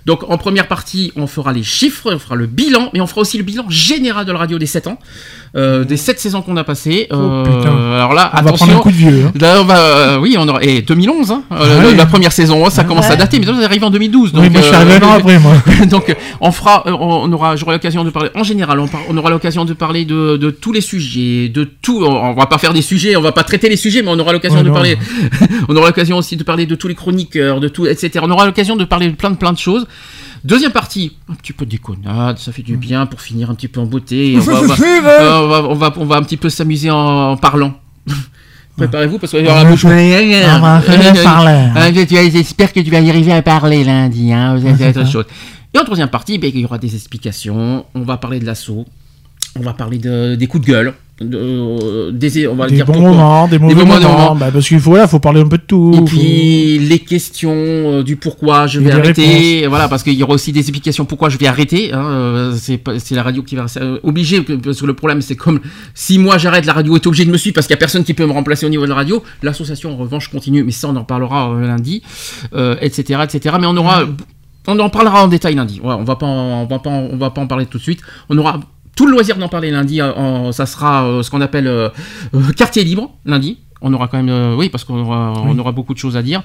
[0.05, 3.21] Donc en première partie, on fera les chiffres, on fera le bilan, mais on fera
[3.21, 4.97] aussi le bilan général de la radio des 7 ans,
[5.55, 7.07] euh, des 7 saisons qu'on a passées.
[7.11, 7.75] Euh, Oh, putain.
[7.93, 8.65] alors là, On va attention.
[8.65, 9.25] prendre un coup de vieux.
[9.27, 9.31] hein.
[9.39, 10.63] Là, on va, euh, oui, on aura.
[10.63, 13.45] Et 2011, hein, euh, Ah la, première saison, hein, ça Ah commence à dater, mais
[13.45, 14.31] ça arrive en 2012.
[14.33, 15.53] Donc, Oui, moi je suis arrivé un an après, moi.
[15.87, 18.29] donc, euh, on fera, euh, on aura, j'aurai l'occasion de parler.
[18.35, 21.63] En général, on, par- on aura l'occasion de parler de, de tous les sujets, de
[21.81, 22.03] tout.
[22.03, 24.19] On, on va pas faire des sujets, on va pas traiter les sujets, mais on
[24.19, 24.73] aura l'occasion de non.
[24.73, 24.97] parler.
[25.69, 28.11] on aura l'occasion aussi de parler de tous les chroniqueurs, de tout, etc.
[28.23, 29.85] On aura l'occasion de parler de plein de plein de choses.
[30.43, 33.67] Deuxième partie, un petit peu de déconnade, ça fait du bien pour finir un petit
[33.67, 34.35] peu en beauté.
[34.37, 34.75] On va, on va-
[35.21, 37.73] euh, on va, on va, on va un petit peu s'amuser en, parlant.
[38.77, 39.87] Préparez-vous parce qu'il y aura beaucoup.
[42.15, 44.31] vas- J'espère que tu vas y arriver à parler lundi.
[44.31, 44.57] Hein.
[44.79, 45.05] Être.
[45.73, 47.85] Et en troisième partie, ben, il y aura des explications.
[47.93, 48.85] On va parler de l'assaut.
[49.55, 50.93] On va parler de, des coups de gueule.
[51.21, 54.35] Euh, des, on va Des dire bons moments, des mauvais moments.
[54.35, 55.91] Bah, parce qu'il faut, là, faut parler un peu de tout.
[55.93, 60.23] Et Faut- puis les questions euh, du pourquoi je vais arrêter, voilà, parce qu'il y
[60.23, 61.93] aura aussi des explications pourquoi je vais arrêter.
[61.93, 63.65] Hein, euh, c'est la radio qui va
[64.03, 65.59] obligé, parce que le problème c'est comme
[65.93, 68.03] si moi j'arrête, la radio est obligée de me suivre parce qu'il y a personne
[68.03, 69.23] qui peut me remplacer au niveau de la radio.
[69.43, 72.01] L'association en revanche continue, mais ça on en parlera lundi,
[72.55, 73.55] euh, etc., etc.
[73.59, 74.03] Mais on aura,
[74.67, 75.79] on en parlera en détail lundi.
[75.83, 77.77] Ouais, on va pas, en- on va pas, en- on va pas en parler tout
[77.77, 77.99] de suite.
[78.29, 78.59] On aura
[78.95, 80.01] tout le loisir d'en parler lundi.
[80.01, 81.89] euh, en- ça sera euh, ce qu'on appelle euh,
[82.35, 83.57] euh, quartier libre lundi.
[83.81, 86.21] On aura quand même, euh, oui, parce qu'on aura, on aura beaucoup de choses à
[86.21, 86.43] dire.